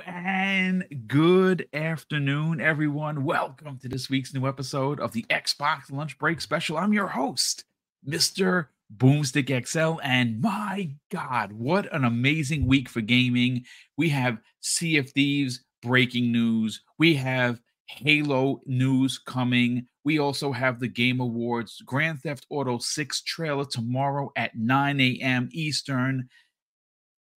And 0.00 0.84
good 1.06 1.68
afternoon, 1.72 2.60
everyone. 2.60 3.24
Welcome 3.24 3.78
to 3.78 3.88
this 3.88 4.10
week's 4.10 4.34
new 4.34 4.48
episode 4.48 4.98
of 4.98 5.12
the 5.12 5.24
Xbox 5.30 5.92
Lunch 5.92 6.18
Break 6.18 6.40
Special. 6.40 6.76
I'm 6.76 6.92
your 6.92 7.06
host, 7.06 7.64
Mr. 8.06 8.66
Boomstick 8.96 9.66
XL, 9.66 10.00
and 10.02 10.40
my 10.40 10.90
God, 11.10 11.52
what 11.52 11.92
an 11.94 12.04
amazing 12.04 12.66
week 12.66 12.88
for 12.88 13.02
gaming! 13.02 13.64
We 13.96 14.08
have 14.08 14.38
Sea 14.60 14.96
of 14.96 15.10
Thieves 15.10 15.64
breaking 15.82 16.32
news, 16.32 16.82
we 16.98 17.14
have 17.14 17.60
Halo 17.86 18.62
news 18.66 19.18
coming. 19.18 19.86
We 20.04 20.18
also 20.18 20.52
have 20.52 20.80
the 20.80 20.88
Game 20.88 21.20
Awards 21.20 21.82
Grand 21.84 22.20
Theft 22.20 22.46
Auto 22.50 22.78
6 22.78 23.22
trailer 23.22 23.64
tomorrow 23.64 24.32
at 24.36 24.56
9 24.56 25.00
a.m. 25.00 25.48
Eastern 25.52 26.28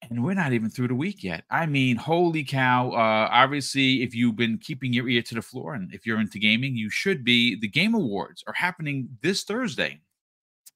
and 0.04 0.24
we're 0.24 0.34
not 0.34 0.54
even 0.54 0.70
through 0.70 0.90
the 0.90 0.96
week 0.96 1.24
yet. 1.24 1.44
I 1.50 1.66
mean, 1.66 1.96
holy 1.96 2.44
cow. 2.44 2.92
Uh, 2.92 3.30
obviously, 3.32 4.04
if 4.04 4.16
you've 4.16 4.36
been 4.36 4.58
keeping 4.58 4.94
your 4.94 5.10
ear 5.10 5.22
to 5.24 5.36
the 5.36 5.42
floor 5.42 5.74
and 5.74 5.94
if 5.94 6.06
you're 6.06 6.20
into 6.20 6.40
gaming, 6.40 6.76
you 6.76 6.90
should 6.90 7.24
be. 7.24 7.60
The 7.60 7.68
Game 7.68 7.96
Awards 7.96 8.44
are 8.48 8.54
happening 8.54 9.10
this 9.22 9.44
Thursday. 9.44 10.02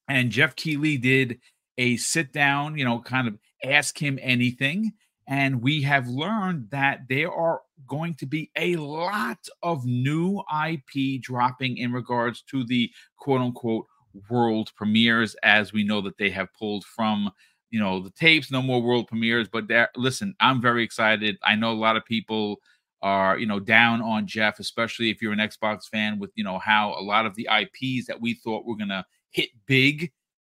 And 0.08 0.30
Geoff 0.30 0.56
Keighley 0.56 0.98
did 0.98 1.38
a 1.78 1.96
sit 1.96 2.32
down, 2.32 2.76
you 2.76 2.84
know, 2.84 3.00
kind 3.00 3.28
of 3.28 3.38
ask 3.64 3.96
him 4.00 4.18
anything. 4.20 4.92
And 5.28 5.62
we 5.62 5.82
have 5.82 6.08
learned 6.08 6.68
that 6.70 7.02
there 7.08 7.32
are 7.32 7.60
going 7.86 8.14
to 8.14 8.26
be 8.26 8.50
a 8.56 8.76
lot 8.76 9.38
of 9.62 9.86
new 9.86 10.42
IP 10.68 11.22
dropping 11.22 11.76
in 11.78 11.92
regards 11.92 12.42
to 12.50 12.64
the 12.64 12.90
quote 13.16 13.40
unquote 13.40 13.86
world 14.28 14.70
premieres, 14.76 15.36
as 15.42 15.72
we 15.72 15.84
know 15.84 16.00
that 16.00 16.18
they 16.18 16.30
have 16.30 16.52
pulled 16.58 16.84
from 16.84 17.30
you 17.72 17.80
know 17.80 18.00
the 18.00 18.10
tapes 18.10 18.52
no 18.52 18.62
more 18.62 18.80
world 18.80 19.08
premieres 19.08 19.48
but 19.48 19.66
there 19.66 19.88
listen 19.96 20.34
i'm 20.38 20.60
very 20.60 20.84
excited. 20.84 21.36
I 21.42 21.56
know 21.56 21.72
a 21.72 21.74
lot 21.74 21.96
of 21.96 22.04
people 22.04 22.58
are 23.00 23.36
you 23.36 23.46
know 23.46 23.58
down 23.58 24.00
on 24.00 24.28
geoff 24.28 24.60
especially 24.60 25.10
if 25.10 25.20
you're 25.20 25.32
an 25.32 25.40
xbox 25.40 25.88
fan 25.88 26.20
with 26.20 26.30
you 26.36 26.44
know 26.44 26.58
how 26.58 26.94
a 26.96 27.02
lot 27.02 27.26
of 27.26 27.34
the 27.34 27.48
ips 27.60 28.06
that 28.06 28.20
we 28.20 28.34
thought 28.34 28.64
were 28.64 28.76
gonna 28.76 29.04
hit 29.30 29.48
big 29.66 30.12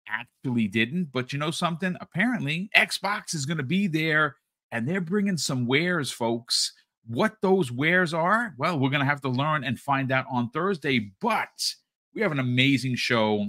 actually 0.08 0.66
didn't. 0.66 1.04
But 1.12 1.32
you 1.32 1.38
know 1.38 1.52
something? 1.52 1.96
Apparently 2.00 2.70
xbox 2.76 3.34
is 3.34 3.46
gonna 3.46 3.62
be 3.62 3.86
there 3.86 4.36
and 4.72 4.88
they're 4.88 5.00
bringing 5.00 5.36
some 5.36 5.66
wares 5.66 6.10
folks. 6.10 6.72
What 7.06 7.36
those 7.42 7.70
wares 7.70 8.14
are 8.14 8.54
well 8.58 8.78
we're 8.78 8.90
gonna 8.90 9.04
have 9.04 9.20
to 9.22 9.28
learn 9.28 9.64
and 9.64 9.78
find 9.78 10.12
out 10.12 10.24
on 10.30 10.50
thursday 10.50 11.10
but 11.20 11.74
we 12.14 12.22
have 12.22 12.30
an 12.30 12.38
amazing 12.38 12.94
show 12.94 13.46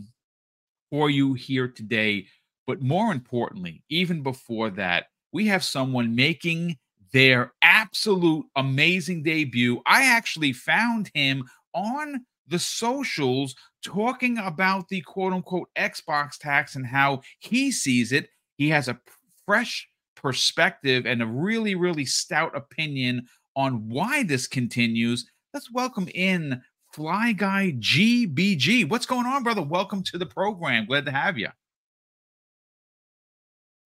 for 0.90 1.10
you 1.10 1.34
here 1.34 1.68
today 1.68 2.26
but 2.68 2.82
more 2.82 3.12
importantly, 3.12 3.84
even 3.90 4.24
before 4.24 4.70
that, 4.72 5.06
we 5.32 5.48
have 5.48 5.64
someone 5.64 6.16
making 6.16 6.78
their 7.12 7.54
absolute 7.62 8.46
amazing 8.56 9.24
debut. 9.24 9.82
I 9.86 10.06
actually 10.06 10.54
found 10.54 11.12
him 11.14 11.44
on 11.74 12.26
the 12.48 12.60
socials 12.60 13.56
talking 13.84 14.38
about 14.38 14.88
the 14.90 15.02
quote 15.02 15.34
unquote 15.34 15.70
Xbox 15.78 16.38
tax 16.38 16.76
and 16.76 16.86
how 16.86 17.22
he 17.40 17.72
sees 17.72 18.12
it. 18.12 18.30
He 18.58 18.70
has 18.70 18.88
a 18.88 19.00
fresh 19.46 19.88
perspective 20.16 21.06
and 21.06 21.22
a 21.22 21.28
really, 21.28 21.76
really 21.76 22.06
stout 22.06 22.56
opinion 22.56 23.28
on 23.56 23.88
why 23.90 24.24
this 24.24 24.48
continues. 24.48 25.30
Let's 25.54 25.72
welcome 25.72 26.08
in 26.14 26.62
Fly 26.94 27.34
Guy 27.34 27.76
GBG. 27.80 28.90
What's 28.90 29.06
going 29.06 29.26
on, 29.26 29.44
brother? 29.44 29.62
Welcome 29.62 30.04
to 30.04 30.18
the 30.18 30.26
program. 30.26 30.86
Glad 30.86 31.06
to 31.06 31.12
have 31.12 31.38
you. 31.38 31.50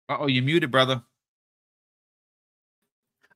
Oh, 0.08 0.26
you 0.26 0.42
muted, 0.42 0.70
brother. 0.70 1.02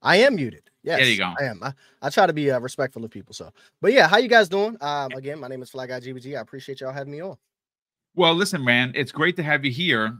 I 0.02 0.16
am 0.16 0.36
muted. 0.36 0.70
Yes, 0.82 0.98
there 0.98 1.08
you 1.08 1.18
go. 1.18 1.34
I 1.38 1.44
am. 1.44 1.62
I, 1.62 1.74
I 2.00 2.10
try 2.10 2.26
to 2.26 2.32
be 2.32 2.50
uh, 2.50 2.58
respectful 2.58 3.04
of 3.04 3.10
people. 3.10 3.34
So, 3.34 3.52
but 3.82 3.92
yeah, 3.92 4.08
how 4.08 4.16
you 4.16 4.28
guys 4.28 4.48
doing? 4.48 4.76
Um, 4.80 5.12
again, 5.12 5.38
my 5.38 5.48
name 5.48 5.62
is 5.62 5.70
Fly 5.70 5.86
Guy 5.86 6.00
GBG. 6.00 6.36
I 6.36 6.40
appreciate 6.40 6.80
y'all 6.80 6.92
having 6.92 7.12
me 7.12 7.20
on. 7.20 7.36
Well, 8.14 8.34
listen, 8.34 8.64
man, 8.64 8.92
it's 8.94 9.12
great 9.12 9.36
to 9.36 9.42
have 9.42 9.64
you 9.64 9.70
here. 9.70 10.18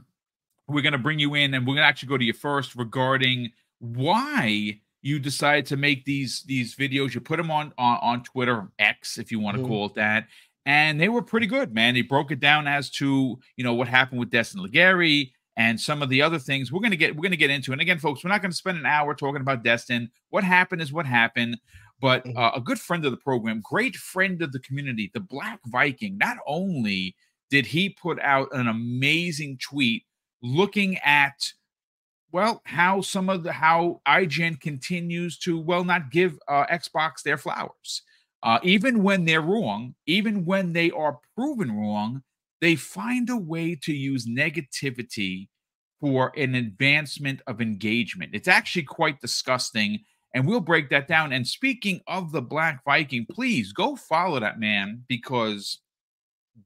We're 0.67 0.83
going 0.83 0.93
to 0.93 0.99
bring 0.99 1.19
you 1.19 1.33
in, 1.33 1.53
and 1.53 1.65
we're 1.65 1.73
going 1.73 1.83
to 1.83 1.87
actually 1.87 2.09
go 2.09 2.17
to 2.17 2.23
you 2.23 2.33
first 2.33 2.75
regarding 2.75 3.51
why 3.79 4.79
you 5.01 5.17
decided 5.17 5.65
to 5.67 5.77
make 5.77 6.05
these 6.05 6.43
these 6.43 6.75
videos. 6.75 7.15
You 7.15 7.21
put 7.21 7.37
them 7.37 7.49
on 7.49 7.73
on, 7.77 7.97
on 8.01 8.23
Twitter, 8.23 8.67
X, 8.77 9.17
if 9.17 9.31
you 9.31 9.39
want 9.39 9.57
to 9.57 9.63
mm-hmm. 9.63 9.71
call 9.71 9.85
it 9.87 9.95
that, 9.95 10.27
and 10.65 11.01
they 11.01 11.09
were 11.09 11.23
pretty 11.23 11.47
good, 11.47 11.73
man. 11.73 11.95
They 11.95 12.03
broke 12.03 12.31
it 12.31 12.39
down 12.39 12.67
as 12.67 12.91
to 12.91 13.39
you 13.57 13.63
know 13.63 13.73
what 13.73 13.87
happened 13.87 14.19
with 14.19 14.29
Destin 14.29 14.61
Legarie 14.61 15.31
and 15.57 15.79
some 15.79 16.01
of 16.01 16.09
the 16.09 16.21
other 16.21 16.39
things 16.39 16.71
we're 16.71 16.79
going 16.79 16.91
to 16.91 16.97
get 16.97 17.15
we're 17.15 17.21
going 17.21 17.31
to 17.31 17.37
get 17.37 17.49
into 17.49 17.71
and 17.71 17.81
again 17.81 17.99
folks 17.99 18.23
we're 18.23 18.29
not 18.29 18.41
going 18.41 18.51
to 18.51 18.57
spend 18.57 18.77
an 18.77 18.85
hour 18.85 19.13
talking 19.13 19.41
about 19.41 19.63
destin. 19.63 20.09
What 20.29 20.43
happened 20.43 20.81
is 20.81 20.93
what 20.93 21.05
happened. 21.05 21.57
But 21.99 22.25
mm-hmm. 22.25 22.37
uh, 22.37 22.51
a 22.55 22.61
good 22.61 22.79
friend 22.79 23.05
of 23.05 23.11
the 23.11 23.17
program 23.17 23.61
great 23.61 23.95
friend 23.95 24.41
of 24.41 24.51
the 24.51 24.59
community 24.59 25.11
the 25.13 25.19
black 25.19 25.59
viking 25.67 26.17
not 26.17 26.37
only 26.47 27.15
did 27.49 27.65
he 27.65 27.89
put 27.89 28.19
out 28.21 28.47
an 28.53 28.67
amazing 28.67 29.57
tweet 29.61 30.03
looking 30.41 30.97
at 30.99 31.53
well 32.31 32.61
how 32.65 33.01
some 33.01 33.29
of 33.29 33.43
the 33.43 33.51
how 33.51 34.01
ign 34.07 34.59
continues 34.59 35.37
to 35.39 35.59
well 35.59 35.83
not 35.83 36.11
give 36.11 36.39
uh, 36.47 36.65
xbox 36.67 37.21
their 37.23 37.37
flowers. 37.37 38.03
Uh, 38.43 38.57
even 38.63 39.03
when 39.03 39.25
they're 39.25 39.41
wrong 39.41 39.93
even 40.07 40.45
when 40.45 40.73
they 40.73 40.89
are 40.91 41.19
proven 41.35 41.71
wrong 41.71 42.23
they 42.61 42.75
find 42.75 43.29
a 43.29 43.37
way 43.37 43.75
to 43.83 43.91
use 43.91 44.27
negativity 44.27 45.49
for 45.99 46.31
an 46.37 46.55
advancement 46.55 47.41
of 47.47 47.61
engagement. 47.61 48.31
It's 48.33 48.47
actually 48.47 48.83
quite 48.83 49.19
disgusting. 49.19 49.99
And 50.33 50.47
we'll 50.47 50.61
break 50.61 50.89
that 50.91 51.07
down. 51.07 51.33
And 51.33 51.45
speaking 51.45 52.01
of 52.07 52.31
the 52.31 52.41
Black 52.41 52.83
Viking, 52.85 53.25
please 53.29 53.73
go 53.73 53.95
follow 53.95 54.39
that 54.39 54.59
man 54.59 55.03
because 55.07 55.79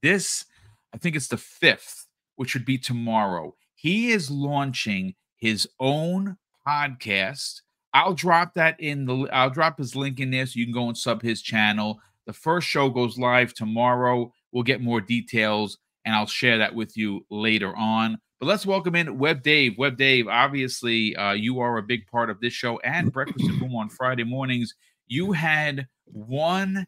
this, 0.04 0.46
I 0.94 0.98
think 0.98 1.16
it's 1.16 1.30
the 1.30 1.38
fifth, 1.38 2.06
which 2.36 2.54
would 2.54 2.66
be 2.66 2.78
tomorrow. 2.78 3.56
He 3.74 4.12
is 4.12 4.30
launching 4.30 5.16
his 5.38 5.68
own 5.80 6.38
podcast. 6.68 7.62
I'll 7.94 8.14
drop 8.14 8.54
that 8.56 8.80
in 8.80 9.06
the 9.06 9.28
I'll 9.32 9.50
drop 9.50 9.78
his 9.78 9.96
link 9.96 10.20
in 10.20 10.30
there 10.30 10.46
so 10.46 10.60
you 10.60 10.66
can 10.66 10.74
go 10.74 10.88
and 10.88 10.98
sub 10.98 11.22
his 11.22 11.42
channel. 11.42 12.00
The 12.28 12.34
first 12.34 12.68
show 12.68 12.90
goes 12.90 13.18
live 13.18 13.54
tomorrow. 13.54 14.32
We'll 14.52 14.64
get 14.64 14.82
more 14.82 15.02
details 15.02 15.78
and 16.06 16.16
I'll 16.16 16.28
share 16.28 16.60
that 16.60 16.74
with 16.74 16.96
you 16.96 17.26
later 17.30 17.76
on. 17.76 18.20
But 18.40 18.48
let's 18.48 18.66
welcome 18.66 18.96
in 18.96 19.18
Web 19.18 19.44
Dave. 19.44 19.78
Web 19.78 19.98
Dave, 19.98 20.28
obviously, 20.28 21.16
uh, 21.16 21.34
you 21.34 21.60
are 21.60 21.78
a 21.78 21.84
big 21.84 22.06
part 22.08 22.30
of 22.30 22.40
this 22.40 22.54
show 22.54 22.80
and 22.80 23.12
Breakfast 23.12 23.50
at 23.50 23.60
Boom 23.60 23.76
on 23.76 23.90
Friday 23.90 24.24
mornings. 24.24 24.74
You 25.08 25.32
had 25.32 25.88
one 26.06 26.86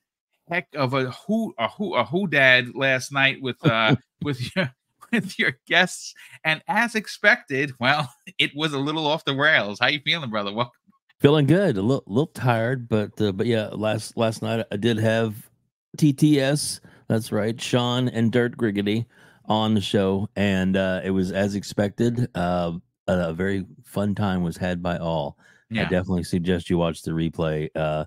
heck 0.49 0.67
of 0.75 0.93
a 0.93 1.11
who 1.11 1.53
a 1.57 1.67
who 1.67 1.95
a 1.95 2.05
who 2.05 2.27
dad 2.27 2.75
last 2.75 3.11
night 3.11 3.41
with 3.41 3.57
uh 3.65 3.95
with 4.21 4.55
your 4.55 4.73
with 5.11 5.39
your 5.39 5.57
guests, 5.67 6.13
and 6.43 6.61
as 6.67 6.95
expected, 6.95 7.71
well, 7.79 8.13
it 8.37 8.51
was 8.55 8.73
a 8.73 8.79
little 8.79 9.07
off 9.07 9.25
the 9.25 9.35
rails. 9.35 9.79
How 9.79 9.87
you 9.87 10.01
feeling, 10.03 10.29
brother? 10.29 10.51
Welcome. 10.51 10.73
Feeling 11.19 11.47
good. 11.47 11.77
A 11.77 11.81
little 11.81 12.03
little 12.07 12.27
tired, 12.27 12.87
but 12.87 13.19
uh, 13.21 13.31
but 13.31 13.47
yeah, 13.47 13.69
last 13.71 14.17
last 14.17 14.41
night 14.41 14.65
I 14.71 14.75
did 14.75 14.97
have 14.99 15.49
TTS 15.97 16.79
that's 17.07 17.31
right. 17.31 17.59
Sean 17.59 18.09
and 18.09 18.31
Dirt 18.31 18.57
Griggity 18.57 19.05
on 19.45 19.73
the 19.73 19.81
show, 19.81 20.29
and 20.35 20.75
uh, 20.75 21.01
it 21.03 21.11
was 21.11 21.31
as 21.31 21.55
expected. 21.55 22.29
Uh, 22.35 22.73
a 23.07 23.33
very 23.33 23.65
fun 23.85 24.13
time 24.15 24.43
was 24.43 24.57
had 24.57 24.83
by 24.83 24.97
all. 24.97 25.37
Yeah. 25.69 25.81
I 25.81 25.85
definitely 25.85 26.23
suggest 26.23 26.69
you 26.69 26.77
watch 26.77 27.01
the 27.01 27.11
replay. 27.11 27.69
Uh, 27.75 28.05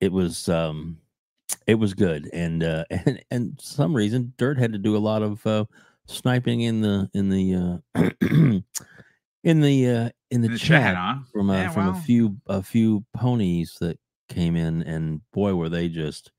it 0.00 0.12
was 0.12 0.48
um, 0.48 0.98
it 1.66 1.74
was 1.74 1.94
good, 1.94 2.28
and 2.32 2.62
uh, 2.62 2.84
and 2.90 3.22
and 3.30 3.60
some 3.60 3.94
reason 3.94 4.32
Dirt 4.36 4.58
had 4.58 4.72
to 4.72 4.78
do 4.78 4.96
a 4.96 4.98
lot 4.98 5.22
of 5.22 5.46
uh, 5.46 5.64
sniping 6.06 6.62
in 6.62 6.80
the 6.80 7.10
in 7.14 7.28
the 7.28 7.54
uh, 7.94 8.10
in 9.44 9.60
the 9.60 9.88
uh, 9.88 10.10
in 10.30 10.42
the, 10.42 10.46
in 10.46 10.52
the 10.52 10.58
chat, 10.58 10.58
chat 10.58 10.96
huh? 10.96 11.16
from 11.32 11.50
uh, 11.50 11.54
yeah, 11.54 11.70
from 11.70 11.88
a 11.88 12.00
few 12.00 12.36
a 12.46 12.62
few 12.62 13.04
ponies 13.14 13.76
that 13.80 13.98
came 14.28 14.56
in, 14.56 14.82
and 14.82 15.20
boy, 15.32 15.54
were 15.54 15.68
they 15.68 15.88
just 15.88 16.30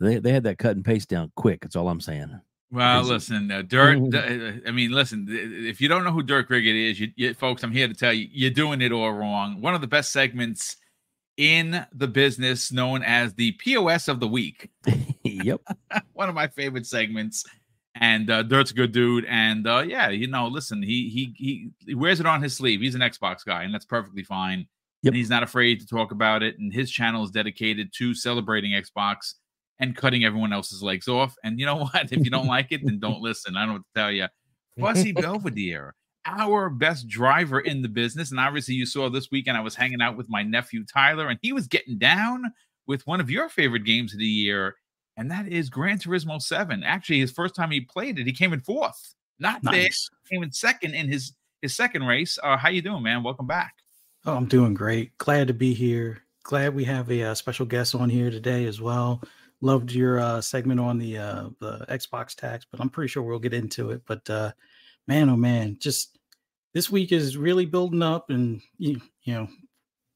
they 0.00 0.18
they 0.18 0.32
had 0.32 0.44
that 0.44 0.58
cut 0.58 0.76
and 0.76 0.84
paste 0.84 1.08
down 1.08 1.30
quick. 1.36 1.60
That's 1.60 1.76
all 1.76 1.88
I'm 1.88 2.00
saying. 2.00 2.40
Well, 2.72 3.02
listen, 3.02 3.50
uh, 3.50 3.62
Dirt. 3.62 3.98
Uh, 4.14 4.52
I 4.66 4.70
mean, 4.70 4.92
listen. 4.92 5.26
If 5.28 5.80
you 5.80 5.88
don't 5.88 6.04
know 6.04 6.12
who 6.12 6.22
Dirt 6.22 6.48
Griggity 6.48 6.90
is, 6.90 7.00
you, 7.00 7.08
you, 7.16 7.34
folks, 7.34 7.62
I'm 7.62 7.72
here 7.72 7.88
to 7.88 7.94
tell 7.94 8.12
you, 8.12 8.28
you're 8.32 8.50
doing 8.50 8.80
it 8.80 8.92
all 8.92 9.12
wrong. 9.12 9.60
One 9.60 9.74
of 9.74 9.80
the 9.80 9.86
best 9.86 10.12
segments 10.12 10.76
in 11.36 11.84
the 11.92 12.08
business, 12.08 12.72
known 12.72 13.02
as 13.02 13.34
the 13.34 13.52
POS 13.52 14.08
of 14.08 14.20
the 14.20 14.28
week. 14.28 14.70
yep, 15.24 15.60
one 16.12 16.28
of 16.28 16.34
my 16.34 16.48
favorite 16.48 16.86
segments. 16.86 17.44
And 17.96 18.30
uh, 18.30 18.44
Dirt's 18.44 18.70
a 18.70 18.74
good 18.74 18.92
dude, 18.92 19.24
and 19.24 19.66
uh, 19.66 19.82
yeah, 19.86 20.10
you 20.10 20.28
know, 20.28 20.46
listen, 20.46 20.82
he 20.82 21.08
he 21.08 21.34
he 21.36 21.70
he 21.86 21.94
wears 21.94 22.20
it 22.20 22.26
on 22.26 22.40
his 22.40 22.56
sleeve. 22.56 22.80
He's 22.80 22.94
an 22.94 23.00
Xbox 23.00 23.44
guy, 23.44 23.64
and 23.64 23.74
that's 23.74 23.84
perfectly 23.84 24.22
fine. 24.22 24.66
Yep. 25.02 25.10
And 25.10 25.16
he's 25.16 25.30
not 25.30 25.42
afraid 25.42 25.80
to 25.80 25.86
talk 25.86 26.12
about 26.12 26.42
it. 26.42 26.58
And 26.58 26.72
his 26.72 26.90
channel 26.90 27.24
is 27.24 27.30
dedicated 27.30 27.92
to 27.94 28.14
celebrating 28.14 28.72
Xbox 28.72 29.34
and 29.80 29.96
cutting 29.96 30.24
everyone 30.24 30.52
else's 30.52 30.82
legs 30.82 31.08
off. 31.08 31.34
And 31.42 31.58
you 31.58 31.66
know 31.66 31.76
what? 31.92 32.12
If 32.12 32.24
you 32.24 32.30
don't 32.30 32.46
like 32.46 32.68
it, 32.70 32.82
then 32.84 33.00
don't 33.00 33.20
listen. 33.22 33.56
I 33.56 33.60
don't 33.60 33.68
know 33.68 33.74
what 33.74 33.84
to 33.94 34.00
tell 34.00 34.12
you. 34.12 34.26
Fuzzy 34.78 35.12
Belvedere. 35.12 35.94
our 36.26 36.70
best 36.70 37.08
driver 37.08 37.60
in 37.60 37.82
the 37.82 37.88
business. 37.88 38.30
And 38.30 38.38
obviously, 38.38 38.74
you 38.74 38.86
saw 38.86 39.10
this 39.10 39.30
weekend 39.30 39.56
I 39.56 39.60
was 39.60 39.74
hanging 39.74 40.00
out 40.00 40.16
with 40.16 40.28
my 40.28 40.42
nephew 40.42 40.84
Tyler, 40.84 41.28
and 41.28 41.38
he 41.42 41.52
was 41.52 41.66
getting 41.66 41.98
down 41.98 42.44
with 42.86 43.06
one 43.06 43.20
of 43.20 43.30
your 43.30 43.48
favorite 43.48 43.84
games 43.84 44.12
of 44.12 44.18
the 44.18 44.24
year, 44.26 44.76
and 45.16 45.30
that 45.30 45.48
is 45.48 45.68
Gran 45.68 45.98
Turismo 45.98 46.40
7. 46.40 46.82
Actually, 46.82 47.20
his 47.20 47.30
first 47.30 47.54
time 47.54 47.70
he 47.70 47.80
played 47.80 48.18
it, 48.18 48.26
he 48.26 48.32
came 48.32 48.52
in 48.52 48.60
fourth. 48.60 49.14
Not 49.38 49.62
nice. 49.64 50.08
Came 50.30 50.42
in 50.42 50.52
second 50.52 50.94
in 50.94 51.08
his 51.08 51.32
his 51.62 51.74
second 51.74 52.04
race. 52.06 52.38
Uh, 52.42 52.56
how 52.56 52.68
you 52.68 52.82
doing, 52.82 53.02
man? 53.02 53.22
Welcome 53.22 53.46
back. 53.46 53.74
Oh, 54.24 54.34
I'm 54.34 54.46
doing 54.46 54.74
great. 54.74 55.16
Glad 55.18 55.48
to 55.48 55.54
be 55.54 55.74
here. 55.74 56.22
Glad 56.42 56.74
we 56.74 56.84
have 56.84 57.10
a, 57.10 57.22
uh, 57.22 57.34
special 57.34 57.66
guest 57.66 57.94
on 57.94 58.08
here 58.08 58.30
today 58.30 58.64
as 58.64 58.80
well. 58.80 59.22
Loved 59.62 59.92
your 59.92 60.18
uh, 60.18 60.40
segment 60.40 60.80
on 60.80 60.98
the 60.98 61.18
uh, 61.18 61.48
the 61.60 61.84
Xbox 61.88 62.34
tax, 62.34 62.66
but 62.70 62.80
I'm 62.80 62.88
pretty 62.88 63.08
sure 63.08 63.22
we'll 63.22 63.38
get 63.38 63.52
into 63.52 63.90
it. 63.90 64.02
But 64.06 64.28
uh, 64.30 64.52
man, 65.06 65.28
oh 65.28 65.36
man, 65.36 65.76
just 65.78 66.18
this 66.72 66.90
week 66.90 67.12
is 67.12 67.36
really 67.36 67.66
building 67.66 68.02
up, 68.02 68.30
and 68.30 68.62
you, 68.78 69.00
you 69.24 69.34
know, 69.34 69.48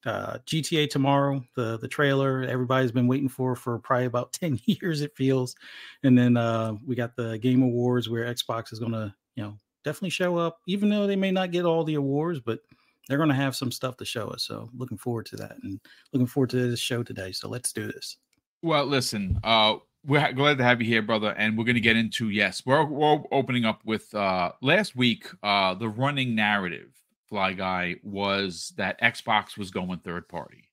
uh, 0.07 0.39
GTA 0.47 0.89
tomorrow, 0.89 1.45
the 1.57 1.79
the 1.79 1.89
trailer 1.89 2.43
everybody's 2.43 2.93
been 2.93 3.07
waiting 3.07 3.29
for 3.29 3.57
for 3.57 3.79
probably 3.79 4.07
about 4.07 4.33
ten 4.41 4.59
years 4.65 5.01
it 5.01 5.17
feels, 5.17 5.55
and 6.03 6.17
then 6.17 6.37
uh, 6.37 6.75
we 6.87 6.95
got 6.95 7.17
the 7.17 7.39
Game 7.39 7.63
Awards 7.63 8.09
where 8.09 8.25
Xbox 8.25 8.73
is 8.73 8.79
gonna 8.79 9.15
you 9.37 9.43
know 9.43 9.59
definitely 9.85 10.11
show 10.11 10.37
up, 10.37 10.59
even 10.67 10.89
though 10.89 11.07
they 11.07 11.17
may 11.17 11.31
not 11.31 11.51
get 11.51 11.65
all 11.65 11.85
the 11.85 11.97
awards, 11.97 12.41
but 12.41 12.61
they're 13.09 13.19
gonna 13.19 13.35
have 13.35 13.57
some 13.57 13.73
stuff 13.73 13.97
to 13.99 14.05
show 14.05 14.29
us. 14.29 14.45
So 14.45 14.71
looking 14.75 14.99
forward 14.99 15.27
to 15.27 15.37
that, 15.37 15.57
and 15.63 15.81
looking 16.13 16.27
forward 16.27 16.51
to 16.51 16.71
this 16.71 16.81
show 16.81 17.03
today. 17.03 17.33
So 17.33 17.49
let's 17.49 17.73
do 17.73 17.87
this. 17.87 18.17
Well, 18.65 18.87
listen, 18.87 19.41
uh, 19.45 19.77
we're 20.07 20.33
glad 20.33 20.57
to 20.57 20.65
have 20.65 20.81
you 20.81 20.87
here, 20.87 21.03
brother, 21.03 21.35
and 21.37 21.59
we're 21.59 21.67
going 21.67 21.75
to 21.75 21.83
get 21.83 21.99
into 21.99 22.31
yes, 22.31 22.63
we're, 22.65 22.83
we're 22.83 23.23
opening 23.31 23.67
up 23.67 23.83
with 23.85 24.15
uh, 24.15 24.53
last 24.63 24.97
week. 24.97 25.27
Uh, 25.43 25.75
the 25.75 25.91
running 25.91 26.35
narrative, 26.35 26.89
Fly 27.29 27.53
Guy, 27.53 27.97
was 28.03 28.73
that 28.79 28.99
Xbox 29.03 29.59
was 29.59 29.71
going 29.71 29.99
third 29.99 30.31
party, 30.31 30.71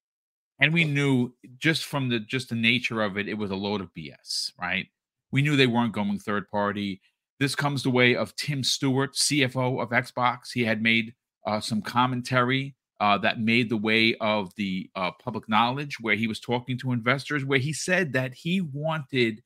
and 0.61 0.73
we 0.73 0.85
knew 0.85 1.33
just 1.57 1.83
from 1.83 2.07
the 2.07 2.21
just 2.21 2.47
the 2.47 2.55
nature 2.55 3.01
of 3.01 3.17
it, 3.17 3.27
it 3.27 3.37
was 3.37 3.51
a 3.51 3.55
load 3.57 3.81
of 3.81 3.93
BS, 3.93 4.53
right? 4.57 4.87
We 5.33 5.41
knew 5.41 5.57
they 5.57 5.67
weren't 5.67 5.91
going 5.91 6.17
third 6.17 6.49
party. 6.49 7.01
This 7.41 7.55
comes 7.55 7.83
the 7.83 7.89
way 7.89 8.15
of 8.15 8.33
Tim 8.37 8.63
Stewart, 8.63 9.15
CFO 9.15 9.83
of 9.83 9.89
Xbox. 9.89 10.53
He 10.53 10.63
had 10.63 10.81
made 10.81 11.13
uh, 11.45 11.59
some 11.59 11.81
commentary 11.81 12.73
uh, 13.01 13.17
that 13.17 13.41
made 13.41 13.67
the 13.67 13.77
way 13.77 14.15
of 14.21 14.53
the 14.55 14.87
uh, 14.95 15.09
public 15.19 15.49
knowledge, 15.49 15.99
where 15.99 16.15
he 16.15 16.27
was 16.27 16.39
talking 16.39 16.77
to 16.77 16.91
investors, 16.91 17.43
where 17.43 17.59
he 17.59 17.73
said 17.73 18.13
that 18.13 18.31
he 18.31 18.61
wanted 18.61 19.41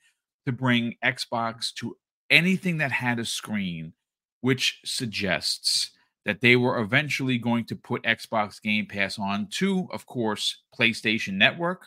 to 0.45 0.51
bring 0.51 0.95
Xbox 1.03 1.73
to 1.75 1.95
anything 2.29 2.77
that 2.79 2.91
had 2.91 3.17
a 3.17 3.23
screen, 3.25 3.93
which 4.41 4.81
suggests 4.83 5.91
that 6.25 6.41
they 6.41 6.57
were 6.57 6.79
eventually 6.79 7.37
going 7.37 7.63
to 7.63 7.77
put 7.77 8.03
Xbox 8.03 8.61
Game 8.61 8.87
Pass 8.87 9.17
on 9.17 9.47
to, 9.51 9.87
of 9.93 10.05
course, 10.05 10.63
PlayStation 10.77 11.35
Network 11.35 11.85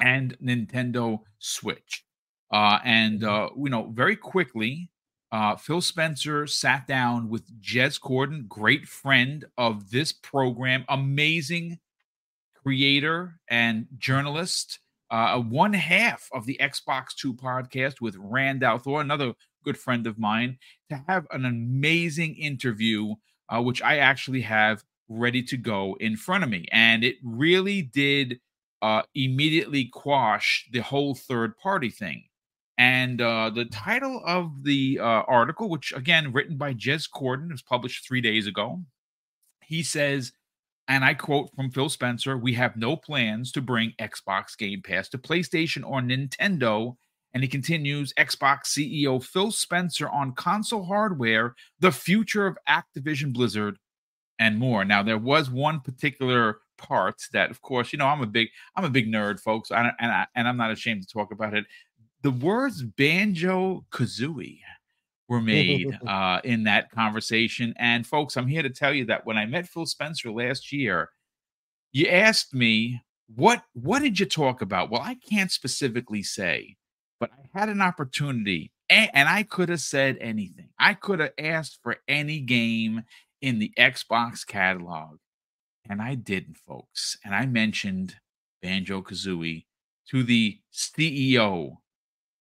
and 0.00 0.38
Nintendo 0.38 1.20
Switch. 1.38 2.04
Uh, 2.50 2.78
and, 2.82 3.20
mm-hmm. 3.20 3.58
uh, 3.58 3.62
you 3.62 3.68
know, 3.68 3.90
very 3.92 4.16
quickly, 4.16 4.88
uh, 5.32 5.56
Phil 5.56 5.80
Spencer 5.80 6.46
sat 6.46 6.86
down 6.86 7.30
with 7.30 7.42
Jez 7.60 7.98
Corden, 7.98 8.46
great 8.46 8.86
friend 8.86 9.46
of 9.56 9.90
this 9.90 10.12
program, 10.12 10.84
amazing 10.90 11.78
creator 12.54 13.40
and 13.48 13.86
journalist, 13.96 14.78
uh, 15.10 15.38
one 15.40 15.72
half 15.72 16.28
of 16.32 16.44
the 16.44 16.58
Xbox 16.60 17.14
Two 17.16 17.32
podcast 17.32 18.00
with 18.02 18.14
Rand 18.18 18.60
al'Thor, 18.60 19.00
another 19.00 19.32
good 19.64 19.78
friend 19.78 20.06
of 20.06 20.18
mine, 20.18 20.58
to 20.90 21.02
have 21.08 21.26
an 21.30 21.46
amazing 21.46 22.34
interview, 22.36 23.14
uh, 23.48 23.62
which 23.62 23.80
I 23.80 23.98
actually 23.98 24.42
have 24.42 24.84
ready 25.08 25.42
to 25.44 25.56
go 25.56 25.96
in 25.98 26.16
front 26.16 26.44
of 26.44 26.50
me. 26.50 26.66
And 26.72 27.04
it 27.04 27.16
really 27.22 27.80
did 27.80 28.38
uh, 28.82 29.02
immediately 29.14 29.86
quash 29.86 30.68
the 30.72 30.80
whole 30.80 31.14
third 31.14 31.56
party 31.56 31.88
thing. 31.88 32.24
And 32.78 33.20
uh, 33.20 33.50
the 33.50 33.66
title 33.66 34.22
of 34.26 34.64
the 34.64 34.98
uh, 34.98 35.04
article, 35.04 35.68
which 35.68 35.92
again 35.92 36.32
written 36.32 36.56
by 36.56 36.74
Jez 36.74 37.08
Corden, 37.08 37.50
was 37.50 37.62
published 37.62 38.06
three 38.06 38.20
days 38.20 38.46
ago. 38.46 38.80
He 39.62 39.82
says, 39.82 40.32
and 40.88 41.04
I 41.04 41.14
quote 41.14 41.50
from 41.54 41.70
Phil 41.70 41.88
Spencer: 41.88 42.36
"We 42.36 42.54
have 42.54 42.76
no 42.76 42.96
plans 42.96 43.52
to 43.52 43.60
bring 43.60 43.92
Xbox 44.00 44.56
Game 44.56 44.82
Pass 44.82 45.08
to 45.10 45.18
PlayStation 45.18 45.84
or 45.88 46.00
Nintendo." 46.00 46.96
And 47.34 47.42
he 47.42 47.48
continues, 47.48 48.12
Xbox 48.18 48.66
CEO 48.66 49.22
Phil 49.22 49.50
Spencer 49.50 50.08
on 50.08 50.32
console 50.32 50.84
hardware, 50.84 51.54
the 51.80 51.92
future 51.92 52.46
of 52.46 52.58
Activision 52.68 53.32
Blizzard, 53.32 53.78
and 54.38 54.58
more. 54.58 54.84
Now, 54.84 55.02
there 55.02 55.18
was 55.18 55.50
one 55.50 55.80
particular 55.80 56.58
part 56.76 57.22
that, 57.32 57.50
of 57.50 57.62
course, 57.62 57.92
you 57.92 57.98
know, 57.98 58.06
I'm 58.06 58.22
a 58.22 58.26
big, 58.26 58.48
I'm 58.76 58.84
a 58.84 58.90
big 58.90 59.10
nerd, 59.10 59.40
folks, 59.40 59.70
and 59.70 59.92
I, 59.98 60.26
and 60.34 60.48
I'm 60.48 60.56
not 60.56 60.72
ashamed 60.72 61.02
to 61.02 61.08
talk 61.08 61.32
about 61.32 61.54
it 61.54 61.64
the 62.22 62.30
words 62.30 62.82
banjo 62.82 63.84
kazooie 63.90 64.60
were 65.28 65.40
made 65.40 65.98
uh, 66.06 66.40
in 66.44 66.64
that 66.64 66.90
conversation. 66.90 67.74
And 67.78 68.06
folks, 68.06 68.36
I'm 68.36 68.46
here 68.46 68.62
to 68.62 68.70
tell 68.70 68.92
you 68.92 69.04
that 69.06 69.26
when 69.26 69.36
I 69.36 69.46
met 69.46 69.68
Phil 69.68 69.86
Spencer 69.86 70.30
last 70.30 70.72
year, 70.72 71.10
you 71.92 72.08
asked 72.08 72.54
me 72.54 73.02
what 73.34 73.62
what 73.72 74.02
did 74.02 74.20
you 74.20 74.26
talk 74.26 74.62
about? 74.62 74.90
Well, 74.90 75.02
I 75.02 75.14
can't 75.14 75.50
specifically 75.50 76.22
say, 76.22 76.76
but 77.18 77.30
I 77.32 77.58
had 77.58 77.68
an 77.68 77.80
opportunity, 77.80 78.72
and, 78.90 79.10
and 79.14 79.28
I 79.28 79.42
could 79.42 79.68
have 79.68 79.80
said 79.80 80.18
anything. 80.20 80.68
I 80.78 80.94
could 80.94 81.20
have 81.20 81.32
asked 81.38 81.78
for 81.82 81.96
any 82.08 82.40
game 82.40 83.04
in 83.40 83.58
the 83.58 83.72
Xbox 83.78 84.46
catalog, 84.46 85.18
and 85.88 86.02
I 86.02 86.14
didn't, 86.14 86.58
folks. 86.58 87.16
And 87.24 87.34
I 87.34 87.46
mentioned 87.46 88.16
Banjo 88.60 89.02
Kazooie 89.02 89.64
to 90.10 90.22
the 90.22 90.58
CEO 90.72 91.76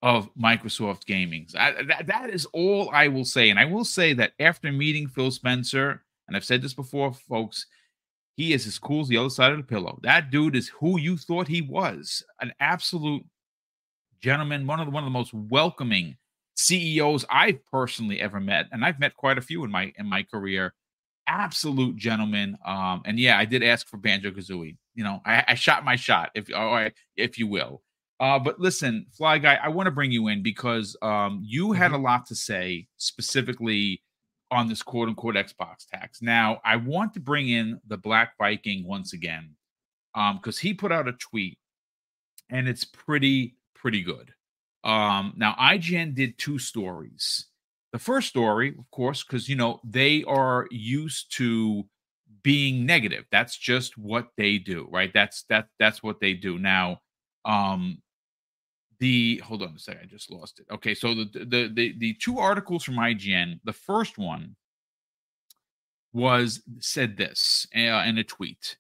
of 0.01 0.33
Microsoft 0.35 1.05
Gaming. 1.05 1.47
I, 1.57 1.83
that, 1.83 2.07
that 2.07 2.29
is 2.29 2.45
all 2.53 2.89
I 2.91 3.07
will 3.07 3.25
say. 3.25 3.49
And 3.49 3.59
I 3.59 3.65
will 3.65 3.85
say 3.85 4.13
that 4.13 4.33
after 4.39 4.71
meeting 4.71 5.07
Phil 5.07 5.31
Spencer, 5.31 6.01
and 6.27 6.35
I've 6.35 6.45
said 6.45 6.61
this 6.61 6.73
before, 6.73 7.13
folks, 7.13 7.67
he 8.35 8.53
is 8.53 8.65
as 8.65 8.79
cool 8.79 9.01
as 9.01 9.07
the 9.07 9.17
other 9.17 9.29
side 9.29 9.51
of 9.51 9.57
the 9.57 9.63
pillow. 9.63 9.99
That 10.01 10.31
dude 10.31 10.55
is 10.55 10.69
who 10.69 10.99
you 10.99 11.17
thought 11.17 11.47
he 11.47 11.61
was 11.61 12.23
an 12.39 12.53
absolute 12.59 13.23
gentleman, 14.21 14.65
one 14.65 14.79
of 14.79 14.87
the, 14.87 14.91
one 14.91 15.03
of 15.03 15.07
the 15.07 15.11
most 15.11 15.33
welcoming 15.33 16.15
CEOs 16.55 17.25
I've 17.29 17.63
personally 17.65 18.19
ever 18.19 18.39
met. 18.39 18.67
And 18.71 18.83
I've 18.83 18.99
met 18.99 19.15
quite 19.15 19.37
a 19.37 19.41
few 19.41 19.63
in 19.63 19.71
my 19.71 19.93
in 19.97 20.07
my 20.07 20.23
career. 20.23 20.73
Absolute 21.27 21.95
gentleman. 21.95 22.57
Um, 22.65 23.01
and 23.05 23.19
yeah, 23.19 23.37
I 23.37 23.45
did 23.45 23.63
ask 23.63 23.87
for 23.87 23.97
Banjo 23.97 24.31
Kazooie. 24.31 24.77
You 24.95 25.03
know, 25.03 25.21
I, 25.25 25.43
I 25.49 25.55
shot 25.55 25.85
my 25.85 25.95
shot, 25.95 26.31
if 26.33 26.49
or 26.55 26.91
if 27.15 27.37
you 27.37 27.47
will. 27.47 27.81
Uh, 28.21 28.37
but 28.37 28.59
listen, 28.59 29.07
Fly 29.17 29.39
Guy, 29.39 29.57
I 29.61 29.69
want 29.69 29.87
to 29.87 29.91
bring 29.91 30.11
you 30.11 30.27
in 30.27 30.43
because 30.43 30.95
um, 31.01 31.41
you 31.43 31.69
mm-hmm. 31.69 31.81
had 31.81 31.91
a 31.91 31.97
lot 31.97 32.27
to 32.27 32.35
say 32.35 32.87
specifically 32.97 34.03
on 34.51 34.69
this 34.69 34.83
quote 34.83 35.09
unquote 35.09 35.33
Xbox 35.33 35.87
tax. 35.91 36.21
Now, 36.21 36.61
I 36.63 36.75
want 36.75 37.15
to 37.15 37.19
bring 37.19 37.49
in 37.49 37.81
the 37.87 37.97
Black 37.97 38.33
Viking 38.37 38.85
once 38.85 39.13
again 39.13 39.55
because 40.13 40.57
um, 40.57 40.61
he 40.61 40.75
put 40.75 40.91
out 40.91 41.07
a 41.07 41.13
tweet 41.13 41.57
and 42.51 42.67
it's 42.67 42.83
pretty, 42.83 43.55
pretty 43.73 44.03
good. 44.03 44.31
Um, 44.83 45.33
now, 45.35 45.55
IGN 45.59 46.13
did 46.13 46.37
two 46.37 46.59
stories. 46.59 47.47
The 47.91 47.99
first 47.99 48.27
story, 48.27 48.75
of 48.77 48.89
course, 48.91 49.23
because 49.23 49.49
you 49.49 49.55
know 49.55 49.79
they 49.83 50.23
are 50.25 50.67
used 50.69 51.35
to 51.37 51.85
being 52.43 52.85
negative. 52.85 53.25
That's 53.31 53.57
just 53.57 53.97
what 53.97 54.27
they 54.37 54.59
do, 54.59 54.87
right? 54.91 55.11
That's 55.11 55.43
that 55.49 55.67
that's 55.79 56.03
what 56.03 56.19
they 56.19 56.33
do. 56.33 56.57
Now, 56.57 56.99
um, 57.45 57.97
the 59.01 59.41
hold 59.43 59.63
on 59.63 59.73
a 59.75 59.79
second, 59.79 60.01
I 60.03 60.05
just 60.05 60.31
lost 60.31 60.59
it. 60.59 60.67
Okay, 60.71 60.93
so 60.93 61.15
the 61.15 61.25
the 61.33 61.71
the, 61.73 61.95
the 61.97 62.13
two 62.13 62.37
articles 62.37 62.83
from 62.83 62.95
IGN, 62.95 63.59
the 63.63 63.73
first 63.73 64.19
one 64.19 64.55
was 66.13 66.61
said 66.79 67.17
this 67.17 67.65
uh, 67.75 68.03
in 68.05 68.19
a 68.19 68.23
tweet. 68.23 68.77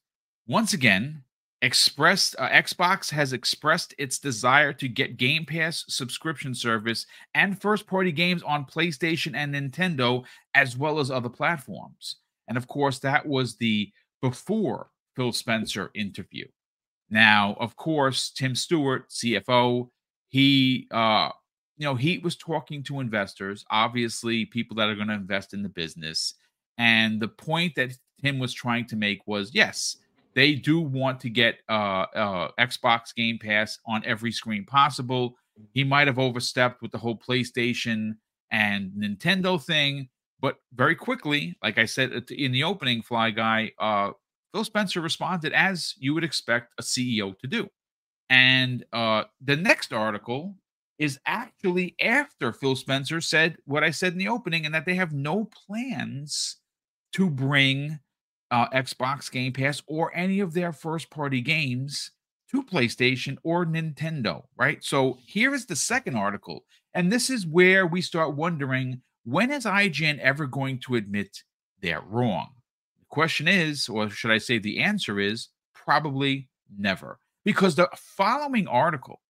Once 0.47 0.73
again, 0.73 1.23
expressed 1.63 2.35
uh, 2.37 2.47
Xbox 2.49 3.09
has 3.09 3.33
expressed 3.33 3.95
its 3.97 4.19
desire 4.19 4.71
to 4.73 4.87
get 4.87 5.17
Game 5.17 5.43
Pass 5.43 5.85
subscription 5.87 6.53
service 6.53 7.07
and 7.33 7.59
first-party 7.59 8.11
games 8.11 8.43
on 8.43 8.65
PlayStation 8.65 9.35
and 9.35 9.55
Nintendo 9.55 10.23
as 10.53 10.77
well 10.77 10.99
as 10.99 11.09
other 11.09 11.29
platforms. 11.29 12.17
And 12.47 12.57
of 12.57 12.67
course, 12.67 12.99
that 12.99 13.25
was 13.25 13.55
the 13.55 13.91
before 14.21 14.91
Phil 15.15 15.31
Spencer 15.31 15.89
interview. 15.95 16.45
Now, 17.09 17.57
of 17.59 17.75
course, 17.75 18.29
Tim 18.29 18.53
Stewart, 18.53 19.09
CFO, 19.09 19.89
he 20.31 20.87
uh 20.91 21.29
you 21.77 21.85
know 21.85 21.95
he 21.95 22.17
was 22.19 22.35
talking 22.35 22.81
to 22.81 22.99
investors 22.99 23.63
obviously 23.69 24.45
people 24.45 24.75
that 24.75 24.89
are 24.89 24.95
going 24.95 25.07
to 25.07 25.13
invest 25.13 25.53
in 25.53 25.61
the 25.61 25.69
business 25.69 26.35
and 26.77 27.21
the 27.21 27.27
point 27.27 27.75
that 27.75 27.91
tim 28.21 28.39
was 28.39 28.53
trying 28.53 28.85
to 28.85 28.95
make 28.95 29.19
was 29.27 29.53
yes 29.53 29.97
they 30.33 30.55
do 30.55 30.79
want 30.79 31.19
to 31.19 31.29
get 31.29 31.59
uh, 31.69 32.05
uh 32.15 32.51
xbox 32.61 33.13
game 33.15 33.37
pass 33.37 33.77
on 33.85 34.01
every 34.05 34.31
screen 34.31 34.65
possible 34.65 35.35
he 35.73 35.83
might 35.83 36.07
have 36.07 36.17
overstepped 36.17 36.81
with 36.81 36.91
the 36.91 36.97
whole 36.97 37.17
playstation 37.17 38.15
and 38.51 38.91
nintendo 38.91 39.61
thing 39.61 40.09
But 40.41 40.57
very 40.73 40.95
quickly, 40.95 41.55
like 41.61 41.77
I 41.77 41.85
said 41.85 42.11
in 42.31 42.51
the 42.51 42.63
opening, 42.63 43.03
Fly 43.03 43.29
Guy, 43.29 43.71
uh, 43.79 44.11
Phil 44.51 44.65
Spencer 44.65 44.99
responded 44.99 45.53
as 45.53 45.93
you 45.99 46.13
would 46.15 46.23
expect 46.23 46.73
a 46.79 46.81
CEO 46.81 47.37
to 47.39 47.47
do. 47.47 47.69
And 48.31 48.85
uh, 48.93 49.25
the 49.41 49.57
next 49.57 49.91
article 49.91 50.55
is 50.97 51.19
actually 51.25 51.95
after 52.01 52.53
Phil 52.53 52.77
Spencer 52.77 53.19
said 53.19 53.57
what 53.65 53.83
I 53.83 53.91
said 53.91 54.13
in 54.13 54.19
the 54.19 54.29
opening, 54.29 54.65
and 54.65 54.73
that 54.73 54.85
they 54.85 54.95
have 54.95 55.11
no 55.11 55.49
plans 55.67 56.57
to 57.11 57.29
bring 57.29 57.99
uh, 58.49 58.69
Xbox 58.69 59.29
Game 59.29 59.51
Pass 59.51 59.83
or 59.85 60.15
any 60.15 60.39
of 60.39 60.53
their 60.53 60.71
first 60.71 61.09
party 61.09 61.41
games 61.41 62.11
to 62.51 62.63
PlayStation 62.63 63.37
or 63.43 63.65
Nintendo, 63.65 64.45
right? 64.57 64.81
So 64.81 65.17
here 65.25 65.53
is 65.53 65.65
the 65.65 65.75
second 65.75 66.15
article. 66.15 66.63
And 66.93 67.11
this 67.11 67.29
is 67.29 67.45
where 67.45 67.85
we 67.85 68.01
start 68.01 68.37
wondering 68.37 69.01
when 69.25 69.51
is 69.51 69.65
IGN 69.65 70.19
ever 70.19 70.47
going 70.47 70.79
to 70.79 70.95
admit 70.95 71.43
they're 71.81 72.01
wrong? 72.01 72.51
The 72.99 73.05
question 73.09 73.49
is, 73.49 73.89
or 73.89 74.09
should 74.09 74.31
I 74.31 74.37
say 74.37 74.57
the 74.57 74.79
answer 74.79 75.19
is 75.19 75.49
probably 75.73 76.47
never. 76.77 77.19
Because 77.43 77.75
the 77.75 77.89
following 77.95 78.67
article, 78.67 79.21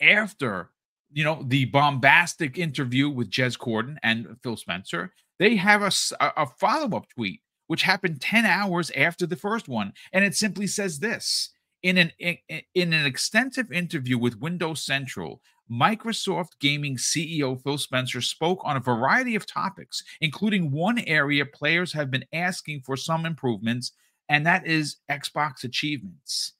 after 0.00 0.70
you 1.10 1.24
know 1.24 1.44
the 1.46 1.64
bombastic 1.66 2.58
interview 2.58 3.08
with 3.08 3.30
Jez 3.30 3.58
Corden 3.58 3.96
and 4.02 4.36
Phil 4.42 4.56
Spencer, 4.56 5.12
they 5.38 5.56
have 5.56 5.82
a, 5.82 5.90
a 6.36 6.46
follow-up 6.46 7.08
tweet 7.08 7.40
which 7.68 7.82
happened 7.82 8.20
10 8.20 8.44
hours 8.44 8.90
after 8.96 9.26
the 9.26 9.36
first 9.36 9.68
one. 9.68 9.92
And 10.12 10.24
it 10.24 10.34
simply 10.34 10.66
says 10.66 10.98
this 10.98 11.50
in 11.82 11.96
an 11.96 12.12
in, 12.18 12.36
in 12.74 12.92
an 12.92 13.06
extensive 13.06 13.70
interview 13.70 14.18
with 14.18 14.40
Windows 14.40 14.82
Central, 14.82 15.40
Microsoft 15.70 16.58
Gaming 16.60 16.96
CEO 16.96 17.62
Phil 17.62 17.78
Spencer 17.78 18.20
spoke 18.20 18.60
on 18.64 18.76
a 18.76 18.80
variety 18.80 19.36
of 19.36 19.46
topics, 19.46 20.02
including 20.20 20.72
one 20.72 20.98
area 21.00 21.44
players 21.44 21.92
have 21.92 22.10
been 22.10 22.24
asking 22.32 22.80
for 22.80 22.96
some 22.96 23.24
improvements, 23.26 23.92
and 24.28 24.44
that 24.46 24.66
is 24.66 24.96
Xbox 25.10 25.62
achievements. 25.62 26.54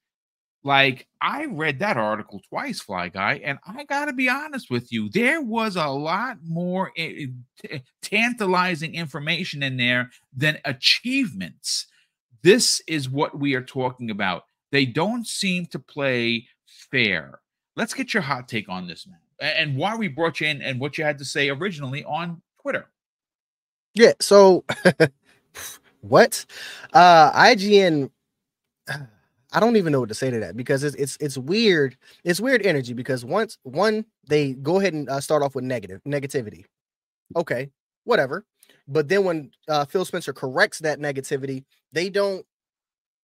Like 0.64 1.06
I 1.22 1.46
read 1.46 1.78
that 1.78 1.96
article 1.96 2.42
twice, 2.48 2.80
Fly 2.80 3.08
Guy, 3.08 3.40
and 3.44 3.58
I 3.66 3.84
got 3.84 4.06
to 4.06 4.12
be 4.12 4.28
honest 4.28 4.70
with 4.70 4.92
you, 4.92 5.08
there 5.08 5.40
was 5.40 5.76
a 5.76 5.86
lot 5.86 6.38
more 6.44 6.92
tantalizing 8.02 8.94
information 8.94 9.62
in 9.62 9.76
there 9.76 10.10
than 10.36 10.58
achievements. 10.64 11.86
This 12.42 12.82
is 12.86 13.08
what 13.08 13.38
we 13.38 13.54
are 13.54 13.62
talking 13.62 14.10
about. 14.10 14.44
They 14.70 14.84
don't 14.84 15.26
seem 15.26 15.66
to 15.66 15.78
play 15.78 16.46
fair. 16.90 17.40
Let's 17.76 17.94
get 17.94 18.12
your 18.12 18.22
hot 18.22 18.48
take 18.48 18.68
on 18.68 18.88
this, 18.88 19.06
man, 19.06 19.18
and 19.40 19.76
why 19.76 19.96
we 19.96 20.08
brought 20.08 20.40
you 20.40 20.48
in 20.48 20.60
and 20.60 20.80
what 20.80 20.98
you 20.98 21.04
had 21.04 21.18
to 21.18 21.24
say 21.24 21.48
originally 21.48 22.04
on 22.04 22.42
Twitter. 22.60 22.88
Yeah. 23.94 24.12
So, 24.20 24.64
what? 26.00 26.44
Uh, 26.92 27.32
IGN 27.32 28.10
I 29.52 29.60
don't 29.60 29.76
even 29.76 29.92
know 29.92 30.00
what 30.00 30.10
to 30.10 30.14
say 30.14 30.30
to 30.30 30.40
that 30.40 30.56
because 30.56 30.84
it's 30.84 30.96
it's 30.96 31.16
it's 31.20 31.38
weird. 31.38 31.96
It's 32.24 32.40
weird 32.40 32.64
energy 32.66 32.92
because 32.92 33.24
once 33.24 33.56
one 33.62 34.04
they 34.28 34.52
go 34.54 34.78
ahead 34.78 34.92
and 34.92 35.08
uh, 35.08 35.20
start 35.20 35.42
off 35.42 35.54
with 35.54 35.64
negative 35.64 36.02
negativity. 36.06 36.64
Okay, 37.36 37.70
whatever. 38.04 38.44
But 38.86 39.08
then 39.08 39.24
when 39.24 39.50
uh, 39.68 39.86
Phil 39.86 40.04
Spencer 40.04 40.32
corrects 40.32 40.80
that 40.80 40.98
negativity, 41.00 41.64
they 41.92 42.10
don't 42.10 42.44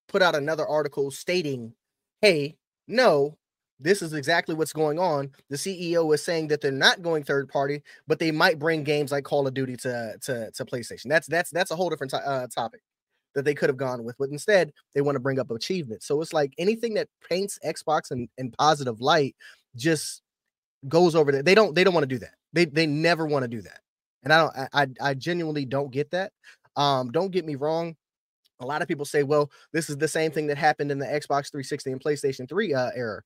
put 0.08 0.22
out 0.22 0.34
another 0.34 0.66
article 0.66 1.10
stating, 1.10 1.74
"Hey, 2.22 2.56
no, 2.88 3.36
this 3.78 4.00
is 4.02 4.14
exactly 4.14 4.54
what's 4.54 4.72
going 4.72 4.98
on." 4.98 5.30
The 5.50 5.56
CEO 5.56 6.14
is 6.14 6.24
saying 6.24 6.48
that 6.48 6.62
they're 6.62 6.72
not 6.72 7.02
going 7.02 7.24
third 7.24 7.48
party, 7.50 7.82
but 8.06 8.18
they 8.18 8.30
might 8.30 8.58
bring 8.58 8.82
games 8.84 9.12
like 9.12 9.24
Call 9.24 9.46
of 9.46 9.54
Duty 9.54 9.76
to 9.78 10.16
to, 10.22 10.50
to 10.52 10.64
PlayStation. 10.64 11.08
That's 11.08 11.26
that's 11.26 11.50
that's 11.50 11.70
a 11.70 11.76
whole 11.76 11.90
different 11.90 12.14
uh, 12.14 12.46
topic 12.48 12.80
that 13.34 13.44
they 13.44 13.54
could 13.54 13.68
have 13.68 13.76
gone 13.76 14.04
with, 14.04 14.16
but 14.18 14.30
instead 14.30 14.72
they 14.94 15.00
want 15.00 15.16
to 15.16 15.20
bring 15.20 15.38
up 15.38 15.50
achievements. 15.50 16.06
So 16.06 16.20
it's 16.20 16.32
like 16.32 16.52
anything 16.58 16.94
that 16.94 17.08
paints 17.28 17.58
Xbox 17.64 18.10
in, 18.10 18.28
in 18.38 18.50
positive 18.52 19.00
light 19.00 19.36
just 19.76 20.22
goes 20.88 21.14
over 21.14 21.32
there. 21.32 21.42
They 21.42 21.54
don't 21.54 21.74
they 21.74 21.84
don't 21.84 21.94
want 21.94 22.04
to 22.08 22.14
do 22.14 22.18
that. 22.20 22.34
They 22.52 22.64
they 22.64 22.86
never 22.86 23.26
want 23.26 23.42
to 23.42 23.48
do 23.48 23.62
that. 23.62 23.80
And 24.22 24.32
I 24.32 24.38
don't 24.38 24.68
I 24.72 25.10
I 25.10 25.14
genuinely 25.14 25.64
don't 25.64 25.90
get 25.90 26.10
that. 26.12 26.32
Um, 26.76 27.10
don't 27.10 27.30
get 27.30 27.44
me 27.44 27.54
wrong. 27.56 27.96
A 28.60 28.66
lot 28.66 28.82
of 28.82 28.88
people 28.88 29.04
say, 29.04 29.24
well, 29.24 29.50
this 29.72 29.90
is 29.90 29.96
the 29.96 30.08
same 30.08 30.30
thing 30.30 30.46
that 30.46 30.58
happened 30.58 30.90
in 30.90 30.98
the 30.98 31.06
Xbox 31.06 31.50
360 31.50 31.92
and 31.92 32.02
PlayStation 32.02 32.48
3 32.48 32.72
uh, 32.72 32.90
era. 32.94 33.20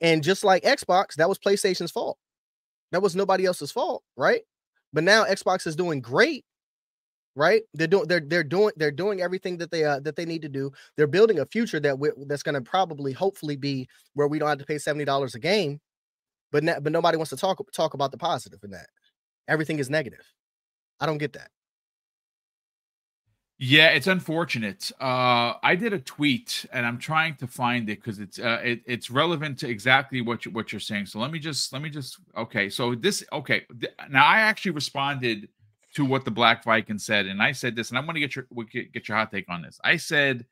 And 0.00 0.22
just 0.22 0.44
like 0.44 0.62
Xbox, 0.62 1.14
that 1.14 1.28
was 1.28 1.38
PlayStation's 1.38 1.90
fault. 1.90 2.18
That 2.92 3.02
was 3.02 3.16
nobody 3.16 3.46
else's 3.46 3.72
fault, 3.72 4.02
right? 4.16 4.42
But 4.92 5.04
now 5.04 5.24
Xbox 5.24 5.66
is 5.66 5.76
doing 5.76 6.00
great 6.00 6.44
right? 7.36 7.62
They're 7.74 7.86
doing 7.86 8.08
they're 8.08 8.20
they're 8.20 8.44
doing 8.44 8.72
they're 8.76 8.90
doing 8.90 9.20
everything 9.20 9.56
that 9.58 9.70
they 9.70 9.84
uh 9.84 10.00
that 10.00 10.16
they 10.16 10.24
need 10.24 10.42
to 10.42 10.48
do. 10.48 10.72
They're 10.96 11.06
building 11.06 11.38
a 11.40 11.46
future 11.46 11.80
that 11.80 11.98
we, 11.98 12.10
that's 12.26 12.42
going 12.42 12.56
to 12.56 12.60
probably 12.60 13.12
hopefully 13.12 13.56
be 13.56 13.88
where 14.14 14.28
we 14.28 14.38
don't 14.38 14.48
have 14.48 14.58
to 14.58 14.64
pay 14.64 14.76
$70 14.76 15.34
a 15.34 15.38
game 15.38 15.80
but 16.52 16.64
but 16.82 16.92
nobody 16.92 17.16
wants 17.16 17.30
to 17.30 17.36
talk 17.36 17.60
talk 17.72 17.94
about 17.94 18.10
the 18.10 18.18
positive 18.18 18.60
in 18.64 18.70
that. 18.70 18.88
Everything 19.48 19.78
is 19.78 19.90
negative. 19.90 20.24
I 20.98 21.06
don't 21.06 21.18
get 21.18 21.32
that. 21.34 21.50
Yeah 23.58 23.88
it's 23.88 24.06
unfortunate. 24.06 24.90
Uh 25.00 25.54
i 25.62 25.76
did 25.76 25.92
a 25.92 25.98
tweet 25.98 26.66
and 26.72 26.86
i'm 26.86 26.98
trying 26.98 27.36
to 27.36 27.46
find 27.46 27.88
it 27.88 28.02
because 28.02 28.18
it's 28.18 28.38
uh 28.38 28.60
it, 28.62 28.80
it's 28.86 29.10
relevant 29.10 29.58
to 29.58 29.68
exactly 29.68 30.20
what 30.20 30.44
you 30.44 30.50
what 30.50 30.72
you're 30.72 30.80
saying. 30.80 31.06
So 31.06 31.18
let 31.18 31.30
me 31.30 31.38
just 31.38 31.72
let 31.72 31.82
me 31.82 31.90
just 31.90 32.18
okay. 32.36 32.68
So 32.70 32.94
this 32.94 33.24
okay 33.32 33.66
now 34.08 34.26
i 34.26 34.40
actually 34.40 34.72
responded 34.72 35.48
to 35.94 36.04
what 36.04 36.24
the 36.24 36.30
Black 36.30 36.64
Viking 36.64 36.98
said, 36.98 37.26
and 37.26 37.42
I 37.42 37.52
said 37.52 37.74
this, 37.74 37.88
and 37.88 37.98
I'm 37.98 38.04
going 38.04 38.14
to 38.14 38.20
get 38.20 38.36
your 38.36 38.46
get 38.72 39.08
your 39.08 39.16
hot 39.16 39.30
take 39.30 39.48
on 39.48 39.62
this. 39.62 39.78
I 39.82 39.96
said 39.96 40.46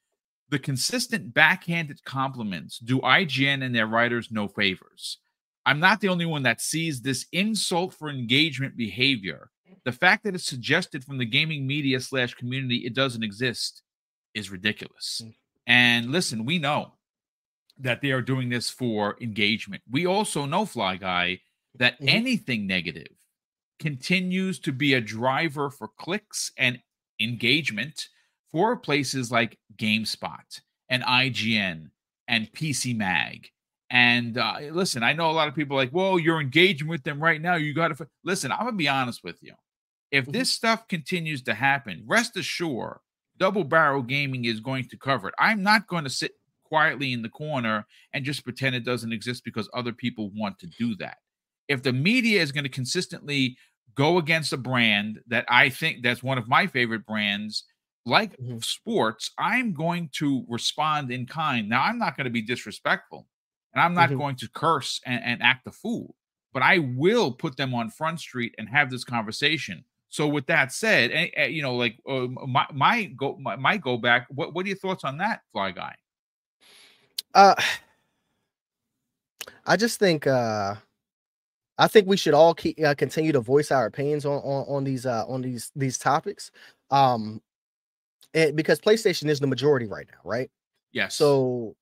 the 0.51 0.59
consistent 0.59 1.35
backhanded 1.35 2.03
compliments 2.05 2.79
do 2.79 3.01
IGN 3.01 3.63
and 3.63 3.75
their 3.75 3.87
writers 3.87 4.31
no 4.31 4.49
favors. 4.49 5.19
I'm 5.67 5.81
not 5.81 6.01
the 6.01 6.09
only 6.09 6.25
one 6.25 6.43
that 6.45 6.63
sees 6.63 7.03
this 7.03 7.27
insult 7.33 7.93
for 7.95 8.09
engagement 8.09 8.77
behavior. 8.77 9.51
The 9.85 9.93
fact 9.93 10.25
that 10.25 10.35
it's 10.35 10.47
suggested 10.47 11.05
from 11.05 11.19
the 11.19 11.27
gaming 11.27 11.67
media 11.67 12.01
slash 12.01 12.35
community 12.35 12.79
it 12.79 12.95
doesn't 12.95 13.23
exist 13.23 13.83
is 14.35 14.51
ridiculous. 14.51 15.23
Mm. 15.25 15.35
And 15.67 16.11
listen, 16.11 16.47
we 16.47 16.59
know 16.59 16.95
that 17.79 18.01
they 18.01 18.11
are 18.11 18.23
doing 18.23 18.49
this 18.49 18.71
for 18.71 19.17
engagement. 19.21 19.83
We 19.91 20.07
also 20.07 20.47
know, 20.47 20.65
Fly 20.65 20.97
Guy, 20.97 21.41
that 21.77 21.95
mm-hmm. 21.95 22.09
anything 22.09 22.67
negative 22.67 23.09
continues 23.79 24.59
to 24.61 24.73
be 24.73 24.95
a 24.95 25.01
driver 25.01 25.71
for 25.71 25.89
clicks 25.99 26.53
and 26.57 26.81
engagement 27.21 28.09
for 28.51 28.77
places 28.77 29.31
like 29.31 29.59
GameSpot 29.77 30.61
and 30.89 31.03
IGN 31.03 31.91
and 32.27 32.53
PC 32.53 32.97
Mag. 32.97 33.49
And 33.91 34.37
uh, 34.37 34.59
listen, 34.71 35.03
I 35.03 35.15
know 35.15 35.31
a 35.31 35.33
lot 35.33 35.49
of 35.49 35.55
people 35.55 35.77
like, 35.77 35.93
well, 35.93 36.19
you're 36.19 36.41
engaging 36.41 36.89
with 36.89 37.05
them 37.05 37.23
right 37.23 37.41
now. 37.41 37.55
You 37.55 37.73
got 37.73 37.89
to 37.89 38.03
f-. 38.03 38.09
listen. 38.25 38.53
I'm 38.53 38.59
gonna 38.59 38.73
be 38.73 38.89
honest 38.89 39.25
with 39.25 39.43
you. 39.43 39.55
If 40.11 40.25
mm-hmm. 40.25 40.33
this 40.33 40.53
stuff 40.53 40.89
continues 40.89 41.43
to 41.43 41.55
happen, 41.55 42.05
rest 42.07 42.37
assured, 42.37 42.99
Double 43.39 43.65
Barrel 43.65 44.03
Gaming 44.03 44.45
is 44.45 44.61
going 44.61 44.89
to 44.89 44.97
cover 44.97 45.29
it. 45.29 45.35
I'm 45.39 45.63
not 45.63 45.87
going 45.87 46.05
to 46.05 46.11
sit 46.11 46.33
quietly 46.65 47.13
in 47.13 47.23
the 47.23 47.29
corner 47.29 47.87
and 48.13 48.25
just 48.25 48.45
pretend 48.45 48.75
it 48.75 48.85
doesn't 48.85 49.13
exist 49.13 49.45
because 49.45 49.71
other 49.73 49.93
people 49.93 50.31
want 50.35 50.59
to 50.59 50.67
do 50.79 50.95
that. 50.97 51.19
If 51.69 51.83
the 51.83 51.93
media 51.93 52.43
is 52.43 52.53
going 52.53 52.65
to 52.65 52.71
consistently 52.71 53.57
go 53.95 54.19
against 54.19 54.53
a 54.53 54.57
brand 54.57 55.21
that 55.27 55.45
I 55.49 55.69
think 55.69 56.03
that's 56.03 56.23
one 56.23 56.39
of 56.39 56.49
my 56.49 56.67
favorite 56.67 57.05
brands, 57.05 57.65
like 58.07 58.37
mm-hmm. 58.39 58.59
sports, 58.59 59.33
I'm 59.39 59.75
going 59.75 60.11
to 60.15 60.45
respond 60.49 61.11
in 61.11 61.27
kind. 61.27 61.69
Now, 61.69 61.83
I'm 61.83 61.99
not 61.99 62.17
going 62.17 62.25
to 62.25 62.31
be 62.31 62.43
disrespectful 62.43 63.27
and 63.75 63.83
I'm 63.83 63.95
not 63.95 64.09
mm-hmm. 64.09 64.19
going 64.19 64.37
to 64.37 64.49
curse 64.55 65.01
and, 65.05 65.23
and 65.23 65.43
act 65.43 65.67
a 65.67 65.73
fool, 65.73 66.15
but 66.53 66.63
I 66.63 66.79
will 66.79 67.33
put 67.33 67.57
them 67.57 67.75
on 67.75 67.91
Front 67.91 68.21
Street 68.21 68.55
and 68.59 68.69
have 68.69 68.91
this 68.91 69.05
conversation. 69.05 69.85
So, 70.11 70.27
with 70.27 70.47
that 70.47 70.73
said, 70.73 71.11
and, 71.11 71.31
and, 71.37 71.53
you 71.53 71.61
know, 71.61 71.75
like 71.75 71.99
uh, 72.09 72.29
my 72.47 72.67
my 72.73 73.05
go 73.05 73.37
my, 73.39 73.57
my 73.57 73.77
go 73.77 73.99
back. 73.99 74.27
What 74.31 74.55
what 74.55 74.65
are 74.65 74.69
your 74.69 74.79
thoughts 74.79 75.05
on 75.05 75.19
that, 75.19 75.43
Fly 75.53 75.73
Guy? 75.73 75.95
Uh, 77.35 77.55
I 79.67 79.77
just 79.77 79.99
think 79.99 80.27
uh 80.27 80.77
I 81.79 81.87
think 81.89 82.09
we 82.09 82.17
should 82.17 82.35
all 82.35 82.55
keep 82.55 82.83
uh, 82.85 82.95
continue 82.95 83.33
to 83.33 83.41
voice 83.41 83.71
our 83.71 83.87
opinions 83.87 84.27
on 84.27 84.39
on, 84.39 84.65
on 84.69 84.85
these 84.85 85.07
uh, 85.07 85.25
on 85.27 85.43
these 85.43 85.71
these 85.77 85.99
topics, 85.99 86.51
um, 86.91 87.41
and 88.35 88.57
because 88.57 88.81
PlayStation 88.81 89.29
is 89.29 89.41
the 89.41 89.47
majority 89.47 89.87
right 89.87 90.07
now, 90.11 90.19
right? 90.25 90.51
Yes. 90.93 91.15
So 91.15 91.77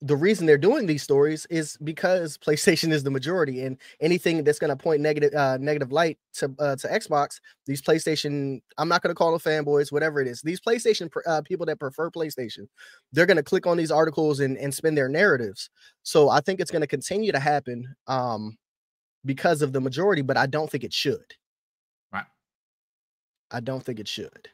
the 0.00 0.16
reason 0.16 0.46
they're 0.46 0.58
doing 0.58 0.86
these 0.86 1.02
stories 1.02 1.44
is 1.50 1.76
because 1.82 2.38
PlayStation 2.38 2.92
is 2.92 3.02
the 3.02 3.10
majority, 3.10 3.64
and 3.64 3.78
anything 4.00 4.44
that's 4.44 4.58
going 4.58 4.70
to 4.70 4.76
point 4.76 5.00
negative 5.00 5.34
uh, 5.34 5.56
negative 5.58 5.92
light 5.92 6.18
to 6.34 6.54
uh, 6.58 6.76
to 6.76 6.88
Xbox, 6.88 7.40
these 7.66 7.82
PlayStation, 7.82 8.60
I'm 8.76 8.88
not 8.88 9.02
going 9.02 9.10
to 9.10 9.18
call 9.18 9.36
them 9.36 9.40
fanboys, 9.40 9.90
whatever 9.90 10.20
it 10.20 10.28
is. 10.28 10.40
These 10.42 10.60
PlayStation 10.60 11.10
uh, 11.26 11.42
people 11.42 11.66
that 11.66 11.80
prefer 11.80 12.10
PlayStation, 12.10 12.68
they're 13.12 13.26
going 13.26 13.38
to 13.38 13.42
click 13.42 13.66
on 13.66 13.76
these 13.76 13.90
articles 13.90 14.40
and 14.40 14.56
and 14.58 14.72
spin 14.72 14.94
their 14.94 15.08
narratives. 15.08 15.70
So 16.02 16.28
I 16.28 16.40
think 16.40 16.60
it's 16.60 16.70
going 16.70 16.82
to 16.82 16.86
continue 16.86 17.32
to 17.32 17.40
happen. 17.40 17.94
Um, 18.06 18.56
because 19.28 19.60
of 19.60 19.74
the 19.74 19.80
majority, 19.80 20.22
but 20.22 20.38
I 20.38 20.46
don't 20.46 20.70
think 20.70 20.84
it 20.84 20.92
should. 20.94 21.34
Right. 22.10 22.24
I 23.50 23.60
don't 23.60 23.84
think 23.84 24.00
it 24.00 24.08
should. 24.08 24.48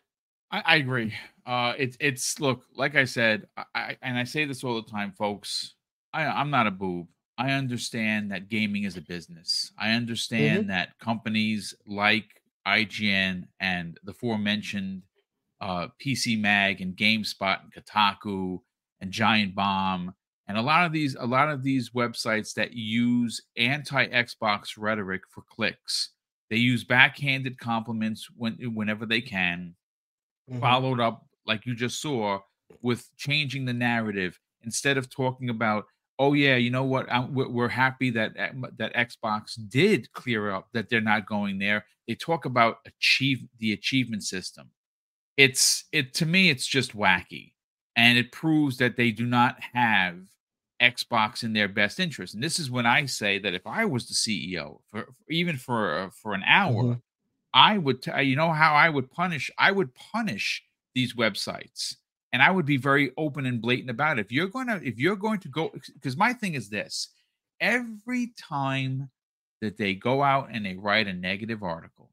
I, 0.50 0.62
I 0.66 0.76
agree. 0.76 1.14
Uh, 1.47 1.75
it's 1.78 1.97
it's 2.00 2.40
look 2.40 2.64
like 2.75 2.97
I 2.97 3.04
said, 3.04 3.47
I, 3.57 3.64
I, 3.75 3.97
and 4.02 4.19
I 4.19 4.25
say 4.25 4.45
this 4.45 4.64
all 4.64 4.75
the 4.75 4.90
time, 4.90 5.12
folks. 5.16 5.75
I, 6.12 6.25
I'm 6.25 6.50
not 6.50 6.66
a 6.66 6.73
boob. 6.73 7.07
I 7.38 7.52
understand 7.52 8.33
that 8.33 8.49
gaming 8.49 8.83
is 8.83 8.97
a 8.97 9.00
business. 9.00 9.73
I 9.78 9.93
understand 9.93 10.62
mm-hmm. 10.62 10.69
that 10.71 10.99
companies 10.99 11.73
like 11.87 12.43
IGN 12.66 13.45
and 13.61 13.99
the 14.02 14.11
aforementioned 14.11 15.02
uh, 15.61 15.88
PC 16.04 16.40
Mag 16.40 16.81
and 16.81 16.97
GameSpot 16.97 17.61
and 17.62 17.73
Kotaku 17.73 18.59
and 19.00 19.12
Giant 19.12 19.54
Bomb 19.54 20.14
and 20.47 20.59
a 20.59 20.63
lot 20.63 20.85
of 20.85 20.93
these 20.93 21.17
a 21.19 21.27
lot 21.27 21.51
of 21.51 21.63
these 21.63 21.91
websites 21.91 22.55
that 22.55 22.73
use 22.73 23.41
anti-Xbox 23.57 24.75
rhetoric 24.77 25.23
for 25.31 25.43
clicks. 25.43 26.11
They 26.51 26.57
use 26.57 26.85
backhanded 26.85 27.59
compliments 27.59 28.29
when 28.37 28.55
whenever 28.75 29.07
they 29.07 29.21
can, 29.21 29.75
mm-hmm. 30.51 30.61
followed 30.61 31.01
up 31.01 31.27
like 31.47 31.67
you 31.67 31.75
just 31.75 32.01
saw 32.01 32.41
with 32.83 33.09
changing 33.17 33.65
the 33.65 33.73
narrative 33.73 34.39
instead 34.63 34.97
of 34.97 35.11
talking 35.11 35.51
about 35.51 35.85
oh 36.19 36.33
yeah 36.33 36.57
you 36.57 36.71
know 36.71 36.85
what 36.85 37.11
I'm, 37.11 37.35
we're 37.35 37.69
happy 37.69 38.11
that 38.11 38.33
that 38.79 38.95
xbox 38.95 39.59
did 39.69 40.13
clear 40.13 40.51
up 40.51 40.69
that 40.73 40.89
they're 40.89 41.01
not 41.01 41.27
going 41.27 41.59
there 41.59 41.85
they 42.07 42.15
talk 42.15 42.45
about 42.45 42.79
achieve 42.87 43.45
the 43.59 43.73
achievement 43.73 44.23
system 44.23 44.71
it's 45.37 45.85
it 45.93 46.15
to 46.15 46.27
me 46.27 46.51
it's 46.51 46.67
just 46.67 46.97
wacky 46.97 47.53
and 47.97 48.19
it 48.19 48.33
proves 48.33 48.79
that 48.79 48.97
they 48.97 49.11
do 49.11 49.27
not 49.27 49.57
have 49.73 50.17
xbox 50.83 51.45
in 51.45 51.53
their 51.53 51.69
best 51.69 52.01
interest 52.01 52.35
and 52.35 52.43
this 52.43 52.59
is 52.59 52.71
when 52.71 52.87
i 52.87 53.07
say 53.07 53.39
that 53.39 53.55
if 53.55 53.67
i 53.67 53.85
was 53.85 54.07
the 54.07 54.15
ceo 54.15 54.79
for 54.91 55.07
even 55.31 55.57
for 55.57 55.99
uh, 55.99 56.11
for 56.11 56.35
an 56.35 56.43
hour 56.45 56.83
mm-hmm. 56.83 56.99
i 57.53 57.79
would 57.79 58.03
t- 58.03 58.23
you 58.23 58.37
know 58.37 58.53
how 58.53 58.75
i 58.75 58.89
would 58.89 59.11
punish 59.11 59.51
i 59.59 59.71
would 59.71 59.95
punish 59.95 60.63
these 60.95 61.15
websites 61.15 61.97
and 62.35 62.43
I 62.43 62.51
would 62.51 62.67
be 62.67 62.79
very 62.79 63.13
open 63.17 63.47
and 63.47 63.63
blatant 63.63 63.91
about 63.91 64.19
it. 64.19 64.27
If 64.27 64.33
you're 64.33 64.49
going 64.49 64.67
to, 64.67 64.81
if 64.83 64.99
you're 64.99 65.15
going 65.15 65.39
to 65.39 65.49
go, 65.49 65.71
because 65.95 66.17
my 66.17 66.33
thing 66.33 66.55
is 66.55 66.69
this: 66.69 67.11
every 67.61 68.33
time 68.37 69.09
that 69.61 69.77
they 69.77 69.95
go 69.95 70.21
out 70.21 70.49
and 70.51 70.67
they 70.67 70.75
write 70.75 71.07
a 71.07 71.13
negative 71.13 71.63
article, 71.63 72.11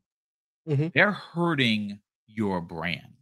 mm-hmm. 0.70 0.90
they're 0.94 1.12
hurting 1.12 2.00
your 2.28 2.62
brand. 2.62 3.16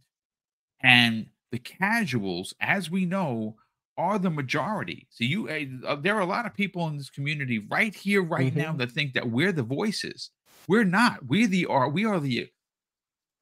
And 0.82 1.28
the 1.50 1.58
casuals, 1.58 2.54
as 2.60 2.90
we 2.90 3.04
know, 3.04 3.56
are 3.96 4.18
the 4.18 4.30
majority. 4.30 5.06
So 5.10 5.24
you, 5.24 5.48
uh, 5.86 5.96
there 5.96 6.16
are 6.16 6.20
a 6.20 6.26
lot 6.26 6.46
of 6.46 6.54
people 6.54 6.88
in 6.88 6.96
this 6.96 7.10
community 7.10 7.66
right 7.70 7.94
here, 7.94 8.22
right 8.22 8.46
mm-hmm. 8.46 8.58
now, 8.58 8.72
that 8.74 8.92
think 8.92 9.12
that 9.14 9.30
we're 9.30 9.52
the 9.52 9.62
voices. 9.62 10.30
We're 10.68 10.84
not. 10.84 11.26
We 11.26 11.46
the 11.46 11.66
are. 11.66 11.88
We 11.88 12.04
are 12.04 12.20
the 12.20 12.48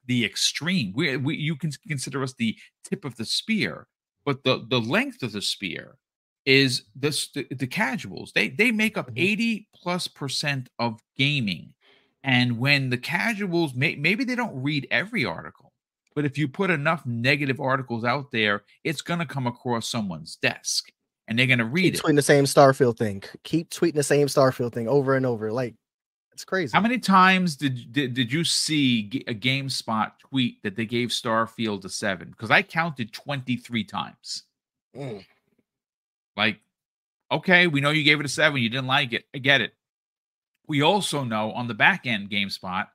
the 0.05 0.25
extreme. 0.25 0.91
We, 0.95 1.15
we 1.17 1.35
you 1.35 1.55
can 1.55 1.71
consider 1.87 2.23
us 2.23 2.33
the 2.33 2.57
tip 2.83 3.05
of 3.05 3.15
the 3.15 3.25
spear, 3.25 3.87
but 4.25 4.43
the 4.43 4.65
the 4.67 4.81
length 4.81 5.23
of 5.23 5.31
the 5.31 5.41
spear 5.41 5.97
is 6.45 6.83
this 6.95 7.29
the, 7.29 7.47
the 7.51 7.67
casuals. 7.67 8.31
They 8.33 8.49
they 8.49 8.71
make 8.71 8.97
up 8.97 9.07
mm-hmm. 9.07 9.19
80 9.19 9.67
plus 9.75 10.07
percent 10.07 10.69
of 10.79 10.99
gaming. 11.17 11.73
And 12.23 12.57
when 12.59 12.89
the 12.89 12.97
casuals 12.97 13.73
may, 13.73 13.95
maybe 13.95 14.23
they 14.23 14.35
don't 14.35 14.61
read 14.61 14.87
every 14.91 15.23
article, 15.23 15.68
but 16.19 16.25
if 16.25 16.37
you 16.37 16.49
put 16.49 16.69
enough 16.69 17.05
negative 17.05 17.61
articles 17.61 18.03
out 18.03 18.29
there, 18.29 18.63
it's 18.83 19.01
going 19.01 19.21
to 19.21 19.25
come 19.25 19.47
across 19.47 19.87
someone's 19.87 20.35
desk 20.35 20.91
and 21.29 21.39
they're 21.39 21.47
going 21.47 21.59
to 21.59 21.63
read 21.63 21.83
Keep 21.83 21.93
it. 21.93 22.01
Tweeting 22.01 22.15
the 22.17 22.21
same 22.21 22.43
Starfield 22.43 22.97
thing. 22.97 23.23
Keep 23.45 23.69
tweeting 23.69 23.93
the 23.93 24.03
same 24.03 24.27
Starfield 24.27 24.73
thing 24.73 24.89
over 24.89 25.15
and 25.15 25.25
over. 25.25 25.49
Like 25.49 25.75
it's 26.33 26.43
crazy. 26.43 26.73
How 26.73 26.81
many 26.81 26.99
times 26.99 27.55
did 27.55 27.93
did, 27.93 28.15
did 28.15 28.33
you 28.33 28.43
see 28.43 29.23
a 29.27 29.33
GameSpot 29.33 30.11
tweet 30.29 30.61
that 30.63 30.75
they 30.75 30.85
gave 30.85 31.07
Starfield 31.07 31.85
a 31.85 31.89
seven? 31.89 32.31
Because 32.31 32.51
I 32.51 32.63
counted 32.63 33.13
23 33.13 33.85
times. 33.85 34.43
Mm. 34.93 35.23
Like, 36.35 36.59
okay, 37.31 37.67
we 37.67 37.79
know 37.79 37.91
you 37.91 38.03
gave 38.03 38.19
it 38.19 38.25
a 38.25 38.27
seven. 38.27 38.61
You 38.61 38.67
didn't 38.67 38.87
like 38.87 39.13
it. 39.13 39.23
I 39.33 39.37
get 39.37 39.61
it. 39.61 39.71
We 40.67 40.81
also 40.81 41.23
know 41.23 41.53
on 41.53 41.69
the 41.69 41.73
back 41.73 42.05
end 42.05 42.29
GameSpot 42.29 42.87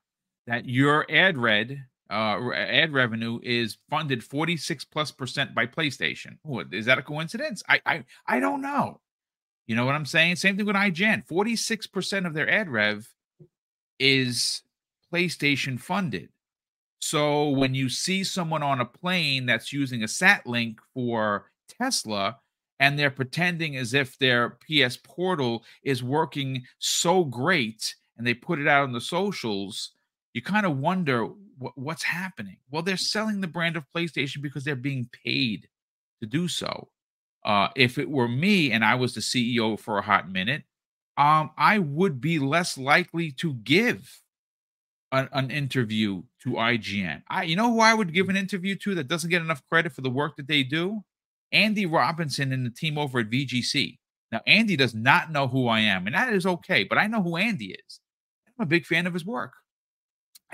that 0.47 0.69
your 0.69 1.11
ad 1.11 1.39
red 1.39 1.87
uh, 2.15 2.53
ad 2.53 2.93
revenue 2.93 3.41
is 3.43 3.79
funded 3.91 4.23
46 4.23 4.85
plus 4.85 5.11
percent 5.11 5.55
by 5.55 5.67
PlayStation. 5.67 6.39
Is 6.73 6.87
that 6.87 6.99
a 6.99 7.03
coincidence? 7.03 7.63
I 7.69 7.81
I 7.85 8.05
I 8.27 8.41
don't 8.41 8.63
know. 8.63 9.01
You 9.67 9.75
know 9.75 9.85
what 9.87 9.95
I'm 9.95 10.07
saying? 10.07 10.37
Same 10.37 10.57
thing 10.57 10.67
with 10.67 10.77
IGN. 10.77 11.27
46% 11.27 12.27
of 12.27 12.35
their 12.35 12.49
ad 12.49 12.69
rev 12.69 13.09
is 13.99 14.63
PlayStation 15.13 15.81
funded. 15.81 16.29
So 17.01 17.49
when 17.49 17.75
you 17.75 17.89
see 17.89 18.25
someone 18.25 18.63
on 18.63 18.81
a 18.81 18.85
plane 18.85 19.47
that's 19.47 19.73
using 19.73 20.03
a 20.03 20.09
sat 20.09 20.47
link 20.47 20.81
for 20.93 21.51
Tesla 21.81 22.39
and 22.79 22.99
they're 22.99 23.11
pretending 23.11 23.77
as 23.77 23.95
if 23.95 24.19
their 24.19 24.59
PS 24.67 24.99
portal 24.99 25.65
is 25.83 26.03
working 26.03 26.65
so 26.79 27.25
great 27.25 27.95
and 28.17 28.27
they 28.27 28.35
put 28.35 28.59
it 28.59 28.69
out 28.69 28.85
on 28.85 28.93
the 28.93 29.01
socials, 29.01 29.93
you 30.35 30.43
kind 30.43 30.67
of 30.67 30.77
wonder 30.77 31.29
what's 31.77 32.03
happening. 32.03 32.59
Well, 32.71 32.83
they're 32.83 32.97
selling 32.97 33.41
the 33.41 33.47
brand 33.47 33.77
of 33.77 33.85
PlayStation 33.97 34.43
because 34.43 34.65
they're 34.65 34.77
being 34.77 35.09
paid 35.25 35.69
to 36.21 36.27
do 36.27 36.49
so. 36.49 36.89
Uh, 37.45 37.69
if 37.77 37.99
it 37.99 38.11
were 38.11 38.29
me 38.29 38.73
and 38.73 38.85
I 38.85 38.97
was 38.97 39.15
the 39.15 39.21
CEO 39.21 39.79
for 39.79 39.99
a 39.99 40.03
hot 40.03 40.31
minute, 40.31 40.65
um, 41.17 41.51
I 41.57 41.79
would 41.79 42.21
be 42.21 42.39
less 42.39 42.77
likely 42.77 43.31
to 43.33 43.55
give 43.55 44.21
an, 45.13 45.29
an, 45.33 45.51
interview 45.51 46.23
to 46.43 46.51
IGN. 46.51 47.23
I, 47.29 47.45
you 47.45 47.55
know 47.55 47.71
who 47.73 47.81
I 47.81 47.95
would 47.95 48.13
give 48.13 48.29
an 48.29 48.37
interview 48.37 48.75
to 48.77 48.97
that 48.97 49.07
doesn't 49.07 49.31
get 49.31 49.43
enough 49.43 49.63
credit 49.71 49.93
for 49.93 50.01
the 50.01 50.11
work 50.11 50.37
that 50.37 50.49
they 50.49 50.65
do? 50.65 51.05
Andy 51.53 51.87
Robinson 51.87 52.53
and 52.53 52.67
the 52.67 52.71
team 52.71 52.99
over 52.99 53.21
at 53.21 53.31
VGC. 53.31 53.99
Now, 54.33 54.41
Andy 54.47 54.77
does 54.77 54.95
not 54.95 55.31
know 55.31 55.47
who 55.47 55.69
I 55.69 55.81
am, 55.81 56.07
and 56.07 56.17
that 56.17 56.33
is 56.33 56.47
okay, 56.47 56.83
but 56.83 56.99
I 56.99 57.07
know 57.07 57.23
who 57.23 57.37
Andy 57.37 57.67
is. 57.67 58.01
I'm 58.49 58.65
a 58.65 58.67
big 58.67 58.87
fan 58.87 59.07
of 59.07 59.15
his 59.15 59.25
work, 59.25 59.53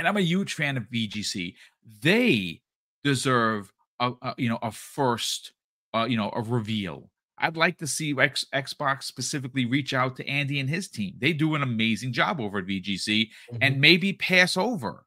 and 0.01 0.09
I'm 0.09 0.17
a 0.17 0.23
huge 0.23 0.55
fan 0.55 0.77
of 0.77 0.85
VGC. 0.85 1.55
They 2.03 2.63
deserve 3.05 3.73
a, 4.01 4.13
a 4.23 4.35
you 4.37 4.49
know 4.49 4.59
a 4.63 4.73
first 4.73 5.53
uh, 5.95 6.07
you 6.09 6.17
know 6.17 6.33
a 6.35 6.43
reveal 6.43 7.11
I'd 7.41 7.57
like 7.57 7.79
to 7.79 7.87
see 7.87 8.15
X, 8.19 8.45
Xbox 8.55 9.05
specifically 9.05 9.65
reach 9.65 9.95
out 9.95 10.17
to 10.17 10.29
Andy 10.29 10.61
and 10.61 10.69
his 10.69 10.89
team. 10.89 11.15
They 11.19 11.33
do 11.33 11.55
an 11.55 11.63
amazing 11.63 12.13
job 12.13 12.41
over 12.41 12.59
at 12.59 12.67
VGC 12.67 13.07
mm-hmm. 13.07 13.57
and 13.63 13.81
maybe 13.81 14.13
pass 14.13 14.57
over 14.57 15.07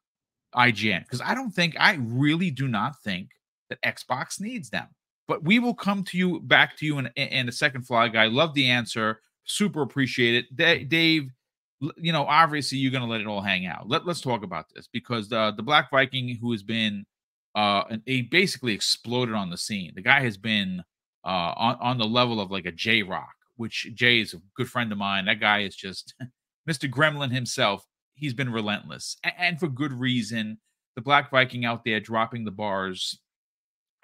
IGN 0.54 1.04
because 1.04 1.20
I 1.20 1.34
don't 1.34 1.52
think, 1.52 1.76
I 1.78 1.98
really 2.00 2.50
do 2.50 2.66
not 2.66 3.00
think 3.02 3.30
that 3.70 3.80
Xbox 3.82 4.40
needs 4.40 4.68
them. 4.68 4.88
But 5.26 5.44
we 5.44 5.58
will 5.58 5.74
come 5.74 6.02
to 6.04 6.18
you 6.18 6.40
back 6.40 6.76
to 6.78 6.86
you 6.86 6.98
in, 6.98 7.06
in 7.16 7.48
a 7.48 7.52
second, 7.52 7.86
Fly 7.86 8.08
Guy. 8.08 8.26
Love 8.26 8.52
the 8.52 8.68
answer. 8.68 9.20
Super 9.44 9.82
appreciate 9.82 10.44
it. 10.44 10.88
Dave, 10.88 11.30
you 11.96 12.12
know, 12.12 12.24
obviously 12.24 12.78
you're 12.78 12.92
going 12.92 13.04
to 13.04 13.10
let 13.10 13.20
it 13.20 13.26
all 13.26 13.40
hang 13.40 13.66
out. 13.66 13.88
Let, 13.88 14.06
let's 14.06 14.20
talk 14.20 14.42
about 14.42 14.66
this 14.74 14.88
because 14.92 15.28
the, 15.28 15.52
the 15.56 15.62
Black 15.62 15.90
Viking, 15.90 16.36
who 16.40 16.52
has 16.52 16.62
been, 16.62 17.04
uh, 17.54 17.84
he 18.06 18.22
basically 18.22 18.74
exploded 18.74 19.34
on 19.34 19.50
the 19.50 19.56
scene. 19.56 19.92
The 19.94 20.02
guy 20.02 20.20
has 20.20 20.36
been 20.36 20.82
uh, 21.24 21.54
on 21.56 21.76
on 21.80 21.98
the 21.98 22.04
level 22.04 22.40
of 22.40 22.50
like 22.50 22.66
a 22.66 22.72
J 22.72 23.02
Rock, 23.02 23.34
which 23.56 23.88
Jay 23.94 24.20
is 24.20 24.34
a 24.34 24.40
good 24.56 24.68
friend 24.68 24.92
of 24.92 24.98
mine. 24.98 25.24
That 25.26 25.40
guy 25.40 25.60
is 25.60 25.76
just 25.76 26.14
Mr. 26.68 26.90
Gremlin 26.90 27.30
himself. 27.30 27.86
He's 28.14 28.34
been 28.34 28.52
relentless 28.52 29.16
and, 29.24 29.34
and 29.38 29.60
for 29.60 29.68
good 29.68 29.92
reason. 29.92 30.58
The 30.96 31.02
Black 31.02 31.30
Viking 31.30 31.64
out 31.64 31.84
there 31.84 31.98
dropping 31.98 32.44
the 32.44 32.52
bars. 32.52 33.18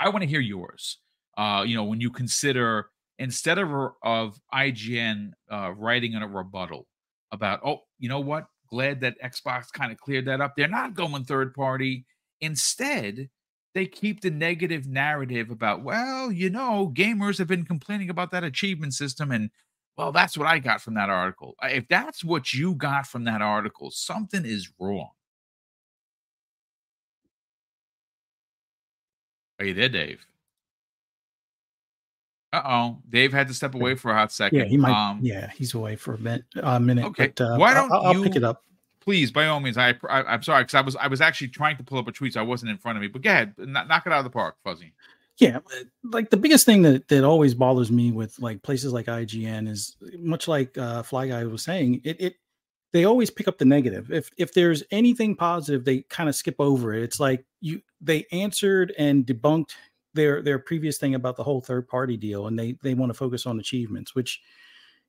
I 0.01 0.09
want 0.09 0.23
to 0.23 0.29
hear 0.29 0.40
yours. 0.40 0.99
Uh, 1.38 1.64
you 1.64 1.77
know, 1.77 1.85
when 1.85 2.01
you 2.01 2.11
consider 2.11 2.90
instead 3.19 3.59
of 3.59 3.93
of 4.03 4.40
IGN 4.53 5.33
uh, 5.51 5.73
writing 5.73 6.14
in 6.14 6.23
a 6.23 6.29
rebuttal 6.29 6.87
about, 7.33 7.61
oh, 7.64 7.81
you 7.99 8.09
know 8.09 8.21
what? 8.21 8.47
Glad 8.69 9.01
that 9.01 9.21
Xbox 9.23 9.73
kind 9.73 9.90
of 9.90 9.99
cleared 9.99 10.27
that 10.27 10.40
up. 10.40 10.55
They're 10.57 10.69
not 10.69 10.95
going 10.95 11.25
third 11.25 11.55
party. 11.55 12.07
Instead, 12.40 13.29
they 13.75 13.87
keep 13.87 14.21
the 14.21 14.31
negative 14.31 14.87
narrative 14.87 15.51
about, 15.51 15.83
well, 15.83 16.33
you 16.33 16.51
know, 16.51 16.93
gamers 16.95 17.38
have 17.38 17.49
been 17.49 17.64
complaining 17.64 18.11
about 18.11 18.31
that 18.33 18.45
achievement 18.45 18.95
system. 18.95 19.31
And, 19.31 19.51
well, 19.97 20.12
that's 20.12 20.38
what 20.38 20.47
I 20.47 20.59
got 20.59 20.81
from 20.81 20.95
that 20.95 21.11
article. 21.11 21.55
If 21.62 21.87
that's 21.88 22.25
what 22.25 22.53
you 22.53 22.75
got 22.75 23.07
from 23.07 23.25
that 23.25 23.43
article, 23.43 23.90
something 23.90 24.45
is 24.45 24.71
wrong. 24.79 25.11
Are 29.59 29.66
you 29.66 29.75
there, 29.75 29.88
Dave? 29.88 30.27
Uh 32.52 32.62
oh, 32.64 32.98
Dave 33.08 33.32
had 33.32 33.48
to 33.48 33.54
step 33.54 33.74
away 33.74 33.94
for 33.94 34.10
a 34.10 34.14
hot 34.14 34.32
second. 34.32 34.58
Yeah, 34.58 34.64
he 34.64 34.76
might. 34.76 34.92
Um, 34.92 35.20
yeah, 35.22 35.50
he's 35.56 35.74
away 35.74 35.96
for 35.96 36.14
a 36.14 36.18
minute. 36.18 36.44
A 36.62 36.80
minute. 36.80 37.04
Okay, 37.06 37.28
but, 37.28 37.44
uh, 37.44 37.56
why 37.56 37.74
don't 37.74 37.92
I'll, 37.92 38.06
I'll 38.06 38.14
you 38.14 38.22
pick 38.24 38.36
it 38.36 38.44
up? 38.44 38.64
please, 39.00 39.30
by 39.30 39.46
all 39.46 39.60
means, 39.60 39.76
I, 39.76 39.94
I 40.08 40.34
am 40.34 40.42
sorry 40.42 40.62
because 40.62 40.74
I 40.74 40.80
was 40.82 40.96
I 40.96 41.08
was 41.08 41.20
actually 41.20 41.48
trying 41.48 41.76
to 41.78 41.82
pull 41.82 41.98
up 41.98 42.06
a 42.06 42.12
tweet, 42.12 42.34
so 42.34 42.40
I 42.40 42.44
wasn't 42.44 42.70
in 42.70 42.78
front 42.78 42.96
of 42.96 43.02
me. 43.02 43.08
But 43.08 43.22
go 43.22 43.30
ahead, 43.30 43.54
knock 43.58 44.06
it 44.06 44.12
out 44.12 44.18
of 44.18 44.24
the 44.24 44.30
park, 44.30 44.56
Fuzzy. 44.62 44.92
Yeah, 45.38 45.58
like 46.04 46.30
the 46.30 46.36
biggest 46.36 46.66
thing 46.66 46.82
that 46.82 47.08
that 47.08 47.24
always 47.24 47.54
bothers 47.54 47.90
me 47.90 48.12
with 48.12 48.38
like 48.38 48.62
places 48.62 48.92
like 48.92 49.06
IGN 49.06 49.68
is 49.68 49.96
much 50.18 50.46
like 50.46 50.76
uh, 50.78 51.02
Fly 51.02 51.28
Guy 51.28 51.44
was 51.44 51.62
saying, 51.62 52.02
it 52.04 52.20
it 52.20 52.34
they 52.92 53.04
always 53.04 53.30
pick 53.30 53.48
up 53.48 53.58
the 53.58 53.64
negative. 53.64 54.12
If 54.12 54.30
if 54.36 54.52
there's 54.52 54.82
anything 54.90 55.34
positive, 55.34 55.84
they 55.84 56.02
kind 56.02 56.28
of 56.28 56.36
skip 56.36 56.56
over 56.58 56.94
it. 56.94 57.02
It's 57.02 57.18
like 57.18 57.44
you 57.60 57.82
they 58.00 58.26
answered 58.32 58.94
and 58.98 59.26
debunked 59.26 59.72
their 60.14 60.42
their 60.42 60.59
previous 60.59 60.99
thing 60.99 61.14
about 61.14 61.37
the 61.37 61.44
whole 61.44 61.61
third 61.61 61.88
party 61.88 62.16
deal, 62.16 62.46
and 62.46 62.59
they 62.59 62.77
they 62.83 62.94
want 62.94 63.11
to 63.11 63.14
focus 63.14 63.46
on 63.46 63.59
achievements, 63.61 64.14
which 64.14 64.40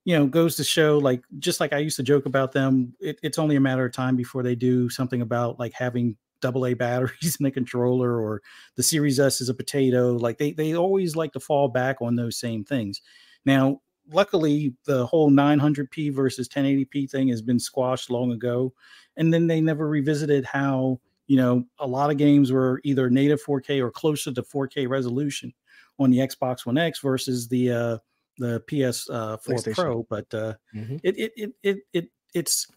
you 0.05 0.17
know 0.17 0.25
goes 0.25 0.55
to 0.57 0.63
show 0.63 0.97
like 0.97 1.23
just 1.39 1.59
like 1.59 1.73
I 1.73 1.77
used 1.79 1.97
to 1.97 2.03
joke 2.03 2.25
about 2.25 2.51
them, 2.51 2.93
it, 2.99 3.19
it's 3.23 3.39
only 3.39 3.55
a 3.55 3.61
matter 3.61 3.85
of 3.85 3.93
time 3.93 4.15
before 4.15 4.43
they 4.43 4.55
do 4.55 4.89
something 4.89 5.21
about 5.21 5.59
like 5.59 5.73
having 5.73 6.17
double 6.41 6.65
A 6.65 6.73
batteries 6.75 7.37
in 7.39 7.43
the 7.43 7.51
controller 7.51 8.19
or 8.19 8.41
the 8.75 8.83
Series 8.83 9.19
S 9.19 9.41
is 9.41 9.49
a 9.49 9.53
potato. 9.53 10.13
Like 10.13 10.37
they 10.37 10.51
they 10.51 10.75
always 10.75 11.15
like 11.15 11.33
to 11.33 11.39
fall 11.39 11.67
back 11.67 11.97
on 12.01 12.15
those 12.15 12.37
same 12.37 12.63
things. 12.63 13.01
Now 13.45 13.81
luckily 14.11 14.73
the 14.85 15.05
whole 15.05 15.31
900p 15.31 16.13
versus 16.13 16.49
1080p 16.49 17.09
thing 17.09 17.29
has 17.29 17.41
been 17.41 17.59
squashed 17.59 18.09
long 18.09 18.31
ago 18.31 18.73
and 19.15 19.33
then 19.33 19.47
they 19.47 19.61
never 19.61 19.87
revisited 19.87 20.43
how 20.43 20.99
you 21.31 21.37
know 21.37 21.63
a 21.79 21.87
lot 21.87 22.11
of 22.11 22.17
games 22.17 22.51
were 22.51 22.81
either 22.83 23.09
native 23.09 23.41
4k 23.41 23.81
or 23.81 23.89
closer 23.89 24.33
to 24.33 24.43
4k 24.43 24.89
resolution 24.89 25.53
on 25.97 26.11
the 26.11 26.17
xbox 26.17 26.65
one 26.65 26.77
x 26.77 26.99
versus 26.99 27.47
the 27.47 27.71
uh 27.71 27.97
the 28.37 28.61
ps4 28.69 29.09
uh, 29.13 29.73
pro 29.73 30.03
but 30.09 30.25
uh 30.33 30.53
mm-hmm. 30.75 30.97
it, 31.03 31.17
it, 31.17 31.31
it 31.37 31.53
it 31.63 31.77
it 31.93 32.09
it's 32.33 32.67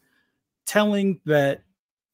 telling 0.66 1.20
that 1.26 1.64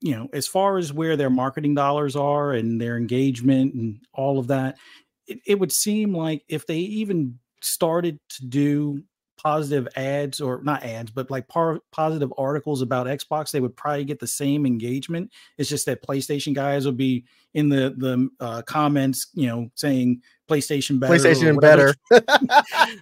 you 0.00 0.16
know 0.16 0.28
as 0.32 0.46
far 0.46 0.78
as 0.78 0.94
where 0.94 1.14
their 1.14 1.28
marketing 1.28 1.74
dollars 1.74 2.16
are 2.16 2.52
and 2.52 2.80
their 2.80 2.96
engagement 2.96 3.74
and 3.74 4.00
all 4.14 4.38
of 4.38 4.46
that 4.46 4.78
it, 5.26 5.40
it 5.46 5.58
would 5.58 5.72
seem 5.72 6.16
like 6.16 6.42
if 6.48 6.66
they 6.66 6.78
even 6.78 7.38
started 7.60 8.18
to 8.30 8.46
do 8.46 9.02
positive 9.42 9.88
ads 9.96 10.40
or 10.40 10.60
not 10.62 10.82
ads 10.82 11.10
but 11.10 11.30
like 11.30 11.48
par- 11.48 11.80
positive 11.92 12.30
articles 12.36 12.82
about 12.82 13.06
xbox 13.06 13.50
they 13.50 13.60
would 13.60 13.74
probably 13.76 14.04
get 14.04 14.18
the 14.18 14.26
same 14.26 14.66
engagement. 14.66 15.30
It's 15.58 15.68
just 15.68 15.86
that 15.86 16.02
playstation 16.02 16.54
guys 16.54 16.86
would 16.86 16.96
be 16.96 17.24
in 17.54 17.68
the 17.68 17.94
the 17.96 18.28
uh, 18.38 18.62
comments 18.62 19.28
you 19.34 19.46
know 19.46 19.70
saying 19.74 20.22
playstation 20.48 21.00
better 21.00 21.14
playstation 21.14 21.60
better. 21.60 21.94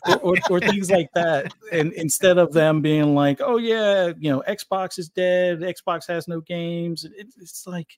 or, 0.09 0.19
or, 0.19 0.37
or, 0.51 0.61
things 0.61 0.91
like 0.91 1.09
that. 1.15 1.53
And 1.73 1.93
instead 1.95 2.39
of 2.39 2.53
them 2.53 2.81
being 2.81 3.15
like 3.15 3.41
oh 3.43 3.59
yeah 3.59 4.13
you 4.19 4.31
know 4.31 4.43
xbox 4.49 4.99
is 4.99 5.09
dead 5.09 5.61
xbox 5.61 6.07
has 6.09 6.29
no 6.29 6.41
games 6.41 7.05
it, 7.05 7.29
it's 7.39 7.67
like 7.67 7.89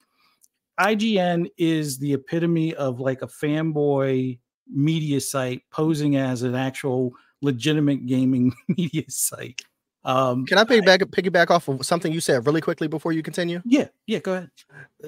ign 0.80 1.46
is 1.58 1.98
the 1.98 2.14
epitome 2.14 2.74
of 2.74 3.00
like 3.00 3.22
a 3.22 3.26
fanboy 3.26 4.38
media 4.72 5.20
site 5.20 5.62
posing 5.70 6.16
as 6.16 6.42
an 6.42 6.54
actual 6.54 7.12
legitimate 7.42 8.06
gaming 8.06 8.52
media 8.68 9.04
site. 9.08 9.62
Um, 10.04 10.46
Can 10.46 10.58
I 10.58 10.64
piggyback 10.64 11.02
I, 11.02 11.04
piggyback 11.04 11.50
off 11.50 11.68
of 11.68 11.84
something 11.84 12.12
you 12.12 12.20
said 12.20 12.46
really 12.46 12.60
quickly 12.60 12.88
before 12.88 13.12
you 13.12 13.22
continue? 13.22 13.60
Yeah, 13.64 13.88
yeah, 14.06 14.18
go 14.18 14.34
ahead. 14.34 14.50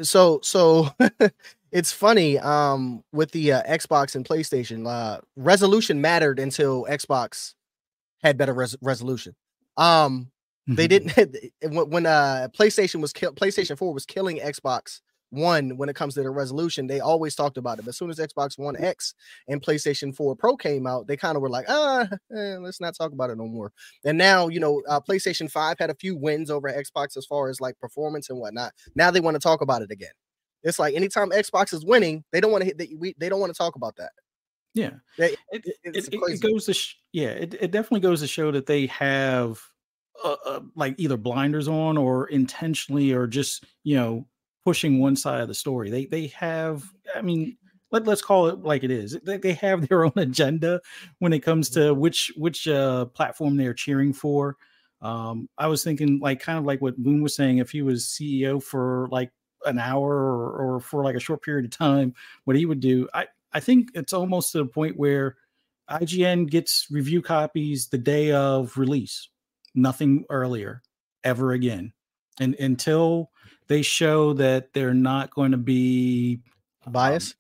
So, 0.03 0.41
so 0.43 0.89
it's 1.73 1.93
funny 1.93 2.39
um, 2.39 3.03
with 3.13 3.31
the 3.31 3.53
uh, 3.55 3.63
Xbox 3.63 4.15
and 4.15 4.25
PlayStation. 4.25 4.87
Uh, 4.87 5.21
resolution 5.37 6.01
mattered 6.01 6.39
until 6.39 6.87
Xbox 6.91 7.55
had 8.23 8.37
better 8.37 8.53
res- 8.53 8.77
resolution. 8.83 9.35
Um, 9.79 10.31
mm-hmm. 10.69 10.75
They 10.75 10.89
didn't 10.89 11.37
when 11.91 12.05
uh, 12.05 12.49
PlayStation 12.57 13.01
was 13.01 13.15
PlayStation 13.15 13.79
Four 13.79 13.95
was 13.95 14.05
killing 14.05 14.39
Xbox 14.39 15.01
one 15.33 15.77
when 15.77 15.89
it 15.89 15.97
comes 15.97 16.15
to 16.15 16.23
the 16.23 16.31
resolution. 16.31 16.87
They 16.87 17.01
always 17.01 17.35
talked 17.35 17.57
about 17.57 17.79
it. 17.79 17.83
But 17.83 17.91
as 17.91 17.99
soon 17.99 18.11
as 18.11 18.19
Xbox 18.19 18.59
One 18.59 18.77
X 18.77 19.15
and 19.49 19.63
PlayStation 19.63 20.15
4 20.15 20.37
Pro 20.37 20.57
came 20.57 20.87
out, 20.87 21.07
they 21.07 21.17
kind 21.17 21.37
of 21.37 21.43
were 21.43 21.49
like, 21.49 21.65
ah, 21.69 22.07
eh, 22.37 22.57
let's 22.59 22.81
not 22.81 22.95
talk 22.95 23.13
about 23.13 23.31
it 23.31 23.39
no 23.39 23.47
more. 23.47 23.73
And 24.05 24.19
now, 24.19 24.49
you 24.49 24.61
know, 24.61 24.83
uh, 24.89 25.01
PlayStation 25.01 25.51
5 25.51 25.79
had 25.79 25.91
a 25.91 25.95
few 25.95 26.17
wins 26.17 26.51
over 26.51 26.71
Xbox 26.71 27.17
as 27.17 27.27
far 27.27 27.49
as 27.49 27.61
like 27.61 27.79
performance 27.79 28.31
and 28.31 28.39
whatnot. 28.39 28.73
Now 28.95 29.11
they 29.11 29.21
want 29.21 29.35
to 29.35 29.41
talk 29.41 29.63
about 29.63 29.83
it 29.83 29.91
again. 29.91 30.13
It's 30.63 30.79
like 30.79 30.95
anytime 30.95 31.31
Xbox 31.31 31.73
is 31.73 31.85
winning, 31.85 32.25
they 32.31 32.41
don't 32.41 32.53
want 32.53 32.63
to 32.63 32.67
hit 32.67 32.99
we 32.99 33.15
they 33.19 33.29
don't 33.29 33.41
want 33.41 33.53
to 33.53 33.59
talk 33.59 33.75
about 33.75 33.97
that. 33.97 34.13
Yeah, 34.75 34.93
it, 35.19 35.37
it, 35.51 35.67
it, 35.85 36.15
it, 36.15 36.41
goes 36.41 36.65
to 36.65 36.73
sh- 36.73 36.95
yeah, 37.13 37.29
it, 37.29 37.55
it 37.55 37.71
definitely 37.73 38.01
goes 38.01 38.21
to 38.21 38.27
show 38.27 38.51
that 38.53 38.65
they 38.65 38.87
have 38.87 39.61
uh, 40.25 40.37
uh, 40.47 40.61
like 40.75 40.95
either 40.99 41.17
blinders 41.17 41.69
on 41.69 41.99
or 41.99 42.29
intentionally 42.29 43.13
or 43.13 43.27
just 43.27 43.65
you 43.85 43.97
know 43.97 44.27
pushing 44.65 45.01
one 45.01 45.17
side 45.17 45.41
of 45.41 45.49
the 45.49 45.55
story. 45.55 45.91
They 45.91 46.07
they 46.07 46.29
have, 46.29 46.85
I 47.15 47.23
mean, 47.23 47.57
let, 47.93 48.07
let's 48.07 48.23
call 48.23 48.49
it 48.49 48.61
like 48.61 48.85
it 48.85 48.91
is. 48.91 49.19
They, 49.23 49.37
they 49.37 49.53
have 49.55 49.89
their 49.89 50.05
own 50.05 50.13
agenda 50.17 50.81
when 51.19 51.33
it 51.33 51.41
comes 51.41 51.71
to 51.71 51.81
mm-hmm. 51.81 52.01
which 52.01 52.33
which 52.37 52.67
uh, 52.67 53.07
platform 53.07 53.57
they're 53.57 53.75
cheering 53.75 54.13
for. 54.13 54.57
Um, 55.01 55.49
I 55.59 55.67
was 55.67 55.85
thinking 55.85 56.21
like 56.21 56.41
kind 56.41 56.59
of 56.59 56.65
like 56.65 56.81
what 56.81 56.97
Boom 56.97 57.23
was 57.23 57.35
saying, 57.35 57.59
if 57.59 57.71
he 57.71 57.83
was 57.83 58.07
CEO 58.07 58.63
for 58.63 59.09
like 59.11 59.31
an 59.65 59.79
hour 59.79 60.13
or, 60.13 60.77
or 60.77 60.81
for 60.81 61.05
like 61.05 61.17
a 61.17 61.21
short 61.21 61.43
period 61.43 61.65
of 61.65 61.77
time, 61.77 62.15
what 62.45 62.57
he 62.57 62.67
would 62.67 62.81
do. 62.81 63.09
I 63.13 63.27
I 63.53 63.61
think 63.61 63.91
it's 63.95 64.13
almost 64.13 64.53
to 64.53 64.59
the 64.59 64.67
point 64.67 64.97
where 64.97 65.37
IGN 65.91 66.49
gets 66.49 66.87
review 66.91 67.21
copies 67.21 67.89
the 67.89 67.99
day 67.99 68.33
of 68.33 68.79
release, 68.79 69.29
nothing 69.75 70.25
earlier, 70.31 70.83
ever 71.25 71.53
again, 71.53 71.93
and 72.41 72.55
until 72.55 73.32
they 73.69 73.83
show 73.83 74.33
that 74.35 74.73
they're 74.73 74.95
not 74.95 75.31
going 75.31 75.53
to 75.53 75.59
be 75.59 76.41
bias. 76.87 77.33
Um, 77.33 77.37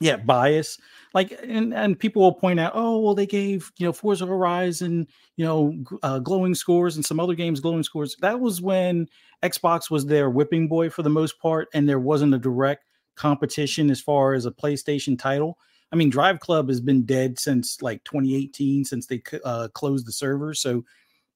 yeah, 0.00 0.16
bias. 0.16 0.78
Like, 1.12 1.36
and 1.42 1.74
and 1.74 1.98
people 1.98 2.22
will 2.22 2.34
point 2.34 2.60
out, 2.60 2.72
oh, 2.74 3.00
well, 3.00 3.14
they 3.14 3.26
gave 3.26 3.72
you 3.78 3.86
know 3.86 3.92
Forza 3.92 4.26
Horizon, 4.26 5.08
you 5.36 5.44
know, 5.44 5.74
uh, 6.02 6.20
glowing 6.20 6.54
scores, 6.54 6.96
and 6.96 7.04
some 7.04 7.18
other 7.18 7.34
games 7.34 7.60
glowing 7.60 7.82
scores. 7.82 8.16
That 8.20 8.38
was 8.38 8.62
when 8.62 9.08
Xbox 9.42 9.90
was 9.90 10.06
their 10.06 10.30
whipping 10.30 10.68
boy 10.68 10.90
for 10.90 11.02
the 11.02 11.10
most 11.10 11.40
part, 11.40 11.68
and 11.74 11.88
there 11.88 11.98
wasn't 11.98 12.34
a 12.34 12.38
direct 12.38 12.84
competition 13.16 13.90
as 13.90 14.00
far 14.00 14.34
as 14.34 14.46
a 14.46 14.52
PlayStation 14.52 15.18
title. 15.18 15.58
I 15.90 15.96
mean, 15.96 16.10
Drive 16.10 16.40
Club 16.40 16.68
has 16.68 16.80
been 16.80 17.04
dead 17.04 17.38
since 17.38 17.82
like 17.82 18.04
2018, 18.04 18.84
since 18.84 19.06
they 19.06 19.22
uh, 19.44 19.68
closed 19.72 20.06
the 20.06 20.12
server. 20.12 20.54
So, 20.54 20.84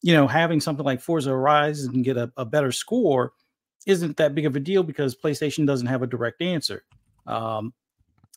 you 0.02 0.14
know, 0.14 0.26
having 0.26 0.61
something 0.61 0.85
like 0.85 1.00
Forza 1.00 1.30
Horizon 1.30 2.02
get 2.02 2.16
a, 2.16 2.30
a 2.37 2.44
better 2.44 2.70
score 2.70 3.32
isn't 3.87 4.16
that 4.16 4.35
big 4.35 4.47
of 4.47 4.57
a 4.57 4.61
deal 4.61 4.83
because 4.83 5.16
PlayStation 5.16 5.66
doesn't 5.66 5.87
have 5.87 6.03
a 6.03 6.07
direct 6.07 6.42
answer. 6.42 6.85
Um, 7.27 7.73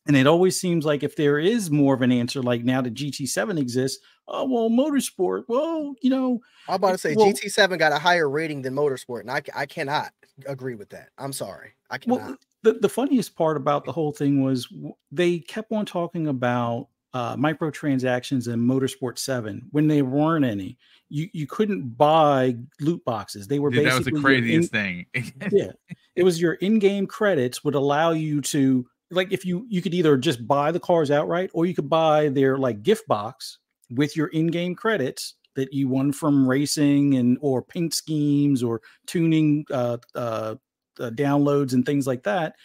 and 0.07 0.15
it 0.15 0.27
always 0.27 0.59
seems 0.59 0.85
like 0.85 1.03
if 1.03 1.15
there 1.15 1.39
is 1.39 1.71
more 1.71 1.95
of 1.95 2.01
an 2.01 2.11
answer, 2.11 2.41
like 2.41 2.63
now 2.63 2.81
that 2.81 2.93
GT7 2.93 3.59
exists, 3.59 4.03
oh 4.27 4.45
well, 4.45 4.69
Motorsport. 4.69 5.45
Well, 5.47 5.95
you 6.01 6.11
know, 6.11 6.41
I'm 6.67 6.75
about 6.75 6.91
to 6.91 6.97
say 6.97 7.15
well, 7.15 7.31
GT7 7.31 7.79
got 7.79 7.91
a 7.91 7.97
higher 7.97 8.29
rating 8.29 8.61
than 8.61 8.75
Motorsport, 8.75 9.21
and 9.21 9.31
I, 9.31 9.41
I 9.55 9.65
cannot 9.65 10.11
agree 10.45 10.75
with 10.75 10.89
that. 10.89 11.09
I'm 11.17 11.33
sorry, 11.33 11.71
I 11.89 11.97
cannot. 11.97 12.19
Well, 12.19 12.37
the 12.61 12.73
the 12.73 12.89
funniest 12.89 13.35
part 13.35 13.57
about 13.57 13.85
the 13.85 13.91
whole 13.91 14.11
thing 14.11 14.43
was 14.43 14.71
they 15.11 15.39
kept 15.39 15.71
on 15.71 15.87
talking 15.87 16.27
about 16.27 16.89
uh, 17.15 17.35
microtransactions 17.37 18.51
in 18.51 18.59
Motorsport 18.59 19.17
7 19.17 19.67
when 19.71 19.87
there 19.87 20.05
weren't 20.05 20.45
any. 20.45 20.77
You 21.09 21.29
you 21.33 21.47
couldn't 21.47 21.97
buy 21.97 22.55
loot 22.79 23.03
boxes. 23.05 23.47
They 23.47 23.59
were 23.59 23.69
Dude, 23.69 23.83
basically 23.83 24.11
that 24.11 24.13
was 24.13 24.21
the 24.21 24.27
craziest 24.27 24.73
in, 24.73 25.05
thing. 25.13 25.33
yeah, 25.51 25.71
it 26.15 26.23
was 26.23 26.41
your 26.41 26.53
in-game 26.53 27.07
credits 27.07 27.63
would 27.63 27.75
allow 27.75 28.11
you 28.11 28.41
to 28.41 28.85
like 29.11 29.31
if 29.31 29.45
you 29.45 29.65
you 29.69 29.81
could 29.81 29.93
either 29.93 30.17
just 30.17 30.47
buy 30.47 30.71
the 30.71 30.79
cars 30.79 31.11
outright 31.11 31.51
or 31.53 31.65
you 31.65 31.75
could 31.75 31.89
buy 31.89 32.29
their 32.29 32.57
like 32.57 32.83
gift 32.83 33.07
box 33.07 33.59
with 33.91 34.15
your 34.17 34.27
in-game 34.27 34.75
credits 34.75 35.35
that 35.55 35.71
you 35.71 35.87
won 35.87 36.11
from 36.11 36.47
racing 36.47 37.15
and 37.15 37.37
or 37.39 37.61
paint 37.61 37.93
schemes 37.93 38.63
or 38.63 38.81
tuning 39.05 39.63
uh, 39.71 39.97
uh, 40.15 40.55
uh 40.99 41.09
downloads 41.11 41.73
and 41.73 41.85
things 41.85 42.07
like 42.07 42.23
that 42.23 42.55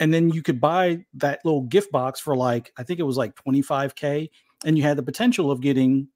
and 0.00 0.12
then 0.12 0.30
you 0.30 0.42
could 0.42 0.60
buy 0.60 1.04
that 1.14 1.40
little 1.44 1.62
gift 1.62 1.90
box 1.90 2.20
for 2.20 2.36
like 2.36 2.72
I 2.76 2.82
think 2.82 3.00
it 3.00 3.04
was 3.04 3.16
like 3.16 3.34
25k 3.46 4.28
and 4.64 4.76
you 4.76 4.82
had 4.82 4.96
the 4.96 5.02
potential 5.02 5.50
of 5.50 5.60
getting 5.60 6.08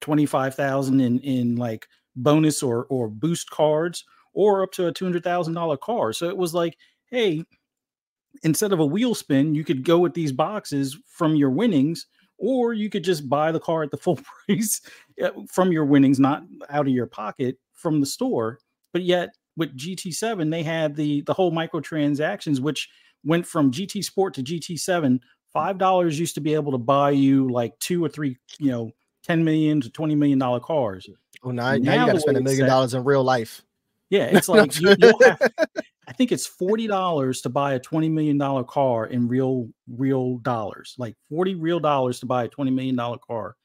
25,000 0.00 1.00
in 1.00 1.18
in 1.20 1.56
like 1.56 1.86
bonus 2.16 2.62
or 2.62 2.86
or 2.86 3.08
boost 3.08 3.50
cards 3.50 4.04
or 4.34 4.62
up 4.62 4.70
to 4.72 4.86
a 4.86 4.92
$200,000 4.92 5.80
car. 5.80 6.12
So 6.12 6.28
it 6.28 6.36
was 6.36 6.54
like, 6.54 6.76
hey, 7.10 7.44
instead 8.44 8.72
of 8.72 8.78
a 8.78 8.86
wheel 8.86 9.14
spin, 9.14 9.54
you 9.54 9.64
could 9.64 9.84
go 9.84 9.98
with 9.98 10.14
these 10.14 10.32
boxes 10.32 10.96
from 11.08 11.34
your 11.34 11.50
winnings 11.50 12.06
or 12.38 12.72
you 12.72 12.88
could 12.88 13.02
just 13.02 13.28
buy 13.28 13.50
the 13.50 13.58
car 13.58 13.82
at 13.82 13.90
the 13.90 13.96
full 13.96 14.18
price 14.46 14.80
uh, 15.22 15.30
from 15.50 15.72
your 15.72 15.84
winnings 15.84 16.20
not 16.20 16.44
out 16.70 16.86
of 16.86 16.92
your 16.92 17.06
pocket 17.06 17.56
from 17.72 18.00
the 18.00 18.06
store. 18.06 18.58
But 18.92 19.02
yet 19.02 19.30
with 19.56 19.76
GT7 19.76 20.50
they 20.50 20.62
had 20.62 20.94
the 20.94 21.22
the 21.22 21.34
whole 21.34 21.52
microtransactions 21.52 22.60
which 22.60 22.88
went 23.24 23.46
from 23.46 23.72
GT 23.72 24.04
Sport 24.04 24.34
to 24.34 24.42
GT7, 24.42 25.18
five 25.52 25.78
dollars 25.78 26.18
used 26.18 26.34
to 26.36 26.40
be 26.40 26.54
able 26.54 26.72
to 26.72 26.78
buy 26.78 27.10
you 27.10 27.50
like 27.50 27.78
two 27.80 28.04
or 28.04 28.08
three, 28.08 28.36
you 28.58 28.70
know, 28.70 28.92
ten 29.28 29.44
million 29.44 29.80
to 29.80 29.90
twenty 29.90 30.14
million 30.14 30.38
dollar 30.38 30.60
cars. 30.60 31.08
Oh, 31.42 31.50
now, 31.50 31.72
now, 31.72 31.76
now 31.76 32.00
you 32.00 32.06
got 32.06 32.12
to 32.14 32.20
spend 32.20 32.36
a 32.36 32.40
million 32.40 32.66
dollars 32.66 32.94
in 32.94 33.04
real 33.04 33.22
life. 33.22 33.62
Yeah, 34.10 34.24
it's 34.32 34.48
like 34.48 34.80
you, 34.80 34.88
have, 34.98 35.52
I 36.06 36.12
think 36.12 36.32
it's 36.32 36.46
forty 36.46 36.86
dollars 36.86 37.42
to 37.42 37.48
buy 37.48 37.74
a 37.74 37.78
twenty 37.78 38.08
million 38.08 38.38
dollar 38.38 38.64
car 38.64 39.06
in 39.06 39.28
real 39.28 39.68
real 39.86 40.38
dollars, 40.38 40.94
like 40.98 41.14
forty 41.28 41.54
real 41.54 41.80
dollars 41.80 42.20
to 42.20 42.26
buy 42.26 42.44
a 42.44 42.48
twenty 42.48 42.70
million 42.70 42.96
dollar 42.96 43.18
car. 43.18 43.56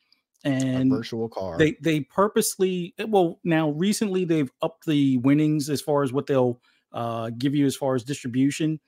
and 0.43 0.91
a 0.91 0.95
virtual 0.97 1.29
car. 1.29 1.57
they 1.57 1.77
they 1.81 2.01
purposely 2.01 2.93
well 3.07 3.39
now 3.43 3.69
recently 3.71 4.25
they've 4.25 4.51
upped 4.61 4.85
the 4.85 5.17
winnings 5.19 5.69
as 5.69 5.81
far 5.81 6.03
as 6.03 6.11
what 6.11 6.27
they'll 6.27 6.59
uh, 6.91 7.31
give 7.37 7.55
you 7.55 7.65
as 7.65 7.75
far 7.75 7.95
as 7.95 8.03
distribution 8.03 8.79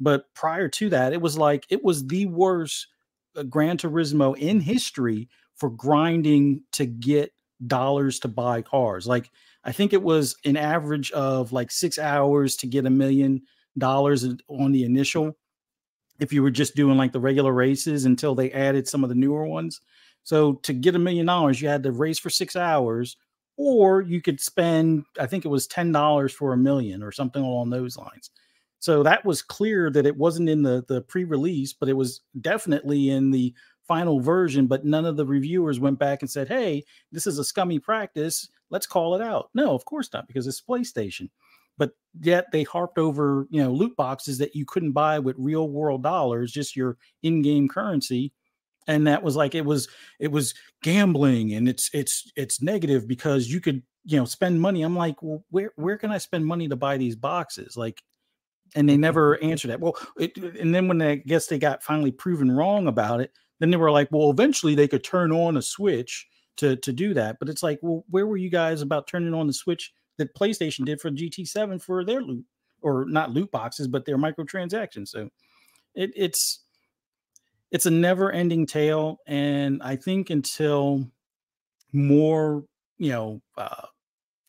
but 0.00 0.24
prior 0.34 0.68
to 0.68 0.90
that 0.90 1.12
it 1.12 1.20
was 1.20 1.38
like 1.38 1.64
it 1.68 1.82
was 1.84 2.04
the 2.08 2.26
worst 2.26 2.88
uh, 3.36 3.44
gran 3.44 3.78
turismo 3.78 4.36
in 4.36 4.60
history 4.60 5.28
for 5.56 5.70
grinding 5.70 6.62
to 6.72 6.86
get 6.86 7.32
dollars 7.66 8.18
to 8.18 8.28
buy 8.28 8.60
cars 8.60 9.06
like 9.06 9.30
i 9.64 9.72
think 9.72 9.92
it 9.92 10.02
was 10.02 10.36
an 10.44 10.56
average 10.56 11.10
of 11.12 11.52
like 11.52 11.70
six 11.70 11.98
hours 11.98 12.56
to 12.56 12.66
get 12.66 12.86
a 12.86 12.90
million 12.90 13.40
dollars 13.78 14.26
on 14.48 14.72
the 14.72 14.84
initial 14.84 15.36
if 16.20 16.32
you 16.32 16.42
were 16.42 16.50
just 16.50 16.76
doing 16.76 16.96
like 16.96 17.12
the 17.12 17.20
regular 17.20 17.52
races 17.52 18.04
until 18.04 18.34
they 18.34 18.50
added 18.52 18.86
some 18.86 19.02
of 19.02 19.08
the 19.08 19.14
newer 19.14 19.46
ones 19.46 19.80
so 20.24 20.54
to 20.54 20.72
get 20.72 20.96
a 20.96 20.98
million 20.98 21.26
dollars, 21.26 21.60
you 21.60 21.68
had 21.68 21.82
to 21.84 21.92
race 21.92 22.18
for 22.18 22.30
six 22.30 22.56
hours, 22.56 23.16
or 23.56 24.00
you 24.00 24.20
could 24.20 24.40
spend, 24.40 25.04
I 25.20 25.26
think 25.26 25.44
it 25.44 25.48
was 25.48 25.66
ten 25.66 25.92
dollars 25.92 26.32
for 26.32 26.52
a 26.52 26.56
million 26.56 27.02
or 27.02 27.12
something 27.12 27.42
along 27.42 27.70
those 27.70 27.96
lines. 27.96 28.30
So 28.80 29.02
that 29.02 29.24
was 29.24 29.42
clear 29.42 29.90
that 29.90 30.06
it 30.06 30.16
wasn't 30.16 30.48
in 30.48 30.62
the 30.62 30.84
the 30.88 31.02
pre-release, 31.02 31.72
but 31.74 31.88
it 31.88 31.92
was 31.92 32.22
definitely 32.40 33.10
in 33.10 33.30
the 33.30 33.54
final 33.86 34.20
version. 34.20 34.66
But 34.66 34.84
none 34.84 35.04
of 35.04 35.16
the 35.16 35.26
reviewers 35.26 35.80
went 35.80 35.98
back 35.98 36.22
and 36.22 36.30
said, 36.30 36.48
"Hey, 36.48 36.84
this 37.12 37.26
is 37.26 37.38
a 37.38 37.44
scummy 37.44 37.78
practice. 37.78 38.48
Let's 38.70 38.86
call 38.86 39.14
it 39.14 39.22
out." 39.22 39.50
No, 39.54 39.74
of 39.74 39.84
course 39.84 40.10
not, 40.12 40.26
because 40.26 40.46
it's 40.46 40.60
PlayStation. 40.60 41.30
But 41.76 41.92
yet 42.20 42.46
they 42.52 42.62
harped 42.62 42.98
over, 42.98 43.48
you 43.50 43.62
know, 43.62 43.72
loot 43.72 43.96
boxes 43.96 44.38
that 44.38 44.54
you 44.54 44.64
couldn't 44.64 44.92
buy 44.92 45.18
with 45.18 45.34
real 45.38 45.68
world 45.68 46.04
dollars, 46.04 46.52
just 46.52 46.76
your 46.76 46.96
in-game 47.22 47.68
currency 47.68 48.32
and 48.86 49.06
that 49.06 49.22
was 49.22 49.36
like 49.36 49.54
it 49.54 49.64
was 49.64 49.88
it 50.18 50.30
was 50.30 50.54
gambling 50.82 51.52
and 51.52 51.68
it's 51.68 51.90
it's 51.92 52.30
it's 52.36 52.62
negative 52.62 53.08
because 53.08 53.48
you 53.48 53.60
could 53.60 53.82
you 54.04 54.18
know 54.18 54.24
spend 54.24 54.60
money 54.60 54.82
i'm 54.82 54.96
like 54.96 55.22
well 55.22 55.44
where 55.50 55.72
where 55.76 55.96
can 55.96 56.10
i 56.10 56.18
spend 56.18 56.44
money 56.44 56.68
to 56.68 56.76
buy 56.76 56.96
these 56.96 57.16
boxes 57.16 57.76
like 57.76 58.02
and 58.74 58.88
they 58.88 58.94
mm-hmm. 58.94 59.02
never 59.02 59.42
answered 59.42 59.68
that 59.68 59.80
well 59.80 59.96
it, 60.18 60.36
and 60.36 60.74
then 60.74 60.88
when 60.88 61.00
i 61.00 61.16
guess 61.16 61.46
they 61.46 61.58
got 61.58 61.82
finally 61.82 62.12
proven 62.12 62.50
wrong 62.50 62.86
about 62.86 63.20
it 63.20 63.32
then 63.60 63.70
they 63.70 63.76
were 63.76 63.90
like 63.90 64.08
well 64.10 64.30
eventually 64.30 64.74
they 64.74 64.88
could 64.88 65.04
turn 65.04 65.32
on 65.32 65.56
a 65.56 65.62
switch 65.62 66.26
to 66.56 66.76
to 66.76 66.92
do 66.92 67.14
that 67.14 67.36
but 67.38 67.48
it's 67.48 67.62
like 67.62 67.78
well 67.82 68.04
where 68.10 68.26
were 68.26 68.36
you 68.36 68.50
guys 68.50 68.82
about 68.82 69.06
turning 69.06 69.34
on 69.34 69.46
the 69.46 69.52
switch 69.52 69.92
that 70.18 70.34
playstation 70.34 70.84
did 70.84 71.00
for 71.00 71.10
gt7 71.10 71.82
for 71.82 72.04
their 72.04 72.22
loot 72.22 72.44
or 72.82 73.04
not 73.06 73.30
loot 73.30 73.50
boxes 73.50 73.88
but 73.88 74.04
their 74.04 74.18
microtransactions 74.18 75.08
so 75.08 75.28
it, 75.94 76.10
it's 76.14 76.64
it's 77.74 77.86
a 77.86 77.90
never 77.90 78.30
ending 78.30 78.66
tale. 78.66 79.18
And 79.26 79.82
I 79.82 79.96
think 79.96 80.30
until 80.30 81.10
more, 81.92 82.64
you 82.98 83.10
know, 83.10 83.42
uh, 83.56 83.86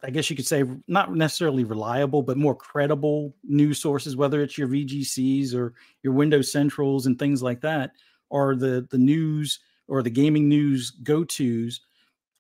I 0.04 0.12
guess 0.12 0.30
you 0.30 0.36
could 0.36 0.46
say 0.46 0.64
not 0.88 1.16
necessarily 1.16 1.64
reliable, 1.64 2.22
but 2.22 2.38
more 2.38 2.54
credible 2.54 3.36
news 3.44 3.80
sources, 3.80 4.16
whether 4.16 4.44
it's 4.44 4.60
your 4.60 4.68
VGCs 4.68 5.56
or 5.56 5.74
your 6.04 6.14
Windows 6.14 6.52
Centrals 6.52 7.08
and 7.08 7.18
things 7.18 7.42
like 7.42 7.62
that, 7.62 7.94
or 8.36 8.54
the 8.54 8.86
the 8.92 8.98
news 8.98 9.62
or 9.88 10.04
the 10.04 10.10
gaming 10.10 10.50
news 10.50 10.92
go 10.92 11.24
tos. 11.24 11.80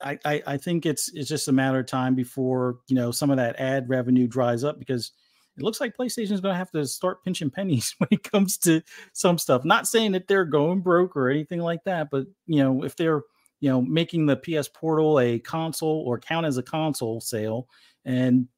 I, 0.03 0.19
I, 0.25 0.43
I 0.45 0.57
think 0.57 0.85
it's 0.85 1.09
it's 1.13 1.29
just 1.29 1.47
a 1.47 1.53
matter 1.53 1.79
of 1.79 1.85
time 1.85 2.15
before 2.15 2.79
you 2.89 2.97
know 2.97 3.11
some 3.11 3.31
of 3.31 3.37
that 3.37 3.57
ad 3.61 3.87
revenue 3.87 4.27
dries 4.27 4.65
up 4.65 4.77
because 4.77 5.13
it 5.57 5.63
looks 5.63 5.79
like 5.79 5.95
PlayStation 5.95 6.33
is 6.33 6.41
going 6.41 6.53
to 6.53 6.57
have 6.57 6.71
to 6.71 6.85
start 6.85 7.23
pinching 7.23 7.49
pennies 7.49 7.95
when 7.99 8.09
it 8.11 8.29
comes 8.29 8.57
to 8.57 8.81
some 9.13 9.37
stuff. 9.37 9.63
Not 9.63 9.87
saying 9.87 10.11
that 10.11 10.27
they're 10.27 10.43
going 10.43 10.81
broke 10.81 11.15
or 11.15 11.29
anything 11.29 11.61
like 11.61 11.85
that, 11.85 12.09
but 12.11 12.25
you 12.45 12.61
know, 12.61 12.83
if 12.83 12.97
they're 12.97 13.21
you 13.61 13.69
know 13.69 13.81
making 13.81 14.25
the 14.25 14.35
PS 14.35 14.67
Portal 14.67 15.17
a 15.21 15.39
console 15.39 16.03
or 16.05 16.19
count 16.19 16.45
as 16.45 16.57
a 16.57 16.63
console 16.63 17.21
sale, 17.21 17.69
and 18.03 18.49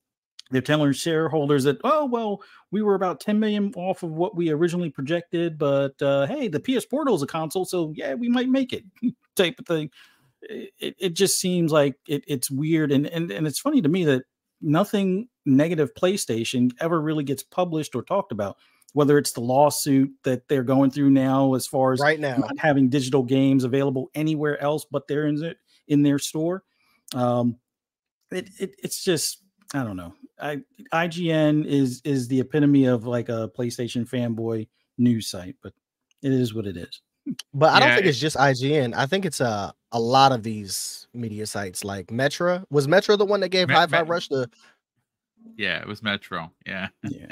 they're 0.49 0.61
telling 0.61 0.91
shareholders 0.91 1.63
that 1.63 1.77
oh 1.83 2.05
well 2.05 2.41
we 2.71 2.81
were 2.81 2.95
about 2.95 3.19
10 3.19 3.39
million 3.39 3.71
off 3.75 4.03
of 4.03 4.11
what 4.11 4.35
we 4.35 4.49
originally 4.49 4.89
projected 4.89 5.57
but 5.57 6.01
uh, 6.01 6.25
hey 6.27 6.47
the 6.47 6.59
ps 6.59 6.85
portal 6.85 7.15
is 7.15 7.21
a 7.21 7.27
console 7.27 7.65
so 7.65 7.93
yeah 7.95 8.13
we 8.13 8.29
might 8.29 8.49
make 8.49 8.73
it 8.73 8.83
type 9.35 9.59
of 9.59 9.65
thing 9.65 9.89
it, 10.41 10.95
it 10.99 11.13
just 11.13 11.39
seems 11.39 11.71
like 11.71 11.95
it, 12.07 12.23
it's 12.27 12.49
weird 12.51 12.91
and, 12.91 13.07
and 13.07 13.31
and 13.31 13.47
it's 13.47 13.59
funny 13.59 13.81
to 13.81 13.89
me 13.89 14.05
that 14.05 14.23
nothing 14.61 15.27
negative 15.45 15.93
PlayStation 15.93 16.71
ever 16.79 16.99
really 17.01 17.23
gets 17.23 17.43
published 17.43 17.95
or 17.95 18.03
talked 18.03 18.31
about. 18.31 18.57
Whether 18.93 19.17
it's 19.17 19.33
the 19.33 19.41
lawsuit 19.41 20.11
that 20.23 20.47
they're 20.47 20.63
going 20.63 20.91
through 20.91 21.11
now, 21.11 21.53
as 21.53 21.67
far 21.67 21.93
as 21.93 21.99
right 21.99 22.19
now 22.19 22.37
not 22.37 22.57
having 22.57 22.89
digital 22.89 23.21
games 23.21 23.63
available 23.63 24.09
anywhere 24.15 24.59
else 24.61 24.85
but 24.89 25.07
they're 25.07 25.27
in 25.27 25.43
it 25.43 25.57
in 25.87 26.03
their 26.03 26.17
store, 26.17 26.63
um, 27.13 27.57
it, 28.31 28.49
it 28.59 28.75
it's 28.81 29.03
just 29.03 29.43
I 29.73 29.83
don't 29.83 29.97
know. 29.97 30.13
I 30.39 30.61
IGN 30.93 31.65
is 31.65 32.01
is 32.05 32.27
the 32.27 32.39
epitome 32.39 32.85
of 32.85 33.05
like 33.05 33.29
a 33.29 33.49
PlayStation 33.57 34.07
fanboy 34.07 34.67
news 34.97 35.27
site, 35.27 35.55
but 35.61 35.73
it 36.21 36.31
is 36.31 36.53
what 36.53 36.65
it 36.67 36.77
is. 36.77 37.01
But 37.53 37.73
I 37.73 37.79
don't 37.79 37.93
think 37.93 38.05
it's 38.05 38.19
just 38.19 38.37
IGN. 38.37 38.93
I 38.95 39.05
think 39.05 39.25
it's 39.25 39.41
a 39.41 39.73
a 39.91 39.99
lot 39.99 40.31
of 40.31 40.43
these 40.43 41.07
media 41.13 41.45
sites 41.45 41.83
like 41.83 42.11
Metro. 42.11 42.65
Was 42.69 42.87
Metro 42.87 43.15
the 43.15 43.25
one 43.25 43.41
that 43.41 43.49
gave 43.49 43.69
Hi-Fi 43.69 44.01
Rush 44.01 44.27
the 44.29 44.49
yeah, 45.57 45.79
it 45.79 45.87
was 45.87 46.03
Metro. 46.03 46.51
Yeah. 46.65 46.87
Yeah. 47.09 47.27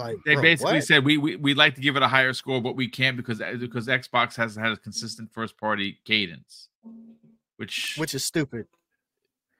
like 0.00 0.16
they 0.26 0.34
bro, 0.34 0.42
basically 0.42 0.74
what? 0.74 0.84
said 0.84 1.04
we, 1.04 1.18
we 1.18 1.36
we'd 1.36 1.56
like 1.56 1.76
to 1.76 1.80
give 1.80 1.94
it 1.94 2.02
a 2.02 2.08
higher 2.08 2.32
score, 2.32 2.60
but 2.60 2.74
we 2.74 2.88
can't 2.88 3.16
because 3.16 3.40
uh, 3.40 3.54
because 3.60 3.86
Xbox 3.86 4.34
hasn't 4.34 4.64
had 4.64 4.72
a 4.72 4.76
consistent 4.76 5.32
first 5.32 5.56
party 5.56 6.00
cadence, 6.04 6.68
which 7.58 7.94
which 7.96 8.12
is 8.12 8.24
stupid. 8.24 8.66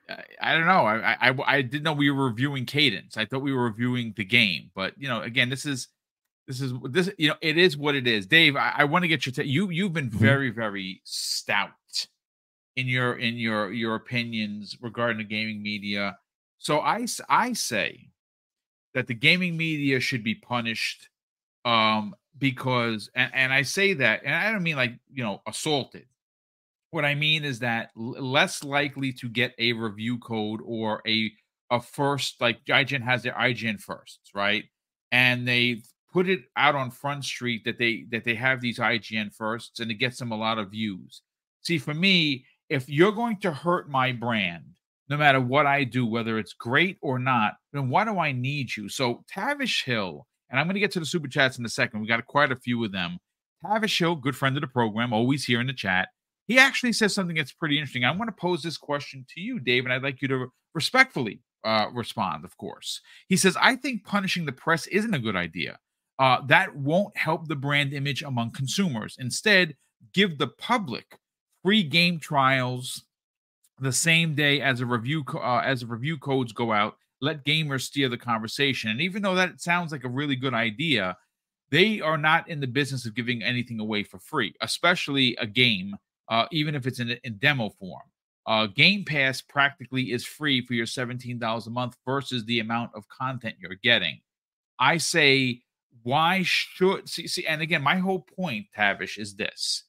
I, 0.09 0.23
I 0.41 0.53
don't 0.55 0.67
know. 0.67 0.85
I, 0.87 1.17
I 1.31 1.35
I 1.47 1.63
didn't 1.63 1.83
know 1.85 1.93
we 1.93 2.11
were 2.11 2.29
reviewing 2.29 2.67
cadence. 2.67 3.17
I 3.17 3.25
thought 3.25 3.43
we 3.43 3.53
were 3.53 3.65
reviewing 3.65 4.13
the 4.17 4.25
game, 4.25 4.71
but 4.75 4.95
you 4.99 5.09
know, 5.09 5.23
again, 5.23 5.49
this 5.51 5.65
is 5.67 5.89
this 6.47 6.61
is 6.61 6.73
this 6.91 7.11
you 7.19 7.29
know 7.29 7.37
it 7.41 7.57
is 7.59 7.77
what 7.77 7.95
it 7.95 8.07
is. 8.07 8.27
Dave, 8.27 8.57
I, 8.57 8.73
I 8.79 8.85
want 8.85 9.03
to 9.03 9.09
get 9.09 9.25
your 9.27 9.33
t- 9.33 9.45
you 9.45 9.71
you've 9.71 9.93
been 9.93 10.11
Mhm. 10.11 10.15
very 10.15 10.51
very 10.51 11.01
stout 11.05 11.71
in 12.77 12.87
your 12.87 13.15
in 13.15 13.37
your 13.37 13.73
your 13.73 13.95
opinions 13.95 14.77
regarding 14.81 15.19
the 15.19 15.25
gaming 15.25 15.63
media. 15.63 16.19
So 16.59 16.81
i 16.81 17.07
i 17.29 17.53
say 17.53 18.09
that 18.95 19.07
the 19.07 19.15
gaming 19.15 19.57
media 19.57 20.01
should 20.01 20.25
be 20.25 20.35
punished 20.35 21.09
um 21.65 22.15
because 22.39 23.11
and, 23.15 23.31
and 23.35 23.53
I 23.53 23.63
say 23.63 23.95
that 23.95 24.23
and 24.25 24.35
I 24.35 24.51
don't 24.53 24.63
mean 24.63 24.77
like 24.77 24.99
you 25.13 25.23
know 25.25 25.41
assaulted. 25.47 26.07
What 26.95 27.05
I 27.05 27.17
mean 27.17 27.45
is 27.45 27.59
that 27.59 27.91
less 27.97 28.63
likely 28.63 29.13
to 29.15 29.29
get 29.29 29.53
a 29.59 29.73
review 29.73 30.17
code 30.19 30.61
or 30.65 31.03
a 31.09 31.33
a 31.69 31.81
first 31.81 32.41
like 32.41 32.65
IGN 32.67 33.03
has 33.03 33.25
their 33.25 33.33
IGN 33.33 33.81
firsts, 33.81 34.31
right? 34.33 34.63
And 35.11 35.49
they 35.49 35.83
put 36.13 36.29
it 36.29 36.43
out 36.57 36.77
on 36.77 36.93
Front 36.93 37.25
Street 37.25 37.65
that 37.65 37.79
they 37.79 38.05
that 38.13 38.23
they 38.23 38.37
have 38.37 38.61
these 38.61 38.79
IGN 38.79 39.35
firsts 39.35 39.81
and 39.81 39.91
it 39.91 39.95
gets 39.95 40.19
them 40.19 40.31
a 40.31 40.37
lot 40.37 40.59
of 40.59 40.71
views. 40.71 41.23
See, 41.63 41.79
for 41.79 41.95
me, 41.95 42.47
if 42.69 42.89
you're 42.89 43.11
going 43.11 43.41
to 43.41 43.51
hurt 43.51 43.91
my 43.91 44.13
brand, 44.13 44.63
no 45.09 45.17
matter 45.17 45.41
what 45.41 45.67
I 45.67 45.83
do, 45.83 46.07
whether 46.07 46.39
it's 46.39 46.53
great 46.53 46.97
or 47.03 47.19
not, 47.19 47.55
then 47.73 47.89
why 47.89 48.05
do 48.05 48.21
I 48.21 48.31
need 48.31 48.77
you? 48.77 48.89
So 48.89 49.25
Tavish 49.29 49.83
Hill, 49.83 50.29
and 50.49 50.61
I'm 50.61 50.67
going 50.67 50.75
to 50.75 50.81
get 50.81 50.93
to 50.93 51.01
the 51.01 51.07
super 51.07 51.27
chats 51.27 51.59
in 51.59 51.65
a 51.65 51.69
second. 51.69 52.03
We 52.03 52.07
got 52.07 52.25
quite 52.25 52.53
a 52.53 52.57
few 52.57 52.85
of 52.85 52.93
them. 52.93 53.19
Tavish 53.67 53.99
Hill, 53.99 54.15
good 54.15 54.37
friend 54.37 54.57
of 54.57 54.61
the 54.61 54.69
program, 54.69 55.13
always 55.13 55.45
here 55.45 55.61
in 55.61 55.67
the 55.67 55.73
chat. 55.73 56.11
He 56.47 56.59
actually 56.59 56.93
says 56.93 57.15
something 57.15 57.37
that's 57.37 57.53
pretty 57.53 57.79
interesting. 57.79 58.05
I 58.05 58.11
want 58.11 58.29
to 58.29 58.41
pose 58.41 58.63
this 58.63 58.77
question 58.77 59.25
to 59.35 59.41
you, 59.41 59.59
Dave, 59.59 59.85
and 59.85 59.93
I'd 59.93 60.03
like 60.03 60.21
you 60.21 60.29
to 60.29 60.47
respectfully 60.75 61.41
uh, 61.65 61.87
respond, 61.93 62.45
of 62.45 62.57
course. 62.59 63.01
He 63.29 63.37
says, 63.37 63.57
I 63.61 63.77
think 63.77 64.05
punishing 64.05 64.45
the 64.45 64.53
press 64.53 64.87
isn't 64.89 65.15
a 65.15 65.19
good 65.19 65.37
idea. 65.37 65.79
Uh, 66.19 66.43
that 66.47 66.77
won't 66.77 67.17
help 67.17 67.49
the 67.49 67.57
brand 67.57 67.93
image 67.93 68.23
among 68.23 68.53
consumers. 68.53 69.17
Instead, 69.19 69.75
give 70.13 70.39
the 70.39 70.49
public 70.49 71.19
free 71.63 71.83
game 71.83 72.21
trials 72.21 73.05
the 73.81 73.93
same 73.93 74.35
day 74.35 74.61
as 74.61 74.81
a 74.81 74.87
review 74.87 75.25
uh, 75.35 75.63
as 75.65 75.85
review 75.85 76.19
codes 76.19 76.53
go 76.53 76.73
out. 76.73 76.97
Let 77.21 77.45
gamers 77.45 77.83
steer 77.83 78.09
the 78.09 78.19
conversation. 78.19 78.91
And 78.91 79.01
even 79.01 79.23
though 79.23 79.35
that 79.35 79.61
sounds 79.61 79.93
like 79.93 80.05
a 80.05 80.09
really 80.09 80.37
good 80.37 80.55
idea, 80.55 81.17
they 81.71 82.01
are 82.01 82.19
not 82.19 82.49
in 82.49 82.61
the 82.61 82.67
business 82.67 83.07
of 83.07 83.15
giving 83.15 83.43
anything 83.43 83.81
away 83.81 84.05
for 84.05 84.19
free, 84.19 84.55
especially 84.61 85.35
a 85.37 85.47
game, 85.47 85.97
uh, 86.29 86.47
even 86.53 86.75
if 86.75 86.87
it's 86.87 87.01
in, 87.01 87.17
in 87.25 87.37
demo 87.39 87.71
form. 87.71 88.03
Uh, 88.47 88.67
game 88.67 89.05
Pass 89.05 89.41
practically 89.41 90.13
is 90.13 90.25
free 90.25 90.65
for 90.65 90.75
your 90.75 90.87
$17 90.87 91.67
a 91.67 91.71
month 91.71 91.97
versus 92.05 92.45
the 92.45 92.61
amount 92.61 92.91
of 92.95 93.09
content 93.09 93.57
you're 93.59 93.79
getting. 93.83 94.21
I 94.79 94.99
say, 94.99 95.63
why 96.03 96.43
should 96.45 97.09
see, 97.09 97.27
see 97.27 97.47
and 97.47 97.63
again, 97.63 97.83
my 97.83 97.97
whole 97.97 98.21
point, 98.21 98.67
Tavish, 98.75 99.17
is 99.17 99.35
this 99.37 99.85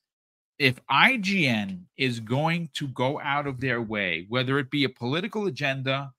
if 0.57 0.79
IGN 0.89 1.81
is 1.97 2.19
going 2.19 2.69
to 2.75 2.87
go 2.87 3.19
out 3.19 3.47
of 3.47 3.59
their 3.59 3.81
way, 3.81 4.25
whether 4.29 4.57
it 4.57 4.71
be 4.71 4.85
a 4.85 4.89
political 4.89 5.47
agenda, 5.47 6.11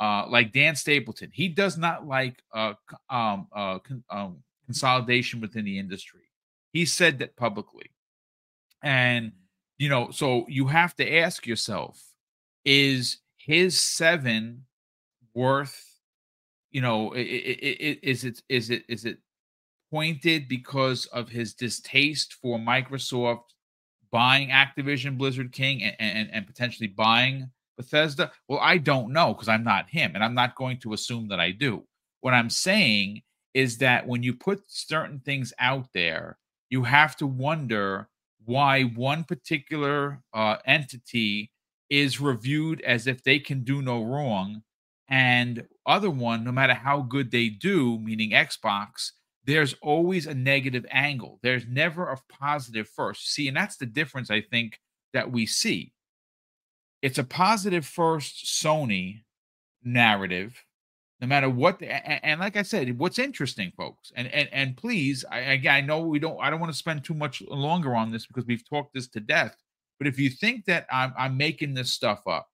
uh, 0.00 0.26
like 0.28 0.52
Dan 0.52 0.74
Stapleton, 0.74 1.30
he 1.32 1.48
does 1.48 1.78
not 1.78 2.06
like 2.06 2.42
uh, 2.52 2.74
um, 3.08 3.46
uh, 3.54 3.78
con- 3.78 4.04
um, 4.10 4.42
consolidation 4.66 5.40
within 5.40 5.64
the 5.64 5.78
industry. 5.78 6.22
He 6.72 6.84
said 6.86 7.20
that 7.20 7.36
publicly, 7.36 7.90
and 8.82 9.30
you 9.78 9.88
know, 9.88 10.10
so 10.10 10.44
you 10.48 10.66
have 10.66 10.94
to 10.96 11.16
ask 11.18 11.46
yourself, 11.46 12.02
is 12.64 13.18
his 13.36 13.78
seven 13.78 14.64
worth, 15.34 16.00
you 16.70 16.80
know, 16.80 17.12
is 17.14 18.24
it 18.24 18.42
is 18.48 18.70
it 18.70 18.84
is 18.88 19.04
it 19.04 19.18
pointed 19.90 20.48
because 20.48 21.06
of 21.06 21.28
his 21.28 21.54
distaste 21.54 22.34
for 22.34 22.58
Microsoft 22.58 23.42
buying 24.10 24.48
Activision 24.48 25.18
Blizzard 25.18 25.52
King 25.52 25.82
and, 25.82 25.96
and, 25.98 26.30
and 26.32 26.46
potentially 26.46 26.88
buying 26.88 27.50
Bethesda? 27.76 28.32
Well, 28.48 28.60
I 28.60 28.78
don't 28.78 29.12
know 29.12 29.34
because 29.34 29.48
I'm 29.48 29.64
not 29.64 29.90
him, 29.90 30.12
and 30.14 30.24
I'm 30.24 30.34
not 30.34 30.56
going 30.56 30.78
to 30.80 30.92
assume 30.92 31.28
that 31.28 31.40
I 31.40 31.50
do. 31.50 31.84
What 32.20 32.34
I'm 32.34 32.50
saying 32.50 33.22
is 33.52 33.78
that 33.78 34.06
when 34.06 34.22
you 34.22 34.34
put 34.34 34.62
certain 34.66 35.20
things 35.20 35.52
out 35.58 35.88
there, 35.92 36.38
you 36.70 36.82
have 36.82 37.16
to 37.16 37.26
wonder 37.26 38.08
why 38.44 38.82
one 38.82 39.24
particular 39.24 40.22
uh, 40.32 40.56
entity 40.66 41.50
is 41.90 42.20
reviewed 42.20 42.80
as 42.82 43.06
if 43.06 43.22
they 43.22 43.38
can 43.38 43.62
do 43.64 43.82
no 43.82 44.02
wrong, 44.04 44.62
and 45.08 45.66
other 45.86 46.10
one, 46.10 46.44
no 46.44 46.52
matter 46.52 46.74
how 46.74 47.02
good 47.02 47.30
they 47.30 47.48
do, 47.48 47.98
meaning 47.98 48.30
Xbox, 48.30 49.10
there's 49.44 49.74
always 49.82 50.26
a 50.26 50.34
negative 50.34 50.86
angle. 50.90 51.38
There's 51.42 51.66
never 51.66 52.06
a 52.06 52.18
positive 52.30 52.88
first. 52.88 53.32
See, 53.32 53.48
and 53.48 53.56
that's 53.56 53.76
the 53.76 53.86
difference 53.86 54.30
I 54.30 54.40
think 54.40 54.78
that 55.12 55.30
we 55.30 55.46
see. 55.46 55.92
It's 57.02 57.18
a 57.18 57.24
positive 57.24 57.84
first 57.84 58.46
Sony 58.46 59.24
narrative, 59.82 60.63
no 61.24 61.28
matter 61.28 61.48
what. 61.48 61.80
And 61.82 62.38
like 62.38 62.56
I 62.56 62.62
said, 62.62 62.98
what's 62.98 63.18
interesting, 63.18 63.72
folks, 63.78 64.12
and 64.14 64.28
and 64.28 64.46
and 64.52 64.76
please, 64.76 65.24
I 65.30 65.38
again, 65.38 65.74
I 65.74 65.80
know 65.80 66.00
we 66.00 66.18
don't. 66.18 66.38
I 66.38 66.50
don't 66.50 66.60
want 66.60 66.70
to 66.70 66.78
spend 66.78 67.02
too 67.02 67.14
much 67.14 67.40
longer 67.48 67.96
on 67.96 68.12
this 68.12 68.26
because 68.26 68.44
we've 68.44 68.68
talked 68.68 68.92
this 68.92 69.08
to 69.08 69.20
death. 69.20 69.56
But 69.98 70.06
if 70.06 70.18
you 70.18 70.28
think 70.28 70.66
that 70.66 70.86
I'm 70.92 71.14
I'm 71.16 71.38
making 71.38 71.72
this 71.72 71.92
stuff 71.92 72.20
up, 72.26 72.50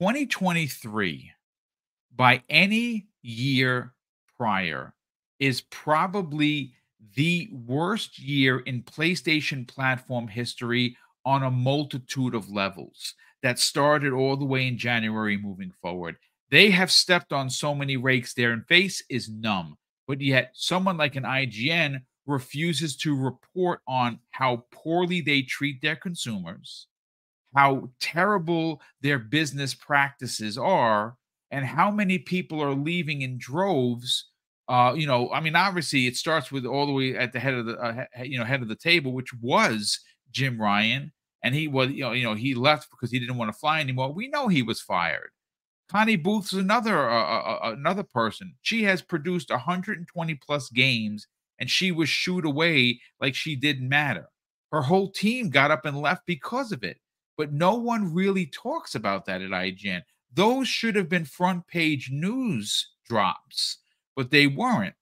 2023, 0.00 1.32
by 2.14 2.44
any 2.48 3.08
year 3.22 3.92
prior, 4.38 4.94
is 5.40 5.62
probably 5.62 6.74
the 7.16 7.50
worst 7.50 8.20
year 8.20 8.60
in 8.60 8.84
PlayStation 8.84 9.66
platform 9.66 10.28
history 10.28 10.96
on 11.24 11.42
a 11.42 11.50
multitude 11.50 12.36
of 12.36 12.50
levels 12.50 13.14
that 13.42 13.58
started 13.58 14.12
all 14.12 14.36
the 14.36 14.44
way 14.44 14.68
in 14.68 14.78
January 14.78 15.36
moving 15.36 15.72
forward. 15.82 16.16
They 16.50 16.70
have 16.70 16.90
stepped 16.90 17.32
on 17.32 17.50
so 17.50 17.74
many 17.74 17.96
rakes, 17.96 18.34
their 18.34 18.56
face 18.68 19.02
is 19.10 19.28
numb. 19.28 19.76
But 20.06 20.20
yet, 20.20 20.50
someone 20.54 20.96
like 20.96 21.16
an 21.16 21.24
IGN 21.24 22.02
refuses 22.26 22.96
to 22.98 23.16
report 23.16 23.80
on 23.88 24.20
how 24.30 24.64
poorly 24.70 25.20
they 25.20 25.42
treat 25.42 25.80
their 25.82 25.96
consumers, 25.96 26.86
how 27.54 27.90
terrible 28.00 28.80
their 29.00 29.18
business 29.18 29.74
practices 29.74 30.56
are, 30.56 31.16
and 31.50 31.64
how 31.64 31.90
many 31.90 32.18
people 32.18 32.62
are 32.62 32.74
leaving 32.74 33.22
in 33.22 33.38
droves 33.38 34.26
uh, 34.68 34.94
you 34.96 35.06
know, 35.06 35.30
I 35.30 35.40
mean, 35.40 35.54
obviously, 35.54 36.06
it 36.06 36.16
starts 36.16 36.50
with 36.50 36.66
all 36.66 36.86
the 36.86 36.92
way 36.92 37.16
at 37.16 37.32
the 37.32 37.38
head 37.38 37.54
of 37.54 37.66
the, 37.66 37.78
uh, 37.78 38.04
you 38.22 38.38
know, 38.38 38.44
head 38.44 38.62
of 38.62 38.68
the 38.68 38.74
table, 38.74 39.12
which 39.12 39.32
was 39.40 40.00
Jim 40.32 40.60
Ryan, 40.60 41.12
and 41.42 41.54
he 41.54 41.68
was, 41.68 41.90
you 41.90 42.00
know, 42.00 42.12
you 42.12 42.24
know, 42.24 42.34
he 42.34 42.54
left 42.54 42.90
because 42.90 43.12
he 43.12 43.20
didn't 43.20 43.36
want 43.36 43.52
to 43.52 43.58
fly 43.58 43.80
anymore. 43.80 44.12
We 44.12 44.28
know 44.28 44.48
he 44.48 44.62
was 44.62 44.80
fired. 44.80 45.30
Connie 45.88 46.16
Booth's 46.16 46.52
another, 46.52 47.08
uh, 47.08 47.22
uh, 47.22 47.58
uh, 47.62 47.72
another 47.72 48.02
person. 48.02 48.54
She 48.62 48.82
has 48.84 49.02
produced 49.02 49.50
120 49.50 50.34
plus 50.36 50.68
games, 50.70 51.26
and 51.58 51.70
she 51.70 51.92
was 51.92 52.08
shooed 52.08 52.44
away 52.44 53.00
like 53.20 53.34
she 53.34 53.56
didn't 53.56 53.88
matter. 53.88 54.28
Her 54.72 54.82
whole 54.82 55.10
team 55.10 55.48
got 55.50 55.70
up 55.70 55.84
and 55.84 56.00
left 56.00 56.26
because 56.26 56.72
of 56.72 56.82
it, 56.82 56.98
but 57.36 57.52
no 57.52 57.76
one 57.76 58.12
really 58.12 58.46
talks 58.46 58.94
about 58.94 59.26
that 59.26 59.42
at 59.42 59.50
IGN. 59.50 60.02
Those 60.32 60.66
should 60.68 60.96
have 60.96 61.08
been 61.08 61.24
front 61.24 61.66
page 61.68 62.10
news 62.10 62.90
drops 63.08 63.78
but 64.16 64.30
they 64.30 64.46
weren't. 64.48 64.94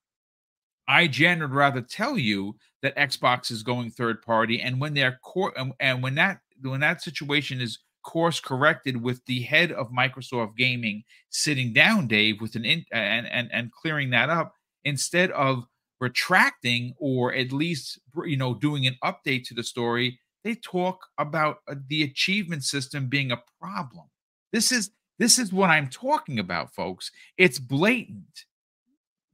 IGN 0.87 1.39
would 1.39 1.53
rather 1.53 1.81
tell 1.81 2.17
you 2.17 2.55
that 2.83 2.95
Xbox 2.95 3.49
is 3.49 3.63
going 3.63 3.89
third 3.89 4.21
party, 4.21 4.61
and 4.61 4.79
when 4.79 4.93
they're 4.93 5.19
core, 5.23 5.53
and, 5.57 5.73
and 5.79 6.03
when 6.03 6.13
that 6.15 6.41
when 6.61 6.81
that 6.81 7.01
situation 7.01 7.59
is 7.59 7.79
course 8.05 8.39
corrected 8.39 9.01
with 9.01 9.25
the 9.25 9.41
head 9.41 9.71
of 9.73 9.91
Microsoft 9.91 10.55
Gaming 10.55 11.03
sitting 11.29 11.73
down, 11.73 12.07
Dave, 12.07 12.39
with 12.39 12.55
an 12.55 12.63
in, 12.63 12.85
and 12.93 13.27
and 13.27 13.49
and 13.51 13.71
clearing 13.73 14.11
that 14.11 14.29
up 14.29 14.53
instead 14.85 15.31
of 15.31 15.65
retracting 15.99 16.93
or 16.97 17.33
at 17.33 17.51
least 17.51 17.99
you 18.25 18.37
know 18.37 18.53
doing 18.53 18.87
an 18.87 18.95
update 19.03 19.43
to 19.47 19.53
the 19.53 19.63
story. 19.63 20.19
They 20.45 20.55
talk 20.55 20.99
about 21.17 21.57
uh, 21.67 21.75
the 21.89 22.03
achievement 22.03 22.63
system 22.63 23.07
being 23.07 23.31
a 23.31 23.41
problem. 23.59 24.05
This 24.53 24.71
is 24.71 24.91
this 25.19 25.37
is 25.39 25.51
what 25.51 25.69
I'm 25.69 25.89
talking 25.89 26.39
about, 26.39 26.73
folks. 26.73 27.11
It's 27.37 27.59
blatant. 27.59 28.45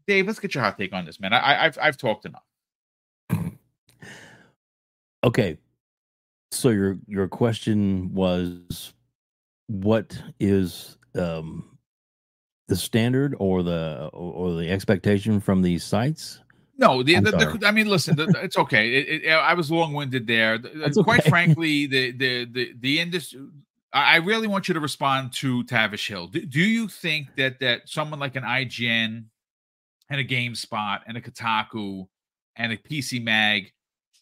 Dave, 0.07 0.25
let's 0.25 0.39
get 0.39 0.55
your 0.55 0.63
hot 0.63 0.77
take 0.77 0.93
on 0.93 1.05
this, 1.05 1.19
man. 1.19 1.33
I, 1.33 1.65
I've 1.65 1.77
I've 1.79 1.97
talked 1.97 2.25
enough. 2.25 2.43
Okay. 5.23 5.57
So 6.51 6.69
your 6.69 6.97
your 7.07 7.27
question 7.27 8.13
was 8.13 8.93
what 9.67 10.21
is 10.39 10.97
um 11.15 11.77
the 12.67 12.75
standard 12.75 13.35
or 13.39 13.63
the 13.63 14.09
or, 14.13 14.55
the 14.55 14.69
expectation 14.69 15.39
from 15.39 15.61
these 15.61 15.83
sites? 15.83 16.39
No, 16.77 17.03
the, 17.03 17.19
the, 17.19 17.31
the 17.31 17.67
I 17.67 17.71
mean, 17.71 17.87
listen, 17.87 18.15
the, 18.15 18.33
it's 18.41 18.57
okay. 18.57 18.93
It, 18.95 19.23
it, 19.25 19.29
I 19.29 19.53
was 19.53 19.69
long 19.69 19.93
winded 19.93 20.25
there. 20.25 20.57
That's 20.75 20.97
Quite 20.97 21.21
okay. 21.21 21.29
frankly, 21.35 21.85
the 21.85 22.11
the 22.11 22.45
the 22.45 22.73
the 22.79 22.99
industry. 22.99 23.41
I 23.93 24.13
I 24.13 24.15
really 24.17 24.47
want 24.47 24.67
you 24.67 24.73
to 24.73 24.79
respond 24.79 25.33
to 25.33 25.63
Tavish 25.63 26.07
Hill. 26.07 26.27
Do, 26.27 26.45
do 26.45 26.59
you 26.59 26.87
think 26.87 27.35
that 27.35 27.59
that 27.59 27.87
someone 27.87 28.19
like 28.19 28.35
an 28.35 28.43
IGN 28.43 29.25
and 30.09 30.19
a 30.19 30.23
GameSpot 30.23 31.01
and 31.07 31.17
a 31.17 31.21
Kotaku 31.21 32.07
and 32.55 32.73
a 32.73 32.77
PC 32.77 33.23
Mag 33.23 33.71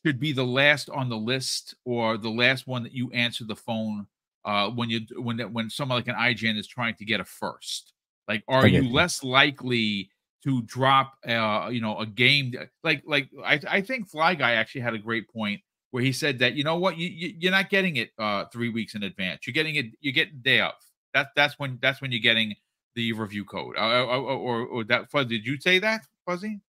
should 0.06 0.20
be 0.20 0.32
the 0.32 0.46
last 0.46 0.90
on 0.90 1.10
the 1.10 1.18
list 1.18 1.76
or 1.86 2.18
the 2.18 2.30
last 2.30 2.68
one 2.68 2.84
that 2.84 2.94
you 2.94 3.12
answer 3.12 3.44
the 3.44 3.56
phone 3.56 4.08
uh, 4.46 4.70
when 4.70 4.90
you 4.90 5.02
when 5.18 5.38
that 5.38 5.52
when 5.52 5.70
someone 5.70 5.98
like 5.98 6.08
an 6.08 6.16
IGN 6.16 6.58
is 6.58 6.68
trying 6.68 6.96
to 6.96 7.06
get 7.06 7.20
a 7.20 7.26
first? 7.26 7.94
Like, 8.28 8.44
are 8.48 8.68
you 8.68 8.84
you. 8.84 8.94
less 8.94 9.24
likely 9.24 10.10
to 10.44 10.62
drop 10.62 11.18
uh 11.28 11.70
you 11.70 11.82
know 11.82 11.98
a 11.98 12.06
game 12.06 12.54
like 12.84 13.04
like 13.06 13.30
I, 13.44 13.60
I 13.68 13.82
think 13.82 14.10
Fly 14.10 14.36
Guy 14.36 14.54
actually 14.54 14.82
had 14.82 14.94
a 14.94 14.98
great 14.98 15.30
point 15.30 15.60
where 15.92 16.02
he 16.02 16.14
said 16.14 16.40
that 16.40 16.54
you 16.54 16.64
know 16.64 16.78
what? 16.78 16.98
You, 16.98 17.10
you 17.10 17.34
you're 17.38 17.52
not 17.52 17.70
getting 17.70 17.98
it 17.98 18.12
uh 18.18 18.46
three 18.46 18.70
weeks 18.70 18.96
in 18.96 19.04
advance. 19.04 19.46
You're 19.46 19.54
getting 19.54 19.76
it 19.76 19.88
you're 20.00 20.14
getting 20.14 20.40
day 20.42 20.62
of. 20.62 20.74
That 21.14 21.30
that's 21.36 21.60
when 21.60 21.80
that's 21.82 22.02
when 22.02 22.12
you're 22.12 22.22
getting 22.22 22.56
the 22.96 23.14
review 23.14 23.46
code. 23.46 23.76
Uh, 23.78 24.06
or, 24.06 24.18
or, 24.18 24.66
or 24.66 24.84
that 24.86 25.10
Fuzz 25.12 25.28
did 25.28 25.46
you 25.46 25.60
say 25.60 25.80
that 25.80 26.02
Fuzzy 26.26 26.62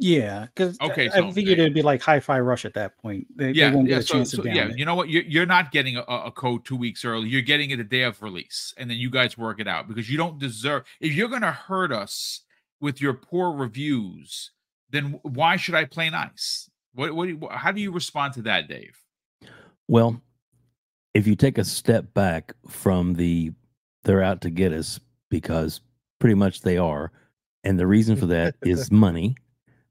Yeah, 0.00 0.46
because 0.46 0.80
Okay, 0.80 1.10
I 1.10 1.30
figured 1.30 1.58
it'd 1.58 1.74
be 1.74 1.82
like 1.82 2.00
Hi-Fi 2.02 2.40
Rush 2.40 2.64
at 2.64 2.72
that 2.74 2.96
point. 2.98 3.26
They, 3.36 3.50
yeah 3.50 3.68
they 3.68 3.76
won't 3.76 3.88
yeah 3.88 3.96
get 3.96 4.04
a 4.04 4.06
so, 4.06 4.14
chance 4.14 4.30
so 4.32 4.42
to 4.42 4.48
yeah 4.48 4.68
it. 4.68 4.78
you 4.78 4.84
know 4.84 4.94
what 4.94 5.10
you're, 5.10 5.24
you're 5.24 5.46
not 5.46 5.72
getting 5.72 5.96
a, 5.96 6.02
a 6.02 6.30
code 6.30 6.64
two 6.64 6.76
weeks 6.76 7.04
early 7.04 7.28
you're 7.28 7.42
getting 7.42 7.70
it 7.70 7.80
a 7.80 7.84
day 7.84 8.02
of 8.02 8.22
release 8.22 8.72
and 8.78 8.90
then 8.90 8.96
you 8.96 9.10
guys 9.10 9.36
work 9.36 9.60
it 9.60 9.68
out 9.68 9.88
because 9.88 10.10
you 10.10 10.16
don't 10.16 10.38
deserve 10.38 10.84
if 11.00 11.14
you're 11.14 11.28
gonna 11.28 11.52
hurt 11.52 11.92
us 11.92 12.40
with 12.80 13.00
your 13.00 13.12
poor 13.12 13.52
reviews 13.52 14.52
then 14.90 15.20
why 15.22 15.56
should 15.56 15.74
I 15.74 15.84
play 15.84 16.08
nice 16.08 16.70
what 16.94 17.14
what 17.14 17.26
do 17.26 17.32
you, 17.32 17.48
how 17.50 17.70
do 17.70 17.80
you 17.80 17.92
respond 17.92 18.34
to 18.34 18.42
that 18.42 18.68
Dave 18.68 18.96
Well, 19.86 20.20
if 21.14 21.26
you 21.26 21.36
take 21.36 21.58
a 21.58 21.64
step 21.64 22.12
back 22.14 22.54
from 22.68 23.14
the 23.14 23.52
they're 24.04 24.22
out 24.22 24.40
to 24.42 24.50
get 24.50 24.72
us 24.72 24.98
because 25.28 25.80
pretty 26.18 26.34
much 26.34 26.62
they 26.62 26.78
are, 26.78 27.12
and 27.64 27.78
the 27.78 27.86
reason 27.86 28.16
for 28.16 28.26
that 28.26 28.54
is 28.62 28.90
money 29.06 29.36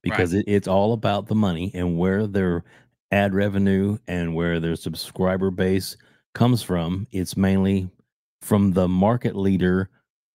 because 0.03 0.33
it, 0.33 0.45
it's 0.47 0.67
all 0.67 0.93
about 0.93 1.27
the 1.27 1.35
money 1.35 1.71
and 1.73 1.97
where 1.97 2.27
their 2.27 2.63
ad 3.11 3.33
revenue 3.33 3.97
and 4.07 4.33
where 4.35 4.59
their 4.59 4.75
subscriber 4.75 5.51
base 5.51 5.97
comes 6.33 6.61
from. 6.61 7.07
It's 7.11 7.35
mainly 7.35 7.89
from 8.41 8.71
the 8.71 8.87
market 8.87 9.35
leader, 9.35 9.89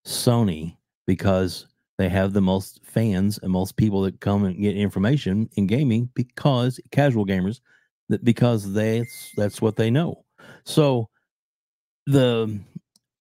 Sony, 0.07 0.77
because 1.07 1.67
they 1.99 2.09
have 2.09 2.33
the 2.33 2.41
most 2.41 2.81
fans 2.85 3.39
and 3.43 3.53
most 3.53 3.77
people 3.77 4.03
that 4.03 4.21
come 4.21 4.45
and 4.45 4.61
get 4.61 4.77
information 4.77 5.49
in 5.57 5.67
gaming 5.67 6.11
because 6.15 6.81
casual 6.91 7.25
gamers 7.25 7.61
that 8.09 8.25
because 8.25 8.73
they 8.73 9.05
that's 9.37 9.63
what 9.63 9.77
they 9.77 9.91
know. 9.91 10.25
So 10.65 11.09
the 12.07 12.61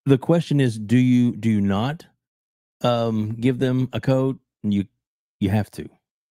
the 0.04 0.18
question 0.18 0.60
is 0.60 0.78
do 0.78 0.98
you 0.98 1.34
do 1.36 1.48
you 1.48 1.60
not 1.60 2.04
um 2.82 3.34
give 3.36 3.58
them 3.58 3.88
a 3.92 4.00
code 4.00 4.38
you 4.62 4.84
you 5.40 5.48
have 5.48 5.70
to 5.70 5.88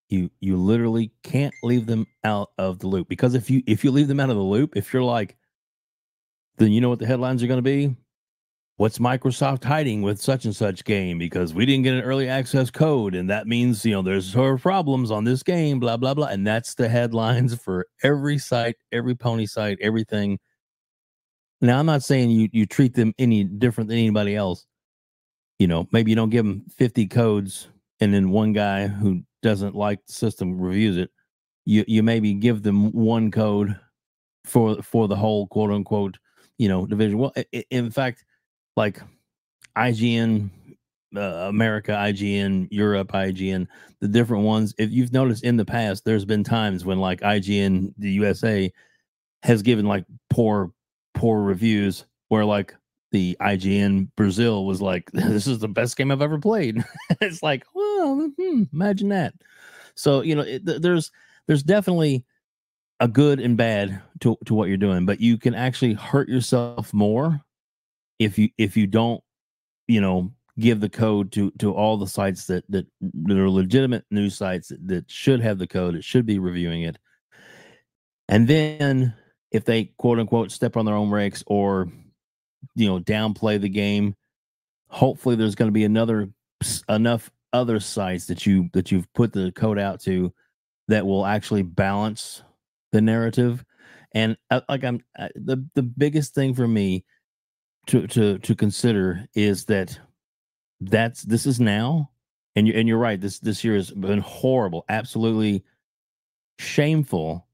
you 0.08 0.30
you 0.40 0.56
literally 0.56 1.10
can't 1.22 1.54
leave 1.62 1.86
them 1.86 2.06
out 2.24 2.50
of 2.58 2.78
the 2.78 2.86
loop 2.86 3.08
because 3.08 3.34
if 3.34 3.50
you 3.50 3.62
if 3.66 3.84
you 3.84 3.90
leave 3.90 4.08
them 4.08 4.20
out 4.20 4.30
of 4.30 4.36
the 4.36 4.42
loop 4.42 4.76
if 4.76 4.92
you're 4.92 5.02
like 5.02 5.36
then 6.58 6.72
you 6.72 6.80
know 6.80 6.88
what 6.88 6.98
the 6.98 7.06
headlines 7.06 7.42
are 7.42 7.46
going 7.48 7.58
to 7.58 7.62
be? 7.62 7.96
What's 8.76 8.98
Microsoft 8.98 9.62
hiding 9.62 10.02
with 10.02 10.20
such 10.20 10.44
and 10.44 10.54
such 10.54 10.84
game? 10.84 11.16
Because 11.16 11.54
we 11.54 11.64
didn't 11.64 11.84
get 11.84 11.94
an 11.94 12.02
early 12.02 12.28
access 12.28 12.70
code 12.70 13.14
and 13.14 13.30
that 13.30 13.46
means 13.46 13.84
you 13.84 13.92
know 13.92 14.02
there's 14.02 14.32
sort 14.32 14.54
of 14.54 14.62
problems 14.62 15.10
on 15.10 15.24
this 15.24 15.42
game 15.42 15.78
blah 15.78 15.96
blah 15.96 16.14
blah 16.14 16.26
and 16.26 16.46
that's 16.46 16.74
the 16.74 16.88
headlines 16.88 17.54
for 17.62 17.86
every 18.02 18.38
site 18.38 18.76
every 18.92 19.14
pony 19.14 19.46
site 19.46 19.78
everything. 19.80 20.38
Now 21.60 21.78
i'm 21.78 21.86
not 21.86 22.02
saying 22.02 22.30
you 22.30 22.48
you 22.52 22.66
treat 22.66 22.94
them 22.94 23.14
any 23.18 23.44
different 23.44 23.88
than 23.88 23.98
anybody 23.98 24.36
else. 24.36 24.66
You 25.58 25.68
know 25.68 25.88
maybe 25.92 26.10
you 26.10 26.16
don't 26.16 26.30
give 26.30 26.44
them 26.44 26.64
50 26.76 27.06
codes 27.06 27.68
and 28.04 28.12
then 28.12 28.30
one 28.30 28.52
guy 28.52 28.86
who 28.86 29.22
doesn't 29.42 29.74
like 29.74 30.04
the 30.06 30.12
system 30.12 30.60
reviews 30.60 30.98
it 30.98 31.10
you 31.64 31.84
you 31.88 32.02
maybe 32.02 32.34
give 32.34 32.62
them 32.62 32.92
one 32.92 33.30
code 33.30 33.74
for 34.44 34.82
for 34.82 35.08
the 35.08 35.16
whole 35.16 35.46
quote 35.46 35.70
unquote 35.70 36.18
you 36.58 36.68
know 36.68 36.84
division 36.84 37.18
well 37.18 37.32
in 37.70 37.90
fact 37.90 38.24
like 38.76 39.00
IGN 39.76 40.50
uh, 41.16 41.46
America, 41.48 41.92
IGN 41.92 42.68
Europe, 42.70 43.12
IGN, 43.12 43.66
the 44.00 44.08
different 44.08 44.44
ones. 44.44 44.74
If 44.78 44.90
you've 44.90 45.12
noticed 45.12 45.44
in 45.44 45.56
the 45.56 45.64
past, 45.64 46.04
there's 46.04 46.24
been 46.24 46.44
times 46.44 46.84
when 46.84 46.98
like 46.98 47.20
IGN 47.20 47.94
the 47.98 48.10
USA 48.12 48.72
has 49.42 49.62
given 49.62 49.86
like 49.86 50.04
poor 50.30 50.72
poor 51.14 51.42
reviews 51.42 52.04
where 52.28 52.44
like 52.44 52.74
the 53.14 53.36
IGN 53.40 54.08
Brazil 54.16 54.66
was 54.66 54.82
like, 54.82 55.08
"This 55.12 55.46
is 55.46 55.60
the 55.60 55.68
best 55.68 55.96
game 55.96 56.10
I've 56.10 56.20
ever 56.20 56.38
played." 56.38 56.84
it's 57.20 57.42
like, 57.42 57.64
well, 57.72 58.30
hmm, 58.36 58.64
imagine 58.72 59.08
that. 59.10 59.34
So 59.94 60.20
you 60.20 60.34
know, 60.34 60.42
it, 60.42 60.64
there's 60.64 61.12
there's 61.46 61.62
definitely 61.62 62.24
a 62.98 63.06
good 63.06 63.38
and 63.38 63.56
bad 63.56 64.02
to 64.20 64.36
to 64.46 64.54
what 64.54 64.68
you're 64.68 64.76
doing, 64.76 65.06
but 65.06 65.20
you 65.20 65.38
can 65.38 65.54
actually 65.54 65.94
hurt 65.94 66.28
yourself 66.28 66.92
more 66.92 67.40
if 68.18 68.36
you 68.36 68.48
if 68.58 68.76
you 68.76 68.88
don't 68.88 69.22
you 69.86 70.00
know 70.00 70.32
give 70.58 70.80
the 70.80 70.88
code 70.88 71.30
to 71.32 71.52
to 71.52 71.72
all 71.72 71.96
the 71.96 72.08
sites 72.08 72.46
that 72.46 72.64
that, 72.68 72.86
that 73.00 73.38
are 73.38 73.48
legitimate 73.50 74.04
news 74.10 74.36
sites 74.36 74.68
that, 74.68 74.86
that 74.88 75.10
should 75.10 75.40
have 75.40 75.58
the 75.58 75.66
code 75.66 75.94
it 75.94 76.04
should 76.04 76.24
be 76.24 76.38
reviewing 76.38 76.82
it 76.82 76.96
and 78.28 78.46
then 78.46 79.12
if 79.50 79.64
they 79.64 79.86
quote 79.98 80.20
unquote 80.20 80.52
step 80.52 80.76
on 80.76 80.84
their 80.84 80.94
own 80.94 81.10
brakes 81.10 81.42
or 81.48 81.88
you 82.74 82.86
know 82.88 83.00
downplay 83.00 83.60
the 83.60 83.68
game. 83.68 84.14
Hopefully 84.88 85.36
there's 85.36 85.54
going 85.54 85.68
to 85.68 85.72
be 85.72 85.84
another 85.84 86.30
enough 86.88 87.30
other 87.52 87.80
sites 87.80 88.26
that 88.26 88.46
you 88.46 88.68
that 88.72 88.90
you've 88.90 89.12
put 89.14 89.32
the 89.32 89.52
code 89.52 89.78
out 89.78 90.00
to 90.02 90.32
that 90.88 91.06
will 91.06 91.24
actually 91.24 91.62
balance 91.62 92.42
the 92.92 93.00
narrative. 93.00 93.64
And 94.12 94.36
uh, 94.50 94.60
like 94.68 94.84
i'm 94.84 95.00
uh, 95.18 95.28
the 95.34 95.64
the 95.74 95.82
biggest 95.82 96.34
thing 96.34 96.54
for 96.54 96.68
me 96.68 97.04
to 97.88 98.06
to 98.08 98.38
to 98.38 98.54
consider 98.54 99.26
is 99.34 99.64
that 99.66 99.98
that's 100.80 101.22
this 101.22 101.46
is 101.46 101.60
now 101.60 102.10
and 102.54 102.66
you 102.66 102.74
and 102.74 102.88
you're 102.88 102.98
right 102.98 103.20
this 103.20 103.40
this 103.40 103.64
year 103.64 103.74
has 103.74 103.90
been 103.90 104.20
horrible 104.20 104.84
absolutely 104.88 105.64
shameful 106.58 107.46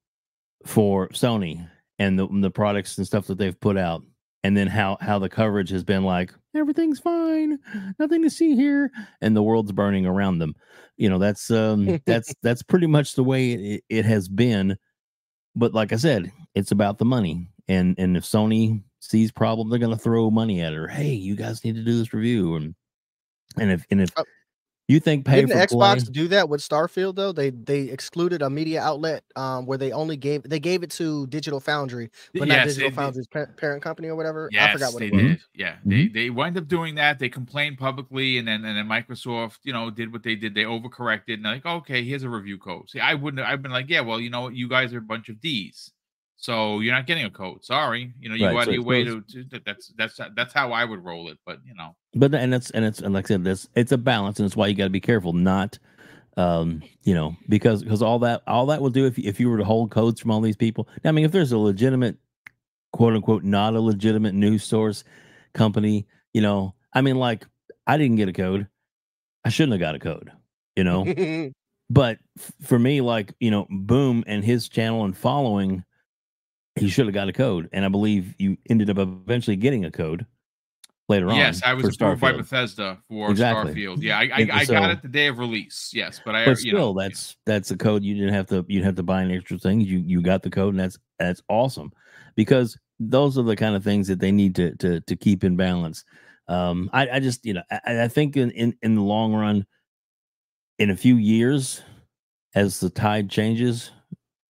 for 0.66 1.08
Sony 1.08 1.66
and 1.98 2.18
the 2.18 2.28
the 2.40 2.50
products 2.50 2.98
and 2.98 3.06
stuff 3.06 3.26
that 3.26 3.38
they've 3.38 3.58
put 3.58 3.78
out 3.78 4.02
and 4.42 4.56
then 4.56 4.66
how 4.66 4.96
how 5.00 5.18
the 5.18 5.28
coverage 5.28 5.70
has 5.70 5.84
been 5.84 6.04
like 6.04 6.32
everything's 6.54 6.98
fine. 6.98 7.58
Nothing 7.98 8.22
to 8.22 8.30
see 8.30 8.56
here 8.56 8.90
and 9.20 9.36
the 9.36 9.42
world's 9.42 9.72
burning 9.72 10.06
around 10.06 10.38
them. 10.38 10.54
You 10.96 11.08
know 11.08 11.18
that's 11.18 11.50
um 11.50 12.00
that's 12.06 12.34
that's 12.42 12.62
pretty 12.62 12.86
much 12.86 13.14
the 13.14 13.24
way 13.24 13.52
it, 13.52 13.84
it 13.88 14.04
has 14.04 14.28
been. 14.28 14.76
But 15.56 15.74
like 15.74 15.92
i 15.92 15.96
said 15.96 16.30
it's 16.54 16.72
about 16.72 16.98
the 16.98 17.04
money. 17.04 17.48
And 17.68 17.94
and 17.98 18.16
if 18.16 18.24
sony 18.24 18.82
sees 19.00 19.32
problem, 19.32 19.68
they're 19.68 19.78
going 19.78 19.96
to 19.96 20.02
throw 20.02 20.30
money 20.30 20.60
at 20.60 20.72
her. 20.72 20.88
Hey, 20.88 21.12
you 21.12 21.34
guys 21.36 21.64
need 21.64 21.74
to 21.76 21.82
do 21.82 21.98
this 21.98 22.12
review, 22.12 22.56
and 22.56 22.74
and 23.58 23.70
if 23.70 23.84
and 23.90 24.00
if 24.00 24.10
uh, 24.16 24.24
you 24.92 25.00
think 25.00 25.24
pay 25.24 25.42
didn't 25.42 25.56
Xbox 25.56 26.04
play, 26.04 26.12
do 26.12 26.28
that 26.28 26.48
with 26.48 26.60
Starfield 26.60 27.16
though? 27.16 27.32
They 27.32 27.50
they 27.50 27.82
excluded 27.82 28.42
a 28.42 28.50
media 28.50 28.82
outlet 28.82 29.24
um, 29.36 29.66
where 29.66 29.78
they 29.78 29.92
only 29.92 30.16
gave 30.16 30.42
they 30.42 30.60
gave 30.60 30.82
it 30.82 30.90
to 30.92 31.26
Digital 31.28 31.60
Foundry, 31.60 32.10
but 32.34 32.48
yes, 32.48 32.56
not 32.56 32.66
Digital 32.66 32.90
Foundry's 32.90 33.28
parent 33.28 33.82
company 33.82 34.08
or 34.08 34.16
whatever. 34.16 34.48
Yes, 34.52 34.70
I 34.70 34.72
forgot 34.72 34.92
what 34.92 35.00
they 35.00 35.06
it 35.06 35.12
was. 35.12 35.22
did. 35.22 35.40
Yeah, 35.54 35.72
mm-hmm. 35.72 35.90
they 35.90 36.08
they 36.08 36.30
wind 36.30 36.56
up 36.56 36.68
doing 36.68 36.94
that. 36.96 37.18
They 37.18 37.28
complained 37.28 37.78
publicly, 37.78 38.38
and 38.38 38.48
then 38.48 38.64
and 38.64 38.76
then 38.76 38.86
Microsoft, 38.86 39.58
you 39.62 39.72
know, 39.72 39.90
did 39.90 40.12
what 40.12 40.22
they 40.22 40.34
did. 40.34 40.54
They 40.54 40.64
overcorrected, 40.64 41.34
and 41.34 41.42
like, 41.44 41.66
okay, 41.66 42.04
here's 42.04 42.22
a 42.22 42.28
review 42.28 42.58
code. 42.58 42.90
See, 42.90 43.00
I 43.00 43.14
wouldn't. 43.14 43.46
I've 43.46 43.62
been 43.62 43.72
like, 43.72 43.88
yeah, 43.88 44.00
well, 44.00 44.20
you 44.20 44.30
know, 44.30 44.42
what, 44.42 44.54
you 44.54 44.68
guys 44.68 44.92
are 44.92 44.98
a 44.98 45.02
bunch 45.02 45.28
of 45.28 45.40
D's. 45.40 45.92
So 46.40 46.80
you're 46.80 46.94
not 46.94 47.06
getting 47.06 47.26
a 47.26 47.30
code. 47.30 47.62
Sorry, 47.62 48.14
you 48.18 48.30
know 48.30 48.34
you 48.34 48.46
right, 48.46 48.52
go 48.52 48.58
out 48.60 48.64
so 48.64 48.70
your 48.70 48.82
way 48.82 49.04
to, 49.04 49.20
to, 49.20 49.60
that's 49.64 49.92
that's 49.98 50.18
that's 50.34 50.54
how 50.54 50.72
I 50.72 50.86
would 50.86 51.04
roll 51.04 51.28
it. 51.28 51.38
But 51.44 51.58
you 51.66 51.74
know, 51.74 51.94
but 52.14 52.34
and 52.34 52.54
it's 52.54 52.70
and 52.70 52.82
it's 52.82 53.00
and 53.00 53.12
like 53.12 53.26
I 53.26 53.28
said, 53.28 53.44
this 53.44 53.68
it's 53.76 53.92
a 53.92 53.98
balance, 53.98 54.38
and 54.38 54.46
it's 54.46 54.56
why 54.56 54.68
you 54.68 54.74
got 54.74 54.84
to 54.84 54.90
be 54.90 55.00
careful, 55.00 55.34
not 55.34 55.78
um 56.36 56.80
you 57.02 57.12
know 57.14 57.36
because 57.48 57.82
because 57.82 58.00
all 58.00 58.20
that 58.20 58.40
all 58.46 58.64
that 58.64 58.80
will 58.80 58.88
do 58.88 59.04
if 59.04 59.18
if 59.18 59.38
you 59.38 59.50
were 59.50 59.58
to 59.58 59.64
hold 59.64 59.90
codes 59.90 60.18
from 60.18 60.30
all 60.30 60.40
these 60.40 60.56
people. 60.56 60.88
I 61.04 61.12
mean, 61.12 61.26
if 61.26 61.32
there's 61.32 61.52
a 61.52 61.58
legitimate 61.58 62.16
quote 62.92 63.12
unquote 63.12 63.44
not 63.44 63.74
a 63.74 63.80
legitimate 63.80 64.34
news 64.34 64.64
source 64.64 65.04
company, 65.52 66.06
you 66.32 66.40
know, 66.40 66.74
I 66.94 67.02
mean, 67.02 67.16
like 67.16 67.46
I 67.86 67.98
didn't 67.98 68.16
get 68.16 68.30
a 68.30 68.32
code, 68.32 68.66
I 69.44 69.50
shouldn't 69.50 69.72
have 69.72 69.80
got 69.80 69.94
a 69.94 69.98
code, 69.98 70.32
you 70.74 70.84
know. 70.84 71.52
but 71.90 72.18
for 72.62 72.78
me, 72.78 73.02
like 73.02 73.34
you 73.40 73.50
know, 73.50 73.66
Boom 73.68 74.24
and 74.26 74.42
his 74.42 74.70
channel 74.70 75.04
and 75.04 75.14
following 75.14 75.84
he 76.76 76.88
should 76.88 77.06
have 77.06 77.14
got 77.14 77.28
a 77.28 77.32
code, 77.32 77.68
and 77.72 77.84
I 77.84 77.88
believe 77.88 78.34
you 78.38 78.56
ended 78.68 78.90
up 78.90 78.98
eventually 78.98 79.56
getting 79.56 79.84
a 79.84 79.90
code 79.90 80.26
later 81.08 81.26
yes, 81.26 81.32
on. 81.32 81.38
Yes, 81.38 81.62
I 81.64 81.74
was 81.74 81.94
approved 81.94 82.20
by 82.20 82.32
Bethesda 82.32 82.98
for 83.08 83.30
exactly. 83.30 83.74
Starfield. 83.74 84.00
Yeah, 84.00 84.18
I, 84.18 84.30
I, 84.32 84.48
I 84.52 84.64
so, 84.64 84.72
got 84.72 84.90
it 84.90 85.02
the 85.02 85.08
day 85.08 85.26
of 85.26 85.38
release. 85.38 85.90
Yes, 85.92 86.20
but 86.24 86.34
I 86.34 86.44
but 86.46 86.58
still, 86.58 86.94
know, 86.94 87.00
that's 87.00 87.36
that's 87.44 87.70
a 87.70 87.76
code 87.76 88.04
you 88.04 88.14
didn't 88.14 88.32
have 88.32 88.46
to 88.46 88.64
you 88.68 88.82
have 88.84 88.94
to 88.94 89.02
buy 89.02 89.22
an 89.22 89.30
extra 89.30 89.58
thing. 89.58 89.80
You 89.80 89.98
you 89.98 90.22
got 90.22 90.42
the 90.42 90.50
code, 90.50 90.74
and 90.74 90.80
that's 90.80 90.98
that's 91.18 91.42
awesome 91.48 91.92
because 92.36 92.78
those 92.98 93.36
are 93.36 93.42
the 93.42 93.56
kind 93.56 93.74
of 93.74 93.84
things 93.84 94.08
that 94.08 94.20
they 94.20 94.32
need 94.32 94.54
to 94.54 94.74
to 94.76 95.00
to 95.00 95.16
keep 95.16 95.44
in 95.44 95.56
balance. 95.56 96.04
Um, 96.48 96.88
I, 96.92 97.08
I 97.10 97.20
just 97.20 97.44
you 97.44 97.54
know 97.54 97.62
I, 97.70 98.04
I 98.04 98.08
think 98.08 98.36
in, 98.36 98.50
in 98.52 98.76
in 98.82 98.94
the 98.94 99.02
long 99.02 99.34
run, 99.34 99.66
in 100.78 100.90
a 100.90 100.96
few 100.96 101.16
years, 101.16 101.82
as 102.54 102.80
the 102.80 102.90
tide 102.90 103.28
changes, 103.28 103.90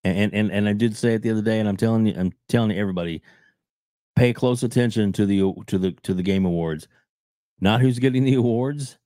and 0.04 0.32
and 0.32 0.50
and 0.50 0.68
I 0.68 0.72
did 0.72 0.96
say 0.96 1.14
it 1.14 1.22
the 1.22 1.30
other 1.30 1.42
day, 1.42 1.60
and 1.60 1.68
I'm 1.68 1.76
telling 1.76 2.06
you, 2.06 2.14
I'm 2.16 2.32
telling 2.48 2.72
everybody, 2.72 3.22
pay 4.16 4.32
close 4.32 4.62
attention 4.62 5.12
to 5.12 5.26
the 5.26 5.52
to 5.66 5.78
the 5.78 5.92
to 6.02 6.14
the 6.14 6.22
game 6.22 6.44
awards, 6.44 6.88
not 7.60 7.80
who's 7.80 7.98
getting 7.98 8.24
the 8.24 8.34
awards, 8.34 8.98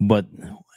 but 0.00 0.26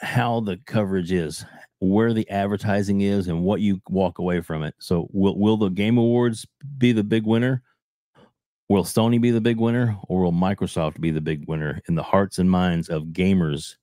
how 0.01 0.39
the 0.41 0.57
coverage 0.65 1.11
is, 1.11 1.45
where 1.80 2.13
the 2.13 2.30
advertising 2.30 3.01
is, 3.01 3.28
and 3.28 3.43
what 3.43 3.61
you 3.61 3.82
walk 3.89 4.20
away 4.20 4.41
from 4.41 4.63
it. 4.63 4.76
So 4.80 5.07
will 5.11 5.38
will 5.38 5.57
the 5.57 5.70
game 5.70 5.97
awards 5.97 6.45
be 6.78 6.91
the 6.91 7.03
big 7.03 7.26
winner? 7.26 7.63
Will 8.70 8.84
Sony 8.84 9.20
be 9.20 9.32
the 9.32 9.41
big 9.41 9.57
winner, 9.57 9.97
or 10.09 10.24
will 10.24 10.34
Microsoft 10.34 10.99
be 10.99 11.09
the 11.09 11.22
big 11.22 11.47
winner 11.47 11.82
in 11.88 11.95
the 11.95 12.03
hearts 12.03 12.38
and 12.38 12.51
minds 12.51 12.89
of 12.89 13.05
gamers? 13.05 13.76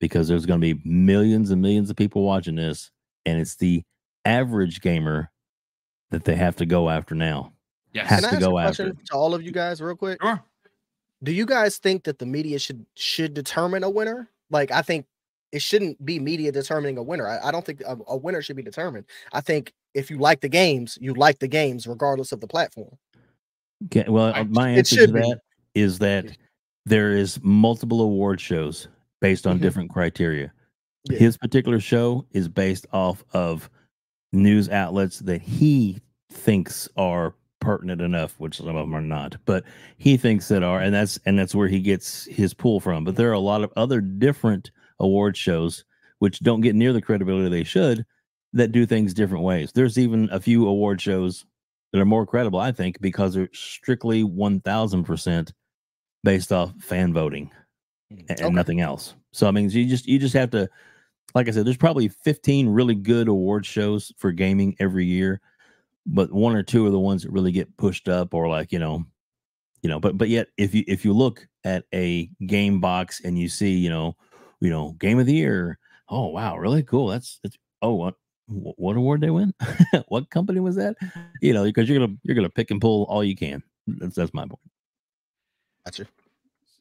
Because 0.00 0.26
there's 0.26 0.46
going 0.46 0.60
to 0.60 0.74
be 0.74 0.82
millions 0.84 1.50
and 1.50 1.62
millions 1.62 1.90
of 1.90 1.96
people 1.96 2.24
watching 2.24 2.56
this, 2.56 2.90
and 3.24 3.38
it's 3.38 3.56
the 3.56 3.84
average 4.24 4.80
gamer 4.80 5.30
that 6.10 6.24
they 6.24 6.34
have 6.36 6.56
to 6.56 6.66
go 6.66 6.88
after 6.88 7.14
now. 7.14 7.52
Yes. 7.92 8.08
Has 8.08 8.24
Can 8.24 8.36
I 8.36 8.38
to 8.38 8.46
go 8.46 8.58
after 8.58 8.92
to 8.92 9.14
all 9.14 9.34
of 9.34 9.42
you 9.42 9.52
guys 9.52 9.80
real 9.80 9.96
quick. 9.96 10.20
Sure. 10.22 10.42
Do 11.22 11.32
you 11.32 11.44
guys 11.44 11.78
think 11.78 12.04
that 12.04 12.18
the 12.18 12.26
media 12.26 12.58
should 12.58 12.86
should 12.94 13.34
determine 13.34 13.84
a 13.84 13.90
winner? 13.90 14.28
Like 14.50 14.70
I 14.70 14.82
think 14.82 15.06
it 15.52 15.62
shouldn't 15.62 16.04
be 16.04 16.18
media 16.18 16.52
determining 16.52 16.98
a 16.98 17.02
winner. 17.02 17.26
I, 17.26 17.48
I 17.48 17.50
don't 17.50 17.64
think 17.64 17.82
a, 17.82 17.96
a, 18.06 18.16
winner 18.16 18.40
should 18.40 18.56
be 18.56 18.62
determined. 18.62 19.06
I 19.32 19.40
think 19.40 19.72
if 19.94 20.10
you 20.10 20.18
like 20.18 20.40
the 20.40 20.48
games, 20.48 20.96
you 21.00 21.12
like 21.14 21.40
the 21.40 21.48
games 21.48 21.86
regardless 21.86 22.32
of 22.32 22.40
the 22.40 22.46
platform. 22.46 22.96
Okay, 23.86 24.04
well, 24.08 24.32
I, 24.34 24.44
my 24.44 24.70
answer 24.70 25.06
to 25.06 25.12
be. 25.12 25.20
that 25.20 25.40
is 25.74 25.98
that 25.98 26.36
there 26.86 27.16
is 27.16 27.40
multiple 27.42 28.00
award 28.00 28.40
shows 28.40 28.88
based 29.20 29.46
on 29.46 29.56
mm-hmm. 29.56 29.62
different 29.62 29.90
criteria. 29.90 30.52
Yeah. 31.08 31.18
His 31.18 31.36
particular 31.36 31.80
show 31.80 32.26
is 32.32 32.48
based 32.48 32.86
off 32.92 33.24
of 33.32 33.70
news 34.32 34.68
outlets 34.68 35.20
that 35.20 35.42
he 35.42 36.00
thinks 36.30 36.88
are 36.96 37.34
pertinent 37.60 38.00
enough, 38.00 38.34
which 38.38 38.56
some 38.56 38.68
of 38.68 38.74
them 38.74 38.94
are 38.94 39.00
not, 39.00 39.36
but 39.44 39.64
he 39.98 40.16
thinks 40.16 40.48
that 40.48 40.62
are, 40.62 40.80
and 40.80 40.94
that's 40.94 41.18
and 41.26 41.38
that's 41.38 41.54
where 41.54 41.68
he 41.68 41.80
gets 41.80 42.24
his 42.24 42.54
pull 42.54 42.80
from. 42.80 43.04
But 43.04 43.16
there 43.16 43.30
are 43.30 43.34
a 43.34 43.38
lot 43.38 43.62
of 43.62 43.72
other 43.76 44.00
different 44.00 44.70
award 44.98 45.36
shows 45.36 45.84
which 46.18 46.40
don't 46.40 46.60
get 46.60 46.74
near 46.74 46.92
the 46.92 47.02
credibility 47.02 47.48
they 47.48 47.64
should 47.64 48.04
that 48.52 48.72
do 48.72 48.86
things 48.86 49.14
different 49.14 49.44
ways. 49.44 49.72
There's 49.72 49.98
even 49.98 50.28
a 50.30 50.40
few 50.40 50.66
award 50.66 51.00
shows 51.00 51.44
that 51.92 52.00
are 52.00 52.06
more 52.06 52.26
credible, 52.26 52.60
I 52.60 52.72
think, 52.72 53.00
because 53.00 53.34
they're 53.34 53.48
strictly 53.52 54.24
one 54.24 54.60
thousand 54.60 55.04
percent 55.04 55.52
based 56.22 56.52
off 56.52 56.72
fan 56.80 57.12
voting 57.12 57.50
hmm. 58.10 58.20
and, 58.28 58.40
okay. 58.40 58.50
nothing 58.50 58.80
else. 58.80 59.14
So 59.32 59.46
I 59.46 59.50
mean, 59.50 59.70
you 59.70 59.86
just 59.86 60.06
you 60.06 60.18
just 60.18 60.34
have 60.34 60.50
to 60.50 60.68
like 61.34 61.48
I 61.48 61.50
said, 61.50 61.66
there's 61.66 61.76
probably 61.76 62.08
15 62.08 62.68
really 62.68 62.94
good 62.94 63.28
award 63.28 63.64
shows 63.64 64.12
for 64.16 64.32
gaming 64.32 64.76
every 64.80 65.04
year, 65.04 65.40
but 66.06 66.32
one 66.32 66.56
or 66.56 66.62
two 66.62 66.86
are 66.86 66.90
the 66.90 66.98
ones 66.98 67.22
that 67.22 67.32
really 67.32 67.52
get 67.52 67.76
pushed 67.76 68.08
up 68.08 68.34
or 68.34 68.48
like, 68.48 68.72
you 68.72 68.78
know, 68.78 69.04
you 69.82 69.88
know, 69.88 69.98
but 69.98 70.18
but 70.18 70.28
yet 70.28 70.48
if 70.58 70.74
you 70.74 70.84
if 70.86 71.04
you 71.04 71.12
look 71.12 71.46
at 71.64 71.84
a 71.94 72.28
game 72.46 72.80
box 72.80 73.20
and 73.24 73.38
you 73.38 73.48
see, 73.48 73.70
you 73.70 73.88
know, 73.88 74.16
you 74.60 74.70
know, 74.70 74.92
game 74.98 75.18
of 75.18 75.26
the 75.26 75.34
year, 75.34 75.78
oh 76.08 76.28
wow, 76.28 76.56
really 76.56 76.82
cool. 76.82 77.06
That's 77.08 77.38
that's 77.42 77.56
oh 77.80 77.94
what 77.94 78.14
what 78.46 78.96
award 78.96 79.20
they 79.20 79.30
win? 79.30 79.54
what 80.08 80.30
company 80.30 80.60
was 80.60 80.76
that? 80.76 80.96
You 81.40 81.54
know, 81.54 81.64
because 81.64 81.88
you're 81.88 81.98
gonna 81.98 82.16
you're 82.24 82.34
gonna 82.34 82.50
pick 82.50 82.70
and 82.70 82.80
pull 82.80 83.04
all 83.04 83.24
you 83.24 83.36
can. 83.36 83.62
That's 83.86 84.16
that's 84.16 84.34
my 84.34 84.42
point. 84.42 84.60
Gotcha. 85.84 86.06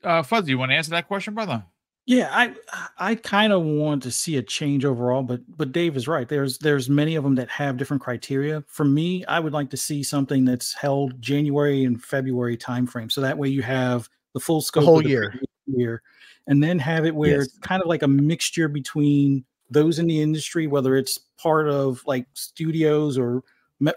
Uh, 0.03 0.23
Fuzzy, 0.23 0.51
you 0.51 0.57
want 0.57 0.71
to 0.71 0.75
answer 0.75 0.91
that 0.91 1.07
question, 1.07 1.33
brother? 1.33 1.63
Yeah, 2.09 2.29
I 2.31 2.55
I 2.97 3.13
kind 3.13 3.53
of 3.53 3.61
want 3.61 4.01
to 4.01 4.09
see 4.09 4.37
a 4.37 4.41
change 4.41 4.83
overall, 4.83 5.21
but 5.21 5.41
but 5.59 5.71
Dave 5.71 5.95
is 5.95 6.07
right. 6.07 6.27
There's 6.27 6.57
there's 6.57 6.89
many 6.89 7.13
of 7.13 7.23
them 7.23 7.35
that 7.35 7.49
have 7.49 7.77
different 7.77 8.01
criteria. 8.01 8.63
For 8.65 8.83
me, 8.83 9.23
I 9.25 9.39
would 9.39 9.53
like 9.53 9.69
to 9.69 9.77
see 9.77 10.01
something 10.01 10.43
that's 10.43 10.73
held 10.73 11.21
January 11.21 11.83
and 11.83 12.03
February 12.03 12.57
timeframe, 12.57 13.11
so 13.11 13.21
that 13.21 13.37
way 13.37 13.49
you 13.49 13.61
have 13.61 14.09
the 14.33 14.39
full 14.39 14.59
scope 14.59 14.85
whole 14.85 14.97
of 14.97 15.03
the 15.03 15.09
year. 15.11 15.39
year, 15.67 16.01
and 16.47 16.63
then 16.63 16.79
have 16.79 17.05
it 17.05 17.13
where 17.13 17.41
Yes. 17.41 17.45
it's 17.45 17.59
kind 17.59 17.79
of 17.79 17.87
like 17.87 18.01
a 18.01 18.07
mixture 18.07 18.67
between 18.67 19.45
those 19.69 19.99
in 19.99 20.07
the 20.07 20.19
industry, 20.19 20.65
whether 20.65 20.95
it's 20.95 21.19
part 21.37 21.69
of 21.69 22.01
like 22.07 22.25
studios 22.33 23.19
or 23.19 23.43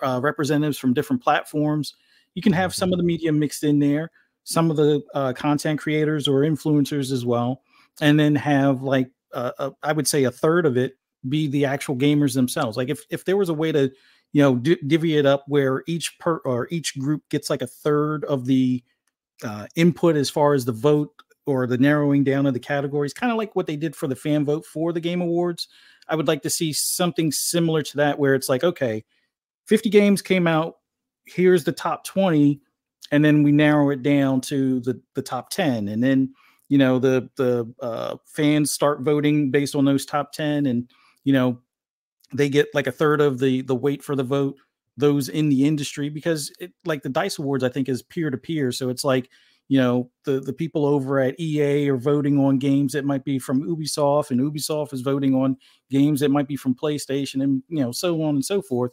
uh, 0.02 0.20
representatives 0.22 0.76
from 0.76 0.92
different 0.92 1.22
platforms. 1.22 1.94
You 2.34 2.42
can 2.42 2.52
have 2.52 2.74
some 2.74 2.92
of 2.92 2.98
the 2.98 3.04
media 3.04 3.32
mixed 3.32 3.64
in 3.64 3.78
there, 3.78 4.10
some 4.44 4.70
of 4.70 4.76
the 4.76 5.02
uh, 5.14 5.32
content 5.32 5.80
creators 5.80 6.28
or 6.28 6.40
influencers 6.42 7.10
as 7.10 7.24
well 7.24 7.62
and 8.00 8.18
then 8.18 8.34
have 8.34 8.82
like 8.82 9.10
uh, 9.32 9.52
uh, 9.58 9.70
I 9.82 9.92
would 9.92 10.08
say 10.08 10.24
a 10.24 10.30
third 10.30 10.66
of 10.66 10.76
it 10.76 10.94
be 11.28 11.46
the 11.46 11.64
actual 11.64 11.96
gamers 11.96 12.34
themselves. 12.34 12.76
Like 12.76 12.88
if 12.88 13.04
if 13.10 13.24
there 13.24 13.36
was 13.36 13.48
a 13.48 13.54
way 13.54 13.72
to 13.72 13.90
you 14.32 14.42
know 14.42 14.56
di- 14.56 14.80
divvy 14.86 15.16
it 15.16 15.26
up 15.26 15.44
where 15.46 15.82
each 15.86 16.18
per 16.18 16.38
or 16.38 16.68
each 16.70 16.98
group 16.98 17.22
gets 17.30 17.50
like 17.50 17.62
a 17.62 17.66
third 17.66 18.24
of 18.24 18.46
the 18.46 18.82
uh, 19.44 19.66
input 19.76 20.16
as 20.16 20.30
far 20.30 20.54
as 20.54 20.64
the 20.64 20.72
vote 20.72 21.10
or 21.46 21.66
the 21.66 21.78
narrowing 21.78 22.22
down 22.22 22.46
of 22.46 22.54
the 22.54 22.60
categories, 22.60 23.12
kind 23.12 23.32
of 23.32 23.38
like 23.38 23.56
what 23.56 23.66
they 23.66 23.76
did 23.76 23.96
for 23.96 24.06
the 24.06 24.16
fan 24.16 24.44
vote 24.44 24.64
for 24.64 24.92
the 24.92 25.00
Game 25.00 25.20
Awards. 25.20 25.68
I 26.08 26.14
would 26.14 26.28
like 26.28 26.42
to 26.42 26.50
see 26.50 26.72
something 26.72 27.32
similar 27.32 27.82
to 27.82 27.96
that 27.96 28.18
where 28.18 28.34
it's 28.34 28.48
like, 28.48 28.62
okay, 28.62 29.04
50 29.66 29.90
games 29.90 30.22
came 30.22 30.46
out, 30.46 30.76
here's 31.26 31.64
the 31.64 31.72
top 31.72 32.04
20, 32.04 32.60
and 33.10 33.24
then 33.24 33.42
we 33.42 33.52
narrow 33.52 33.90
it 33.90 34.02
down 34.02 34.40
to 34.42 34.80
the 34.80 35.00
the 35.14 35.22
top 35.22 35.50
10. 35.50 35.88
And 35.88 36.02
then 36.02 36.32
you 36.72 36.78
know 36.78 36.98
the 36.98 37.28
the 37.36 37.70
uh, 37.82 38.16
fans 38.24 38.72
start 38.72 39.02
voting 39.02 39.50
based 39.50 39.74
on 39.74 39.84
those 39.84 40.06
top 40.06 40.32
10 40.32 40.64
and 40.64 40.90
you 41.22 41.32
know 41.32 41.58
they 42.32 42.48
get 42.48 42.68
like 42.72 42.86
a 42.86 42.92
third 42.92 43.20
of 43.20 43.38
the 43.38 43.60
the 43.60 43.74
weight 43.74 44.02
for 44.02 44.16
the 44.16 44.24
vote 44.24 44.56
those 44.96 45.28
in 45.28 45.50
the 45.50 45.66
industry 45.66 46.08
because 46.08 46.50
it 46.58 46.72
like 46.86 47.02
the 47.02 47.10
dice 47.10 47.38
awards 47.38 47.62
i 47.62 47.68
think 47.68 47.90
is 47.90 48.02
peer 48.02 48.30
to 48.30 48.38
peer 48.38 48.72
so 48.72 48.88
it's 48.88 49.04
like 49.04 49.28
you 49.68 49.78
know 49.78 50.10
the 50.24 50.40
the 50.40 50.52
people 50.52 50.86
over 50.86 51.20
at 51.20 51.38
ea 51.38 51.90
are 51.90 51.98
voting 51.98 52.38
on 52.38 52.58
games 52.58 52.94
that 52.94 53.04
might 53.04 53.24
be 53.24 53.38
from 53.38 53.62
ubisoft 53.62 54.30
and 54.30 54.40
ubisoft 54.40 54.94
is 54.94 55.02
voting 55.02 55.34
on 55.34 55.54
games 55.90 56.20
that 56.20 56.30
might 56.30 56.48
be 56.48 56.56
from 56.56 56.74
playstation 56.74 57.42
and 57.42 57.62
you 57.68 57.82
know 57.82 57.92
so 57.92 58.22
on 58.22 58.34
and 58.36 58.44
so 58.44 58.62
forth. 58.62 58.92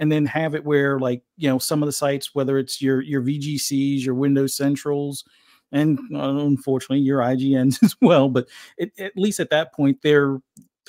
And 0.00 0.10
then 0.10 0.26
have 0.26 0.54
it 0.56 0.64
where 0.64 0.98
like 0.98 1.22
you 1.36 1.48
know 1.48 1.58
some 1.58 1.82
of 1.82 1.86
the 1.86 1.92
sites 1.92 2.34
whether 2.34 2.58
it's 2.58 2.82
your 2.82 3.00
your 3.02 3.22
vgcs 3.22 4.04
your 4.04 4.14
windows 4.14 4.56
centrals 4.56 5.22
and 5.72 5.98
uh, 6.14 6.36
unfortunately 6.36 7.00
your 7.00 7.20
IGNs 7.20 7.82
as 7.82 7.96
well. 8.00 8.28
But 8.28 8.48
it, 8.78 8.92
at 8.98 9.16
least 9.16 9.40
at 9.40 9.50
that 9.50 9.72
point, 9.74 10.02
their 10.02 10.38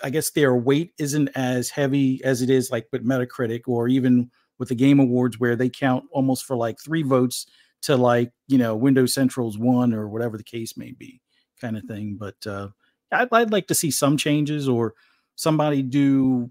I 0.03 0.09
guess 0.09 0.31
their 0.31 0.55
weight 0.55 0.93
isn't 0.97 1.29
as 1.35 1.69
heavy 1.69 2.23
as 2.23 2.41
it 2.41 2.49
is 2.49 2.71
like 2.71 2.87
with 2.91 3.05
Metacritic 3.05 3.61
or 3.67 3.87
even 3.87 4.29
with 4.59 4.69
the 4.69 4.75
Game 4.75 4.99
Awards, 4.99 5.39
where 5.39 5.55
they 5.55 5.69
count 5.69 6.05
almost 6.11 6.45
for 6.45 6.55
like 6.55 6.79
three 6.79 7.03
votes 7.03 7.45
to 7.83 7.95
like 7.95 8.31
you 8.47 8.57
know 8.57 8.75
Windows 8.75 9.13
Central's 9.13 9.57
one 9.57 9.93
or 9.93 10.07
whatever 10.09 10.37
the 10.37 10.43
case 10.43 10.77
may 10.77 10.91
be, 10.91 11.21
kind 11.61 11.77
of 11.77 11.83
thing. 11.85 12.17
But 12.19 12.35
uh, 12.45 12.69
I'd, 13.11 13.29
I'd 13.31 13.51
like 13.51 13.67
to 13.67 13.75
see 13.75 13.91
some 13.91 14.17
changes 14.17 14.67
or 14.67 14.93
somebody 15.35 15.81
do 15.81 16.49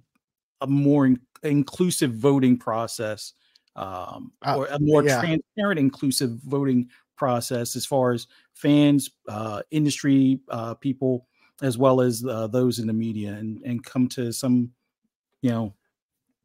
a 0.60 0.66
more 0.66 1.06
in- 1.06 1.20
inclusive 1.42 2.14
voting 2.14 2.58
process 2.58 3.32
um, 3.74 4.32
Uh, 4.46 4.56
or 4.58 4.66
a 4.66 4.78
more 4.78 5.02
yeah. 5.04 5.20
transparent, 5.20 5.80
inclusive 5.80 6.30
voting 6.44 6.88
process 7.22 7.76
as 7.76 7.86
far 7.86 8.10
as 8.12 8.26
fans, 8.52 9.10
uh, 9.28 9.62
industry 9.70 10.40
uh, 10.50 10.74
people, 10.74 11.28
as 11.62 11.78
well 11.78 12.00
as 12.00 12.24
uh, 12.26 12.48
those 12.48 12.80
in 12.80 12.88
the 12.88 12.92
media, 12.92 13.30
and 13.34 13.62
and 13.64 13.84
come 13.84 14.08
to 14.08 14.32
some, 14.32 14.72
you 15.42 15.50
know, 15.50 15.72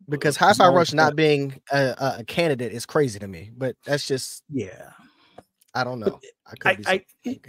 Because 0.07 0.38
Hi-Fi 0.38 0.53
small 0.53 0.73
Rush 0.75 0.93
not 0.93 1.15
being 1.15 1.59
a, 1.71 1.95
a- 1.97 2.15
a 2.19 2.23
candidate 2.25 2.73
is 2.73 2.86
crazy 2.86 3.17
to 3.17 3.28
me. 3.28 3.49
But 3.57 3.75
that's 3.86 4.07
just 4.07 4.43
yeah. 4.51 4.91
I 5.73 5.84
don't 5.84 5.99
know. 5.99 6.19
I 6.45 6.55
could 6.55 6.71
I, 6.71 6.75
be 6.75 6.86
I. 7.25 7.39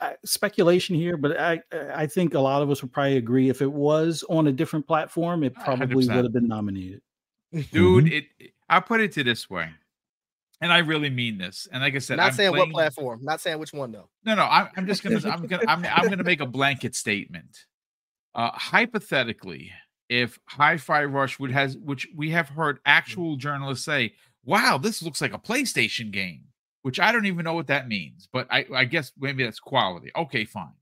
I 0.00 0.14
speculation 0.24 0.96
here, 0.96 1.16
but 1.16 1.38
I 1.38 1.60
I 1.94 2.06
think 2.08 2.34
a 2.34 2.40
lot 2.40 2.60
of 2.62 2.70
us 2.70 2.82
would 2.82 2.92
probably 2.92 3.16
agree 3.18 3.48
if 3.50 3.62
it 3.62 3.72
was 3.72 4.24
on 4.28 4.48
a 4.48 4.52
different 4.52 4.86
platform, 4.88 5.44
it 5.44 5.54
probably 5.54 6.06
100%. 6.06 6.14
would 6.16 6.24
have 6.24 6.32
been 6.32 6.48
nominated. 6.48 7.00
Dude, 7.72 8.12
it, 8.12 8.24
it- 8.40 8.50
I'll 8.68 8.82
put 8.82 9.00
it 9.00 9.12
to 9.12 9.22
this 9.22 9.48
way. 9.48 9.70
And 10.64 10.72
I 10.72 10.78
really 10.78 11.10
mean 11.10 11.36
this. 11.36 11.68
And 11.70 11.82
like 11.82 11.94
I 11.94 11.98
said, 11.98 12.16
Not 12.16 12.28
I'm 12.28 12.32
saying 12.32 12.52
playing- 12.52 12.68
what 12.70 12.74
platform. 12.74 13.20
Not 13.22 13.40
saying 13.40 13.58
which 13.58 13.72
one 13.74 13.92
though. 13.92 14.08
No, 14.24 14.34
no, 14.34 14.44
I'm, 14.44 14.68
I'm 14.76 14.86
just 14.86 15.02
gonna, 15.04 15.20
I'm 15.28 15.46
gonna, 15.46 15.62
I'm, 15.68 15.84
I'm 15.84 16.08
gonna 16.08 16.24
make 16.24 16.40
a 16.40 16.46
blanket 16.46 16.94
statement. 16.96 17.66
Uh, 18.34 18.50
hypothetically, 18.52 19.70
if 20.08 20.38
Hi-Fi 20.48 21.04
Rush 21.04 21.38
would 21.38 21.50
has, 21.50 21.76
which 21.76 22.08
we 22.16 22.30
have 22.30 22.48
heard 22.48 22.78
actual 22.86 23.36
journalists 23.36 23.84
say, 23.84 24.14
"Wow, 24.44 24.78
this 24.78 25.02
looks 25.02 25.20
like 25.20 25.34
a 25.34 25.38
PlayStation 25.38 26.10
game," 26.10 26.44
which 26.82 26.98
I 26.98 27.12
don't 27.12 27.26
even 27.26 27.44
know 27.44 27.54
what 27.54 27.66
that 27.68 27.86
means, 27.86 28.28
but 28.32 28.46
I, 28.50 28.64
I 28.74 28.86
guess 28.86 29.12
maybe 29.18 29.44
that's 29.44 29.60
quality. 29.60 30.10
Okay, 30.16 30.44
fine. 30.46 30.72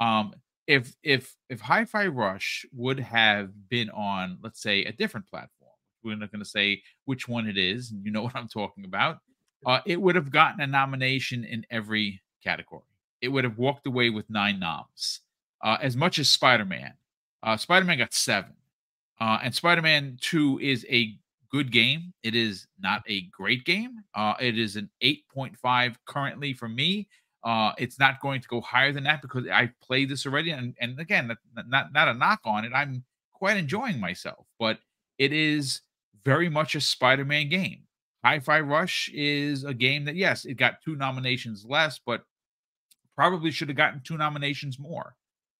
Um, 0.00 0.34
if 0.66 0.94
if 1.02 1.34
if 1.48 1.60
Hi-Fi 1.60 2.06
Rush 2.08 2.64
would 2.74 3.00
have 3.00 3.68
been 3.70 3.88
on, 3.90 4.38
let's 4.42 4.60
say, 4.62 4.84
a 4.84 4.92
different 4.92 5.26
platform, 5.28 5.63
we're 6.04 6.16
not 6.16 6.30
going 6.30 6.42
to 6.42 6.48
say 6.48 6.82
which 7.04 7.28
one 7.28 7.46
it 7.46 7.56
is, 7.58 7.92
you 8.02 8.10
know 8.10 8.22
what 8.24 8.36
I'm 8.36 8.48
talking 8.48 8.84
about. 8.84 9.18
Uh, 9.66 9.80
it 9.86 10.00
would 10.00 10.14
have 10.14 10.30
gotten 10.30 10.60
a 10.60 10.66
nomination 10.66 11.44
in 11.44 11.64
every 11.70 12.20
category. 12.42 12.82
It 13.22 13.28
would 13.28 13.44
have 13.44 13.56
walked 13.56 13.86
away 13.86 14.10
with 14.10 14.28
nine 14.28 14.60
noms, 14.60 15.20
uh, 15.62 15.78
as 15.80 15.96
much 15.96 16.18
as 16.18 16.28
Spider 16.28 16.66
Man. 16.66 16.92
Uh, 17.42 17.56
Spider 17.56 17.86
Man 17.86 17.98
got 17.98 18.12
seven, 18.12 18.52
uh, 19.20 19.38
and 19.42 19.54
Spider 19.54 19.80
Man 19.80 20.18
Two 20.20 20.58
is 20.60 20.84
a 20.90 21.16
good 21.50 21.72
game. 21.72 22.12
It 22.22 22.34
is 22.34 22.66
not 22.78 23.02
a 23.08 23.22
great 23.30 23.64
game. 23.64 24.02
Uh, 24.14 24.34
it 24.40 24.58
is 24.58 24.76
an 24.76 24.90
eight 25.00 25.24
point 25.32 25.56
five 25.56 25.98
currently 26.04 26.52
for 26.52 26.68
me. 26.68 27.08
Uh, 27.42 27.72
it's 27.78 27.98
not 27.98 28.20
going 28.20 28.40
to 28.40 28.48
go 28.48 28.60
higher 28.60 28.92
than 28.92 29.04
that 29.04 29.22
because 29.22 29.46
I 29.48 29.70
played 29.82 30.08
this 30.10 30.26
already, 30.26 30.50
and 30.50 30.74
and 30.80 30.98
again, 31.00 31.28
not- 31.54 31.68
not 31.68 31.92
not 31.92 32.08
a 32.08 32.14
knock 32.14 32.40
on 32.44 32.64
it. 32.66 32.72
I'm 32.74 33.04
quite 33.32 33.56
enjoying 33.56 34.00
myself, 34.00 34.46
but 34.58 34.78
it 35.18 35.32
is 35.32 35.80
very 36.24 36.48
much 36.48 36.74
a 36.74 36.80
Spider 36.80 37.24
Man 37.24 37.48
game. 37.48 37.80
Hi-Fi 38.24 38.60
Rush 38.60 39.10
is 39.12 39.64
a 39.64 39.74
game 39.74 40.04
that 40.06 40.16
yes, 40.16 40.44
it 40.44 40.54
got 40.54 40.82
two 40.82 40.96
nominations 40.96 41.66
less, 41.68 42.00
but 42.04 42.24
probably 43.16 43.50
should 43.50 43.68
have 43.68 43.76
gotten 43.76 44.00
two 44.02 44.16
nominations 44.16 44.78
more. 44.78 45.14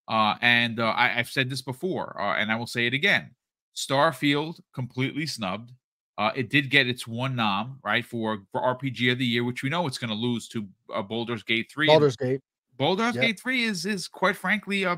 Uh, 0.09 0.35
and 0.41 0.81
uh, 0.81 0.87
I, 0.87 1.19
I've 1.19 1.29
said 1.29 1.51
this 1.51 1.63
before, 1.63 2.21
uh, 2.21 2.37
and 2.37 2.51
I 2.51 2.57
will 2.57 2.67
say 2.67 2.87
it 2.87 2.95
again: 2.95 3.31
Starfield 3.77 4.61
completely 4.75 5.27
snubbed. 5.27 5.73
Uh, 6.17 6.31
it 6.37 6.49
did 6.49 6.71
get 6.71 6.87
its 6.87 7.07
one 7.07 7.35
nom 7.35 7.81
right 7.85 8.05
for, 8.05 8.39
for 8.53 8.61
RPG 8.61 9.11
of 9.11 9.19
the 9.19 9.27
year, 9.27 9.43
which 9.43 9.65
we 9.65 9.69
know 9.69 9.87
it's 9.87 9.99
going 9.99 10.11
to 10.11 10.17
lose 10.17 10.47
to 10.49 10.67
uh, 10.95 11.03
Baldur's 11.03 11.43
Gate 11.43 11.69
three. 11.73 11.89
and 11.89 11.95
Baldur's 11.95 12.17
Gate. 12.17 12.41
Baldur's 12.79 13.15
Yep. 13.17 13.23
Gate 13.23 13.41
three 13.41 13.65
is 13.65 13.85
is 13.85 14.09
quite 14.09 14.37
frankly 14.37 14.85
a 14.85 14.93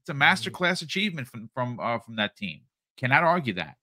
it's 0.00 0.10
a 0.10 0.14
masterclass 0.14 0.82
achievement 0.82 1.28
from 1.28 1.48
from 1.54 1.78
uh, 1.80 1.98
from 1.98 2.16
that 2.16 2.36
team. 2.36 2.60
Cannot 2.96 3.24
argue 3.24 3.54
that. 3.54 3.76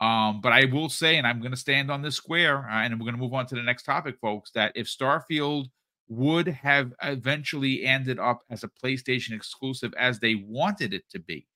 Um, 0.00 0.40
but 0.40 0.52
I 0.52 0.64
will 0.66 0.88
say, 0.88 1.16
and 1.16 1.26
I'm 1.26 1.40
going 1.40 1.52
to 1.52 1.56
stand 1.56 1.90
on 1.90 2.02
this 2.02 2.16
square, 2.16 2.68
uh, 2.68 2.82
and 2.82 2.94
we're 2.94 3.04
going 3.04 3.14
to 3.14 3.20
move 3.20 3.32
on 3.34 3.46
to 3.46 3.54
the 3.54 3.62
next 3.62 3.84
topic, 3.84 4.16
folks. 4.20 4.50
That 4.52 4.72
if 4.74 4.86
Starfield 4.86 5.66
would 6.08 6.46
have 6.48 6.92
eventually 7.02 7.84
ended 7.84 8.18
up 8.18 8.42
as 8.50 8.64
a 8.64 8.68
PlayStation 8.68 9.32
exclusive 9.32 9.94
as 9.96 10.18
they 10.20 10.34
wanted 10.34 10.92
it 10.92 11.04
to 11.10 11.18
be, 11.20 11.46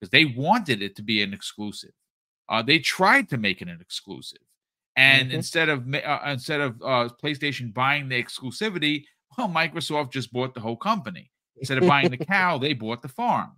because 0.00 0.10
they 0.10 0.26
wanted 0.26 0.82
it 0.82 0.94
to 0.96 1.02
be 1.02 1.22
an 1.22 1.32
exclusive, 1.32 1.90
uh, 2.48 2.62
they 2.62 2.78
tried 2.78 3.28
to 3.30 3.38
make 3.38 3.62
it 3.62 3.68
an 3.68 3.80
exclusive, 3.80 4.42
and 4.96 5.30
Mhm. 5.30 5.34
instead 5.34 5.68
of 5.68 5.92
uh, 5.94 6.20
instead 6.26 6.60
of 6.60 6.80
uh, 6.82 7.08
PlayStation 7.22 7.72
buying 7.74 8.08
the 8.08 8.22
exclusivity, 8.22 9.04
well, 9.36 9.48
Microsoft 9.48 10.12
just 10.12 10.32
bought 10.32 10.54
the 10.54 10.60
whole 10.60 10.76
company. 10.76 11.30
Instead 11.56 11.78
of 11.78 11.86
buying 11.86 12.10
the 12.10 12.16
cow, 12.34 12.58
they 12.58 12.74
bought 12.74 13.02
the 13.02 13.08
farm. 13.08 13.52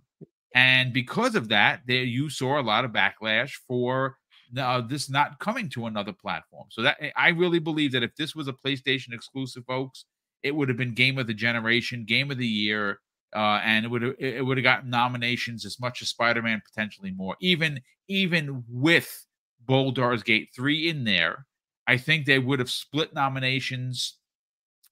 And 0.55 0.93
because 0.93 1.35
of 1.35 1.49
that, 1.49 1.81
there 1.85 2.03
you 2.03 2.29
saw 2.29 2.59
a 2.59 2.63
lot 2.63 2.83
of 2.85 2.91
backlash 2.91 3.51
for 3.67 4.17
uh, 4.57 4.81
this 4.81 5.09
not 5.09 5.39
coming 5.39 5.69
to 5.69 5.85
another 5.85 6.13
platform. 6.13 6.67
So 6.71 6.81
that 6.83 6.97
I 7.15 7.29
really 7.29 7.59
believe 7.59 7.91
that 7.93 8.03
if 8.03 8.15
this 8.15 8.35
was 8.35 8.47
a 8.47 8.53
PlayStation 8.53 9.13
exclusive, 9.13 9.63
folks, 9.65 10.05
it 10.43 10.55
would 10.55 10.69
have 10.69 10.77
been 10.77 10.93
Game 10.93 11.17
of 11.17 11.27
the 11.27 11.33
Generation, 11.33 12.05
Game 12.05 12.31
of 12.31 12.37
the 12.37 12.47
Year, 12.47 12.99
uh, 13.35 13.61
and 13.63 13.85
it 13.85 13.89
would 13.89 14.03
it 14.19 14.45
would 14.45 14.57
have 14.57 14.63
gotten 14.63 14.89
nominations 14.89 15.65
as 15.65 15.79
much 15.79 16.01
as 16.01 16.09
Spider 16.09 16.41
Man, 16.41 16.61
potentially 16.65 17.11
more. 17.11 17.35
Even 17.41 17.81
even 18.07 18.63
with 18.69 19.25
Baldur's 19.65 20.23
Gate 20.23 20.49
three 20.55 20.89
in 20.89 21.03
there, 21.03 21.45
I 21.87 21.97
think 21.97 22.25
they 22.25 22.39
would 22.39 22.59
have 22.59 22.71
split 22.71 23.13
nominations 23.13 24.17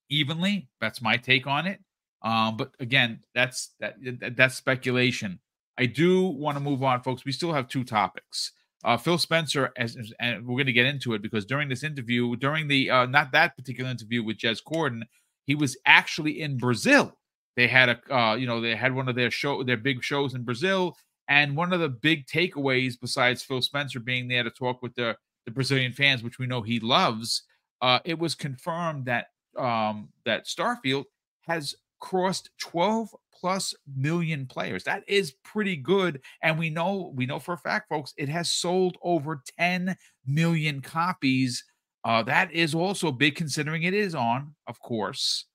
evenly. 0.10 0.70
That's 0.80 1.02
my 1.02 1.18
take 1.18 1.48
on 1.48 1.68
it. 1.68 1.80
Um, 2.22 2.58
but 2.58 2.72
again, 2.80 3.22
that's 3.34 3.74
that 3.80 3.96
that's 4.36 4.56
speculation. 4.56 5.40
I 5.78 5.86
do 5.86 6.26
want 6.26 6.58
to 6.58 6.64
move 6.64 6.84
on, 6.84 7.02
folks. 7.02 7.24
We 7.24 7.32
still 7.32 7.54
have 7.54 7.68
two 7.68 7.84
topics. 7.84 8.52
Uh, 8.84 8.98
Phil 8.98 9.18
Spencer, 9.18 9.72
as, 9.76 9.98
and 10.20 10.46
we're 10.46 10.56
going 10.56 10.68
to 10.68 10.74
get 10.74 10.86
into 10.86 11.14
it 11.14 11.22
because 11.22 11.46
during 11.46 11.68
this 11.68 11.84
interview, 11.84 12.36
during 12.36 12.68
the 12.68 12.90
uh, 12.90 13.06
not 13.06 13.32
that 13.32 13.56
particular 13.58 13.90
interview 13.90 14.24
with 14.24 14.38
Jez 14.38 14.62
Corden, 14.64 15.02
he 15.46 15.56
was 15.56 15.78
actually 15.86 16.42
in 16.42 16.58
Brazil. 16.58 17.18
They 17.56 17.68
had 17.68 17.90
a, 17.90 18.16
uh, 18.16 18.36
you 18.36 18.46
know, 18.46 18.62
they 18.62 18.76
had 18.76 18.94
one 18.94 19.10
of 19.10 19.16
their 19.16 19.32
show, 19.32 19.64
their 19.64 19.78
big 19.78 20.04
shows 20.04 20.36
in 20.36 20.44
Brazil, 20.44 20.96
and 21.28 21.58
one 21.58 21.74
of 21.74 21.80
the 21.80 21.90
big 21.90 22.28
takeaways, 22.28 22.94
besides 23.00 23.44
Phil 23.44 23.62
Spencer 23.62 24.00
being 24.00 24.28
there 24.28 24.44
to 24.44 24.52
talk 24.52 24.82
with 24.82 24.94
the 24.96 25.18
the 25.46 25.52
Brazilian 25.52 25.94
fans, 25.94 26.24
which 26.24 26.40
we 26.40 26.46
know 26.46 26.62
he 26.62 26.80
loves, 26.80 27.44
uh, 27.82 28.00
it 28.06 28.20
was 28.20 28.36
confirmed 28.36 29.06
that 29.06 29.28
um, 29.58 30.10
that 30.26 30.46
Starfield 30.46 31.06
has 31.48 31.76
crossed 32.00 32.50
12 32.60 33.16
plus 33.40 33.76
million 33.96 34.46
players. 34.46 34.84
That 34.84 35.04
is 35.08 35.32
pretty 35.44 35.76
good. 35.76 36.22
And 36.42 36.58
we 36.58 36.70
know, 36.70 37.12
we 37.16 37.26
know 37.26 37.40
for 37.40 37.54
a 37.54 37.58
fact, 37.58 37.90
folks, 37.90 38.14
it 38.18 38.30
has 38.30 38.52
sold 38.52 38.98
over 39.02 39.44
10 39.60 39.96
million 40.26 40.82
copies. 40.82 41.64
Uh, 42.04 42.24
that 42.24 42.52
is 42.52 42.74
also 42.74 43.12
big 43.12 43.36
considering 43.36 43.84
it 43.84 43.94
is 43.94 44.16
on, 44.16 44.56
of 44.68 44.80
course, 44.80 45.46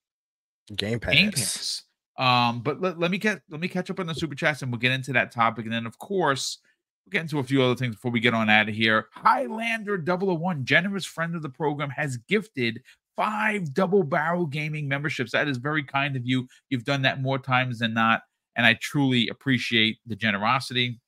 Game 0.76 1.00
Pass. 1.00 1.14
Game 1.14 1.30
Pass. 1.32 1.82
Um, 2.18 2.60
but 2.60 2.80
let, 2.80 2.98
let 2.98 3.10
me 3.10 3.18
get 3.18 3.40
let 3.48 3.60
me 3.60 3.68
catch 3.68 3.90
up 3.90 3.98
on 3.98 4.06
the 4.06 4.14
super 4.14 4.34
chats 4.34 4.62
and 4.62 4.70
we'll 4.70 4.78
get 4.78 4.92
into 4.92 5.12
that 5.14 5.32
topic. 5.32 5.64
And 5.64 5.72
then 5.72 5.86
of 5.86 5.98
course, 5.98 6.58
we'll 7.04 7.10
get 7.12 7.22
into 7.22 7.38
a 7.38 7.44
few 7.44 7.62
other 7.62 7.74
things 7.74 7.94
before 7.94 8.10
we 8.10 8.20
get 8.20 8.34
on 8.34 8.50
out 8.50 8.68
of 8.68 8.74
here. 8.74 9.08
Highlander 9.12 10.02
001, 10.04 10.64
generous 10.64 11.06
friend 11.06 11.34
of 11.34 11.42
the 11.42 11.48
program, 11.48 11.90
has 11.90 12.16
gifted 12.16 12.82
five 13.22 13.72
double 13.72 14.02
barrel 14.02 14.46
gaming 14.46 14.88
memberships. 14.88 15.30
That 15.30 15.46
is 15.46 15.56
very 15.58 15.84
kind 15.84 16.16
of 16.16 16.26
you. 16.26 16.48
You've 16.70 16.84
done 16.84 17.02
that 17.02 17.22
more 17.22 17.38
times 17.38 17.78
than 17.78 17.94
not. 17.94 18.22
And 18.56 18.66
I 18.66 18.74
truly 18.74 19.28
appreciate 19.28 19.98
the 20.06 20.16
generosity. 20.16 21.00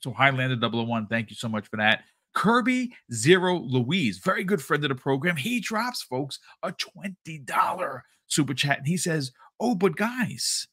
So, 0.00 0.12
Highlander 0.12 0.58
001, 0.68 1.06
thank 1.06 1.30
you 1.30 1.36
so 1.36 1.48
much 1.48 1.66
for 1.68 1.78
that. 1.78 2.04
Kirby 2.34 2.92
Zero 3.12 3.58
Louise, 3.60 4.18
very 4.18 4.44
good 4.44 4.60
friend 4.60 4.84
of 4.84 4.90
the 4.90 4.94
program. 4.94 5.36
He 5.36 5.58
drops, 5.58 6.02
folks, 6.02 6.38
a 6.62 6.72
$20 6.72 8.00
super 8.26 8.54
chat. 8.54 8.78
And 8.78 8.86
he 8.86 8.98
says, 8.98 9.32
Oh, 9.58 9.74
but 9.74 9.96
guys, 9.96 10.68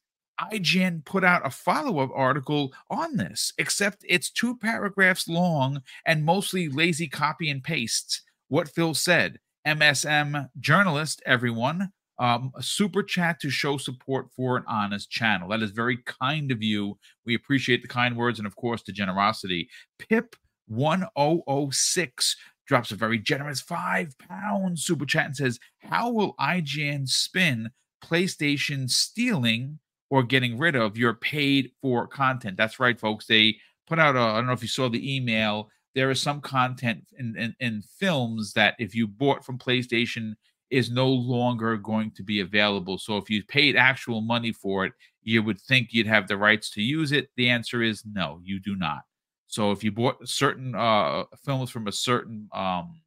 IGN 0.51 1.05
put 1.05 1.23
out 1.23 1.47
a 1.47 1.49
follow 1.49 1.99
up 1.99 2.11
article 2.13 2.73
on 2.89 3.15
this, 3.15 3.53
except 3.57 4.03
it's 4.09 4.30
two 4.30 4.57
paragraphs 4.57 5.30
long 5.30 5.82
and 6.05 6.26
mostly 6.26 6.67
lazy 6.67 7.07
copy 7.07 7.49
and 7.49 7.63
paste. 7.63 8.23
What 8.49 8.67
Phil 8.67 8.93
said. 8.93 9.39
MSM 9.66 10.49
journalist, 10.59 11.22
everyone. 11.26 11.91
Um, 12.18 12.51
a 12.55 12.63
super 12.63 13.03
chat 13.03 13.41
to 13.41 13.49
show 13.49 13.78
support 13.78 14.28
for 14.36 14.55
an 14.55 14.63
honest 14.68 15.09
channel. 15.09 15.49
That 15.49 15.61
is 15.61 15.72
very 15.72 15.97
kind 16.05 16.49
of 16.51 16.63
you. 16.63 16.97
We 17.26 17.36
appreciate 17.36 17.82
the 17.82 17.89
kind 17.89 18.16
words 18.16 18.39
and, 18.39 18.47
of 18.47 18.55
course, 18.55 18.84
the 18.84 18.93
generosity. 18.93 19.68
Pip 19.99 20.36
1006 20.68 22.38
drops 22.68 22.91
a 22.91 22.95
very 22.95 23.20
generous 23.20 23.59
five 23.59 24.18
pound 24.18 24.80
super 24.80 25.05
chat 25.05 25.26
and 25.26 25.36
says, 25.36 25.59
How 25.80 26.09
will 26.09 26.36
IGN 26.39 27.07
spin 27.09 27.70
PlayStation 28.03 28.89
stealing 28.89 29.80
or 30.09 30.24
getting 30.24 30.57
rid 30.57 30.76
of 30.76 30.97
your 30.97 31.16
paid 31.16 31.72
for 31.82 32.07
content? 32.07 32.55
That's 32.55 32.80
right, 32.80 32.99
folks. 32.99 33.26
They 33.26 33.57
put 33.88 33.99
out, 33.99 34.16
I 34.16 34.36
don't 34.36 34.47
know 34.47 34.53
if 34.53 34.61
you 34.61 34.68
saw 34.68 34.89
the 34.89 35.16
email 35.16 35.70
there 35.96 36.12
is 36.12 36.22
some 36.22 36.41
content 36.41 37.06
in, 37.18 37.36
in, 37.38 37.56
in 37.60 37.82
films 37.82 38.54
that 38.54 38.76
if 38.78 38.93
you 38.93 39.08
bought 39.08 39.43
from 39.43 39.58
PlayStation 39.58 40.34
is 40.70 40.91
no 40.91 41.08
longer 41.08 41.78
going 41.78 42.12
to 42.12 42.24
be 42.24 42.41
available. 42.41 42.98
So 42.98 43.18
if 43.18 43.30
you 43.30 43.43
paid 43.43 43.76
actual 43.78 44.22
money 44.22 44.52
for 44.52 44.86
it, 44.86 44.93
you 45.24 45.41
would 45.41 45.60
think 45.60 45.89
you'd 45.91 46.08
have 46.08 46.28
the 46.28 46.38
rights 46.38 46.70
to 46.72 46.82
use 46.82 47.12
it. 47.12 47.30
The 47.38 47.50
answer 47.50 47.82
is 47.82 48.04
no, 48.06 48.39
you 48.43 48.60
do 48.60 48.76
not. 48.76 49.04
So 49.48 49.72
if 49.72 49.84
you 49.84 49.91
bought 49.91 50.28
certain 50.28 50.76
uh, 50.76 51.24
films 51.43 51.70
from 51.70 51.88
a 51.88 51.91
certain 51.91 52.50
um, 52.52 53.00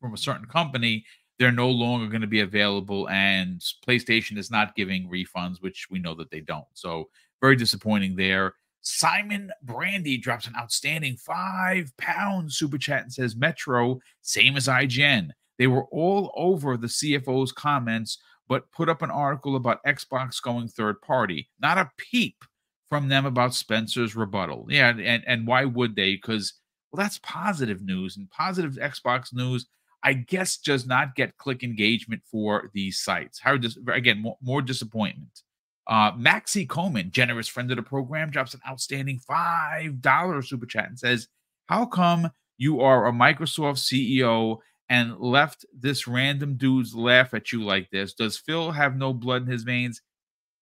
from 0.00 0.14
a 0.14 0.18
certain 0.18 0.46
company, 0.46 1.04
they're 1.38 1.52
no 1.52 1.68
longer 1.70 2.06
going 2.06 2.22
to 2.22 2.26
be 2.26 2.40
available, 2.40 3.08
and 3.08 3.60
PlayStation 3.86 4.36
is 4.38 4.50
not 4.50 4.74
giving 4.74 5.08
refunds, 5.08 5.60
which 5.60 5.88
we 5.90 5.98
know 5.98 6.14
that 6.14 6.30
they 6.30 6.40
don't. 6.40 6.66
So 6.74 7.08
very 7.40 7.56
disappointing 7.56 8.16
there. 8.16 8.54
Simon 8.82 9.50
Brandy 9.62 10.18
drops 10.18 10.46
an 10.46 10.54
outstanding 10.56 11.16
five 11.16 11.92
pound 11.96 12.52
super 12.52 12.78
chat 12.78 13.02
and 13.02 13.12
says, 13.12 13.36
Metro, 13.36 14.00
same 14.20 14.56
as 14.56 14.66
IGN. 14.66 15.30
They 15.58 15.68
were 15.68 15.84
all 15.86 16.32
over 16.34 16.76
the 16.76 16.88
CFO's 16.88 17.52
comments, 17.52 18.18
but 18.48 18.70
put 18.72 18.88
up 18.88 19.02
an 19.02 19.10
article 19.10 19.56
about 19.56 19.84
Xbox 19.84 20.42
going 20.42 20.68
third 20.68 21.00
party. 21.00 21.48
Not 21.60 21.78
a 21.78 21.90
peep 21.96 22.44
from 22.88 23.08
them 23.08 23.24
about 23.24 23.54
Spencer's 23.54 24.16
rebuttal. 24.16 24.66
Yeah, 24.68 24.90
and, 24.90 25.22
and 25.26 25.46
why 25.46 25.64
would 25.64 25.94
they? 25.94 26.16
Because, 26.16 26.54
well, 26.90 27.02
that's 27.02 27.20
positive 27.22 27.82
news, 27.82 28.16
and 28.16 28.28
positive 28.30 28.72
Xbox 28.72 29.32
news, 29.32 29.66
I 30.02 30.14
guess, 30.14 30.56
does 30.58 30.86
not 30.86 31.14
get 31.14 31.38
click 31.38 31.62
engagement 31.62 32.22
for 32.30 32.70
these 32.74 32.98
sites. 32.98 33.38
How 33.38 33.56
does, 33.56 33.78
again, 33.90 34.20
more, 34.20 34.36
more 34.42 34.60
disappointment. 34.60 35.42
Uh, 35.86 36.12
Maxi 36.12 36.68
Coleman, 36.68 37.10
generous 37.10 37.48
friend 37.48 37.70
of 37.70 37.76
the 37.76 37.82
program, 37.82 38.30
drops 38.30 38.54
an 38.54 38.60
outstanding 38.68 39.20
$5 39.28 40.46
super 40.46 40.66
chat 40.66 40.88
and 40.88 40.98
says, 40.98 41.28
How 41.66 41.86
come 41.86 42.30
you 42.56 42.80
are 42.80 43.06
a 43.06 43.12
Microsoft 43.12 43.78
CEO 43.78 44.58
and 44.88 45.18
left 45.18 45.64
this 45.76 46.06
random 46.06 46.56
dudes 46.56 46.94
laugh 46.94 47.34
at 47.34 47.52
you 47.52 47.64
like 47.64 47.90
this? 47.90 48.14
Does 48.14 48.38
Phil 48.38 48.70
have 48.70 48.96
no 48.96 49.12
blood 49.12 49.42
in 49.42 49.48
his 49.48 49.64
veins? 49.64 50.00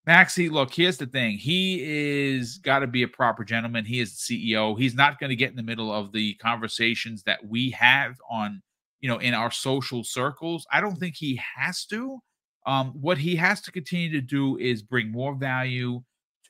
Maxi, 0.08 0.50
look, 0.50 0.72
here's 0.72 0.96
the 0.96 1.06
thing. 1.06 1.36
He 1.36 1.82
is 1.82 2.56
got 2.58 2.78
to 2.78 2.86
be 2.86 3.02
a 3.02 3.08
proper 3.08 3.44
gentleman. 3.44 3.84
He 3.84 4.00
is 4.00 4.16
the 4.26 4.54
CEO. 4.54 4.78
He's 4.78 4.94
not 4.94 5.20
going 5.20 5.30
to 5.30 5.36
get 5.36 5.50
in 5.50 5.56
the 5.56 5.62
middle 5.62 5.92
of 5.92 6.12
the 6.12 6.34
conversations 6.34 7.22
that 7.24 7.46
we 7.46 7.70
have 7.72 8.16
on, 8.30 8.62
you 9.00 9.10
know, 9.10 9.18
in 9.18 9.34
our 9.34 9.50
social 9.50 10.02
circles. 10.02 10.66
I 10.72 10.80
don't 10.80 10.96
think 10.96 11.16
he 11.16 11.38
has 11.56 11.84
to. 11.86 12.18
Um, 12.66 12.92
what 13.00 13.18
he 13.18 13.36
has 13.36 13.60
to 13.62 13.72
continue 13.72 14.10
to 14.12 14.20
do 14.20 14.58
is 14.58 14.82
bring 14.82 15.10
more 15.10 15.34
value 15.34 16.02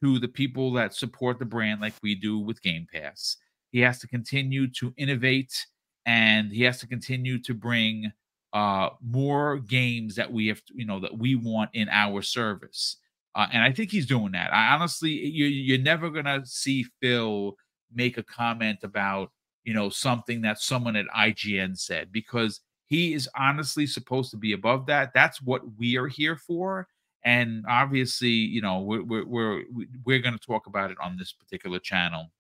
to 0.02 0.18
the 0.18 0.28
people 0.28 0.72
that 0.72 0.94
support 0.94 1.38
the 1.38 1.44
brand, 1.44 1.80
like 1.80 1.94
we 2.02 2.14
do 2.14 2.38
with 2.38 2.62
Game 2.62 2.86
Pass. 2.92 3.36
He 3.70 3.80
has 3.80 3.98
to 4.00 4.08
continue 4.08 4.68
to 4.72 4.92
innovate, 4.96 5.66
and 6.06 6.50
he 6.50 6.62
has 6.64 6.80
to 6.80 6.86
continue 6.86 7.40
to 7.42 7.54
bring 7.54 8.10
uh, 8.52 8.90
more 9.00 9.58
games 9.58 10.16
that 10.16 10.32
we 10.32 10.48
have, 10.48 10.64
to, 10.64 10.74
you 10.74 10.84
know, 10.84 10.98
that 11.00 11.16
we 11.16 11.36
want 11.36 11.70
in 11.74 11.88
our 11.90 12.22
service. 12.22 12.96
Uh, 13.34 13.46
and 13.52 13.62
I 13.62 13.70
think 13.70 13.90
he's 13.90 14.06
doing 14.06 14.32
that. 14.32 14.52
I 14.52 14.74
honestly, 14.74 15.12
you, 15.12 15.46
you're 15.46 15.78
never 15.78 16.10
gonna 16.10 16.44
see 16.44 16.84
Phil 17.00 17.54
make 17.94 18.18
a 18.18 18.22
comment 18.24 18.80
about, 18.82 19.30
you 19.64 19.74
know, 19.74 19.88
something 19.88 20.42
that 20.42 20.58
someone 20.58 20.96
at 20.96 21.06
IGN 21.16 21.78
said 21.78 22.10
because 22.10 22.60
he 22.90 23.14
is 23.14 23.28
honestly 23.38 23.86
supposed 23.86 24.32
to 24.32 24.36
be 24.36 24.52
above 24.52 24.84
that. 24.86 25.12
That's 25.14 25.40
what 25.40 25.62
we 25.78 25.96
are 25.96 26.08
here 26.08 26.36
for. 26.36 26.88
And 27.24 27.64
obviously, 27.68 28.30
you 28.30 28.60
know, 28.60 28.80
we're 28.80 29.02
we're 29.02 29.24
we're, 29.24 29.64
we're 30.04 30.18
going 30.18 30.36
to 30.36 30.46
talk 30.46 30.66
about 30.66 30.90
it 30.90 30.98
on 31.02 31.16
this 31.16 31.32
particular 31.32 31.78
channel. 31.78 32.30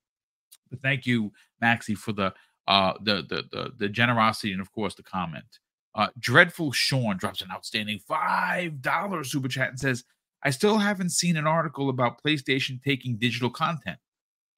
But 0.68 0.82
thank 0.82 1.06
you, 1.06 1.32
Maxi, 1.62 1.96
for 1.96 2.12
the 2.12 2.34
uh 2.66 2.94
the 3.02 3.22
the 3.28 3.44
the, 3.52 3.72
the 3.78 3.88
generosity 3.88 4.52
and 4.52 4.60
of 4.60 4.70
course 4.72 4.94
the 4.94 5.02
comment. 5.02 5.60
Uh, 5.94 6.08
Dreadful 6.18 6.70
Sean 6.72 7.16
drops 7.16 7.42
an 7.42 7.50
outstanding 7.52 7.98
five 8.06 8.82
dollar 8.82 9.24
super 9.24 9.48
chat 9.48 9.70
and 9.70 9.78
says, 9.78 10.04
"I 10.42 10.50
still 10.50 10.78
haven't 10.78 11.10
seen 11.10 11.36
an 11.36 11.46
article 11.46 11.90
about 11.90 12.22
PlayStation 12.22 12.82
taking 12.82 13.18
digital 13.18 13.50
content, 13.50 13.98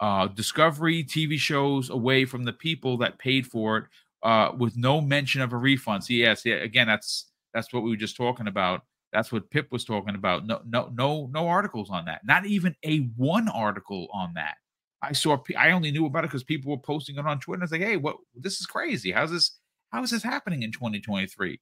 uh, 0.02 0.26
Discovery 0.26 1.04
TV 1.04 1.38
shows 1.38 1.88
away 1.88 2.24
from 2.24 2.42
the 2.42 2.52
people 2.52 2.96
that 2.98 3.18
paid 3.18 3.46
for 3.46 3.78
it 3.78 3.84
uh, 4.22 4.52
with 4.56 4.76
no 4.76 5.00
mention 5.00 5.40
of 5.40 5.52
a 5.52 5.56
refund. 5.56 6.04
So 6.04 6.14
yes, 6.14 6.44
yeah, 6.44 6.56
again, 6.56 6.86
that's 6.86 7.30
that's 7.54 7.72
what 7.72 7.82
we 7.82 7.90
were 7.90 7.96
just 7.96 8.16
talking 8.16 8.46
about. 8.46 8.82
That's 9.12 9.30
what 9.30 9.50
Pip 9.50 9.68
was 9.70 9.84
talking 9.84 10.14
about. 10.14 10.46
No, 10.46 10.62
no, 10.66 10.90
no, 10.94 11.28
no 11.32 11.48
articles 11.48 11.90
on 11.90 12.06
that. 12.06 12.22
Not 12.24 12.46
even 12.46 12.74
a 12.84 13.00
one 13.16 13.48
article 13.48 14.08
on 14.12 14.32
that. 14.34 14.54
I 15.02 15.12
saw. 15.12 15.36
I 15.58 15.72
only 15.72 15.90
knew 15.90 16.06
about 16.06 16.24
it 16.24 16.28
because 16.28 16.44
people 16.44 16.70
were 16.70 16.78
posting 16.78 17.16
it 17.16 17.26
on 17.26 17.40
Twitter. 17.40 17.56
And 17.56 17.62
I 17.62 17.64
was 17.64 17.72
like, 17.72 17.82
hey, 17.82 17.96
what? 17.96 18.16
This 18.34 18.60
is 18.60 18.66
crazy. 18.66 19.12
How's 19.12 19.30
this? 19.30 19.58
How 19.90 20.02
is 20.02 20.10
this 20.10 20.22
happening 20.22 20.62
in 20.62 20.72
2023? 20.72 21.60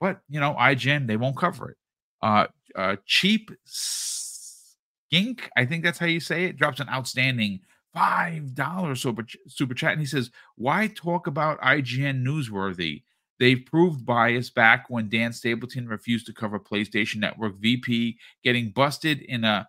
But 0.00 0.20
you 0.28 0.40
know, 0.40 0.54
IGN 0.54 1.06
they 1.06 1.16
won't 1.16 1.36
cover 1.36 1.70
it. 1.70 1.76
Uh, 2.20 2.46
uh, 2.76 2.96
cheap 3.06 3.50
skink. 3.64 5.48
I 5.56 5.64
think 5.64 5.84
that's 5.84 5.98
how 5.98 6.06
you 6.06 6.20
say 6.20 6.44
it. 6.44 6.56
Drops 6.56 6.80
an 6.80 6.88
outstanding 6.88 7.60
five 7.92 8.54
dollars 8.54 9.02
super 9.02 9.24
super 9.48 9.74
chat, 9.74 9.92
and 9.92 10.00
he 10.00 10.06
says, 10.06 10.30
"Why 10.56 10.86
talk 10.88 11.26
about 11.26 11.60
IGN 11.60 12.24
newsworthy? 12.24 13.02
They've 13.38 13.64
proved 13.64 14.04
bias 14.04 14.50
back 14.50 14.86
when 14.88 15.08
Dan 15.08 15.32
Stapleton 15.32 15.88
refused 15.88 16.26
to 16.26 16.34
cover 16.34 16.60
PlayStation 16.60 17.16
Network 17.16 17.56
VP 17.58 18.18
getting 18.44 18.70
busted 18.70 19.22
in 19.22 19.44
a 19.44 19.68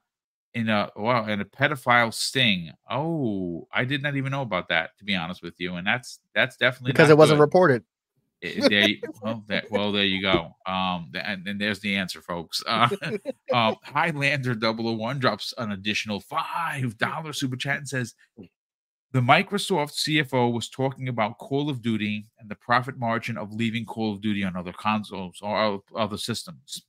in 0.53 0.69
a 0.69 0.89
well 0.95 1.25
in 1.25 1.41
a 1.41 1.45
pedophile 1.45 2.13
sting. 2.13 2.71
Oh, 2.89 3.67
I 3.71 3.85
did 3.85 4.03
not 4.03 4.15
even 4.15 4.31
know 4.31 4.41
about 4.41 4.67
that 4.69 4.97
to 4.99 5.05
be 5.05 5.15
honest 5.15 5.41
with 5.41 5.55
you, 5.57 5.75
and 5.75 5.87
that's 5.87 6.19
that's 6.35 6.57
definitely 6.57 6.91
because 6.91 7.09
it 7.09 7.17
wasn't 7.17 7.37
good. 7.37 7.43
reported. 7.43 7.83
It- 8.41 8.69
there, 8.69 8.89
you- 8.89 9.01
well, 9.21 9.43
there, 9.47 9.63
well, 9.69 9.91
there 9.91 10.03
you 10.05 10.21
go. 10.21 10.55
Um, 10.65 11.11
and, 11.13 11.47
and 11.47 11.61
there's 11.61 11.79
the 11.79 11.95
answer, 11.95 12.21
folks. 12.21 12.63
Uh, 12.67 12.89
um, 13.53 13.75
Highlander 13.83 14.55
001 14.55 15.19
drops 15.19 15.53
an 15.57 15.71
additional 15.71 16.19
five 16.19 16.97
dollar 16.97 17.33
super 17.33 17.55
chat 17.55 17.77
and 17.77 17.87
says, 17.87 18.15
"The 19.11 19.19
Microsoft 19.19 19.93
CFO 19.93 20.51
was 20.51 20.69
talking 20.69 21.07
about 21.07 21.37
Call 21.37 21.69
of 21.69 21.81
Duty 21.81 22.25
and 22.39 22.49
the 22.49 22.55
profit 22.55 22.97
margin 22.97 23.37
of 23.37 23.53
leaving 23.53 23.85
Call 23.85 24.13
of 24.13 24.21
Duty 24.21 24.43
on 24.43 24.55
other 24.55 24.73
consoles 24.73 25.37
or 25.41 25.81
other 25.95 26.17
systems. 26.17 26.83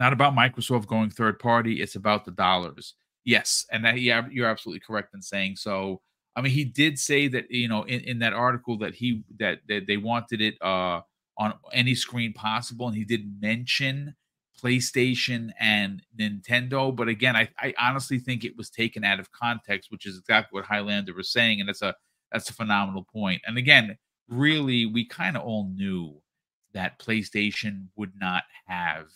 Not 0.00 0.12
about 0.12 0.34
Microsoft 0.34 0.86
going 0.86 1.10
third 1.10 1.38
party. 1.38 1.80
It's 1.80 1.94
about 1.94 2.24
the 2.24 2.32
dollars. 2.32 2.94
Yes, 3.24 3.66
and 3.72 3.84
that, 3.84 4.00
yeah, 4.00 4.26
you're 4.30 4.48
absolutely 4.48 4.80
correct 4.80 5.14
in 5.14 5.22
saying 5.22 5.56
so." 5.56 6.00
I 6.36 6.42
mean, 6.42 6.52
he 6.52 6.64
did 6.64 6.98
say 6.98 7.28
that 7.28 7.50
you 7.50 7.68
know 7.68 7.82
in, 7.84 8.00
in 8.00 8.18
that 8.20 8.34
article 8.34 8.78
that 8.78 8.94
he 8.94 9.24
that, 9.38 9.60
that 9.68 9.86
they 9.86 9.96
wanted 9.96 10.40
it 10.40 10.54
uh 10.62 11.00
on 11.38 11.54
any 11.72 11.94
screen 11.94 12.32
possible, 12.32 12.86
and 12.86 12.96
he 12.96 13.04
did 13.04 13.40
mention 13.40 14.14
PlayStation 14.62 15.50
and 15.60 16.02
Nintendo. 16.18 16.94
But 16.94 17.08
again, 17.08 17.36
I, 17.36 17.48
I 17.58 17.74
honestly 17.78 18.18
think 18.18 18.44
it 18.44 18.56
was 18.56 18.70
taken 18.70 19.04
out 19.04 19.20
of 19.20 19.32
context, 19.32 19.90
which 19.90 20.06
is 20.06 20.18
exactly 20.18 20.56
what 20.56 20.64
Highlander 20.64 21.14
was 21.14 21.30
saying, 21.30 21.60
and 21.60 21.68
that's 21.68 21.82
a 21.82 21.94
that's 22.32 22.50
a 22.50 22.54
phenomenal 22.54 23.06
point. 23.12 23.42
And 23.46 23.58
again, 23.58 23.96
really, 24.28 24.86
we 24.86 25.06
kind 25.06 25.36
of 25.36 25.42
all 25.42 25.68
knew 25.74 26.20
that 26.72 26.98
PlayStation 26.98 27.86
would 27.96 28.12
not 28.20 28.44
have 28.66 29.06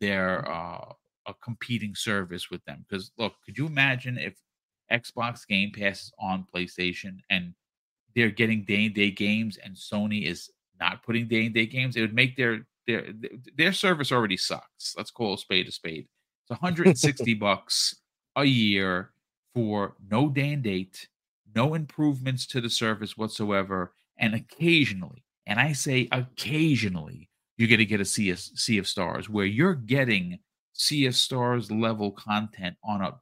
their 0.00 0.48
uh 0.50 0.92
a 1.26 1.34
competing 1.42 1.94
service 1.94 2.50
with 2.50 2.64
them 2.64 2.84
because 2.88 3.12
look, 3.18 3.34
could 3.44 3.58
you 3.58 3.66
imagine 3.66 4.16
if 4.16 4.34
Xbox 4.92 5.46
Game 5.46 5.70
Pass 5.72 6.04
is 6.04 6.12
on 6.18 6.46
PlayStation 6.54 7.18
and 7.30 7.54
they're 8.14 8.30
getting 8.30 8.64
day 8.64 8.86
and 8.86 8.94
day 8.94 9.10
games 9.10 9.58
and 9.62 9.74
Sony 9.74 10.26
is 10.26 10.50
not 10.80 11.02
putting 11.02 11.26
day 11.28 11.46
and 11.46 11.54
day 11.54 11.66
games, 11.66 11.96
it 11.96 12.00
would 12.00 12.14
make 12.14 12.36
their 12.36 12.66
their 12.86 13.12
their 13.56 13.72
service 13.72 14.12
already 14.12 14.36
sucks. 14.36 14.94
Let's 14.96 15.10
call 15.10 15.34
a 15.34 15.38
spade 15.38 15.68
a 15.68 15.72
spade. 15.72 16.06
It's 16.42 16.50
160 16.62 17.34
bucks 17.34 17.96
a 18.36 18.44
year 18.44 19.10
for 19.54 19.96
no 20.10 20.28
day 20.28 20.52
and 20.52 20.62
date, 20.62 21.08
no 21.54 21.74
improvements 21.74 22.46
to 22.46 22.60
the 22.60 22.70
service 22.70 23.16
whatsoever, 23.16 23.92
and 24.18 24.34
occasionally, 24.34 25.24
and 25.46 25.58
I 25.58 25.72
say 25.72 26.08
occasionally, 26.12 27.28
you're 27.56 27.68
going 27.68 27.78
to 27.78 27.86
get 27.86 28.00
a 28.00 28.04
sea 28.04 28.30
of, 28.30 28.38
sea 28.38 28.78
of 28.78 28.86
stars 28.86 29.28
where 29.28 29.46
you're 29.46 29.74
getting 29.74 30.38
sea 30.72 31.06
of 31.06 31.16
stars 31.16 31.70
level 31.70 32.12
content 32.12 32.76
on 32.84 33.02
a 33.02 33.14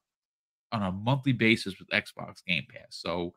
on 0.83 0.83
a 0.83 0.93
monthly 0.93 1.33
basis 1.33 1.79
with 1.79 1.89
Xbox 1.89 2.45
Game 2.47 2.65
Pass. 2.73 2.87
So 2.91 3.35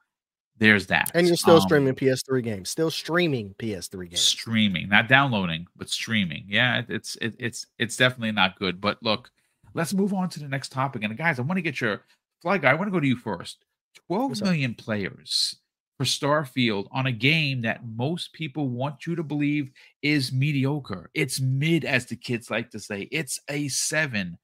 there's 0.57 0.87
that. 0.87 1.09
And 1.13 1.25
you're 1.27 1.37
still 1.37 1.55
Um, 1.55 1.61
streaming 1.61 1.95
PS3 1.95 2.41
games. 2.43 2.69
Still 2.69 2.91
streaming 2.91 3.53
PS3 3.59 4.07
games. 4.09 4.19
streaming, 4.21 4.89
not 4.89 5.07
downloading, 5.07 5.67
but 5.75 5.89
streaming. 5.89 6.43
Yeah, 6.47 6.79
it- 6.79 6.89
it's 6.89 7.15
it, 7.17 7.35
it's 7.39 7.65
it's 7.77 7.95
definitely 7.95 8.33
not 8.33 8.59
good. 8.59 8.81
But 8.81 9.01
look, 9.01 9.31
let's 9.73 9.93
move 9.93 10.13
on 10.13 10.29
to 10.29 10.39
the 10.39 10.47
next 10.49 10.71
topic. 10.71 11.03
And 11.03 11.17
guys, 11.17 11.39
I 11.39 11.43
want 11.43 11.57
to 11.57 11.61
get 11.61 11.79
your 11.79 12.01
fly 12.41 12.57
guy. 12.57 12.71
I 12.71 12.73
want 12.73 12.87
to 12.87 12.91
go 12.91 12.99
to 12.99 13.07
you 13.07 13.15
first. 13.15 13.63
Twelve 14.07 14.31
What's 14.31 14.41
up? 14.41 14.77
players 14.77 15.55
for 15.97 16.03
Starfield 16.05 16.87
on 16.91 17.05
a 17.07 17.11
game 17.11 17.61
that 17.61 17.85
most 17.85 18.31
people 18.33 18.69
want 18.69 19.05
you 19.05 19.15
to 19.15 19.23
believe 19.23 19.71
is 20.01 20.31
mediocre. 20.31 21.09
It's 21.13 21.39
mid, 21.41 21.83
as 21.85 22.05
the 22.05 22.15
kids 22.15 22.49
like 22.49 22.69
to 22.71 22.79
say. 22.79 23.07
It's 23.11 23.39
a 23.49 23.67
seven. 23.69 24.37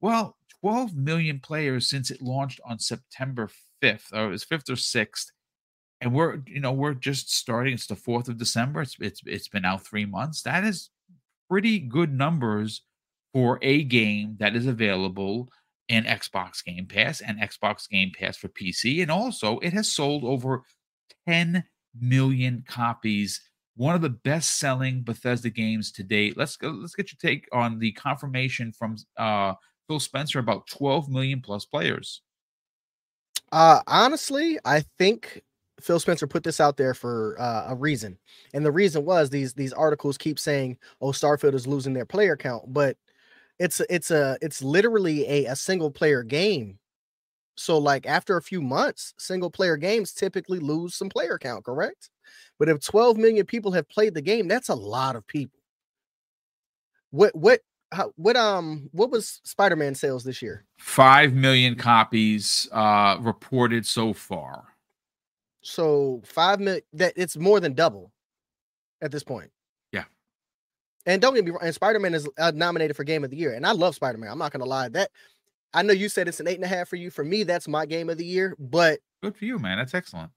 Well, 0.00 0.36
12 0.64 0.96
million 0.96 1.40
players 1.40 1.90
since 1.90 2.10
it 2.10 2.22
launched 2.22 2.58
on 2.64 2.78
September 2.78 3.50
5th, 3.82 4.14
or 4.14 4.28
it 4.28 4.30
was 4.30 4.46
5th 4.46 4.70
or 4.70 4.76
6th. 4.76 5.26
And 6.00 6.14
we're, 6.14 6.40
you 6.46 6.58
know, 6.58 6.72
we're 6.72 6.94
just 6.94 7.30
starting. 7.36 7.74
It's 7.74 7.86
the 7.86 7.94
4th 7.94 8.28
of 8.28 8.38
December. 8.38 8.80
It's 8.80 8.96
it's 8.98 9.20
it's 9.26 9.48
been 9.48 9.66
out 9.66 9.84
three 9.84 10.06
months. 10.06 10.40
That 10.40 10.64
is 10.64 10.88
pretty 11.50 11.78
good 11.80 12.14
numbers 12.14 12.80
for 13.34 13.58
a 13.60 13.84
game 13.84 14.36
that 14.38 14.56
is 14.56 14.66
available 14.66 15.50
in 15.90 16.04
Xbox 16.04 16.64
Game 16.64 16.86
Pass 16.86 17.20
and 17.20 17.38
Xbox 17.40 17.86
Game 17.86 18.10
Pass 18.18 18.38
for 18.38 18.48
PC. 18.48 19.02
And 19.02 19.10
also 19.10 19.58
it 19.58 19.74
has 19.74 19.92
sold 19.92 20.24
over 20.24 20.62
10 21.28 21.62
million 22.00 22.64
copies. 22.66 23.42
One 23.76 23.94
of 23.94 24.00
the 24.00 24.08
best 24.08 24.58
selling 24.58 25.02
Bethesda 25.02 25.50
games 25.50 25.92
to 25.92 26.02
date. 26.02 26.38
Let's 26.38 26.56
go, 26.56 26.70
let's 26.70 26.94
get 26.94 27.12
your 27.12 27.18
take 27.20 27.46
on 27.52 27.78
the 27.78 27.92
confirmation 27.92 28.72
from 28.72 28.96
uh 29.18 29.54
Phil 29.88 30.00
Spencer 30.00 30.38
about 30.38 30.66
12 30.66 31.08
million 31.08 31.40
plus 31.40 31.64
players. 31.64 32.22
Uh, 33.52 33.80
honestly, 33.86 34.58
I 34.64 34.84
think 34.98 35.42
Phil 35.80 36.00
Spencer 36.00 36.26
put 36.26 36.42
this 36.42 36.60
out 36.60 36.76
there 36.76 36.94
for 36.94 37.36
uh, 37.38 37.66
a 37.68 37.74
reason, 37.74 38.18
and 38.52 38.64
the 38.64 38.72
reason 38.72 39.04
was 39.04 39.30
these 39.30 39.52
these 39.54 39.72
articles 39.72 40.18
keep 40.18 40.38
saying, 40.38 40.78
"Oh, 41.00 41.08
Starfield 41.08 41.54
is 41.54 41.66
losing 41.66 41.92
their 41.92 42.06
player 42.06 42.36
count," 42.36 42.72
but 42.72 42.96
it's 43.58 43.80
it's 43.90 44.10
a 44.10 44.38
it's 44.40 44.62
literally 44.62 45.28
a, 45.28 45.44
a 45.46 45.56
single 45.56 45.90
player 45.90 46.22
game. 46.22 46.78
So, 47.56 47.78
like 47.78 48.06
after 48.06 48.36
a 48.36 48.42
few 48.42 48.60
months, 48.60 49.14
single 49.18 49.50
player 49.50 49.76
games 49.76 50.12
typically 50.12 50.58
lose 50.58 50.94
some 50.96 51.08
player 51.08 51.38
count, 51.38 51.64
correct? 51.64 52.10
But 52.58 52.68
if 52.68 52.80
12 52.80 53.16
million 53.16 53.46
people 53.46 53.72
have 53.72 53.88
played 53.88 54.14
the 54.14 54.22
game, 54.22 54.48
that's 54.48 54.68
a 54.70 54.74
lot 54.74 55.16
of 55.16 55.26
people. 55.26 55.60
What 57.10 57.34
what 57.36 57.60
how, 57.94 58.12
what 58.16 58.36
um 58.36 58.88
what 58.92 59.10
was 59.10 59.40
Spider-Man 59.44 59.94
sales 59.94 60.24
this 60.24 60.42
year? 60.42 60.64
5 60.78 61.34
million 61.34 61.74
copies 61.76 62.68
uh 62.72 63.16
reported 63.20 63.86
so 63.86 64.12
far. 64.12 64.64
So 65.62 66.20
five 66.24 66.60
million 66.60 66.82
that 66.92 67.14
it's 67.16 67.36
more 67.36 67.58
than 67.60 67.72
double 67.74 68.12
at 69.00 69.10
this 69.10 69.24
point. 69.24 69.50
Yeah. 69.92 70.04
And 71.06 71.22
don't 71.22 71.34
get 71.34 71.44
me 71.44 71.52
wrong, 71.52 71.60
and 71.62 71.74
Spider-Man 71.74 72.14
is 72.14 72.28
uh, 72.38 72.52
nominated 72.54 72.96
for 72.96 73.04
Game 73.04 73.24
of 73.24 73.30
the 73.30 73.36
Year, 73.36 73.54
and 73.54 73.66
I 73.66 73.72
love 73.72 73.94
Spider-Man. 73.94 74.30
I'm 74.30 74.38
not 74.38 74.52
gonna 74.52 74.66
lie. 74.66 74.88
That 74.90 75.10
I 75.72 75.82
know 75.82 75.92
you 75.94 76.08
said 76.10 76.28
it's 76.28 76.40
an 76.40 76.48
eight 76.48 76.56
and 76.56 76.64
a 76.64 76.68
half 76.68 76.88
for 76.88 76.96
you. 76.96 77.10
For 77.10 77.24
me, 77.24 77.44
that's 77.44 77.66
my 77.66 77.86
game 77.86 78.10
of 78.10 78.18
the 78.18 78.26
year. 78.26 78.54
But 78.58 79.00
Good 79.22 79.36
for 79.36 79.44
you, 79.46 79.58
man. 79.58 79.78
That's 79.78 79.94
excellent. 79.94 80.30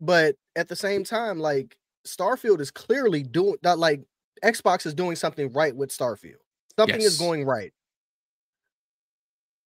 but 0.00 0.36
at 0.54 0.68
the 0.68 0.76
same 0.76 1.02
time, 1.02 1.40
like 1.40 1.76
Starfield 2.06 2.60
is 2.60 2.70
clearly 2.70 3.22
doing 3.24 3.56
that. 3.62 3.78
Like 3.78 4.02
Xbox 4.44 4.86
is 4.86 4.94
doing 4.94 5.16
something 5.16 5.52
right 5.52 5.74
with 5.74 5.90
Starfield. 5.90 6.42
Something 6.78 7.00
Yes. 7.00 7.06
is 7.06 7.18
going 7.18 7.44
right. 7.44 7.72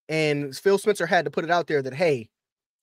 And 0.08 0.56
Phil 0.56 0.78
Spencer 0.78 1.06
had 1.06 1.24
to 1.26 1.30
put 1.30 1.44
it 1.44 1.50
out 1.50 1.66
there 1.66 1.82
that 1.82 1.94
hey, 1.94 2.28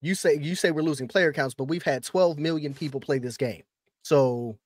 you 0.02 0.16
say 0.16 0.38
you 0.38 0.56
say 0.56 0.72
we're 0.72 0.82
losing 0.84 1.08
player 1.08 1.34
counts, 1.34 1.56
but 1.56 1.66
we've 1.66 1.84
had 1.84 2.04
12 2.04 2.38
million 2.40 2.74
people 2.74 3.00
play 3.00 3.20
this 3.20 3.38
game. 3.38 3.64
So 4.04 4.58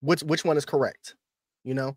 which 0.00 0.22
which 0.22 0.44
one 0.44 0.56
is 0.56 0.64
correct? 0.66 1.16
You 1.64 1.74
know? 1.74 1.96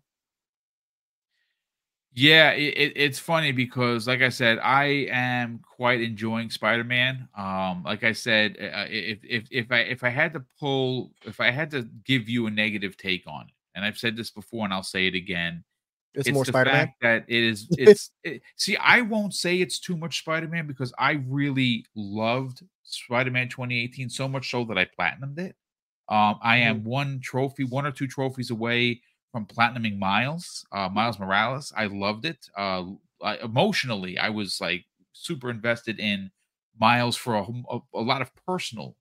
Yeah, 2.16 2.52
it, 2.52 2.74
it, 2.76 2.92
it's 2.94 3.18
funny 3.18 3.50
because, 3.50 4.06
like 4.06 4.22
I 4.22 4.28
said, 4.28 4.60
I 4.60 5.08
am 5.10 5.58
quite 5.58 6.00
enjoying 6.00 6.48
Spider-Man. 6.48 7.28
Um, 7.36 7.82
like 7.84 8.04
I 8.04 8.12
said, 8.12 8.56
uh, 8.60 8.86
if 8.88 9.18
if 9.24 9.48
if 9.50 9.72
I 9.72 9.78
if 9.80 10.04
I 10.04 10.10
had 10.10 10.32
to 10.34 10.44
pull, 10.60 11.10
if 11.24 11.40
I 11.40 11.50
had 11.50 11.72
to 11.72 11.82
give 12.04 12.28
you 12.28 12.46
a 12.46 12.50
negative 12.52 12.96
take 12.96 13.26
on 13.26 13.46
it, 13.48 13.54
and 13.74 13.84
I've 13.84 13.98
said 13.98 14.16
this 14.16 14.30
before, 14.30 14.64
and 14.64 14.72
I'll 14.72 14.84
say 14.84 15.08
it 15.08 15.16
again, 15.16 15.64
It's, 16.14 16.30
more 16.30 16.44
Spider-Man. 16.44 16.92
that 17.02 17.24
it 17.28 17.44
is. 17.44 17.68
It's 17.78 18.10
it, 18.22 18.42
see, 18.56 18.76
I 18.76 19.00
won't 19.00 19.34
say 19.34 19.60
it's 19.60 19.78
too 19.78 19.96
much 19.96 20.20
Spider-Man 20.20 20.66
because 20.66 20.92
I 20.98 21.12
really 21.26 21.84
loved 21.94 22.62
Spider-Man 22.84 23.48
2018 23.48 24.08
so 24.08 24.28
much 24.28 24.50
so 24.50 24.64
that 24.64 24.78
I 24.78 24.84
platinumed 24.98 25.38
it. 25.38 25.56
Um, 26.08 26.38
I 26.42 26.58
am 26.58 26.84
one 26.84 27.20
trophy, 27.20 27.64
one 27.64 27.86
or 27.86 27.90
two 27.90 28.06
trophies 28.06 28.50
away 28.50 29.00
from 29.32 29.46
platinuming 29.46 29.98
Miles, 29.98 30.64
uh, 30.70 30.88
Miles 30.88 31.18
Morales. 31.18 31.72
I 31.76 31.86
loved 31.86 32.26
it. 32.26 32.46
Uh, 32.56 32.84
I, 33.22 33.38
emotionally, 33.38 34.18
I 34.18 34.28
was 34.28 34.60
like 34.60 34.84
super 35.12 35.50
invested 35.50 35.98
in 35.98 36.30
Miles 36.78 37.16
for 37.16 37.34
a, 37.36 37.42
a, 37.70 37.78
a 37.94 38.00
lot 38.00 38.20
of 38.22 38.30
personal, 38.46 38.96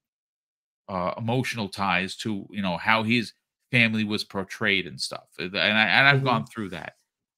uh, 0.89 1.13
emotional 1.17 1.69
ties 1.69 2.15
to 2.17 2.47
you 2.51 2.61
know 2.61 2.77
how 2.77 3.03
his 3.03 3.33
family 3.71 4.03
was 4.03 4.23
portrayed 4.23 4.87
and 4.87 4.99
stuff. 4.99 5.27
And 5.39 5.55
I 5.57 5.67
and 5.87 6.07
I've 6.07 6.21
Mhm. 6.21 6.25
gone 6.25 6.45
through 6.47 6.69
that. 6.69 6.93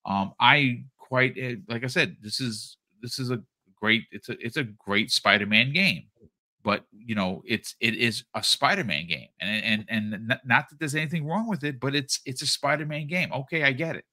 Um, 0.05 0.33
I 0.39 0.83
quite 0.97 1.37
eh, 1.37 1.55
like 1.67 1.83
I 1.83 1.87
said, 1.87 2.17
this 2.21 2.39
is 2.39 2.77
this 3.01 3.19
is 3.19 3.31
a 3.31 3.41
great 3.79 4.03
it's 4.11 4.29
a 4.29 4.37
it's 4.39 4.57
a 4.57 4.63
great 4.63 5.11
Spider-Man 5.11 5.73
game 5.73 6.05
but 6.65 6.83
you 6.91 7.15
know 7.15 7.43
it's 7.45 7.75
it 7.79 7.93
is 7.93 8.25
a 8.33 8.43
spider-man 8.43 9.05
game 9.07 9.29
and 9.39 9.85
and 9.89 10.11
and 10.11 10.27
not 10.43 10.67
that 10.67 10.79
there's 10.79 10.95
anything 10.95 11.25
wrong 11.25 11.47
with 11.47 11.63
it 11.63 11.79
but 11.79 11.95
it's 11.95 12.19
it's 12.25 12.41
a 12.41 12.47
spider-man 12.47 13.07
game. 13.07 13.31
Okay 13.31 13.63
i 13.63 13.71
get 13.71 13.95
it. 13.95 14.03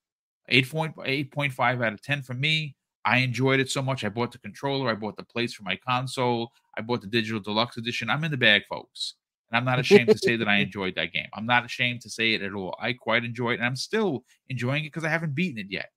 8.8.5 0.50 1.86
out 1.86 1.92
of 1.92 2.02
10 2.02 2.22
for 2.22 2.34
me. 2.34 2.76
I 3.04 3.18
enjoyed 3.18 3.58
it 3.58 3.70
so 3.70 3.82
much 3.82 4.04
i 4.04 4.08
bought 4.08 4.30
the 4.30 4.38
controller 4.38 4.90
i 4.90 4.94
bought 4.94 5.16
the 5.16 5.24
plates 5.24 5.54
for 5.54 5.64
my 5.64 5.76
console 5.76 6.52
i 6.76 6.82
bought 6.82 7.00
the 7.00 7.08
digital 7.08 7.40
deluxe 7.40 7.78
edition. 7.78 8.10
I'm 8.10 8.22
in 8.22 8.30
the 8.30 8.36
bag 8.36 8.62
folks 8.68 9.14
and 9.52 9.58
i'm 9.58 9.64
not 9.64 9.78
ashamed 9.84 10.10
to 10.10 10.18
say 10.18 10.36
that 10.36 10.48
i 10.48 10.56
enjoyed 10.56 10.94
that 10.96 11.12
game 11.12 11.28
i'm 11.34 11.46
not 11.46 11.64
ashamed 11.64 12.00
to 12.00 12.10
say 12.10 12.32
it 12.32 12.42
at 12.42 12.54
all 12.54 12.74
i 12.80 12.92
quite 12.92 13.24
enjoyed 13.24 13.52
it 13.52 13.58
and 13.58 13.66
i'm 13.66 13.76
still 13.76 14.24
enjoying 14.48 14.84
it 14.84 14.88
because 14.88 15.04
i 15.04 15.08
haven't 15.08 15.34
beaten 15.34 15.58
it 15.58 15.66
yet 15.70 15.90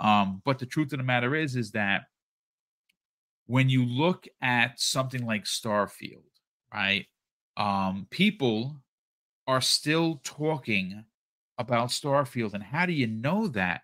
um 0.00 0.40
but 0.44 0.58
the 0.58 0.66
truth 0.66 0.92
of 0.92 0.98
the 0.98 1.04
matter 1.04 1.34
is 1.34 1.56
is 1.56 1.72
that 1.72 2.02
when 3.46 3.68
you 3.68 3.84
look 3.84 4.26
at 4.40 4.80
something 4.80 5.26
like 5.26 5.44
Starfield, 5.44 6.22
right? 6.72 7.06
Um, 7.56 8.06
people 8.10 8.76
are 9.46 9.60
still 9.60 10.20
talking 10.24 11.04
about 11.58 11.88
Starfield. 11.88 12.54
And 12.54 12.62
how 12.62 12.86
do 12.86 12.92
you 12.92 13.06
know 13.06 13.48
that, 13.48 13.82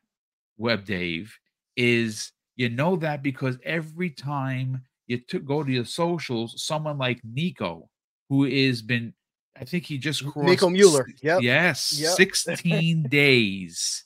Web 0.56 0.84
Dave? 0.84 1.36
Is 1.76 2.32
you 2.56 2.68
know 2.68 2.96
that 2.96 3.22
because 3.22 3.56
every 3.62 4.10
time 4.10 4.82
you 5.06 5.18
to 5.28 5.38
go 5.38 5.62
to 5.62 5.70
your 5.70 5.84
socials, 5.84 6.64
someone 6.64 6.98
like 6.98 7.20
Nico, 7.22 7.88
who 8.28 8.44
has 8.44 8.82
been, 8.82 9.14
I 9.56 9.64
think 9.64 9.84
he 9.84 9.98
just 9.98 10.24
crossed 10.26 10.48
Nico 10.48 10.68
Mueller. 10.70 11.06
Yep. 11.22 11.42
Yes, 11.42 11.98
Yep. 12.00 12.12
16 12.12 13.02
days. 13.10 14.04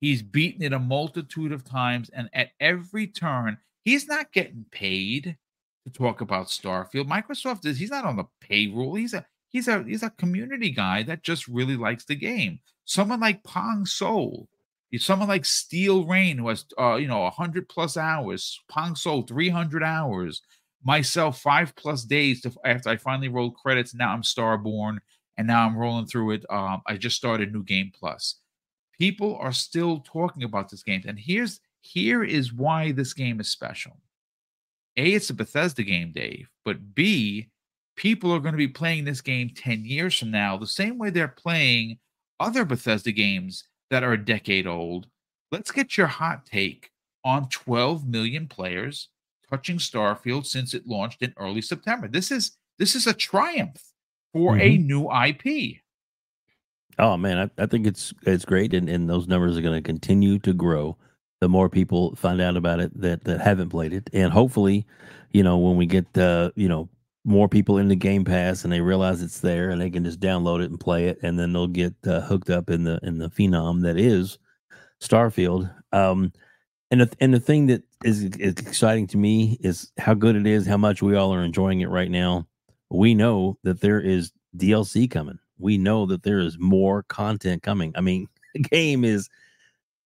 He's 0.00 0.22
beaten 0.22 0.62
it 0.62 0.72
a 0.72 0.78
multitude 0.78 1.52
of 1.52 1.64
times, 1.64 2.10
and 2.10 2.28
at 2.34 2.50
every 2.60 3.06
turn, 3.06 3.56
he's 3.84 4.06
not 4.06 4.32
getting 4.32 4.66
paid 4.70 5.36
to 5.86 5.92
talk 5.92 6.20
about 6.20 6.46
Starfield. 6.48 7.08
Microsoft 7.08 7.64
is 7.66 7.78
he's 7.78 7.90
not 7.90 8.04
on 8.04 8.16
the 8.16 8.24
payroll. 8.40 8.94
He's 8.96 9.14
a 9.14 9.24
he's 9.48 9.66
a 9.68 9.82
he's 9.82 10.02
a 10.02 10.10
community 10.10 10.70
guy 10.70 11.02
that 11.04 11.22
just 11.22 11.48
really 11.48 11.76
likes 11.76 12.04
the 12.04 12.16
game. 12.16 12.60
Someone 12.84 13.20
like 13.20 13.44
Pong 13.44 13.86
Soul, 13.86 14.48
someone 14.98 15.28
like 15.28 15.44
Steel 15.46 16.04
Rain, 16.04 16.36
who 16.38 16.48
has 16.48 16.66
uh, 16.78 16.96
you 16.96 17.08
know 17.08 17.28
hundred 17.30 17.68
plus 17.70 17.96
hours, 17.96 18.60
Pong 18.68 18.96
Soul 18.96 19.22
three 19.22 19.48
hundred 19.48 19.82
hours, 19.82 20.42
myself 20.84 21.40
five 21.40 21.74
plus 21.76 22.04
days 22.04 22.42
to, 22.42 22.52
after 22.64 22.90
I 22.90 22.96
finally 22.96 23.28
rolled 23.28 23.56
credits. 23.56 23.94
Now 23.94 24.12
I'm 24.12 24.22
Starborn, 24.22 24.98
and 25.36 25.46
now 25.46 25.66
I'm 25.66 25.76
rolling 25.76 26.06
through 26.06 26.32
it. 26.32 26.44
Um, 26.50 26.82
I 26.86 26.96
just 26.96 27.16
started 27.16 27.52
New 27.52 27.64
Game 27.64 27.90
Plus. 27.98 28.36
People 28.98 29.36
are 29.36 29.52
still 29.52 30.00
talking 30.00 30.44
about 30.44 30.68
this 30.68 30.82
game, 30.82 31.02
and 31.06 31.18
here's 31.18 31.60
here 31.80 32.22
is 32.22 32.52
why 32.52 32.92
this 32.92 33.12
game 33.12 33.40
is 33.40 33.48
special. 33.48 33.98
A, 34.96 35.12
it's 35.12 35.30
a 35.30 35.34
Bethesda 35.34 35.82
game, 35.82 36.12
Dave, 36.12 36.48
but 36.64 36.94
B, 36.94 37.48
people 37.96 38.32
are 38.32 38.38
going 38.38 38.52
to 38.52 38.58
be 38.58 38.68
playing 38.68 39.04
this 39.04 39.20
game 39.20 39.50
10 39.50 39.84
years 39.84 40.18
from 40.18 40.30
now, 40.30 40.56
the 40.56 40.66
same 40.66 40.98
way 40.98 41.10
they're 41.10 41.28
playing 41.28 41.98
other 42.38 42.64
Bethesda 42.64 43.12
games 43.12 43.64
that 43.90 44.04
are 44.04 44.12
a 44.12 44.24
decade 44.24 44.66
old. 44.66 45.08
Let's 45.50 45.72
get 45.72 45.96
your 45.96 46.06
hot 46.06 46.46
take 46.46 46.90
on 47.24 47.48
12 47.48 48.06
million 48.06 48.46
players 48.46 49.08
touching 49.54 49.78
Starfield 49.78 50.46
since 50.46 50.74
it 50.74 50.86
launched 50.86 51.22
in 51.22 51.32
early 51.36 51.62
September. 51.62 52.08
This 52.08 52.30
is 52.32 52.56
this 52.78 52.96
is 52.96 53.06
a 53.06 53.14
triumph 53.14 53.80
for 54.32 54.58
a 54.58 54.76
new 54.76 55.08
IP. 55.10 55.76
Oh 56.98 57.16
man, 57.16 57.38
I, 57.38 57.62
I 57.62 57.66
think 57.66 57.86
it's 57.86 58.12
it's 58.22 58.44
great, 58.44 58.74
and, 58.74 58.88
and 58.88 59.08
those 59.08 59.28
numbers 59.28 59.56
are 59.56 59.62
going 59.62 59.80
to 59.80 59.86
continue 59.86 60.38
to 60.40 60.52
grow. 60.52 60.96
The 61.40 61.48
more 61.48 61.68
people 61.68 62.16
find 62.16 62.40
out 62.40 62.56
about 62.56 62.80
it 62.80 63.00
that 63.00 63.24
that 63.24 63.40
haven't 63.40 63.70
played 63.70 63.92
it, 63.92 64.10
and 64.12 64.32
hopefully, 64.32 64.86
you 65.30 65.44
know, 65.44 65.58
when 65.58 65.76
we 65.76 65.86
get 65.86 66.06
uh, 66.18 66.50
you 66.56 66.68
know 66.68 66.88
more 67.24 67.48
people 67.48 67.78
into 67.78 67.94
Game 67.94 68.24
Pass 68.24 68.64
and 68.64 68.72
they 68.72 68.80
realize 68.80 69.22
it's 69.22 69.40
there 69.40 69.70
and 69.70 69.80
they 69.80 69.88
can 69.88 70.04
just 70.04 70.20
download 70.20 70.62
it 70.62 70.70
and 70.70 70.80
play 70.80 71.06
it, 71.06 71.18
and 71.22 71.38
then 71.38 71.52
they'll 71.52 71.68
get 71.68 71.94
uh, 72.06 72.20
hooked 72.22 72.50
up 72.50 72.70
in 72.70 72.84
the 72.84 72.98
in 73.04 73.18
the 73.18 73.30
phenom 73.30 73.82
that 73.82 73.98
is 73.98 74.38
Starfield. 75.00 75.72
Um, 75.92 76.32
and 76.90 77.02
the, 77.02 77.10
and 77.20 77.34
the 77.34 77.40
thing 77.40 77.66
that 77.66 77.82
is, 78.04 78.22
is 78.22 78.54
exciting 78.58 79.06
to 79.08 79.16
me 79.16 79.58
is 79.60 79.90
how 79.98 80.14
good 80.14 80.36
it 80.36 80.46
is, 80.46 80.66
how 80.66 80.76
much 80.76 81.02
we 81.02 81.16
all 81.16 81.34
are 81.34 81.42
enjoying 81.42 81.80
it 81.80 81.88
right 81.88 82.10
now. 82.10 82.46
We 82.90 83.14
know 83.14 83.58
that 83.64 83.80
there 83.80 84.00
is 84.00 84.30
DLC 84.56 85.10
coming. 85.10 85.38
We 85.58 85.78
know 85.78 86.06
that 86.06 86.22
there 86.22 86.38
is 86.38 86.58
more 86.58 87.02
content 87.04 87.62
coming. 87.62 87.92
I 87.96 88.02
mean, 88.02 88.28
the 88.54 88.60
game 88.60 89.04
is 89.04 89.28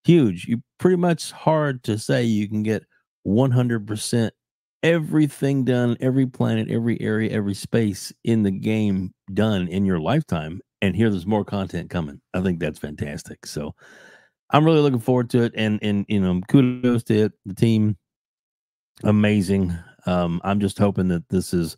huge. 0.04 0.46
You 0.46 0.62
pretty 0.78 0.96
much 0.96 1.32
hard 1.32 1.82
to 1.84 1.98
say 1.98 2.22
you 2.22 2.48
can 2.48 2.62
get 2.62 2.84
100% 3.26 4.30
everything 4.84 5.64
done, 5.64 5.96
every 6.00 6.26
planet, 6.26 6.70
every 6.70 7.00
area, 7.00 7.30
every 7.30 7.54
space 7.54 8.12
in 8.24 8.44
the 8.44 8.50
game 8.52 9.12
done 9.34 9.66
in 9.66 9.84
your 9.84 9.98
lifetime. 9.98 10.60
And 10.80 10.94
here 10.94 11.10
there's 11.10 11.26
more 11.26 11.44
content 11.44 11.90
coming. 11.90 12.20
I 12.32 12.40
think 12.40 12.60
that's 12.60 12.78
fantastic. 12.78 13.44
So 13.44 13.74
I'm 14.50 14.64
really 14.64 14.80
looking 14.80 15.00
forward 15.00 15.30
to 15.30 15.42
it. 15.42 15.52
And 15.56 15.78
and 15.82 16.04
you 16.08 16.20
know, 16.20 16.40
kudos 16.48 17.04
to 17.04 17.24
it, 17.24 17.32
the 17.44 17.54
team. 17.54 17.96
Amazing. 19.04 19.76
Um, 20.06 20.40
I'm 20.44 20.60
just 20.60 20.78
hoping 20.78 21.08
that 21.08 21.28
this 21.28 21.52
is 21.52 21.76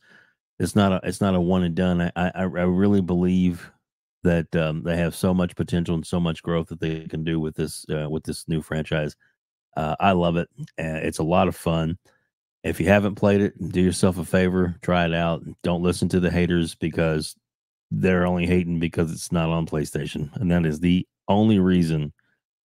it's 0.59 0.77
not 0.77 0.93
a 0.93 1.01
it's 1.03 1.21
not 1.21 1.35
a 1.35 1.41
one 1.41 1.65
and 1.65 1.75
done. 1.75 2.01
I 2.01 2.13
I, 2.17 2.31
I 2.35 2.45
really 2.45 3.01
believe 3.01 3.71
that 4.23 4.55
um, 4.55 4.83
they 4.83 4.97
have 4.97 5.15
so 5.15 5.33
much 5.33 5.57
potential 5.57 5.95
and 5.95 6.07
so 6.07 6.21
much 6.21 6.43
growth 6.43 6.69
that 6.69 6.81
they 6.81 7.07
can 7.07 7.25
do 7.25 7.41
with 7.41 7.57
this 7.57 7.85
uh, 7.91 8.09
with 8.09 8.25
this 8.25 8.47
new 8.49 8.63
franchise. 8.63 9.17
Uh, 9.77 9.97
I 10.01 10.13
love 10.13 10.37
it. 10.37 10.49
Uh, 10.79 11.01
it's 11.03 11.19
a 11.19 11.25
lot 11.25 11.49
of 11.49 11.57
fun. 11.57 11.99
If 12.63 12.79
you 12.79 12.87
haven't 12.89 13.15
played 13.15 13.41
it, 13.41 13.55
do 13.73 13.81
yourself 13.81 14.19
a 14.19 14.25
favor, 14.25 14.77
try 14.83 15.07
it 15.07 15.15
out. 15.15 15.43
Don't 15.63 15.83
listen 15.83 16.11
to 16.11 16.21
the 16.21 16.31
haters 16.31 16.75
because 16.75 17.35
they're 17.91 18.27
only 18.27 18.47
hating 18.47 18.79
because 18.79 19.11
it's 19.13 19.33
not 19.33 19.49
on 19.49 19.67
PlayStation, 19.67 20.35
and 20.37 20.51
that 20.51 20.67
is 20.67 20.81
the 20.81 21.07
only 21.29 21.59
reason 21.59 22.13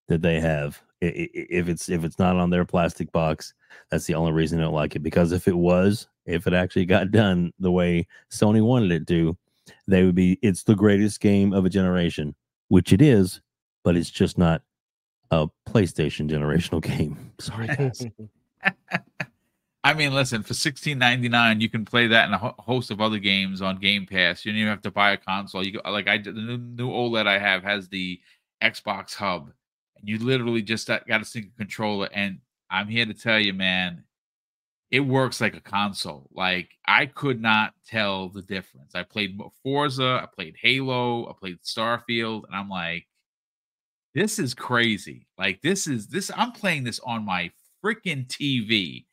that 0.08 0.22
they 0.22 0.40
have. 0.40 0.82
If 1.02 1.68
it's 1.68 1.90
if 1.90 2.04
it's 2.04 2.18
not 2.18 2.38
on 2.38 2.50
their 2.50 2.66
plastic 2.66 3.12
box, 3.12 3.54
that's 3.90 4.06
the 4.06 4.16
only 4.16 4.32
reason 4.32 4.60
I 4.60 4.64
don't 4.64 4.74
like 4.74 4.96
it. 4.96 5.04
Because 5.04 5.32
if 5.32 5.48
it 5.48 5.56
was, 5.56 6.08
if 6.26 6.48
it 6.48 6.54
actually 6.54 6.86
got 6.86 7.12
done 7.12 7.54
the 7.60 7.72
way 7.72 8.08
Sony 8.32 8.64
wanted 8.64 8.92
it 8.92 9.08
to, 9.08 9.38
they 9.88 10.04
would 10.04 10.16
be. 10.16 10.40
It's 10.42 10.64
the 10.64 10.76
greatest 10.76 11.20
game 11.20 11.54
of 11.54 11.66
a 11.66 11.70
generation, 11.70 12.36
which 12.70 12.94
it 12.94 13.02
is, 13.02 13.42
but 13.84 13.96
it's 13.96 14.10
just 14.10 14.38
not 14.38 14.62
a 15.32 15.48
PlayStation 15.68 16.30
generational 16.30 16.82
game. 16.98 17.34
Sorry, 17.40 17.68
guys. 17.68 18.06
I 19.84 19.94
mean, 19.94 20.16
listen, 20.16 20.42
for 20.42 20.56
sixteen 20.56 20.98
ninety 20.98 21.30
nine, 21.30 21.62
you 21.62 21.70
can 21.70 21.86
play 21.86 22.08
that 22.08 22.26
and 22.26 22.34
a 22.34 22.56
host 22.60 22.90
of 22.90 23.02
other 23.02 23.20
games 23.20 23.62
on 23.62 23.78
Game 23.78 24.08
Pass. 24.08 24.44
You 24.44 24.52
don't 24.52 24.60
even 24.60 24.72
have 24.72 24.82
to 24.82 24.92
buy 24.92 25.12
a 25.12 25.18
console. 25.18 25.64
You 25.64 25.74
go 25.74 25.92
like 25.92 26.08
I. 26.08 26.18
The 26.18 26.32
new, 26.32 26.90
OLED 26.90 27.28
I 27.28 27.38
have 27.38 27.62
has 27.64 27.88
the 27.90 28.20
Xbox 28.64 29.14
Hub, 29.14 29.52
you 30.04 30.20
literally 30.20 30.62
just 30.62 30.88
got 30.88 31.22
a 31.22 31.26
single 31.26 31.52
controller. 31.58 32.10
And 32.14 32.40
I'm 32.70 32.88
here 32.88 33.06
to 33.06 33.14
tell 33.14 33.40
you, 33.40 33.54
man, 33.54 34.04
it 34.92 35.00
works 35.02 35.42
like 35.42 35.56
a 35.56 35.62
console. 35.62 36.30
Like 36.34 36.70
I 36.86 37.06
could 37.08 37.42
not 37.42 37.74
tell 37.88 38.30
the 38.30 38.42
difference. 38.42 38.96
I 38.96 39.04
played 39.04 39.40
Forza, 39.64 40.22
I 40.24 40.28
played 40.34 40.56
Halo, 40.62 41.30
I 41.30 41.34
played 41.40 41.60
Starfield, 41.64 42.44
and 42.46 42.56
I'm 42.56 42.70
like, 42.70 43.08
this 44.14 44.40
is 44.40 44.54
crazy. 44.54 45.28
Like 45.38 45.62
this 45.62 45.88
is 45.88 46.08
this. 46.08 46.32
I'm 46.36 46.52
playing 46.54 46.84
this 46.86 47.00
on 47.00 47.26
my 47.26 47.52
freaking 47.84 48.28
TV. 48.28 49.06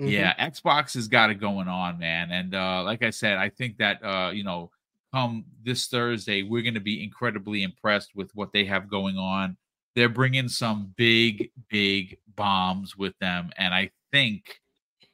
Mhm. 0.00 0.10
Yeah, 0.12 0.34
Xbox 0.50 0.94
has 0.94 1.08
got 1.08 1.30
it 1.30 1.36
going 1.40 1.66
on, 1.66 1.98
man. 1.98 2.30
And 2.30 2.54
uh, 2.54 2.84
like 2.84 3.02
I 3.02 3.10
said, 3.10 3.38
I 3.38 3.48
think 3.48 3.78
that 3.78 4.04
uh, 4.04 4.30
you 4.30 4.44
know, 4.44 4.70
come 5.12 5.44
this 5.64 5.88
Thursday, 5.88 6.42
we're 6.42 6.62
going 6.62 6.74
to 6.74 6.80
be 6.80 7.02
incredibly 7.02 7.62
impressed 7.64 8.14
with 8.14 8.30
what 8.36 8.52
they 8.52 8.64
have 8.66 8.88
going 8.88 9.16
on. 9.16 9.56
They're 9.98 10.08
bringing 10.08 10.48
some 10.48 10.94
big, 10.96 11.50
big 11.68 12.18
bombs 12.36 12.96
with 12.96 13.18
them, 13.18 13.50
and 13.56 13.74
I 13.74 13.90
think, 14.12 14.60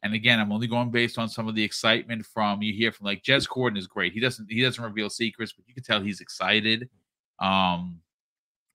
and 0.03 0.12
again, 0.12 0.39
I'm 0.39 0.53
only 0.53 0.66
going 0.66 0.91
based 0.91 1.18
on 1.18 1.28
some 1.28 1.49
of 1.49 1.55
the 1.55 1.64
excitement 1.64 2.26
from 2.26 2.61
you 2.61 2.74
hear 2.74 2.93
from 2.93 3.07
like 3.07 3.22
Jez 3.22 3.49
Corden 3.49 3.78
is 3.78 3.87
great. 3.87 4.12
He 4.12 4.20
doesn't 4.20 4.51
he 4.51 4.61
doesn't 4.61 4.85
reveal 4.85 5.09
secrets, 5.09 5.53
but 5.53 5.64
you 5.66 5.72
can 5.72 5.82
tell 5.82 6.01
he's 6.03 6.20
excited. 6.20 6.91
Um, 7.39 8.01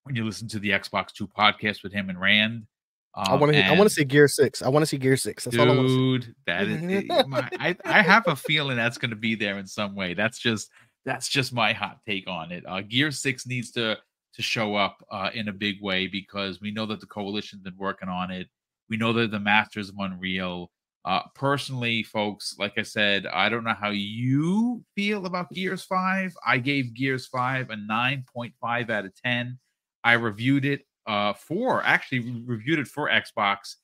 when 0.04 0.16
you 0.16 0.26
listen 0.26 0.48
to 0.48 0.60
the 0.60 0.72
Xbox 0.72 1.12
Two 1.12 1.28
podcast 1.28 1.84
with 1.84 1.94
him 1.94 2.10
and 2.10 2.20
Rand. 2.20 2.66
I 3.14 3.34
Um, 3.34 3.40
want 3.40 3.54
to. 3.54 3.64
I 3.64 3.72
want 3.72 3.90
to 3.90 3.94
see 3.94 4.04
Gear 4.04 4.28
Six. 4.28 4.62
I 4.64 4.70
want 4.70 4.82
to 4.82 4.88
see 4.88 4.98
Gear 4.98 5.18
Six. 5.18 5.44
That's 5.44 5.58
all 5.58 5.70
I 5.70 5.76
want 5.76 5.88
to 5.88 5.94
see. 5.94 5.98
dude 5.98 6.36
that 6.48 6.68
is 6.68 7.28
my, 7.28 7.48
I, 7.60 7.76
I 7.86 8.02
have 8.02 8.24
a 8.28 8.36
feeling 8.36 8.78
that's 8.78 8.98
going 8.98 9.10
to 9.12 9.16
be 9.16 9.36
there 9.36 9.60
in 9.60 9.68
some 9.68 9.94
way 9.96 10.14
that's 10.16 10.40
just 10.40 10.70
that's 11.06 11.28
just 11.30 11.54
my 11.54 11.74
hot 11.74 12.00
take 12.06 12.28
on 12.28 12.52
it 12.52 12.64
uh 12.68 12.82
gear 12.82 13.10
six 13.12 13.48
needs 13.48 13.72
to 13.72 13.98
to 14.34 14.42
show 14.42 14.76
up 14.76 15.04
uh 15.12 15.30
in 15.34 15.48
a 15.48 15.54
big 15.54 15.82
way 15.82 16.08
because 16.08 16.62
we 16.62 16.72
know 16.72 16.86
that 16.86 17.00
the 17.00 17.08
coalition's 17.08 17.62
been 17.62 17.78
working 17.78 18.10
on 18.10 18.32
it 18.32 18.48
we 18.90 18.98
know 18.98 19.14
they're 19.14 19.28
the 19.28 19.40
masters 19.40 19.90
of 19.90 19.96
unreal 20.00 20.72
uh 21.06 21.22
personally 21.36 22.04
folks 22.04 22.56
like 22.60 22.78
i 22.78 22.82
said 22.84 23.26
i 23.28 23.50
don't 23.50 23.64
know 23.64 23.74
how 23.74 23.90
you 23.90 24.84
feel 24.96 25.26
about 25.26 25.50
gears 25.52 25.84
5 25.84 26.34
i 26.46 26.58
gave 26.58 26.94
gears 26.94 27.26
5 27.28 27.70
a 27.70 27.76
9.5 27.76 28.90
out 28.90 29.06
of 29.06 29.14
10 29.22 29.60
i 30.04 30.14
reviewed 30.14 30.66
it 30.66 30.86
uh 31.08 31.34
for 31.34 31.82
actually 31.84 32.20
reviewed 32.46 32.80
it 32.80 32.88
for 32.88 33.10
xbox 33.10 33.76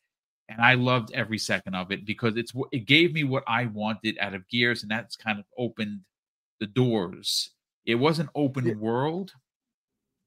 and 0.50 0.62
I 0.62 0.76
loved 0.76 1.12
every 1.14 1.38
second 1.38 1.76
of 1.76 1.91
it 1.91 2.06
because 2.06 2.38
it's 2.38 2.54
it 2.72 2.86
gave 2.86 3.14
me 3.14 3.24
what 3.24 3.43
I 3.48 3.66
wanted 3.66 4.18
out 4.20 4.34
of 4.36 4.48
Gears, 4.48 4.84
and 4.84 4.91
that's 4.91 5.16
kind 5.16 5.39
of 5.39 5.46
opened 5.58 6.02
the 6.60 6.68
doors. 6.68 7.52
It 7.86 7.96
was 7.96 8.20
an 8.20 8.30
open 8.36 8.66
Yeah. 8.66 8.74
world. 8.80 9.34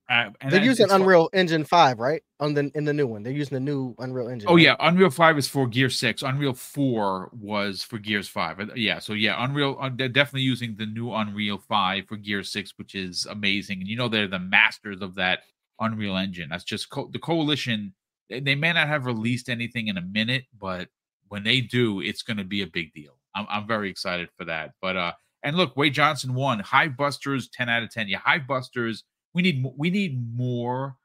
Uh, 0.09 0.31
and 0.41 0.51
They're 0.51 0.65
using 0.65 0.91
Unreal 0.91 1.29
Engine 1.35 1.65
Five, 1.65 1.99
right? 1.99 2.23
On 2.41 2.55
the 2.55 2.71
in 2.75 2.85
the 2.85 2.95
new 2.95 3.07
one, 3.07 3.23
they're 3.23 3.33
using 3.33 3.57
the 3.57 3.61
new 3.61 3.95
Unreal 3.99 4.29
Engine. 4.29 4.49
Oh 4.49 4.55
right? 4.55 4.63
yeah, 4.65 4.77
Unreal 4.81 5.11
Five 5.11 5.37
is 5.37 5.47
for 5.47 5.67
Gear 5.67 5.91
Six. 5.91 6.23
Unreal 6.23 6.55
Four 6.55 7.29
was 7.33 7.83
for 7.83 7.99
Gears 7.99 8.27
Five. 8.27 8.59
Yeah, 8.75 9.01
so 9.01 9.13
yeah, 9.13 9.43
Unreal. 9.45 9.77
uh, 9.79 9.91
They're 9.95 10.09
definitely 10.09 10.43
using 10.43 10.77
the 10.79 10.87
new 10.87 11.13
Unreal 11.13 11.59
Five 11.59 12.07
for 12.07 12.17
Gear 12.17 12.43
Six, 12.43 12.73
which 12.79 12.95
is 12.95 13.27
amazing. 13.27 13.81
And 13.81 13.89
you 13.89 13.97
know 13.97 14.09
they're 14.09 14.29
the 14.29 14.39
masters 14.39 15.03
of 15.03 15.15
that 15.17 15.41
Unreal 15.79 16.17
Engine. 16.17 16.49
That's 16.49 16.65
just 16.65 16.89
co- 16.89 17.11
the 17.13 17.19
coalition. 17.19 17.93
They, 18.31 18.41
they 18.41 18.55
may 18.55 18.73
not 18.73 18.89
have 18.89 19.05
released 19.05 19.51
anything 19.51 19.89
in 19.89 19.99
a 19.99 20.03
minute, 20.03 20.45
but 20.59 20.89
when 21.29 21.45
they 21.45 21.61
do, 21.61 22.01
it's 22.01 22.23
going 22.23 22.39
to 22.39 22.45
be 22.45 22.63
a 22.63 22.67
big 22.67 22.95
deal. 22.95 23.19
I'm 23.35 23.47
I'm 23.51 23.67
very 23.67 23.91
excited 23.91 24.31
for 24.39 24.47
that. 24.47 24.73
But 24.81 24.97
uh, 24.97 25.13
and 25.43 25.55
look, 25.55 25.77
Wade 25.77 25.93
Johnson 25.93 26.33
won. 26.35 26.61
Hive 26.61 26.97
Busters, 26.97 27.51
ten 27.51 27.69
out 27.69 27.83
of 27.83 27.91
ten. 27.91 28.09
Yeah, 28.09 28.21
Hive 28.25 28.47
Busters. 28.47 29.05
We 29.39 29.43
need 29.43 29.65
we 29.77 29.89
need 29.89 30.37
more 30.37 30.97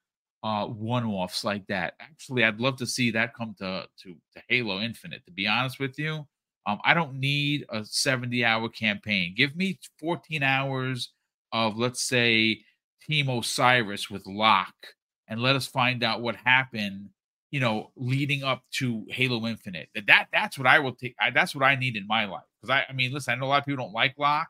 uh 0.42 0.66
one-offs 0.66 1.44
like 1.44 1.68
that. 1.68 1.94
Actually, 2.00 2.44
I'd 2.44 2.60
love 2.60 2.78
to 2.78 2.88
see 2.88 3.12
that 3.12 3.36
come 3.36 3.54
to 3.60 3.86
to, 4.02 4.16
to 4.34 4.42
Halo 4.50 4.80
Infinite. 4.80 5.24
To 5.28 5.32
be 5.32 5.46
honest 5.46 5.80
with 5.80 6.00
you, 6.00 6.26
um, 6.66 6.80
I 6.84 6.96
don't 6.96 7.14
need 7.14 7.64
a 7.70 7.82
70-hour 7.82 8.70
campaign. 8.70 9.36
Give 9.38 9.56
me 9.56 9.78
14 10.00 10.42
hours 10.42 11.12
of 11.52 11.78
let's 11.78 12.02
say 12.02 12.62
Team 13.08 13.30
Osiris 13.30 14.10
with 14.10 14.26
Locke, 14.26 14.88
and 15.28 15.40
let 15.40 15.56
us 15.56 15.68
find 15.68 16.04
out 16.04 16.24
what 16.24 16.36
happened. 16.36 17.10
You 17.52 17.60
know, 17.60 17.92
leading 17.96 18.42
up 18.42 18.64
to 18.80 19.06
Halo 19.10 19.46
Infinite. 19.46 19.90
That, 19.94 20.08
that 20.08 20.28
that's 20.34 20.58
what 20.58 20.66
I 20.66 20.80
will 20.80 20.96
take. 20.96 21.14
I, 21.22 21.30
that's 21.30 21.54
what 21.54 21.64
I 21.64 21.76
need 21.76 21.96
in 21.96 22.08
my 22.08 22.26
life. 22.26 22.42
Because 22.60 22.78
I, 22.78 22.86
I 22.90 22.94
mean, 22.94 23.14
listen, 23.14 23.32
I 23.32 23.36
know 23.36 23.46
a 23.46 23.50
lot 23.50 23.60
of 23.60 23.66
people 23.68 23.86
don't 23.86 23.94
like 23.94 24.16
Locke. 24.18 24.48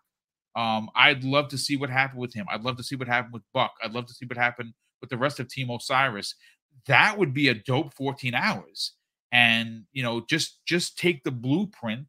Um, 0.56 0.90
I'd 0.96 1.24
love 1.24 1.50
to 1.50 1.58
see 1.58 1.78
what 1.78 1.90
happened 1.90 2.20
with 2.20 2.34
him. 2.34 2.46
I'd 2.50 2.64
love 2.64 2.78
to 2.78 2.84
see 2.84 2.96
what 2.96 3.08
happened 3.08 3.34
with 3.34 3.44
Buck. 3.54 3.74
I'd 3.84 3.94
love 3.94 4.06
to 4.08 4.14
see 4.14 4.26
what 4.26 4.38
happened 4.38 4.74
with 5.02 5.10
the 5.10 5.18
rest 5.18 5.40
of 5.40 5.48
Team 5.48 5.70
Osiris. 5.70 6.36
That 6.88 7.18
would 7.18 7.34
be 7.34 7.48
a 7.50 7.54
dope 7.54 7.94
14 7.94 8.36
hours. 8.36 8.94
And 9.32 9.84
you 9.92 10.04
know, 10.04 10.24
just 10.30 10.64
just 10.66 10.98
take 10.98 11.24
the 11.24 11.32
blueprint 11.32 12.08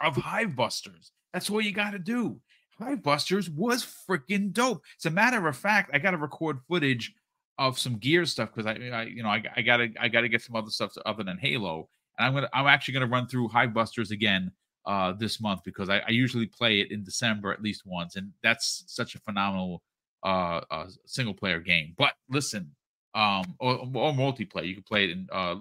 of 0.00 0.16
Hive 0.16 0.54
Busters. 0.54 1.10
That's 1.32 1.50
all 1.50 1.60
you 1.60 1.72
got 1.72 1.92
to 1.92 1.98
do. 1.98 2.40
Hive 2.78 3.02
Busters 3.02 3.50
was 3.50 3.84
freaking 3.84 4.52
dope. 4.52 4.82
As 5.00 5.06
a 5.06 5.10
matter 5.10 5.46
of 5.46 5.56
fact, 5.56 5.90
I 5.92 5.98
got 5.98 6.12
to 6.12 6.16
record 6.16 6.58
footage 6.68 7.12
of 7.58 7.78
some 7.78 7.98
gear 7.98 8.24
stuff 8.24 8.50
because 8.54 8.66
I, 8.66 8.88
I, 8.88 9.02
you 9.04 9.22
know, 9.22 9.28
I, 9.28 9.42
I 9.56 9.62
gotta, 9.62 9.88
I 10.00 10.08
gotta 10.08 10.28
get 10.28 10.42
some 10.42 10.56
other 10.56 10.70
stuff 10.70 10.92
other 11.04 11.22
than 11.22 11.38
Halo, 11.38 11.88
and 12.18 12.26
I'm 12.26 12.34
gonna, 12.34 12.48
I'm 12.52 12.66
actually 12.66 12.94
gonna 12.94 13.06
run 13.06 13.26
through 13.26 13.48
Hive 13.48 13.74
Busters 13.74 14.10
again 14.10 14.50
uh 14.86 15.12
this 15.12 15.40
month 15.40 15.60
because 15.64 15.88
I, 15.88 15.98
I 15.98 16.10
usually 16.10 16.46
play 16.46 16.80
it 16.80 16.90
in 16.90 17.04
December 17.04 17.52
at 17.52 17.62
least 17.62 17.82
once, 17.86 18.16
and 18.16 18.32
that's 18.42 18.84
such 18.86 19.14
a 19.14 19.18
phenomenal 19.20 19.82
uh, 20.24 20.60
uh 20.70 20.86
single 21.06 21.34
player 21.34 21.60
game. 21.60 21.94
But 21.96 22.14
listen, 22.28 22.70
um, 23.14 23.54
or, 23.58 23.78
or 23.78 24.12
multiplayer, 24.12 24.66
you 24.66 24.74
can 24.74 24.84
play 24.84 25.04
it 25.04 25.10
in 25.10 25.28
uh, 25.32 25.56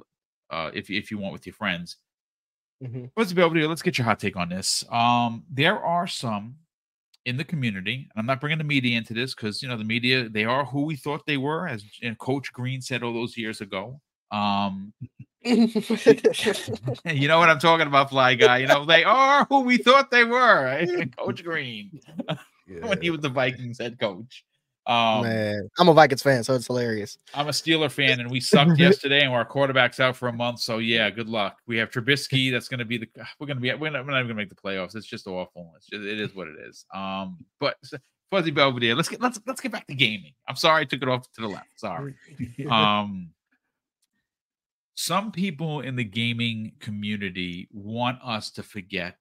uh 0.49 0.71
if 0.73 0.89
if 0.89 1.11
you 1.11 1.17
want 1.17 1.33
with 1.33 1.45
your 1.45 1.53
friends. 1.53 1.97
Mhm. 2.83 3.11
Let's 3.15 3.33
be 3.33 3.41
able 3.41 3.53
to 3.55 3.67
let's 3.67 3.81
get 3.81 3.97
your 3.97 4.05
hot 4.05 4.19
take 4.19 4.35
on 4.35 4.49
this. 4.49 4.83
Um, 4.89 5.43
there 5.49 5.79
are 5.79 6.07
some 6.07 6.55
in 7.25 7.37
the 7.37 7.43
community, 7.43 7.93
and 8.09 8.19
I'm 8.19 8.25
not 8.25 8.41
bringing 8.41 8.57
the 8.57 8.63
media 8.63 8.97
into 8.97 9.13
this 9.13 9.35
because 9.35 9.61
you 9.61 9.69
know 9.69 9.77
the 9.77 9.83
media 9.83 10.27
they 10.29 10.45
are 10.45 10.65
who 10.65 10.83
we 10.83 10.95
thought 10.95 11.25
they 11.25 11.37
were, 11.37 11.67
as 11.67 11.83
you 11.99 12.09
know, 12.09 12.15
Coach 12.15 12.51
Green 12.51 12.81
said 12.81 13.03
all 13.03 13.13
those 13.13 13.37
years 13.37 13.61
ago. 13.61 14.01
Um, 14.31 14.93
you 15.43 17.27
know 17.27 17.39
what 17.39 17.49
I'm 17.49 17.59
talking 17.59 17.87
about, 17.87 18.11
Fly 18.11 18.35
Guy. 18.35 18.59
You 18.59 18.67
know 18.67 18.85
they 18.85 19.03
are 19.03 19.45
who 19.49 19.61
we 19.61 19.77
thought 19.77 20.11
they 20.11 20.23
were, 20.23 20.63
right? 20.63 21.15
Coach 21.17 21.43
Green 21.43 21.99
when 22.67 23.01
he 23.01 23.09
was 23.09 23.21
the 23.21 23.29
Vikings 23.29 23.79
head 23.79 23.99
coach. 23.99 24.45
Um, 24.87 25.23
Man, 25.23 25.69
I'm 25.77 25.89
a 25.89 25.93
Vikings 25.93 26.21
fan, 26.21 26.43
so 26.43 26.53
it's 26.53 26.67
hilarious. 26.67 27.17
I'm 27.33 27.47
a 27.47 27.51
Steeler 27.51 27.91
fan, 27.91 28.19
and 28.19 28.29
we 28.29 28.39
sucked 28.39 28.79
yesterday, 28.79 29.21
and 29.21 29.33
our 29.33 29.45
quarterback's 29.45 29.99
out 29.99 30.15
for 30.15 30.27
a 30.27 30.33
month. 30.33 30.59
So 30.59 30.77
yeah, 30.77 31.09
good 31.09 31.29
luck. 31.29 31.57
We 31.67 31.77
have 31.77 31.89
Trubisky. 31.89 32.51
That's 32.51 32.67
going 32.67 32.79
to 32.79 32.85
be 32.85 32.97
the. 32.97 33.07
We're 33.39 33.47
going 33.47 33.57
to 33.57 33.61
be. 33.61 33.73
We're 33.73 33.89
not, 33.89 34.05
we're 34.05 34.11
not 34.11 34.19
even 34.19 34.27
going 34.27 34.27
to 34.27 34.33
make 34.35 34.49
the 34.49 34.55
playoffs. 34.55 34.95
It's 34.95 35.07
just 35.07 35.27
awful. 35.27 35.73
It's 35.77 35.87
just, 35.87 36.03
it 36.03 36.19
is 36.19 36.35
what 36.35 36.47
it 36.47 36.55
is. 36.67 36.85
Um, 36.93 37.45
but 37.59 37.77
Fuzzy 38.31 38.51
Belvedere. 38.51 38.95
Let's 38.95 39.09
get 39.09 39.21
let's 39.21 39.39
let's 39.45 39.61
get 39.61 39.71
back 39.71 39.85
to 39.87 39.95
gaming. 39.95 40.33
I'm 40.47 40.55
sorry 40.55 40.81
I 40.81 40.85
took 40.85 41.01
it 41.01 41.09
off 41.09 41.29
to 41.33 41.41
the 41.41 41.47
left. 41.47 41.67
Sorry. 41.75 42.15
Um, 42.69 43.29
some 44.95 45.31
people 45.31 45.81
in 45.81 45.95
the 45.95 46.03
gaming 46.03 46.73
community 46.79 47.67
want 47.71 48.19
us 48.23 48.51
to 48.51 48.63
forget 48.63 49.17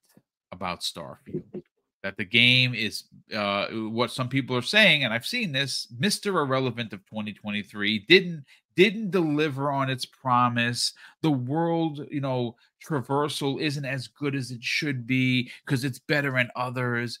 about 0.51 0.81
Starfield. 0.81 1.43
That 2.03 2.17
the 2.17 2.25
game 2.25 2.73
is 2.73 3.03
uh, 3.31 3.67
what 3.67 4.09
some 4.09 4.27
people 4.27 4.55
are 4.55 4.63
saying, 4.63 5.03
and 5.03 5.13
I've 5.13 5.23
seen 5.23 5.51
this. 5.51 5.85
Mister 5.99 6.39
Irrelevant 6.39 6.93
of 6.93 7.05
2023 7.05 8.05
didn't 8.09 8.43
didn't 8.75 9.11
deliver 9.11 9.71
on 9.71 9.87
its 9.87 10.03
promise. 10.05 10.93
The 11.21 11.29
world, 11.29 12.07
you 12.09 12.21
know, 12.21 12.55
traversal 12.83 13.61
isn't 13.61 13.85
as 13.85 14.07
good 14.07 14.33
as 14.33 14.49
it 14.49 14.63
should 14.63 15.05
be 15.05 15.51
because 15.63 15.83
it's 15.83 15.99
better 15.99 16.39
in 16.39 16.49
others. 16.55 17.19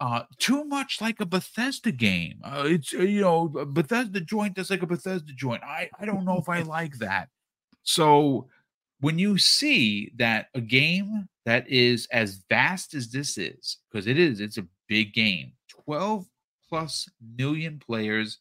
Uh, 0.00 0.22
too 0.38 0.64
much 0.64 1.00
like 1.00 1.20
a 1.20 1.26
Bethesda 1.26 1.92
game. 1.92 2.40
Uh, 2.42 2.64
it's 2.66 2.92
uh, 2.92 3.02
you 3.02 3.20
know, 3.20 3.48
Bethesda 3.48 4.20
joint 4.20 4.56
that's 4.56 4.70
like 4.70 4.82
a 4.82 4.86
Bethesda 4.86 5.32
joint. 5.32 5.62
I 5.62 5.90
I 5.98 6.06
don't 6.06 6.24
know 6.24 6.38
if 6.38 6.48
I 6.48 6.62
like 6.78 6.98
that. 6.98 7.28
So 7.88 8.48
when 9.00 9.18
you 9.18 9.38
see 9.38 10.12
that 10.16 10.48
a 10.54 10.60
game 10.60 11.26
that 11.46 11.66
is 11.70 12.06
as 12.12 12.44
vast 12.50 12.92
as 12.92 13.10
this 13.10 13.38
is, 13.38 13.78
because 13.90 14.06
it 14.06 14.18
is, 14.18 14.40
it's 14.40 14.58
a 14.58 14.66
big 14.88 15.14
game, 15.14 15.52
12 15.86 16.26
plus 16.68 17.08
million 17.38 17.78
players 17.78 18.40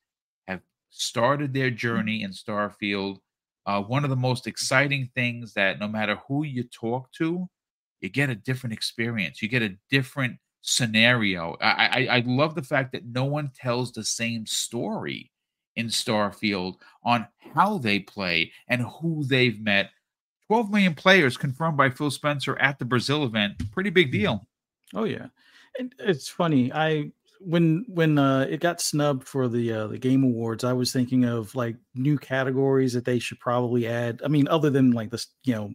have 0.50 0.60
started 0.90 1.54
their 1.54 1.72
journey 1.72 2.24
in 2.24 2.32
Starfield. 2.32 3.20
Uh, 3.66 3.82
one 3.82 4.04
of 4.04 4.10
the 4.10 4.18
most 4.18 4.48
exciting 4.48 5.10
things 5.16 5.54
that 5.54 5.80
no 5.80 5.88
matter 5.88 6.20
who 6.28 6.44
you 6.44 6.64
talk 6.64 7.10
to, 7.14 7.48
you 8.02 8.10
get 8.10 8.30
a 8.30 8.36
different 8.36 8.74
experience. 8.74 9.42
You 9.42 9.48
get 9.48 9.62
a 9.62 9.78
different 9.90 10.40
scenario. 10.62 11.56
I, 11.62 11.70
I, 11.72 12.08
I 12.18 12.24
love 12.26 12.54
the 12.54 12.64
fact 12.64 12.92
that 12.92 13.06
no 13.06 13.24
one 13.24 13.52
tells 13.56 13.94
the 13.94 14.04
same 14.04 14.46
story 14.46 15.32
in 15.78 15.88
Starfield 15.88 16.76
on 17.04 17.26
how 17.56 17.78
they 17.78 18.00
play 18.00 18.52
and 18.68 18.82
who 18.82 19.24
they've 19.24 19.62
met 19.62 19.92
12 20.48 20.70
million 20.72 20.94
players 20.94 21.38
confirmed 21.38 21.78
by 21.78 21.90
Phil 21.90 22.12
Spencer 22.12 22.58
at 22.60 22.78
the 22.80 22.86
Brazil 22.86 23.24
event. 23.24 23.54
Pretty 23.72 23.90
big 23.90 24.12
deal. 24.12 24.46
Oh 24.94 25.06
yeah, 25.06 25.28
and 25.80 25.94
it's 26.00 26.28
funny. 26.30 26.72
I 26.74 27.12
when 27.40 27.86
when 27.88 28.18
uh, 28.18 28.48
it 28.50 28.60
got 28.62 28.82
snubbed 28.82 29.28
for 29.28 29.48
the 29.48 29.72
uh, 29.72 29.88
the 29.88 29.98
game 29.98 30.24
awards, 30.24 30.64
I 30.64 30.74
was 30.74 30.92
thinking 30.92 31.26
of 31.26 31.54
like 31.56 31.76
new 31.96 32.18
categories 32.18 32.94
that 32.94 33.06
they 33.06 33.20
should 33.20 33.40
probably 33.40 33.88
add. 33.88 34.22
I 34.24 34.28
mean, 34.30 34.48
other 34.48 34.70
than 34.70 34.92
like 34.92 35.12
this, 35.12 35.28
you 35.44 35.54
know, 35.54 35.74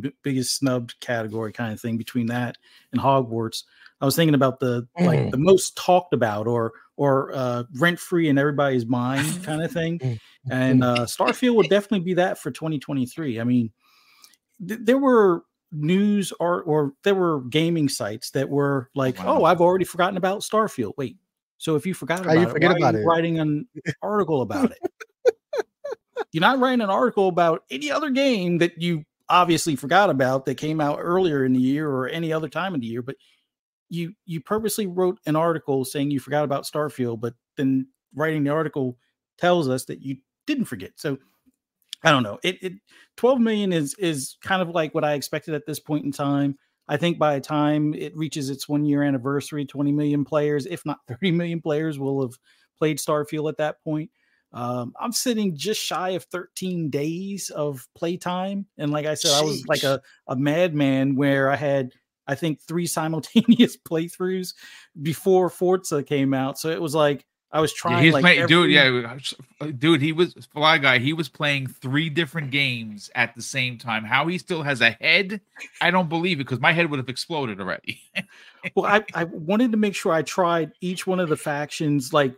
b- 0.00 0.12
biggest 0.22 0.56
snubbed 0.56 0.98
category 1.00 1.52
kind 1.52 1.72
of 1.72 1.80
thing 1.80 1.96
between 1.96 2.26
that 2.26 2.56
and 2.92 3.00
Hogwarts. 3.00 3.62
I 4.00 4.04
was 4.04 4.16
thinking 4.16 4.34
about 4.34 4.60
the 4.60 4.86
like 4.98 5.18
Mm. 5.20 5.30
the 5.30 5.38
most 5.38 5.76
talked 5.76 6.12
about 6.12 6.46
or 6.46 6.72
or 6.98 7.30
uh, 7.32 7.62
rent 7.76 7.98
free 7.98 8.28
in 8.28 8.36
everybody's 8.36 8.84
mind 8.84 9.42
kind 9.44 9.62
of 9.62 9.70
thing. 9.70 10.18
And 10.50 10.82
uh, 10.82 11.06
Starfield 11.06 11.54
would 11.54 11.70
definitely 11.70 12.00
be 12.00 12.14
that 12.14 12.38
for 12.38 12.50
2023. 12.50 13.40
I 13.40 13.44
mean, 13.44 13.70
th- 14.66 14.80
there 14.82 14.98
were 14.98 15.44
news 15.70 16.32
or 16.40 16.62
or 16.62 16.92
there 17.04 17.14
were 17.14 17.42
gaming 17.42 17.88
sites 17.88 18.30
that 18.32 18.48
were 18.48 18.90
like, 18.94 19.18
Wow. 19.18 19.38
"Oh, 19.40 19.44
I've 19.44 19.60
already 19.60 19.84
forgotten 19.84 20.16
about 20.16 20.40
Starfield." 20.40 20.94
Wait, 20.96 21.16
so 21.56 21.76
if 21.76 21.86
you 21.86 21.94
forgot 21.94 22.18
How 22.18 22.24
about 22.32 22.40
you 22.40 22.48
it, 22.48 22.50
forget 22.50 22.76
about 22.76 22.94
it? 22.96 23.04
writing 23.04 23.38
an 23.38 23.68
article 24.02 24.42
about 24.42 24.72
it? 24.72 25.34
You're 26.32 26.40
not 26.40 26.58
writing 26.58 26.80
an 26.80 26.90
article 26.90 27.28
about 27.28 27.62
any 27.70 27.90
other 27.90 28.10
game 28.10 28.58
that 28.58 28.82
you 28.82 29.04
obviously 29.28 29.76
forgot 29.76 30.10
about 30.10 30.46
that 30.46 30.56
came 30.56 30.80
out 30.80 30.98
earlier 31.00 31.44
in 31.44 31.52
the 31.52 31.60
year 31.60 31.88
or 31.88 32.08
any 32.08 32.32
other 32.32 32.48
time 32.48 32.74
of 32.74 32.80
the 32.80 32.86
year, 32.86 33.02
but 33.02 33.14
you 33.88 34.12
you 34.24 34.40
purposely 34.40 34.86
wrote 34.86 35.18
an 35.26 35.36
article 35.36 35.84
saying 35.84 36.10
you 36.10 36.20
forgot 36.20 36.44
about 36.44 36.64
Starfield, 36.64 37.20
but 37.20 37.34
then 37.56 37.88
writing 38.14 38.44
the 38.44 38.50
article 38.50 38.98
tells 39.38 39.68
us 39.68 39.84
that 39.86 40.02
you 40.02 40.16
didn't 40.46 40.66
forget. 40.66 40.92
So 40.96 41.18
I 42.02 42.10
don't 42.10 42.22
know. 42.22 42.38
It, 42.42 42.62
it 42.62 42.72
12 43.16 43.40
million 43.40 43.72
is 43.72 43.94
is 43.98 44.36
kind 44.42 44.62
of 44.62 44.70
like 44.70 44.94
what 44.94 45.04
I 45.04 45.14
expected 45.14 45.54
at 45.54 45.66
this 45.66 45.80
point 45.80 46.04
in 46.04 46.12
time. 46.12 46.56
I 46.88 46.96
think 46.96 47.18
by 47.18 47.34
the 47.34 47.40
time 47.40 47.92
it 47.94 48.16
reaches 48.16 48.48
its 48.48 48.68
one 48.68 48.84
year 48.84 49.02
anniversary, 49.02 49.66
20 49.66 49.92
million 49.92 50.24
players, 50.24 50.66
if 50.66 50.86
not 50.86 50.98
30 51.08 51.32
million 51.32 51.60
players, 51.60 51.98
will 51.98 52.22
have 52.22 52.38
played 52.78 52.98
Starfield 52.98 53.48
at 53.48 53.58
that 53.58 53.82
point. 53.82 54.10
Um, 54.52 54.94
I'm 54.98 55.12
sitting 55.12 55.56
just 55.56 55.80
shy 55.80 56.10
of 56.10 56.24
13 56.24 56.88
days 56.88 57.50
of 57.50 57.86
playtime. 57.94 58.66
And 58.78 58.90
like 58.90 59.04
I 59.04 59.14
said, 59.14 59.32
I 59.32 59.42
was 59.42 59.66
like 59.66 59.82
a, 59.82 60.00
a 60.26 60.36
madman 60.36 61.16
where 61.16 61.50
I 61.50 61.56
had, 61.56 61.92
I 62.28 62.34
think, 62.34 62.60
three 62.60 62.86
simultaneous 62.86 63.76
playthroughs 63.88 64.54
before 65.00 65.50
Forza 65.50 66.02
came 66.04 66.34
out. 66.34 66.58
So 66.58 66.68
it 66.70 66.80
was 66.80 66.94
like 66.94 67.26
I 67.50 67.60
was 67.60 67.72
Yeah, 67.72 67.72
trying 67.72 68.04
he's 68.04 68.12
like 68.12 68.22
playing, 68.22 68.46
dude. 68.46 68.70
Yeah, 68.70 69.16
uh, 69.60 69.66
dude. 69.66 70.02
He 70.02 70.12
was 70.12 70.34
fly 70.52 70.78
guy. 70.78 70.98
He 70.98 71.14
was 71.14 71.28
playing 71.28 71.68
three 71.68 72.10
different 72.10 72.50
games 72.50 73.10
at 73.14 73.34
the 73.34 73.42
same 73.42 73.78
time. 73.78 74.04
How 74.04 74.26
he 74.26 74.36
still 74.38 74.62
has 74.62 74.82
a 74.82 74.90
head, 74.90 75.40
I 75.80 75.90
don't 75.90 76.08
believe 76.10 76.38
it 76.38 76.44
because 76.44 76.60
my 76.60 76.72
head 76.72 76.90
would 76.90 76.98
have 76.98 77.08
exploded 77.08 77.60
already. 77.60 78.02
well 78.74 78.86
I, 78.86 79.04
I 79.14 79.24
wanted 79.24 79.72
to 79.72 79.78
make 79.78 79.94
sure 79.94 80.12
i 80.12 80.22
tried 80.22 80.72
each 80.80 81.06
one 81.06 81.20
of 81.20 81.28
the 81.28 81.36
factions 81.36 82.12
like 82.12 82.34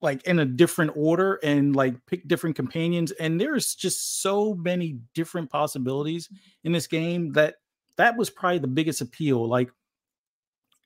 like 0.00 0.22
in 0.26 0.38
a 0.38 0.44
different 0.44 0.92
order 0.96 1.38
and 1.42 1.74
like 1.74 1.94
pick 2.06 2.26
different 2.28 2.56
companions 2.56 3.10
and 3.12 3.40
there's 3.40 3.74
just 3.74 4.22
so 4.22 4.54
many 4.54 4.98
different 5.14 5.50
possibilities 5.50 6.28
in 6.62 6.72
this 6.72 6.86
game 6.86 7.32
that 7.32 7.56
that 7.96 8.16
was 8.16 8.30
probably 8.30 8.58
the 8.58 8.66
biggest 8.66 9.00
appeal 9.00 9.46
like 9.48 9.70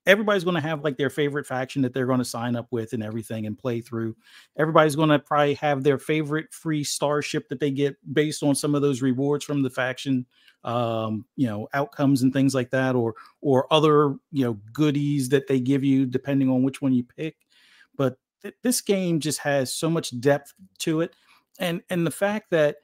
everybody's 0.07 0.43
going 0.43 0.55
to 0.55 0.61
have 0.61 0.83
like 0.83 0.97
their 0.97 1.11
favorite 1.11 1.47
faction 1.47 1.83
that 1.83 1.93
they're 1.93 2.07
going 2.07 2.19
to 2.19 2.25
sign 2.25 2.57
up 2.57 2.67
with 2.71 2.95
and 2.95 3.03
everything 3.03 3.47
and 3.47 3.59
play 3.59 3.83
through. 3.83 4.17
Everybody's 4.59 4.97
going 4.97 5.11
to 5.11 5.19
probably 5.19 5.53
have 5.55 5.85
their 5.85 5.99
favorite 5.99 6.51
free 6.51 6.83
starship 6.83 7.47
that 7.51 7.61
they 7.61 7.71
get 7.71 7.95
based 8.15 8.43
on 8.43 8.55
some 8.55 8.75
of 8.75 8.81
those 8.81 9.03
rewards 9.03 9.45
from 9.45 9.63
the 9.63 9.71
faction 9.71 10.27
um 10.65 11.25
you 11.37 11.47
know 11.47 11.69
outcomes 11.73 12.23
and 12.23 12.33
things 12.33 12.53
like 12.53 12.69
that 12.71 12.97
or 12.97 13.15
or 13.41 13.73
other 13.73 14.17
you 14.33 14.45
know 14.45 14.55
goodies 14.73 15.29
that 15.29 15.47
they 15.47 15.61
give 15.61 15.85
you 15.85 16.05
depending 16.05 16.51
on 16.51 16.65
which 16.65 16.83
one 16.83 16.93
you 16.93 17.05
pick. 17.05 17.37
But 17.97 18.19
th- 18.43 18.57
this 18.65 18.81
game 18.81 19.21
just 19.21 19.39
has 19.41 19.73
so 19.73 19.89
much 19.89 20.19
depth 20.21 20.53
to 20.81 21.03
it, 21.03 21.15
and 21.61 21.83
and 21.91 22.05
the 22.05 22.11
fact 22.11 22.51
that 22.51 22.79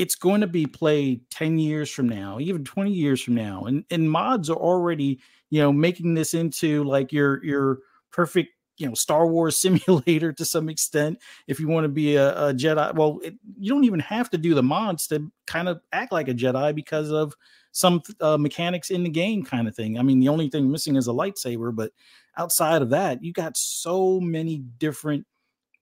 it's 0.00 0.14
going 0.14 0.40
to 0.40 0.46
be 0.46 0.64
played 0.64 1.20
10 1.30 1.58
years 1.58 1.90
from 1.90 2.08
now, 2.08 2.38
even 2.40 2.64
20 2.64 2.90
years 2.90 3.20
from 3.20 3.34
now. 3.34 3.64
And 3.64 3.84
and 3.90 4.10
mods 4.10 4.48
are 4.48 4.56
already, 4.56 5.20
you 5.50 5.60
know, 5.60 5.70
making 5.70 6.14
this 6.14 6.32
into 6.32 6.84
like 6.84 7.12
your 7.12 7.44
your 7.44 7.80
perfect, 8.10 8.48
you 8.78 8.88
know, 8.88 8.94
Star 8.94 9.26
Wars 9.26 9.60
simulator 9.60 10.32
to 10.32 10.44
some 10.46 10.70
extent. 10.70 11.18
If 11.46 11.60
you 11.60 11.68
want 11.68 11.84
to 11.84 11.90
be 11.90 12.16
a, 12.16 12.30
a 12.48 12.54
Jedi, 12.54 12.94
well, 12.94 13.20
it, 13.22 13.34
you 13.58 13.70
don't 13.70 13.84
even 13.84 14.00
have 14.00 14.30
to 14.30 14.38
do 14.38 14.54
the 14.54 14.62
mods 14.62 15.06
to 15.08 15.30
kind 15.46 15.68
of 15.68 15.82
act 15.92 16.12
like 16.12 16.28
a 16.28 16.34
Jedi 16.34 16.74
because 16.74 17.12
of 17.12 17.34
some 17.72 18.00
uh, 18.22 18.38
mechanics 18.38 18.90
in 18.90 19.04
the 19.04 19.10
game 19.10 19.44
kind 19.44 19.68
of 19.68 19.76
thing. 19.76 19.98
I 19.98 20.02
mean, 20.02 20.18
the 20.18 20.28
only 20.28 20.48
thing 20.48 20.70
missing 20.70 20.96
is 20.96 21.08
a 21.08 21.12
lightsaber, 21.12 21.76
but 21.76 21.92
outside 22.38 22.80
of 22.80 22.88
that, 22.90 23.22
you 23.22 23.34
got 23.34 23.54
so 23.54 24.18
many 24.18 24.64
different 24.78 25.26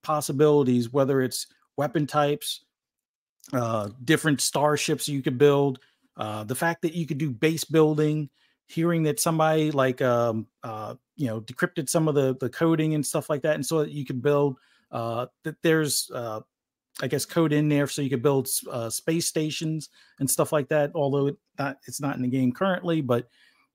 possibilities, 0.02 0.92
whether 0.92 1.22
it's 1.22 1.46
weapon 1.76 2.06
types, 2.06 2.64
uh, 3.53 3.90
different 4.05 4.40
starships 4.40 5.09
you 5.09 5.22
could 5.22 5.38
build. 5.38 5.78
Uh, 6.16 6.44
the 6.44 6.55
fact 6.55 6.82
that 6.82 6.94
you 6.94 7.07
could 7.07 7.18
do 7.18 7.30
base 7.30 7.64
building, 7.64 8.28
hearing 8.66 9.05
that 9.05 9.20
somebody 9.20 9.70
like 9.70 10.03
um, 10.03 10.46
uh, 10.62 10.94
you 11.16 11.26
know 11.26 11.40
decrypted 11.40 11.88
some 11.88 12.09
of 12.09 12.14
the 12.14 12.36
the 12.40 12.49
coding 12.49 12.94
and 12.94 13.07
stuff 13.07 13.30
like 13.30 13.42
that, 13.42 13.55
and 13.55 13.64
so 13.64 13.80
that 13.80 13.90
you 13.90 14.05
could 14.05 14.22
build 14.22 14.57
uh, 14.90 15.26
that 15.44 15.57
there's 15.62 16.11
uh, 16.12 16.40
I 17.01 17.07
guess 17.07 17.24
code 17.24 17.53
in 17.53 17.68
there 17.68 17.86
so 17.86 18.03
you 18.03 18.11
could 18.11 18.22
build 18.22 18.49
uh, 18.70 18.90
space 18.90 19.26
stations 19.26 19.90
and 20.18 20.28
stuff 20.28 20.53
like 20.53 20.68
that. 20.68 20.90
Although 20.94 21.28
it 21.28 21.36
not 21.59 21.78
it's 21.86 22.01
not 22.01 22.16
in 22.16 22.22
the 22.22 22.28
game 22.28 22.53
currently, 22.53 23.01
but 23.01 23.28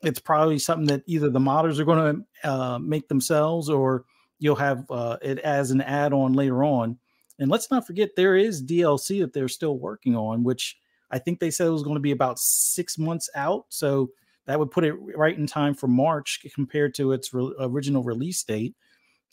it's 0.04 0.20
probably 0.20 0.60
something 0.60 0.88
that 0.88 1.04
either 1.06 1.30
the 1.30 1.40
modders 1.40 1.80
are 1.80 1.86
going 1.86 2.26
to 2.44 2.50
uh, 2.50 2.80
make 2.80 3.08
themselves 3.08 3.70
or 3.70 4.04
you'll 4.40 4.56
have 4.56 4.86
uh, 4.92 5.18
it 5.22 5.40
as 5.40 5.72
an 5.72 5.80
add-on 5.80 6.34
later 6.34 6.64
on 6.64 6.98
and 7.40 7.50
let's 7.50 7.72
not 7.72 7.86
forget 7.88 8.12
there 8.16 8.36
is 8.36 8.64
DLC 8.64 9.22
that 9.22 9.34
they're 9.34 9.48
still 9.48 9.78
working 9.78 10.16
on, 10.16 10.44
which 10.44 10.78
I 11.12 11.20
think 11.20 11.40
they 11.40 11.52
said 11.52 11.68
it 11.68 11.72
was 11.72 11.84
going 11.84 11.96
to 11.96 12.02
be 12.02 12.12
about 12.12 12.40
six 12.40 12.98
months 12.98 13.30
out. 13.36 13.66
So 13.70 14.12
that 14.46 14.60
would 14.60 14.72
put 14.72 14.84
it 14.84 14.94
right 14.94 15.38
in 15.38 15.48
time 15.48 15.74
for 15.74 15.88
March 15.88 16.46
compared 16.54 16.94
to 16.96 17.12
its 17.12 17.34
re- 17.34 17.54
original 17.60 18.04
release 18.04 18.44
date. 18.44 18.76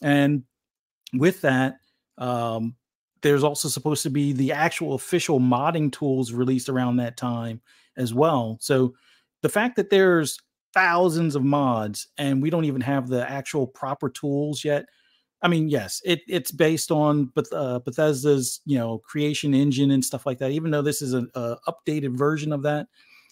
And 0.03 0.45
with 1.13 1.41
that, 1.43 1.79
um, 2.19 2.75
there's 3.23 3.45
also 3.45 3.69
supposed 3.69 4.03
to 4.05 4.11
be 4.11 4.33
the 4.33 4.53
actual 4.53 4.95
official 4.95 5.41
modding 5.41 5.93
tools 5.93 6.33
released 6.33 6.69
around 6.69 6.97
that 6.97 7.17
time 7.17 7.61
as 7.97 8.15
well. 8.15 8.57
So 8.61 8.95
the 9.43 9.49
fact 9.49 9.77
that 9.77 9.91
there's 9.91 10.39
thousands 10.73 11.35
of 11.35 11.43
mods 11.43 12.09
and 12.17 12.41
we 12.41 12.51
don't 12.51 12.65
even 12.65 12.81
have 12.81 13.09
the 13.09 13.29
actual 13.29 13.67
proper 13.67 14.09
tools 14.09 14.65
yet 14.65 14.87
I 15.43 15.49
mean, 15.49 15.69
yes, 15.69 16.03
it, 16.05 16.21
it's 16.29 16.51
based 16.51 16.91
on 16.91 17.27
Beth, 17.27 17.53
uh, 17.53 17.79
Bethesda's 17.81 18.61
you 18.67 18.79
know 18.79 18.99
creation 18.99 19.55
engine 19.55 19.91
and 19.91 20.05
stuff 20.05 20.27
like 20.27 20.39
that. 20.39 20.51
Even 20.51 20.71
though 20.71 20.83
this 20.83 21.03
is 21.03 21.15
an 21.15 21.31
updated 21.35 22.17
version 22.17 22.53
of 22.53 22.63
that, 22.63 22.89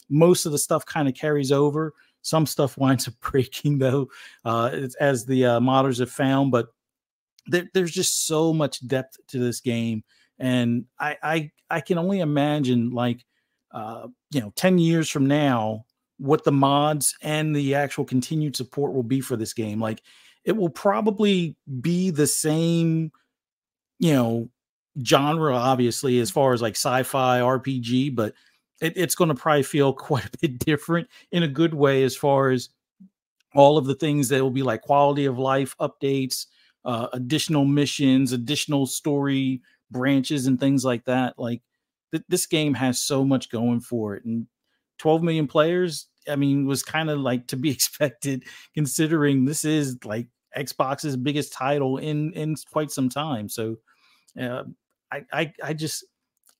most 0.09 0.47
of 0.47 0.53
the 0.53 0.59
stuff 0.59 0.87
kind 0.87 1.09
of 1.09 1.15
carries 1.15 1.53
over. 1.53 1.93
Some 2.23 2.47
stuff 2.47 2.77
winds 2.79 3.09
up 3.09 3.15
breaking 3.21 3.79
though, 3.79 4.09
uh, 4.45 4.89
as 5.01 5.27
the 5.27 5.45
uh, 5.45 5.61
modders 5.61 5.99
have 5.99 6.11
found. 6.11 6.51
But 6.51 6.69
there, 7.47 7.69
there's 7.75 7.93
just 7.93 8.27
so 8.27 8.53
much 8.53 8.87
depth 8.87 9.19
to 9.29 9.39
this 9.39 9.61
game, 9.61 10.03
and 10.39 10.85
I 10.99 11.17
I, 11.23 11.51
I 11.71 11.81
can 11.81 11.99
only 11.99 12.21
imagine 12.21 12.91
like 12.91 13.25
uh, 13.73 14.09
you 14.31 14.41
know 14.41 14.53
ten 14.57 14.79
years 14.79 15.11
from 15.11 15.27
now 15.27 15.85
what 16.19 16.43
the 16.43 16.53
mods 16.53 17.17
and 17.23 17.55
the 17.55 17.77
actual 17.77 18.05
continued 18.05 18.57
support 18.57 18.93
will 18.93 19.05
be 19.05 19.21
for 19.21 19.37
this 19.37 19.53
game. 19.53 19.81
Like 19.81 20.03
it 20.49 20.57
will 20.57 20.71
probably 20.71 21.55
be 21.83 22.09
the 22.09 22.27
same, 22.27 23.13
you 23.99 24.15
know, 24.15 24.49
genre, 25.05 25.55
obviously, 25.55 26.21
as 26.21 26.31
far 26.31 26.55
as 26.55 26.63
like 26.63 26.73
sci-fi 26.73 27.41
RPG, 27.41 28.15
but 28.15 28.33
it, 28.81 28.95
it's 28.97 29.15
going 29.15 29.29
to 29.29 29.35
probably 29.35 29.63
feel 29.63 29.93
quite 30.09 30.25
a 30.25 30.39
bit 30.41 30.59
different 30.59 31.07
in 31.33 31.43
a 31.43 31.49
good 31.49 31.75
way 31.75 32.03
as 32.03 32.17
far 32.17 32.49
as 32.49 32.71
all 33.55 33.77
of 33.77 33.85
the 33.85 33.95
things 33.95 34.31
that 34.31 34.43
will 34.43 34.51
be 34.51 34.63
like 34.63 34.81
quality 34.81 35.27
of 35.27 35.39
life 35.39 35.77
updates, 35.83 36.47
uh, 36.87 37.09
additional 37.13 37.67
missions, 37.67 38.33
additional 38.33 38.87
story 38.87 39.61
branches, 39.91 40.47
and 40.47 40.59
things 40.59 40.83
like 40.83 41.05
that. 41.05 41.39
Like 41.39 41.61
th- 42.11 42.25
this 42.31 42.47
game 42.47 42.73
has 42.73 42.99
so 42.99 43.23
much 43.23 43.51
going 43.51 43.81
for 43.81 44.17
it, 44.17 44.25
and 44.25 44.47
12 44.97 45.23
million 45.23 45.47
players. 45.47 46.07
I 46.27 46.37
mean, 46.37 46.67
was 46.67 46.83
kind 46.83 47.11
of 47.11 47.21
like 47.21 47.49
to 47.49 47.57
be 47.57 47.71
expected 47.71 48.45
considering 48.73 49.45
this 49.45 49.67
is 49.67 49.99
like 50.07 50.29
Xbox's 50.65 51.17
biggest 51.17 51.53
title 51.53 51.99
in 51.99 52.33
in 52.33 52.57
quite 52.71 52.91
some 52.91 53.09
time. 53.09 53.49
So 53.49 53.77
uh, 54.41 54.65
I, 55.11 55.25
I 55.33 55.53
I 55.63 55.73
just 55.73 56.05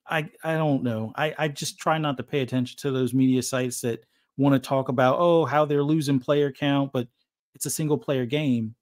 I 0.09 0.29
I 0.43 0.55
don't 0.55 0.83
know. 0.83 1.13
I 1.17 1.35
I 1.39 1.49
just 1.49 1.79
try 1.79 1.99
not 1.99 2.17
to 2.17 2.23
pay 2.23 2.41
attention 2.41 2.77
to 2.79 2.91
those 2.91 3.15
media 3.15 3.43
sites 3.43 3.81
that 3.83 4.05
want 4.37 4.55
to 4.55 4.69
talk 4.69 4.89
about 4.89 5.19
oh 5.19 5.45
how 5.45 5.65
they're 5.65 5.83
losing 5.83 6.19
player 6.19 6.53
count, 6.53 6.93
but 6.93 7.09
it's 7.55 7.67
a 7.67 7.71
single 7.71 7.99
player 7.99 8.27
game. 8.27 8.75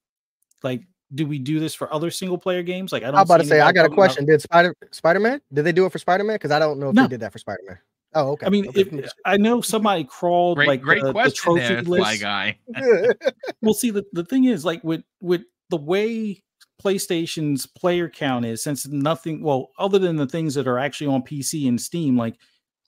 Like, 0.63 0.83
do 1.15 1.27
we 1.27 1.39
do 1.39 1.61
this 1.61 1.75
for 1.75 1.93
other 1.93 2.11
single 2.11 2.39
player 2.39 2.63
games? 2.63 2.93
Like, 2.93 3.03
I 3.03 3.07
don't. 3.07 3.17
I'm 3.17 3.23
about 3.23 3.41
to 3.41 3.47
say, 3.47 3.61
I 3.61 3.73
got 3.73 3.87
a 3.87 3.89
question. 3.89 4.25
About... 4.25 4.33
Did 4.33 4.43
Spider 4.43 4.77
Spider 4.93 5.21
Man? 5.21 5.41
Did 5.53 5.65
they 5.65 5.73
do 5.73 5.87
it 5.87 5.93
for 5.93 5.99
Spider 5.99 6.25
Man? 6.25 6.37
Because 6.37 6.51
I 6.51 6.59
don't 6.59 6.79
know 6.79 6.91
if 6.91 6.95
no. 6.95 7.03
they 7.03 7.09
did 7.09 7.21
that 7.21 7.33
for 7.33 7.39
Spider 7.39 7.63
Man. 7.67 7.79
Oh, 8.17 8.31
okay. 8.31 8.47
I 8.47 8.49
mean, 8.49 8.69
okay. 8.69 8.81
If, 8.81 9.13
I 9.27 9.37
know 9.37 9.61
somebody 9.61 10.03
crawled 10.05 10.57
great, 10.57 10.69
like 10.69 10.81
great 10.81 11.03
the, 11.03 11.13
question 11.13 11.55
the 11.55 11.61
trophy 11.61 11.75
there, 11.75 11.83
list. 11.83 12.03
Fly 12.03 12.17
guy. 12.17 12.59
well, 13.61 13.75
see, 13.75 13.91
the, 13.91 14.05
the 14.15 14.25
thing 14.25 14.45
is, 14.45 14.65
like 14.65 14.83
with 14.83 15.03
with 15.21 15.43
the 15.69 15.77
way 15.77 16.43
PlayStation's 16.83 17.67
player 17.67 18.09
count 18.09 18.47
is, 18.47 18.63
since 18.63 18.87
nothing, 18.87 19.43
well, 19.43 19.69
other 19.79 19.99
than 19.99 20.17
the 20.17 20.27
things 20.27 20.55
that 20.55 20.67
are 20.67 20.79
actually 20.79 21.09
on 21.09 21.23
PC 21.23 21.69
and 21.69 21.79
Steam, 21.79 22.17
like 22.17 22.37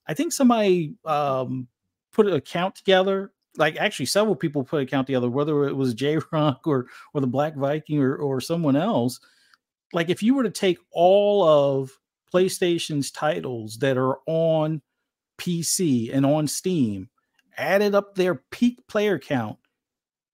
I 0.06 0.14
think 0.14 0.32
somebody 0.32 0.94
um 1.04 1.68
put 2.10 2.26
a 2.26 2.40
count 2.40 2.74
together. 2.74 3.30
Like 3.58 3.76
actually, 3.76 4.06
several 4.06 4.34
people 4.34 4.64
put 4.64 4.82
a 4.82 4.86
count 4.86 5.08
together, 5.08 5.28
whether 5.28 5.64
it 5.64 5.76
was 5.76 5.92
J 5.94 6.20
Rock 6.32 6.62
or 6.64 6.86
or 7.12 7.20
the 7.20 7.26
Black 7.26 7.54
Viking 7.54 8.00
or 8.00 8.16
or 8.16 8.40
someone 8.40 8.76
else. 8.76 9.20
Like 9.92 10.08
if 10.08 10.22
you 10.22 10.34
were 10.34 10.44
to 10.44 10.50
take 10.50 10.78
all 10.90 11.46
of 11.46 11.98
PlayStation's 12.32 13.10
titles 13.10 13.78
that 13.78 13.98
are 13.98 14.18
on 14.26 14.80
PC 15.38 16.14
and 16.14 16.26
on 16.26 16.46
Steam, 16.46 17.08
added 17.56 17.94
up 17.94 18.14
their 18.14 18.36
peak 18.50 18.78
player 18.88 19.18
count, 19.18 19.58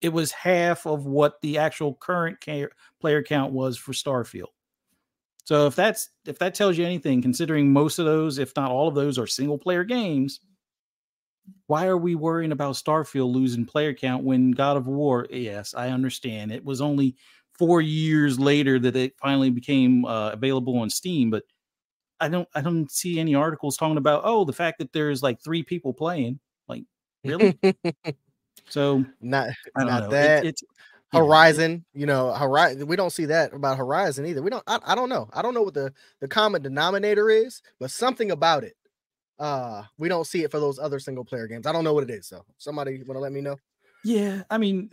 it 0.01 0.13
was 0.13 0.33
half 0.33 0.87
of 0.87 1.07
what 1.07 1.41
the 1.41 1.59
actual 1.59 1.95
current 1.95 2.39
player 3.01 3.23
count 3.23 3.53
was 3.53 3.79
for 3.79 3.93
Starfield. 3.93 4.49
So 5.45 5.67
if 5.67 5.77
that's 5.77 6.11
if 6.27 6.39
that 6.39 6.55
tells 6.55 6.79
you 6.79 6.85
anything, 6.85 7.23
considering 7.23 7.73
most 7.73 7.99
of 7.99 8.07
those, 8.07 8.39
if 8.39 8.55
not 8.57 8.71
all 8.71 8.89
of 8.89 8.95
those, 8.95 9.19
are 9.19 9.27
single 9.27 9.59
player 9.59 9.85
games, 9.85 10.41
why 11.67 11.87
are 11.87 11.99
we 11.99 12.15
worrying 12.15 12.53
about 12.53 12.75
Starfield 12.75 13.33
losing 13.33 13.67
player 13.67 13.95
count 13.95 14.25
when 14.25 14.51
God 14.53 14.77
of 14.77 14.87
War? 14.87 15.27
Yes, 15.31 15.75
I 15.75 15.89
understand. 15.89 16.53
It 16.53 16.65
was 16.65 16.81
only 16.81 17.17
four 17.59 17.81
years 17.81 18.39
later 18.39 18.79
that 18.81 18.97
it 18.97 19.15
finally 19.19 19.51
became 19.51 20.05
uh, 20.05 20.31
available 20.31 20.79
on 20.79 20.91
Steam, 20.91 21.31
but 21.31 21.45
I 22.25 22.29
don't 22.29 22.49
I 22.55 22.63
don't 22.63 22.91
see 22.91 23.21
any 23.21 23.35
articles 23.35 23.77
talking 23.77 23.99
about 23.99 24.23
oh 24.25 24.45
the 24.45 24.53
fact 24.53 24.79
that 24.79 24.93
there's 24.93 25.23
like 25.23 25.41
three 25.43 25.63
people 25.63 25.93
playing. 25.93 26.41
Like 26.69 26.85
really? 27.25 27.59
so 28.69 29.05
not 29.21 29.51
not 29.77 30.05
know. 30.05 30.09
that. 30.11 30.45
It, 30.45 30.49
it's 30.49 30.65
Horizon, 31.13 31.85
you 31.95 32.07
know, 32.07 32.33
Horizon. 32.33 32.87
We 32.87 32.97
don't 32.97 33.13
see 33.13 33.27
that 33.27 33.53
about 33.53 33.79
Horizon 33.79 34.27
either. 34.27 34.43
We 34.43 34.51
don't. 34.51 34.65
I, 34.67 34.79
I 34.85 34.95
don't 34.95 35.09
know. 35.09 35.29
I 35.33 35.43
don't 35.43 35.55
know 35.55 35.63
what 35.63 35.75
the 35.75 35.93
the 36.21 36.29
common 36.29 36.63
denominator 36.63 37.31
is, 37.31 37.63
but 37.79 37.91
something 37.91 38.31
about 38.31 38.65
it. 38.65 38.75
Uh, 39.39 39.83
we 39.99 40.09
don't 40.09 40.27
see 40.27 40.45
it 40.45 40.51
for 40.51 40.61
those 40.61 40.79
other 40.79 40.99
single 40.99 41.25
player 41.25 41.47
games. 41.47 41.67
I 41.67 41.73
don't 41.73 41.85
know 41.85 41.93
what 41.93 42.05
it 42.05 42.11
is. 42.11 42.27
So 42.27 42.45
somebody 42.57 43.03
want 43.03 43.17
to 43.17 43.21
let 43.21 43.33
me 43.33 43.41
know. 43.41 43.57
Yeah, 44.07 44.43
I 44.51 44.59
mean, 44.59 44.91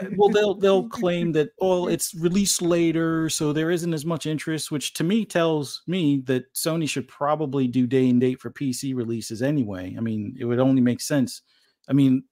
uh, 0.00 0.06
well, 0.16 0.30
they'll 0.30 0.54
they'll 0.54 0.88
claim 0.88 1.32
that 1.32 1.50
oh, 1.60 1.86
it's 1.86 2.14
released 2.14 2.62
later, 2.62 3.28
so 3.28 3.52
there 3.52 3.70
isn't 3.70 3.92
as 3.92 4.06
much 4.06 4.24
interest, 4.24 4.70
which 4.70 4.94
to 4.94 5.04
me 5.04 5.26
tells 5.26 5.82
me 5.86 6.22
that 6.24 6.50
Sony 6.54 6.88
should 6.88 7.06
probably 7.06 7.68
do 7.68 7.86
day 7.86 8.08
and 8.08 8.18
date 8.18 8.40
for 8.40 8.50
PC 8.50 8.96
releases 8.96 9.42
anyway. 9.42 9.94
I 9.98 10.00
mean, 10.00 10.34
it 10.40 10.46
would 10.46 10.60
only 10.60 10.80
make 10.80 11.02
sense. 11.02 11.42
I 11.88 11.92
mean, 11.92 12.24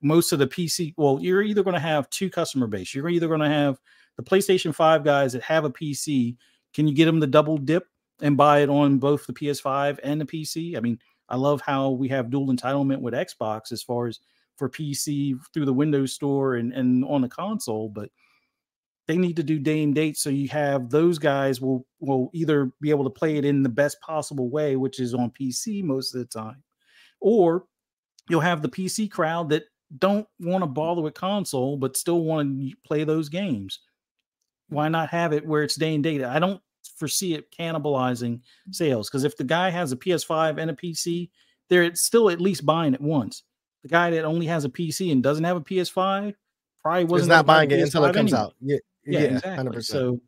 most 0.00 0.32
of 0.32 0.38
the 0.38 0.46
PC, 0.46 0.94
well, 0.96 1.18
you're 1.20 1.42
either 1.42 1.62
going 1.62 1.74
to 1.74 1.80
have 1.80 2.08
two 2.08 2.30
customer 2.30 2.66
base. 2.66 2.94
You're 2.94 3.10
either 3.10 3.28
going 3.28 3.40
to 3.40 3.48
have 3.48 3.78
the 4.16 4.22
PlayStation 4.22 4.74
Five 4.74 5.04
guys 5.04 5.34
that 5.34 5.42
have 5.42 5.66
a 5.66 5.70
PC. 5.70 6.36
Can 6.72 6.88
you 6.88 6.94
get 6.94 7.04
them 7.04 7.20
the 7.20 7.26
double 7.26 7.58
dip 7.58 7.86
and 8.22 8.38
buy 8.38 8.60
it 8.60 8.70
on 8.70 8.96
both 8.98 9.26
the 9.26 9.34
PS5 9.34 9.98
and 10.02 10.18
the 10.18 10.24
PC? 10.24 10.78
I 10.78 10.80
mean, 10.80 10.98
I 11.28 11.36
love 11.36 11.60
how 11.60 11.90
we 11.90 12.08
have 12.08 12.30
dual 12.30 12.48
entitlement 12.48 13.00
with 13.00 13.12
Xbox 13.12 13.70
as 13.70 13.82
far 13.82 14.06
as 14.06 14.18
for 14.56 14.68
PC 14.68 15.38
through 15.52 15.66
the 15.66 15.72
Windows 15.72 16.12
Store 16.12 16.54
and, 16.54 16.72
and 16.72 17.04
on 17.04 17.20
the 17.20 17.28
console, 17.28 17.88
but 17.88 18.10
they 19.06 19.16
need 19.16 19.36
to 19.36 19.42
do 19.42 19.58
day 19.58 19.82
and 19.82 19.94
date 19.94 20.16
so 20.16 20.30
you 20.30 20.48
have 20.48 20.88
those 20.88 21.18
guys 21.18 21.60
will 21.60 21.86
will 22.00 22.30
either 22.32 22.72
be 22.80 22.90
able 22.90 23.04
to 23.04 23.10
play 23.10 23.36
it 23.36 23.44
in 23.44 23.62
the 23.62 23.68
best 23.68 24.00
possible 24.00 24.48
way, 24.48 24.76
which 24.76 25.00
is 25.00 25.14
on 25.14 25.30
PC 25.30 25.82
most 25.82 26.14
of 26.14 26.20
the 26.20 26.26
time, 26.26 26.62
or 27.20 27.64
you'll 28.28 28.40
have 28.40 28.62
the 28.62 28.68
PC 28.68 29.10
crowd 29.10 29.50
that 29.50 29.64
don't 29.98 30.26
want 30.40 30.62
to 30.62 30.66
bother 30.66 31.02
with 31.02 31.14
console 31.14 31.76
but 31.76 31.96
still 31.96 32.24
want 32.24 32.58
to 32.58 32.72
play 32.86 33.04
those 33.04 33.28
games. 33.28 33.80
Why 34.68 34.88
not 34.88 35.10
have 35.10 35.32
it 35.32 35.46
where 35.46 35.62
it's 35.62 35.76
day 35.76 35.94
and 35.94 36.02
date? 36.02 36.24
I 36.24 36.38
don't 36.38 36.60
foresee 36.96 37.34
it 37.34 37.50
cannibalizing 37.56 38.40
mm. 38.40 38.74
sales 38.74 39.08
because 39.08 39.24
if 39.24 39.36
the 39.36 39.44
guy 39.44 39.70
has 39.70 39.92
a 39.92 39.96
PS5 39.96 40.58
and 40.58 40.70
a 40.70 40.74
PC, 40.74 41.30
they're 41.68 41.94
still 41.94 42.30
at 42.30 42.40
least 42.40 42.66
buying 42.66 42.94
it 42.94 43.00
once. 43.00 43.42
The 43.84 43.88
guy 43.88 44.10
that 44.10 44.24
only 44.24 44.46
has 44.46 44.64
a 44.64 44.68
PC 44.68 45.12
and 45.12 45.22
doesn't 45.22 45.44
have 45.44 45.58
a 45.58 45.60
PS5 45.60 46.34
probably 46.82 47.04
wasn't 47.04 47.28
not 47.28 47.46
buying 47.46 47.70
it 47.70 47.80
until 47.80 48.04
it 48.06 48.14
comes 48.14 48.32
anyway. 48.32 48.46
out. 48.46 48.54
Yeah, 48.60 48.76
Yeah, 49.06 49.20
yeah, 49.20 49.26
exactly. 49.36 49.70
100%. 49.70 49.84
So 49.84 50.20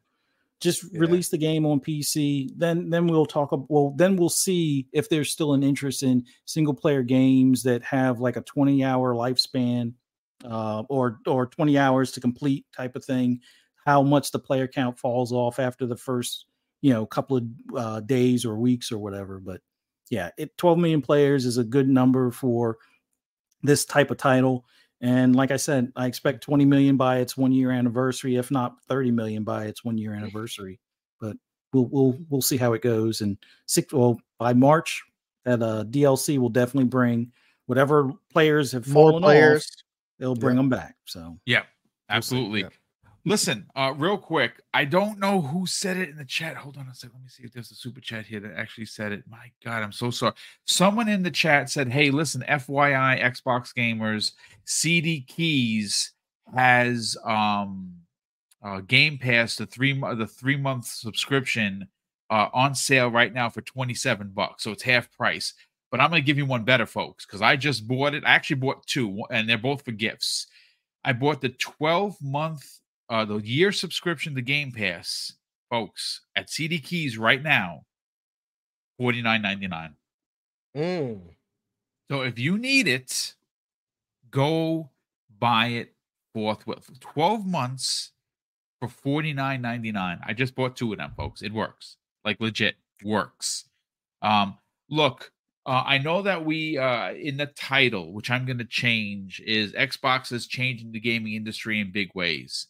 just 0.61 0.85
Yeah. 0.93 1.01
release 1.01 1.31
the 1.31 1.39
game 1.39 1.65
on 1.66 1.81
PC. 1.81 2.51
Then 2.57 2.91
then 2.91 3.07
we'll 3.07 3.27
talk. 3.27 3.51
Well, 3.70 3.95
then 3.97 4.16
we'll 4.16 4.28
see 4.28 4.87
if 4.93 5.09
there's 5.09 5.33
still 5.33 5.55
an 5.55 5.62
interest 5.62 6.03
in 6.03 6.24
single 6.45 6.74
player 6.74 7.03
games 7.03 7.62
that 7.65 7.83
have 7.83 8.20
like 8.20 8.37
a 8.37 8.43
20 8.43 8.85
hour 8.85 9.15
lifespan, 9.15 9.95
uh, 10.45 10.83
or 10.91 11.19
or 11.27 11.47
20 11.47 11.78
hours 11.78 12.12
to 12.12 12.20
complete 12.20 12.66
type 12.77 12.95
of 12.95 13.05
thing. 13.05 13.41
How 13.87 14.03
much 14.03 14.33
the 14.33 14.39
player 14.39 14.69
count 14.69 14.99
falls 14.99 15.33
off 15.33 15.59
after 15.59 15.87
the 15.87 15.97
first 15.97 16.47
you 16.83 16.93
know 16.93 17.07
couple 17.07 17.39
of 17.39 17.45
uh, 17.74 18.01
days 18.01 18.45
or 18.45 18.57
weeks 18.59 18.93
or 18.93 18.99
whatever. 18.99 19.41
But 19.41 19.62
yeah, 20.11 20.31
it 20.37 20.57
12 20.59 20.78
million 20.78 21.01
players 21.03 21.47
is 21.47 21.57
a 21.59 21.65
good 21.65 21.89
number 21.89 22.31
for 22.31 22.77
this 23.62 23.85
type 23.85 24.11
of 24.11 24.16
title. 24.19 24.65
And 25.01 25.37
like 25.37 25.51
I 25.51 25.57
said, 25.57 25.93
I 25.97 26.07
expect 26.07 26.43
20 26.43 26.65
million 26.65 26.97
by 26.97 27.19
its 27.19 27.37
one 27.37 27.53
year 27.53 27.70
anniversary, 27.70 28.37
if 28.37 28.51
not 28.51 28.77
30 28.89 29.11
million 29.11 29.45
by 29.45 29.66
its 29.66 29.85
one 29.85 29.99
year 29.99 30.15
anniversary. 30.15 30.81
But 31.20 31.37
we'll 31.73 31.87
we'll 31.87 32.19
we'll 32.31 32.43
see 32.43 32.57
how 32.57 32.73
it 32.73 32.83
goes. 32.83 33.20
And 33.20 33.37
six 33.66 33.93
well 33.93 34.19
by 34.39 34.53
March, 34.55 35.03
that 35.45 35.62
uh 35.62 35.85
DLC 35.85 36.39
will 36.39 36.49
definitely 36.49 36.89
bring 36.89 37.33
whatever 37.66 38.12
players 38.33 38.73
have 38.73 38.87
More 38.89 39.11
fallen 39.11 39.23
players. 39.23 39.65
off, 39.65 39.83
they'll 40.19 40.35
bring 40.35 40.57
them 40.57 40.69
back. 40.70 40.95
So 41.05 41.39
Yeah, 41.45 41.61
We'll 42.09 42.16
absolutely. 42.16 42.61
yeah. 42.62 42.69
Listen, 43.28 43.66
uh, 43.74 43.93
real 43.97 44.16
quick, 44.16 44.61
I 44.73 44.85
don't 44.85 45.19
know 45.19 45.40
who 45.40 45.66
said 45.66 45.97
it 45.97 46.09
in 46.09 46.16
the 46.16 46.24
chat. 46.24 46.57
Hold 46.57 46.77
on 46.77 46.86
a 46.86 46.94
second. 46.94 47.16
Let 47.16 47.24
me 47.24 47.28
see 47.28 47.43
if 47.43 47.53
there's 47.53 47.73
a 47.73 47.74
super 47.74 48.01
chat 48.01 48.24
here 48.24 48.39
that 48.39 48.55
actually 48.57 48.85
said 48.85 49.11
it. 49.11 49.24
My 49.28 49.51
God, 49.65 49.82
I'm 49.82 49.90
so 49.90 50.12
sorry. 50.12 50.35
Someone 50.65 51.09
in 51.09 51.24
the 51.24 51.31
chat 51.32 51.69
said, 51.69 51.89
"Hey, 51.89 52.12
listen, 52.12 52.44
FYI, 52.48 53.20
Xbox 53.20 53.74
gamers, 53.77 54.31
CD 54.65 55.23
Keys 55.23 56.12
has 56.55 57.16
um 57.24 57.97
uh, 58.62 58.81
Game 58.82 59.19
Pass 59.19 59.57
the 59.57 59.66
three 59.66 59.93
the 59.93 60.28
three 60.28 60.57
month 60.57 60.86
subscription 60.86 61.89
uh, 62.31 62.48
on 62.55 62.77
sale 62.77 63.11
right 63.11 63.35
now 63.35 63.51
for 63.51 63.61
27 63.61 64.28
bucks, 64.35 64.62
so 64.62 64.70
it's 64.70 64.85
half 64.85 65.11
price." 65.11 65.53
But 65.90 66.01
I'm 66.01 66.11
going 66.11 66.23
to 66.23 66.27
give 66.27 66.39
you 66.39 66.47
one 66.47 66.62
better, 66.62 66.86
folks, 66.86 67.27
because 67.27 67.43
I 67.43 67.57
just 67.57 67.89
bought 67.89 68.15
it. 68.15 68.23
I 68.24 68.35
actually 68.35 68.57
bought 68.57 68.86
two, 68.86 69.24
and 69.32 69.48
they're 69.48 69.59
both 69.59 69.85
for 69.85 69.90
gifts. 69.90 70.47
I 71.05 71.12
bought 71.12 71.40
the 71.40 71.48
12 71.48 72.16
month, 72.23 72.65
uh, 73.09 73.24
the 73.24 73.37
year 73.37 73.73
subscription 73.73 74.35
to 74.35 74.43
Game 74.43 74.73
Pass, 74.73 75.33
folks, 75.70 76.23
at 76.35 76.51
CD 76.51 76.78
Keys 76.78 77.19
right 77.19 77.43
now, 77.43 77.83
$49.99. 79.01 79.91
Mm. 80.77 81.20
So 82.11 82.20
if 82.23 82.39
you 82.39 82.59
need 82.59 82.89
it, 82.89 83.35
go 84.31 84.91
buy 85.39 85.69
it 85.69 85.95
forthwith. 86.35 86.91
12 87.01 87.47
months 87.47 88.12
for 88.81 88.89
$49.99. 88.89 90.20
I 90.24 90.33
just 90.33 90.55
bought 90.55 90.77
two 90.77 90.93
of 90.93 90.99
them, 90.99 91.12
folks. 91.16 91.43
It 91.43 91.53
works. 91.53 91.97
Like 92.24 92.41
legit 92.41 92.77
works. 93.05 93.65
Um, 94.23 94.59
look, 94.91 95.33
uh, 95.65 95.83
I 95.85 95.99
know 95.99 96.23
that 96.23 96.45
we 96.45 96.78
uh 96.78 97.12
in 97.12 97.37
the 97.37 97.47
title, 97.47 98.12
which 98.12 98.31
I'm 98.31 98.47
gonna 98.47 98.65
change, 98.65 99.43
is 99.45 99.73
Xbox 99.73 100.33
is 100.33 100.47
changing 100.47 100.93
the 100.93 101.01
gaming 101.01 101.35
industry 101.35 101.81
in 101.81 101.91
big 101.91 102.11
ways. 102.15 102.69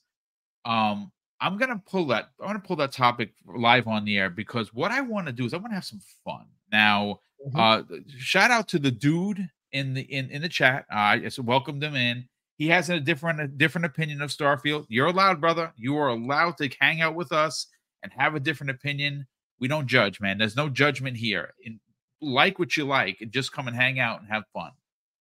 Um, 0.67 1.13
I'm 1.41 1.59
gonna 1.59 1.83
pull 1.87 2.07
that, 2.09 2.31
I'm 2.41 2.49
gonna 2.49 2.59
pull 2.61 2.77
that 2.77 2.93
topic 2.93 3.33
live 3.47 3.87
on 3.87 4.05
the 4.05 4.19
air 4.19 4.31
because 4.31 4.73
what 4.75 4.91
I 4.91 5.01
want 5.03 5.27
to 5.27 5.33
do 5.33 5.45
is 5.45 5.55
I 5.55 5.59
want 5.59 5.71
to 5.71 5.75
have 5.75 5.85
some 5.85 6.01
fun. 6.25 6.47
Now, 6.73 7.21
Mhm. 7.47 7.59
uh 7.59 8.01
shout 8.19 8.51
out 8.51 8.67
to 8.69 8.79
the 8.79 8.91
dude 8.91 9.49
in 9.73 9.95
the 9.95 10.01
in 10.03 10.31
in 10.31 10.43
the 10.43 10.49
chat. 10.49 10.87
Uh, 10.91 10.97
I 10.97 11.19
just 11.19 11.39
welcomed 11.39 11.83
him 11.85 11.95
in. 11.95 12.29
He 12.57 12.69
has 12.69 12.89
a 12.89 12.99
different 12.99 13.41
a 13.41 13.47
different 13.49 13.85
opinion 13.85 14.23
of 14.23 14.31
Starfield. 14.31 14.87
You're 14.89 15.07
allowed, 15.09 15.41
brother. 15.41 15.73
You 15.77 15.97
are 15.99 16.09
allowed 16.09 16.57
to 16.59 16.71
hang 16.81 17.03
out 17.03 17.15
with 17.15 17.31
us 17.33 17.67
and 18.03 18.13
have 18.15 18.35
a 18.35 18.41
different 18.41 18.71
opinion. 18.71 19.27
We 19.61 19.69
don't 19.69 19.87
judge, 19.87 20.21
man. 20.21 20.39
There's 20.39 20.57
no 20.57 20.69
judgment 20.71 21.17
here. 21.19 21.53
In, 21.63 21.81
like 22.23 22.59
what 22.59 22.77
you 22.77 22.87
like, 22.87 23.21
and 23.21 23.31
just 23.31 23.53
come 23.53 23.69
and 23.69 23.77
hang 23.77 24.01
out 24.01 24.21
and 24.21 24.29
have 24.31 24.45
fun. 24.55 24.73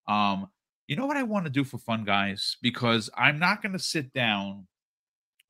Um, 0.08 0.50
you 0.88 0.96
know 0.96 1.06
what 1.06 1.18
I 1.18 1.24
want 1.24 1.46
to 1.46 1.52
do 1.52 1.64
for 1.66 1.78
fun, 1.78 2.06
guys? 2.06 2.56
Because 2.62 3.10
I'm 3.18 3.38
not 3.40 3.62
going 3.62 3.74
to 3.74 3.80
sit 3.80 4.14
down 4.14 4.68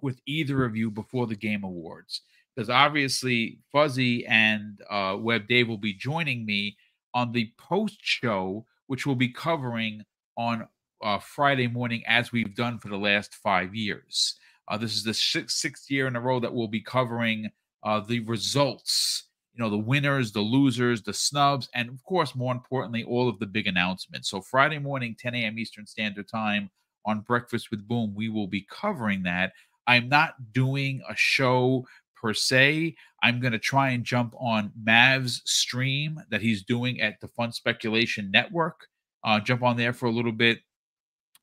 with 0.02 0.20
either 0.26 0.66
of 0.66 0.76
you 0.76 0.92
before 0.92 1.28
the 1.28 1.36
game 1.36 1.64
awards 1.64 2.22
because 2.56 2.70
obviously 2.70 3.60
Fuzzy 3.72 4.26
and 4.28 4.82
uh, 4.90 5.18
Web 5.20 5.48
Dave 5.48 5.68
will 5.68 5.78
be 5.78 5.94
joining 5.94 6.46
me 6.46 6.78
on 7.14 7.32
the 7.32 7.52
post 7.58 7.98
show, 8.02 8.66
which 8.88 9.06
we'll 9.06 9.16
be 9.16 9.30
covering 9.30 10.04
on 10.38 10.68
uh, 11.04 11.20
Friday 11.20 11.68
morning 11.68 12.04
as 12.08 12.32
we've 12.32 12.56
done 12.56 12.80
for 12.80 12.90
the 12.90 12.98
last 12.98 13.36
five 13.36 13.76
years. 13.76 14.36
Uh, 14.68 14.78
this 14.78 14.96
is 14.96 15.04
the 15.04 15.14
sixth, 15.14 15.92
year 15.92 16.08
in 16.08 16.16
a 16.16 16.22
row 16.22 16.40
that 16.40 16.54
we'll 16.54 16.68
be 16.68 16.82
covering 16.82 17.50
uh, 17.84 18.00
the 18.00 18.20
results, 18.22 19.26
you 19.54 19.64
know, 19.64 19.70
the 19.70 19.78
winners, 19.78 20.32
the 20.32 20.42
losers, 20.42 21.04
the 21.04 21.14
snubs, 21.14 21.70
and 21.76 21.90
of 21.90 22.04
course, 22.04 22.36
more 22.36 22.52
importantly, 22.54 23.04
all 23.04 23.30
of 23.30 23.38
the 23.40 23.46
big 23.46 23.68
announcements. 23.68 24.30
So 24.30 24.42
Friday 24.42 24.80
morning, 24.80 25.16
10 25.20 25.36
a.m. 25.36 25.60
Eastern 25.60 25.86
Standard 25.86 26.28
Time 26.28 26.72
on 27.06 27.22
Breakfast 27.22 27.70
with 27.70 27.88
Boom, 27.88 28.16
we 28.16 28.30
will 28.30 28.48
be 28.48 28.66
covering 28.70 29.22
that. 29.24 29.54
I'm 29.88 30.10
not 30.10 30.54
doing 30.54 31.02
a 31.08 31.16
show 31.16 31.86
per 32.16 32.34
se. 32.34 32.96
I'm 33.22 33.40
going 33.40 33.54
to 33.54 33.60
try 33.60 33.90
and 33.92 34.04
jump 34.04 34.36
on 34.40 34.72
Mav's 34.82 35.42
stream 35.46 36.20
that 36.30 36.42
he's 36.42 36.64
doing 36.64 37.02
at 37.02 37.20
the 37.22 37.28
Fun 37.28 37.52
Speculation 37.52 38.32
Network. 38.32 38.88
Uh, 39.24 39.40
jump 39.40 39.64
on 39.64 39.78
there 39.78 39.94
for 39.94 40.06
a 40.06 40.12
little 40.12 40.32
bit 40.32 40.60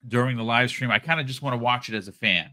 during 0.06 0.36
the 0.36 0.44
live 0.44 0.70
stream. 0.70 0.90
I 0.90 0.98
kind 0.98 1.20
of 1.20 1.26
just 1.26 1.42
want 1.42 1.54
to 1.54 1.58
watch 1.58 1.88
it 1.88 1.94
as 1.94 2.08
a 2.08 2.12
fan. 2.12 2.50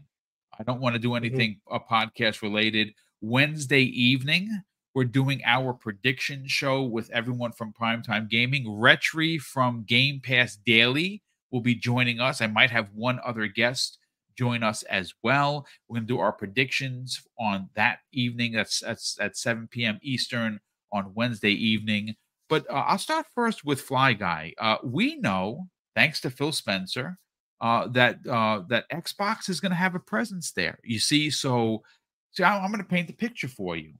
I 0.58 0.62
don't 0.62 0.80
want 0.80 0.94
to 0.94 0.98
do 0.98 1.14
anything 1.14 1.60
uh, 1.70 1.78
podcast 1.78 2.42
related. 2.42 2.92
Wednesday 3.20 3.82
evening, 3.82 4.62
we're 4.94 5.04
doing 5.04 5.40
our 5.44 5.72
prediction 5.72 6.46
show 6.46 6.82
with 6.82 7.10
everyone 7.10 7.52
from 7.52 7.72
Primetime 7.72 8.28
Gaming. 8.28 8.66
Retri 8.66 9.40
from 9.40 9.84
Game 9.84 10.20
Pass 10.20 10.56
Daily 10.56 11.22
will 11.50 11.60
be 11.60 11.74
joining 11.74 12.20
us. 12.20 12.40
I 12.40 12.46
might 12.46 12.70
have 12.70 12.90
one 12.92 13.20
other 13.24 13.46
guest 13.46 13.98
join 14.40 14.62
us 14.62 14.82
as 14.84 15.12
well. 15.22 15.66
We're 15.86 15.96
going 15.96 16.06
to 16.06 16.14
do 16.14 16.18
our 16.18 16.32
predictions 16.32 17.22
on 17.38 17.68
that 17.74 17.98
evening. 18.12 18.52
That's 18.52 18.80
that's 18.80 19.18
at 19.20 19.36
7 19.36 19.68
p.m. 19.70 19.98
Eastern 20.02 20.60
on 20.92 21.12
Wednesday 21.14 21.52
evening. 21.52 22.14
But 22.48 22.68
uh, 22.70 22.84
I'll 22.88 22.98
start 22.98 23.26
first 23.34 23.66
with 23.66 23.82
Fly 23.82 24.14
Guy. 24.14 24.54
Uh, 24.58 24.78
we 24.82 25.16
know, 25.16 25.68
thanks 25.94 26.22
to 26.22 26.30
Phil 26.30 26.52
Spencer, 26.52 27.18
uh, 27.60 27.86
that 27.88 28.16
uh, 28.26 28.62
that 28.70 28.88
Xbox 28.90 29.50
is 29.50 29.60
going 29.60 29.70
to 29.76 29.76
have 29.84 29.94
a 29.94 30.00
presence 30.14 30.52
there. 30.52 30.78
You 30.82 30.98
see, 30.98 31.28
so 31.30 31.82
see, 32.32 32.42
I- 32.42 32.58
I'm 32.64 32.70
going 32.72 32.82
to 32.82 32.88
paint 32.88 33.08
the 33.08 33.12
picture 33.26 33.48
for 33.48 33.76
you. 33.76 33.92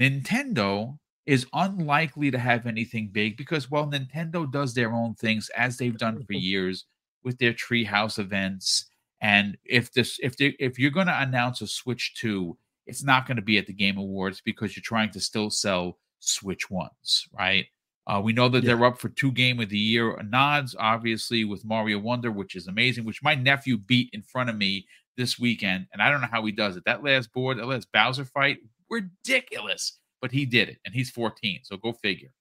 Nintendo 0.00 0.98
is 1.26 1.46
unlikely 1.54 2.32
to 2.32 2.38
have 2.38 2.66
anything 2.66 3.08
big 3.12 3.36
because, 3.36 3.70
well, 3.70 3.86
Nintendo 3.86 4.50
does 4.50 4.74
their 4.74 4.92
own 4.92 5.14
things 5.14 5.48
as 5.56 5.76
they've 5.78 5.96
done 5.96 6.22
for 6.26 6.32
years 6.50 6.84
with 7.22 7.38
their 7.38 7.52
treehouse 7.54 8.18
events. 8.18 8.86
And 9.24 9.56
if 9.64 9.90
this, 9.90 10.18
if 10.22 10.36
they, 10.36 10.54
if 10.58 10.78
you're 10.78 10.90
going 10.90 11.06
to 11.06 11.18
announce 11.18 11.62
a 11.62 11.66
Switch 11.66 12.14
Two, 12.14 12.58
it's 12.86 13.02
not 13.02 13.26
going 13.26 13.36
to 13.36 13.42
be 13.42 13.56
at 13.56 13.66
the 13.66 13.72
Game 13.72 13.96
Awards 13.96 14.42
because 14.44 14.76
you're 14.76 14.82
trying 14.82 15.10
to 15.12 15.20
still 15.20 15.48
sell 15.48 15.98
Switch 16.18 16.68
ones, 16.70 17.26
right? 17.32 17.64
Uh, 18.06 18.20
we 18.22 18.34
know 18.34 18.50
that 18.50 18.62
Yeah. 18.62 18.74
they're 18.74 18.84
up 18.84 18.98
for 19.00 19.08
two 19.08 19.32
Game 19.32 19.60
of 19.60 19.70
the 19.70 19.78
Year 19.78 20.22
nods, 20.24 20.76
obviously 20.78 21.46
with 21.46 21.64
Mario 21.64 21.98
Wonder, 22.00 22.30
which 22.30 22.54
is 22.54 22.66
amazing, 22.66 23.06
which 23.06 23.22
my 23.22 23.34
nephew 23.34 23.78
beat 23.78 24.10
in 24.12 24.20
front 24.22 24.50
of 24.50 24.56
me 24.58 24.86
this 25.16 25.38
weekend, 25.38 25.86
and 25.94 26.02
I 26.02 26.10
don't 26.10 26.20
know 26.20 26.28
how 26.30 26.44
he 26.44 26.52
does 26.52 26.76
it. 26.76 26.84
That 26.84 27.02
last 27.02 27.32
board, 27.32 27.58
that 27.58 27.66
last 27.66 27.90
Bowser 27.92 28.26
fight, 28.26 28.58
ridiculous, 28.90 30.00
but 30.20 30.32
he 30.32 30.44
did 30.44 30.68
it, 30.68 30.78
and 30.84 30.94
he's 30.94 31.08
14, 31.10 31.60
so 31.62 31.78
go 31.78 31.92
figure. 31.94 32.32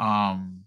Um, 0.00 0.64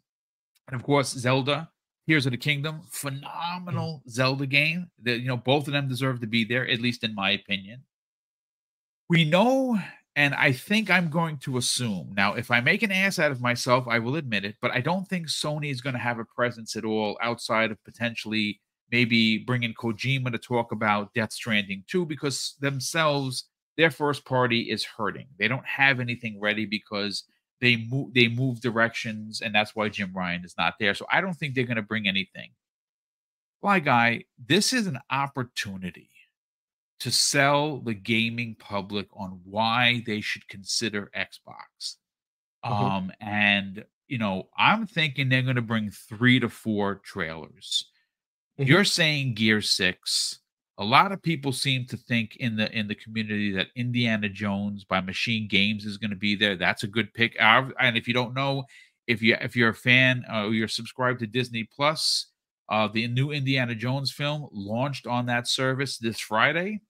and 0.67 0.75
of 0.79 0.83
course, 0.83 1.09
Zelda, 1.09 1.69
Tears 2.07 2.25
of 2.25 2.31
the 2.31 2.37
Kingdom, 2.37 2.81
phenomenal 2.91 4.03
mm. 4.05 4.09
Zelda 4.09 4.45
game. 4.45 4.89
That 5.03 5.19
you 5.19 5.27
know, 5.27 5.37
both 5.37 5.67
of 5.67 5.73
them 5.73 5.87
deserve 5.87 6.21
to 6.21 6.27
be 6.27 6.43
there, 6.43 6.67
at 6.67 6.81
least 6.81 7.03
in 7.03 7.15
my 7.15 7.31
opinion. 7.31 7.83
We 9.09 9.23
know, 9.23 9.79
and 10.15 10.33
I 10.33 10.51
think 10.51 10.89
I'm 10.89 11.09
going 11.09 11.37
to 11.39 11.57
assume 11.57 12.13
now. 12.15 12.33
If 12.33 12.51
I 12.51 12.59
make 12.59 12.83
an 12.83 12.91
ass 12.91 13.19
out 13.19 13.31
of 13.31 13.41
myself, 13.41 13.85
I 13.87 13.99
will 13.99 14.15
admit 14.15 14.45
it. 14.45 14.55
But 14.61 14.71
I 14.71 14.81
don't 14.81 15.07
think 15.07 15.27
Sony 15.27 15.71
is 15.71 15.81
going 15.81 15.93
to 15.93 15.99
have 15.99 16.19
a 16.19 16.25
presence 16.25 16.75
at 16.75 16.85
all 16.85 17.17
outside 17.21 17.71
of 17.71 17.83
potentially 17.83 18.59
maybe 18.91 19.39
bringing 19.39 19.73
Kojima 19.73 20.31
to 20.31 20.37
talk 20.37 20.71
about 20.71 21.13
Death 21.13 21.33
Stranding 21.33 21.83
too, 21.87 22.05
because 22.05 22.55
themselves 22.59 23.45
their 23.77 23.91
first 23.91 24.25
party 24.25 24.61
is 24.61 24.83
hurting. 24.83 25.27
They 25.37 25.47
don't 25.47 25.65
have 25.65 25.99
anything 25.99 26.39
ready 26.39 26.65
because 26.65 27.23
they 27.65 27.77
move 27.77 28.13
they 28.13 28.27
move 28.27 28.61
directions 28.61 29.41
and 29.41 29.53
that's 29.55 29.75
why 29.75 29.89
Jim 29.89 30.11
Ryan 30.13 30.45
is 30.45 30.53
not 30.55 30.75
there. 30.79 30.93
So 30.93 31.07
I 31.11 31.19
don't 31.19 31.33
think 31.33 31.55
they're 31.55 31.65
going 31.65 31.77
to 31.77 31.81
bring 31.81 32.07
anything. 32.07 32.51
Fly 33.61 33.79
guy, 33.79 34.25
this 34.37 34.71
is 34.71 34.85
an 34.85 34.99
opportunity 35.09 36.11
to 36.99 37.09
sell 37.09 37.79
the 37.79 37.95
gaming 37.95 38.55
public 38.59 39.07
on 39.13 39.41
why 39.43 40.03
they 40.05 40.21
should 40.21 40.47
consider 40.47 41.09
Xbox. 41.15 41.95
Mhm. 42.63 42.71
Um, 42.71 43.11
and 43.19 43.83
you 44.07 44.19
know, 44.19 44.49
I'm 44.55 44.85
thinking 44.85 45.29
they're 45.29 45.41
going 45.41 45.55
to 45.55 45.63
bring 45.63 45.89
three 45.89 46.39
to 46.39 46.49
four 46.49 46.95
trailers. 47.03 47.89
Mhm. 48.59 48.67
You're 48.67 48.83
saying 48.85 49.33
Gear 49.33 49.61
Six. 49.61 50.39
A 50.77 50.83
lot 50.83 51.13
of 51.13 51.21
people 51.21 51.53
seem 51.53 51.85
to 51.85 51.97
think 51.97 52.35
in 52.37 52.57
the 52.57 52.69
in 52.77 52.87
the 52.87 52.95
community 52.95 53.51
that 53.53 53.67
Indiana 53.75 54.27
Jones 54.27 54.83
by 54.83 54.99
Machine 54.99 55.47
Games 55.47 55.85
is 55.85 55.97
going 55.97 56.09
to 56.09 56.17
be 56.17 56.35
there. 56.35 56.57
That's 56.57 56.83
a 56.83 56.87
good 56.87 57.13
pick. 57.13 57.35
And 57.39 57.97
if 57.97 58.07
you 58.07 58.13
don't 58.13 58.33
know, 58.33 58.65
if 59.07 59.21
you 59.21 59.37
if 59.39 59.55
you're 59.55 59.69
a 59.69 59.75
fan 59.75 60.25
uh, 60.31 60.45
or 60.45 60.53
you're 60.53 60.67
subscribed 60.67 61.19
to 61.19 61.27
Disney 61.27 61.63
Plus, 61.63 62.27
uh, 62.69 62.87
the 62.87 63.07
new 63.07 63.31
Indiana 63.31 63.73
Jones 63.73 64.11
film 64.11 64.49
launched 64.51 65.07
on 65.07 65.27
that 65.27 65.47
service 65.47 65.97
this 65.97 66.19
Friday, 66.19 66.81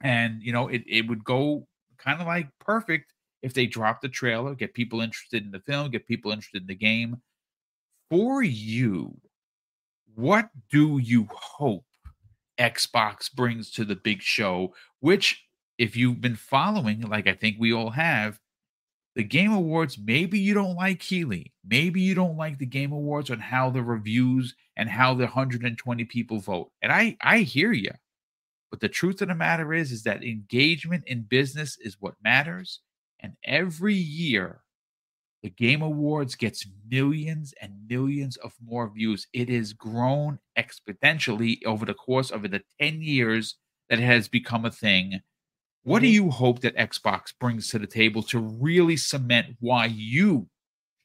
and 0.00 0.42
you 0.42 0.52
know 0.52 0.68
it 0.68 0.82
it 0.86 1.06
would 1.08 1.24
go 1.24 1.68
kind 1.98 2.20
of 2.20 2.26
like 2.26 2.48
perfect 2.58 3.12
if 3.42 3.54
they 3.54 3.66
drop 3.66 4.00
the 4.00 4.08
trailer, 4.08 4.54
get 4.54 4.74
people 4.74 5.00
interested 5.00 5.44
in 5.44 5.52
the 5.52 5.60
film, 5.60 5.90
get 5.90 6.08
people 6.08 6.32
interested 6.32 6.62
in 6.62 6.66
the 6.66 6.74
game. 6.74 7.22
For 8.10 8.42
you, 8.42 9.16
what 10.14 10.48
do 10.70 10.98
you 10.98 11.28
hope 11.30 11.85
Xbox 12.58 13.32
brings 13.32 13.70
to 13.72 13.84
the 13.84 13.96
big 13.96 14.22
show? 14.22 14.74
Which, 15.00 15.44
if 15.78 15.96
you've 15.96 16.20
been 16.20 16.36
following, 16.36 17.02
like 17.02 17.26
I 17.26 17.34
think 17.34 17.56
we 17.58 17.72
all 17.72 17.90
have, 17.90 18.40
the 19.16 19.24
Game 19.24 19.52
Awards, 19.52 19.98
maybe 19.98 20.38
you 20.38 20.52
don't 20.52 20.76
like 20.76 21.00
Keighley. 21.00 21.54
Maybe 21.64 22.02
you 22.02 22.14
don't 22.14 22.36
like 22.36 22.58
the 22.58 22.66
Game 22.66 22.92
Awards 22.92 23.30
on 23.30 23.40
how 23.40 23.70
the 23.70 23.82
reviews 23.82 24.54
and 24.76 24.90
how 24.90 25.14
the 25.14 25.24
120 25.24 26.04
people 26.04 26.38
vote. 26.38 26.70
And 26.82 26.92
I 26.92 27.16
I 27.22 27.38
hear 27.38 27.72
you. 27.72 27.92
But 28.70 28.80
the 28.80 28.90
truth 28.90 29.22
of 29.22 29.28
the 29.28 29.34
matter 29.34 29.72
is 29.72 29.90
is 29.90 30.02
that 30.02 30.22
engagement 30.22 31.04
in 31.06 31.22
business 31.22 31.78
is 31.80 31.96
what 31.98 32.14
matters. 32.22 32.80
And 33.20 33.36
every 33.42 33.94
year 33.94 34.60
the 35.42 35.50
Game 35.50 35.82
Awards 35.82 36.34
gets 36.34 36.66
millions 36.88 37.54
and 37.60 37.86
millions 37.88 38.36
of 38.38 38.52
more 38.62 38.88
views. 38.88 39.26
It 39.32 39.48
has 39.48 39.72
grown 39.72 40.38
exponentially 40.58 41.64
over 41.64 41.84
the 41.84 41.94
course 41.94 42.30
of 42.30 42.42
the 42.42 42.62
10 42.80 43.02
years 43.02 43.56
that 43.88 43.98
it 43.98 44.04
has 44.04 44.28
become 44.28 44.64
a 44.64 44.70
thing. 44.70 45.20
What 45.84 46.00
do 46.00 46.08
Mhm. 46.08 46.12
you 46.12 46.30
hope 46.30 46.60
that 46.60 46.74
Xbox 46.76 47.32
brings 47.38 47.68
to 47.68 47.78
the 47.78 47.86
table 47.86 48.22
to 48.24 48.40
really 48.40 48.96
cement 48.96 49.56
why 49.60 49.86
you 49.86 50.48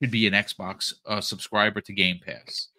should 0.02 0.12
be 0.12 0.26
an 0.26 0.34
Xbox 0.34 0.94
uh, 1.06 1.22
subscriber 1.22 1.82
to 1.82 1.94
Game 1.94 2.20
Pass? 2.26 2.70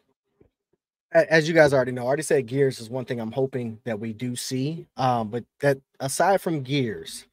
As 1.12 1.46
you 1.46 1.54
guys 1.54 1.74
already 1.74 1.92
know, 1.92 2.04
I 2.04 2.06
already 2.06 2.22
said 2.22 2.46
Gears 2.46 2.80
is 2.80 2.88
one 2.88 3.04
thing 3.04 3.20
I'm 3.20 3.32
hoping 3.32 3.78
that 3.84 4.00
we 4.00 4.14
do 4.14 4.34
see. 4.34 4.86
Um, 4.96 5.28
but 5.28 5.44
that 5.60 5.78
aside 6.00 6.40
from 6.40 6.62
Gears, 6.62 7.26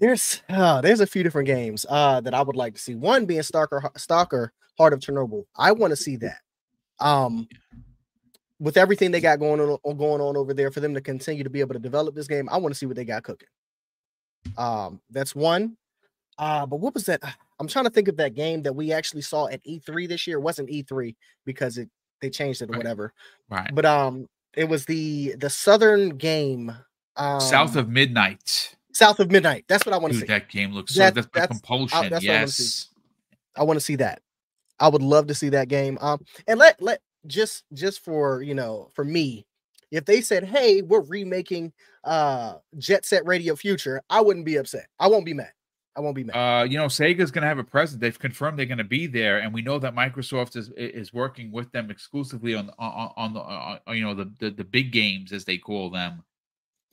there's 0.00 0.42
uh, 0.48 0.80
there's 0.80 1.00
a 1.00 1.06
few 1.06 1.22
different 1.22 1.46
games 1.46 1.86
uh 1.88 2.20
that 2.20 2.34
I 2.34 2.42
would 2.42 2.56
like 2.56 2.74
to 2.74 2.80
see. 2.80 2.94
One 2.94 3.26
being 3.26 3.42
Stalker 3.42 3.90
Stalker 3.96 4.52
Heart 4.78 4.92
of 4.92 5.00
Chernobyl. 5.00 5.44
I 5.56 5.72
want 5.72 5.90
to 5.92 5.96
see 5.96 6.16
that. 6.16 6.38
Um 7.00 7.48
with 8.60 8.76
everything 8.76 9.10
they 9.10 9.20
got 9.20 9.38
going 9.40 9.60
on 9.60 9.96
going 9.96 10.20
on 10.20 10.36
over 10.36 10.54
there 10.54 10.70
for 10.70 10.80
them 10.80 10.94
to 10.94 11.00
continue 11.00 11.44
to 11.44 11.50
be 11.50 11.60
able 11.60 11.74
to 11.74 11.80
develop 11.80 12.14
this 12.14 12.26
game, 12.28 12.48
I 12.50 12.56
want 12.56 12.72
to 12.74 12.78
see 12.78 12.86
what 12.86 12.96
they 12.96 13.04
got 13.04 13.22
cooking. 13.24 13.48
Um 14.56 15.00
that's 15.10 15.34
one. 15.34 15.76
Uh 16.38 16.66
but 16.66 16.76
what 16.76 16.94
was 16.94 17.06
that? 17.06 17.22
I'm 17.60 17.68
trying 17.68 17.84
to 17.84 17.90
think 17.90 18.08
of 18.08 18.16
that 18.16 18.34
game 18.34 18.62
that 18.64 18.74
we 18.74 18.92
actually 18.92 19.22
saw 19.22 19.46
at 19.46 19.64
E3 19.64 20.08
this 20.08 20.26
year. 20.26 20.38
It 20.38 20.42
wasn't 20.42 20.70
E3 20.70 21.14
because 21.44 21.78
it 21.78 21.88
they 22.20 22.30
changed 22.30 22.62
it 22.62 22.68
or 22.68 22.72
Right. 22.72 22.78
whatever. 22.78 23.12
Right. 23.48 23.70
But 23.72 23.84
um 23.86 24.28
it 24.54 24.64
was 24.68 24.86
the 24.86 25.34
the 25.38 25.50
southern 25.50 26.10
game 26.10 26.72
um 27.16 27.40
South 27.40 27.76
of 27.76 27.88
Midnight. 27.88 28.74
South 28.94 29.20
of 29.20 29.30
Midnight. 29.30 29.64
That's 29.68 29.84
what 29.84 29.94
I 29.94 29.98
want 29.98 30.14
to 30.14 30.20
see. 30.20 30.26
that 30.26 30.48
game 30.48 30.72
looks 30.72 30.94
so 30.94 31.00
That- 31.00 31.14
that's, 31.14 31.26
that's- 31.34 31.48
compulsion. 31.48 31.98
I 31.98 32.02
wanna 32.02 32.20
yes. 32.20 32.88
I 33.56 33.62
want 33.62 33.76
to 33.78 33.84
see 33.84 33.96
that. 33.96 34.20
I 34.80 34.88
would 34.88 35.02
love 35.02 35.26
to 35.28 35.34
see 35.34 35.48
that 35.50 35.68
game. 35.68 35.98
Um, 36.00 36.24
and 36.48 36.58
let 36.58 36.80
let 36.82 37.00
just 37.26 37.64
just 37.72 38.04
for 38.04 38.42
you 38.42 38.54
know 38.54 38.90
for 38.94 39.04
me, 39.04 39.46
if 39.90 40.04
they 40.04 40.20
said, 40.20 40.44
"Hey, 40.44 40.82
we're 40.82 41.02
remaking 41.02 41.72
uh 42.02 42.54
Jet 42.78 43.06
Set 43.06 43.24
Radio 43.26 43.54
Future," 43.54 44.02
I 44.10 44.20
wouldn't 44.20 44.44
be 44.44 44.56
upset. 44.56 44.88
I 44.98 45.06
won't 45.08 45.24
be 45.24 45.34
mad. 45.34 45.52
I 45.96 46.00
won't 46.00 46.16
be 46.16 46.24
mad. 46.24 46.34
Uh, 46.34 46.64
you 46.64 46.76
know, 46.76 46.86
Sega's 46.86 47.30
going 47.30 47.42
to 47.42 47.48
have 47.48 47.60
a 47.60 47.64
presence. 47.64 48.00
They've 48.00 48.18
confirmed 48.18 48.58
they're 48.58 48.66
going 48.66 48.78
to 48.78 48.84
be 48.84 49.06
there, 49.06 49.38
and 49.38 49.54
we 49.54 49.62
know 49.62 49.78
that 49.78 49.94
Microsoft 49.94 50.56
is 50.56 50.70
is 50.76 51.12
working 51.14 51.52
with 51.52 51.70
them 51.70 51.88
exclusively 51.90 52.54
on 52.56 52.70
on, 52.80 53.12
on 53.16 53.32
the 53.34 53.40
uh, 53.40 53.78
you 53.92 54.02
know 54.02 54.14
the, 54.14 54.32
the 54.40 54.50
the 54.50 54.64
big 54.64 54.90
games 54.90 55.32
as 55.32 55.44
they 55.44 55.56
call 55.58 55.90
them. 55.90 56.24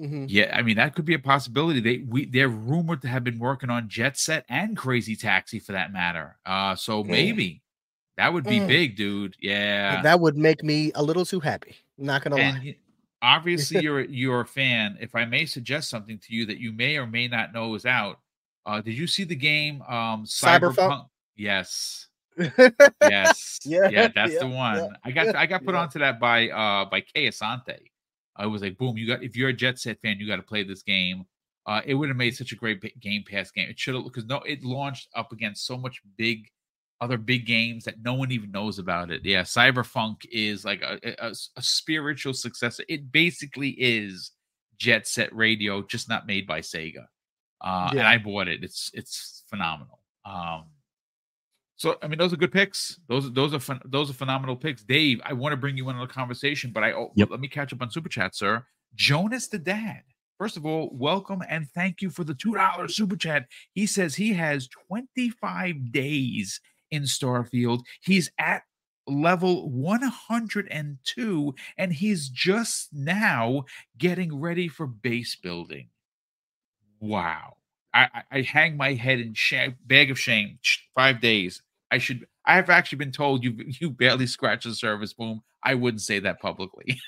Mhm. 0.01 0.25
Yeah, 0.29 0.51
I 0.57 0.61
mean 0.63 0.77
that 0.77 0.95
could 0.95 1.05
be 1.05 1.13
a 1.13 1.19
possibility. 1.19 1.79
They 1.79 1.99
we 1.99 2.25
they're 2.25 2.49
rumored 2.49 3.01
to 3.03 3.07
have 3.07 3.23
been 3.23 3.37
working 3.39 3.69
on 3.69 3.87
Jet 3.87 4.17
Set 4.17 4.45
and 4.49 4.75
Crazy 4.75 5.15
Taxi 5.15 5.59
for 5.59 5.73
that 5.73 5.93
matter. 5.93 6.37
Uh, 6.45 6.75
so 6.75 7.03
Mm. 7.03 7.07
maybe 7.07 7.61
that 8.17 8.33
would 8.33 8.45
be 8.45 8.59
Mm. 8.59 8.67
big, 8.67 8.95
dude. 8.95 9.35
Yeah, 9.39 10.01
That 10.01 10.19
would 10.19 10.37
make 10.37 10.63
me 10.63 10.91
a 10.95 11.03
little 11.03 11.25
too 11.25 11.39
happy. 11.39 11.75
Not 11.97 12.23
gonna 12.23 12.37
and 12.37 12.57
lie. 12.57 12.77
obviously 13.21 13.79
you're 13.83 14.01
you're 14.01 14.41
a 14.41 14.45
fan. 14.45 14.97
If 14.99 15.13
I 15.15 15.25
may 15.25 15.45
suggest 15.45 15.89
something 15.89 16.17
to 16.19 16.33
you 16.35 16.45
that 16.47 16.57
you 16.57 16.71
may 16.71 16.97
or 16.97 17.05
may 17.05 17.27
not 17.27 17.53
know 17.53 17.75
is 17.75 17.85
out, 17.85 18.19
uh, 18.65 18.81
did 18.81 18.97
you 18.97 19.05
see 19.07 19.23
the 19.23 19.35
game 19.35 19.81
um 19.83 20.25
Cyberfunk? 20.25 20.75
Cyberfunk? 20.75 21.07
Yes, 21.35 22.07
yes, 23.01 23.59
Yeah, 23.65 23.89
yeah, 23.89 24.07
that's 24.13 24.33
yeah, 24.33 24.39
the 24.39 24.47
one. 24.47 24.77
yeah, 24.77 24.87
I 25.03 25.11
got 25.11 25.35
I 25.35 25.45
got 25.45 25.63
put 25.63 25.75
yeah. 25.75 25.81
onto 25.81 25.99
that 25.99 26.19
by 26.19 26.49
uh 26.49 26.85
by 26.85 27.01
Kay 27.01 27.27
Asante. 27.27 27.77
I 28.35 28.45
was 28.45 28.61
like, 28.61 28.77
boom, 28.77 28.97
you 28.97 29.07
got 29.07 29.23
if 29.23 29.35
you're 29.35 29.49
a 29.49 29.53
Jet 29.53 29.79
Set 29.79 29.99
fan, 30.01 30.17
you 30.19 30.27
got 30.27 30.37
to 30.37 30.41
play 30.43 30.63
this 30.63 30.83
game. 30.83 31.25
Uh, 31.65 31.81
it 31.85 31.93
would 31.93 32.09
have 32.09 32.17
made 32.17 32.35
such 32.35 32.51
a 32.51 32.55
great 32.55 32.99
Game 32.99 33.23
Pass 33.29 33.51
game. 33.51 33.69
It 33.69 33.79
should 33.79 33.93
have 33.93 34.03
because 34.03 34.25
no, 34.25 34.37
it 34.37 34.63
launched 34.63 35.09
up 35.15 35.31
against 35.31 35.65
so 35.65 35.77
much 35.77 36.01
big 36.17 36.47
other 37.01 37.17
big 37.17 37.45
games 37.45 37.83
that 37.83 37.95
no 38.03 38.13
one 38.13 38.31
even 38.31 38.51
knows 38.51 38.77
about 38.77 39.11
it. 39.11 39.21
Yeah, 39.23 39.41
Cyberfunk 39.41 40.17
is 40.31 40.63
like 40.63 40.81
a 40.81 41.33
spiritual 41.59 42.33
successor. 42.33 42.83
It 42.87 43.11
basically 43.11 43.71
is 43.71 44.31
Jet 44.77 45.07
Set 45.07 45.35
Radio, 45.35 45.81
just 45.83 46.09
not 46.09 46.27
made 46.27 46.45
by 46.45 46.61
Sega. 46.61 47.05
Uh, 47.59 47.89
and 47.91 48.01
I 48.01 48.17
bought 48.17 48.47
it. 48.47 48.63
It's 48.63 48.89
it's 48.93 49.43
phenomenal. 49.49 49.99
Um, 50.25 50.65
so 51.81 51.97
I 52.03 52.07
mean, 52.07 52.19
those 52.19 52.31
are 52.31 52.37
good 52.37 52.51
picks. 52.51 52.99
Those 53.07 53.31
those 53.33 53.55
are 53.55 53.57
phen- 53.57 53.81
those 53.85 54.11
are 54.11 54.13
phenomenal 54.13 54.55
picks. 54.55 54.83
Dave, 54.83 55.19
I 55.25 55.33
want 55.33 55.53
to 55.53 55.57
bring 55.57 55.75
you 55.77 55.89
into 55.89 55.99
the 56.01 56.13
conversation, 56.13 56.69
but 56.71 56.83
I 56.83 56.91
oh, 56.93 57.11
Yep. 57.15 57.29
let 57.31 57.39
me 57.39 57.47
catch 57.47 57.73
up 57.73 57.81
on 57.81 57.89
super 57.89 58.07
chat, 58.07 58.35
sir. 58.35 58.63
Jonas 58.93 59.47
the 59.47 59.57
dad. 59.57 60.03
First 60.37 60.57
of 60.57 60.65
all, 60.67 60.91
welcome 60.93 61.41
and 61.49 61.67
thank 61.73 62.03
you 62.03 62.11
for 62.11 62.23
the 62.23 62.35
two 62.35 62.53
dollar 62.53 62.87
super 62.87 63.15
chat. 63.15 63.47
He 63.73 63.87
says 63.87 64.13
he 64.13 64.33
has 64.33 64.67
twenty 64.67 65.31
five 65.31 65.91
days 65.91 66.61
in 66.91 67.01
Starfield. 67.03 67.79
He's 68.01 68.29
at 68.37 68.61
level 69.07 69.67
102 69.71 71.55
and 71.79 71.93
he's 71.93 72.29
just 72.29 72.89
now 72.93 73.63
getting 73.97 74.39
ready 74.39 74.67
for 74.67 74.85
base 74.85 75.35
building. 75.35 75.89
Wow. 76.99 77.55
I, 77.91 78.03
I, 78.13 78.23
I 78.31 78.41
hang 78.41 78.77
my 78.77 78.93
head 78.93 79.19
in 79.19 79.33
shame, 79.33 79.77
bag 79.87 80.11
of 80.11 80.19
shame. 80.19 80.59
Five 80.95 81.19
days. 81.21 81.63
I 81.91 81.97
should. 81.97 82.26
I 82.45 82.55
have 82.55 82.69
actually 82.69 82.97
been 82.97 83.11
told 83.11 83.43
you 83.43 83.55
you 83.80 83.89
barely 83.89 84.27
scratch 84.27 84.63
the 84.63 84.73
surface. 84.73 85.13
Boom. 85.13 85.41
I 85.63 85.76
wouldn't 85.76 86.01
say 86.01 86.19
that 86.19 86.39
publicly. 86.39 86.99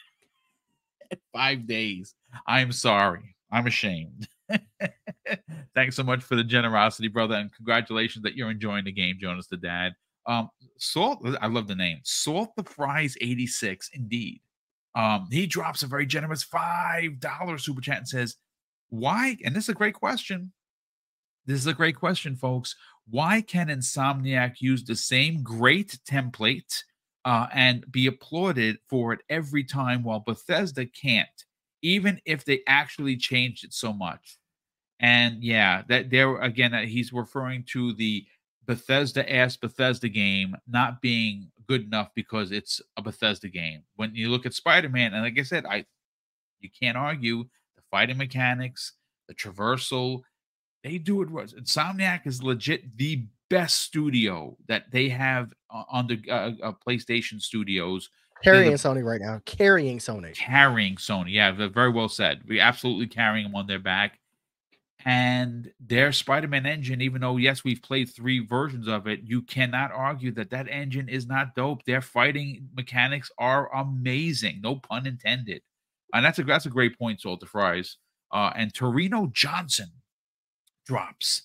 Five 1.33 1.67
days. 1.67 2.15
I'm 2.47 2.71
sorry. 2.71 3.35
I'm 3.51 3.67
ashamed. 3.67 4.27
Thanks 5.75 5.95
so 5.95 6.03
much 6.03 6.23
for 6.23 6.35
the 6.35 6.43
generosity, 6.43 7.07
brother, 7.07 7.35
and 7.35 7.53
congratulations 7.53 8.23
that 8.23 8.35
you're 8.35 8.49
enjoying 8.49 8.85
the 8.85 8.91
game, 8.91 9.17
Jonas 9.19 9.47
the 9.47 9.57
dad. 9.57 9.93
Um, 10.25 10.49
Salt, 10.77 11.19
I 11.39 11.47
love 11.47 11.67
the 11.67 11.75
name. 11.75 11.99
Salt 12.03 12.55
the 12.55 12.63
Fries 12.63 13.15
86, 13.21 13.89
indeed. 13.93 14.41
Um, 14.95 15.27
he 15.31 15.45
drops 15.45 15.83
a 15.83 15.87
very 15.87 16.05
generous 16.05 16.43
five 16.43 17.19
dollar 17.19 17.57
super 17.57 17.81
chat 17.81 17.97
and 17.97 18.07
says, 18.07 18.37
Why? 18.89 19.37
And 19.43 19.55
this 19.55 19.65
is 19.65 19.69
a 19.69 19.73
great 19.73 19.95
question. 19.95 20.51
This 21.45 21.59
is 21.59 21.67
a 21.67 21.73
great 21.73 21.95
question, 21.95 22.35
folks. 22.35 22.75
Why 23.09 23.41
can 23.41 23.67
Insomniac 23.67 24.61
use 24.61 24.83
the 24.83 24.95
same 24.95 25.43
great 25.43 25.99
template 26.09 26.83
uh, 27.25 27.47
and 27.53 27.89
be 27.91 28.07
applauded 28.07 28.77
for 28.87 29.13
it 29.13 29.19
every 29.29 29.63
time 29.63 30.03
while 30.03 30.21
Bethesda 30.21 30.85
can't, 30.85 31.27
even 31.81 32.21
if 32.25 32.45
they 32.45 32.61
actually 32.67 33.17
changed 33.17 33.65
it 33.65 33.73
so 33.73 33.91
much? 33.91 34.37
And 34.99 35.43
yeah, 35.43 35.83
that 35.89 36.09
there 36.09 36.37
again, 36.37 36.87
he's 36.87 37.11
referring 37.11 37.63
to 37.71 37.93
the 37.93 38.25
Bethesda 38.65 39.29
ass 39.31 39.57
Bethesda 39.57 40.07
game 40.07 40.55
not 40.65 41.01
being 41.01 41.51
good 41.67 41.83
enough 41.83 42.09
because 42.15 42.53
it's 42.53 42.81
a 42.95 43.01
Bethesda 43.01 43.49
game. 43.49 43.83
When 43.97 44.15
you 44.15 44.29
look 44.29 44.45
at 44.45 44.53
Spider 44.53 44.87
Man, 44.87 45.13
and 45.13 45.23
like 45.23 45.37
I 45.37 45.43
said, 45.43 45.65
I 45.65 45.85
you 46.61 46.69
can't 46.69 46.97
argue 46.97 47.43
the 47.75 47.81
fighting 47.91 48.17
mechanics, 48.17 48.93
the 49.27 49.35
traversal, 49.35 50.21
they 50.83 50.97
do 50.97 51.21
it 51.21 51.29
right. 51.29 51.47
Insomniac 51.47 52.27
is 52.27 52.43
legit 52.43 52.97
the 52.97 53.25
best 53.49 53.81
studio 53.81 54.57
that 54.67 54.91
they 54.91 55.09
have 55.09 55.53
on 55.69 56.07
the 56.07 56.21
uh, 56.29 56.51
uh, 56.61 56.71
PlayStation 56.85 57.41
Studios. 57.41 58.09
Carrying 58.43 58.71
the- 58.71 58.77
Sony 58.77 59.03
right 59.03 59.21
now. 59.21 59.41
Carrying 59.45 59.99
Sony. 59.99 60.33
carrying 60.33 60.95
Sony. 60.95 61.33
Yeah, 61.33 61.51
very 61.69 61.89
well 61.89 62.09
said. 62.09 62.41
We 62.47 62.59
absolutely 62.59 63.07
carrying 63.07 63.45
them 63.45 63.55
on 63.55 63.67
their 63.67 63.79
back. 63.79 64.19
And 65.05 65.71
their 65.81 66.13
Spider-Man 66.13 66.65
engine, 66.65 67.01
even 67.01 67.21
though 67.21 67.35
yes, 67.35 67.63
we've 67.63 67.81
played 67.81 68.09
three 68.09 68.39
versions 68.39 68.87
of 68.87 69.05
it, 69.05 69.19
you 69.23 69.41
cannot 69.41 69.91
argue 69.91 70.31
that 70.31 70.49
that 70.51 70.69
engine 70.69 71.09
is 71.09 71.27
not 71.27 71.55
dope. 71.55 71.83
Their 71.83 72.01
fighting 72.01 72.69
mechanics 72.73 73.29
are 73.37 73.73
amazing, 73.75 74.61
no 74.61 74.77
pun 74.77 75.05
intended. 75.05 75.61
And 76.13 76.23
that's 76.23 76.39
a 76.39 76.43
that's 76.43 76.65
a 76.65 76.69
great 76.69 76.97
point, 76.97 77.19
Salter 77.19 77.45
Fries. 77.45 77.97
Uh, 78.31 78.51
and 78.55 78.73
Torino 78.73 79.29
Johnson 79.33 79.91
drops. 80.85 81.43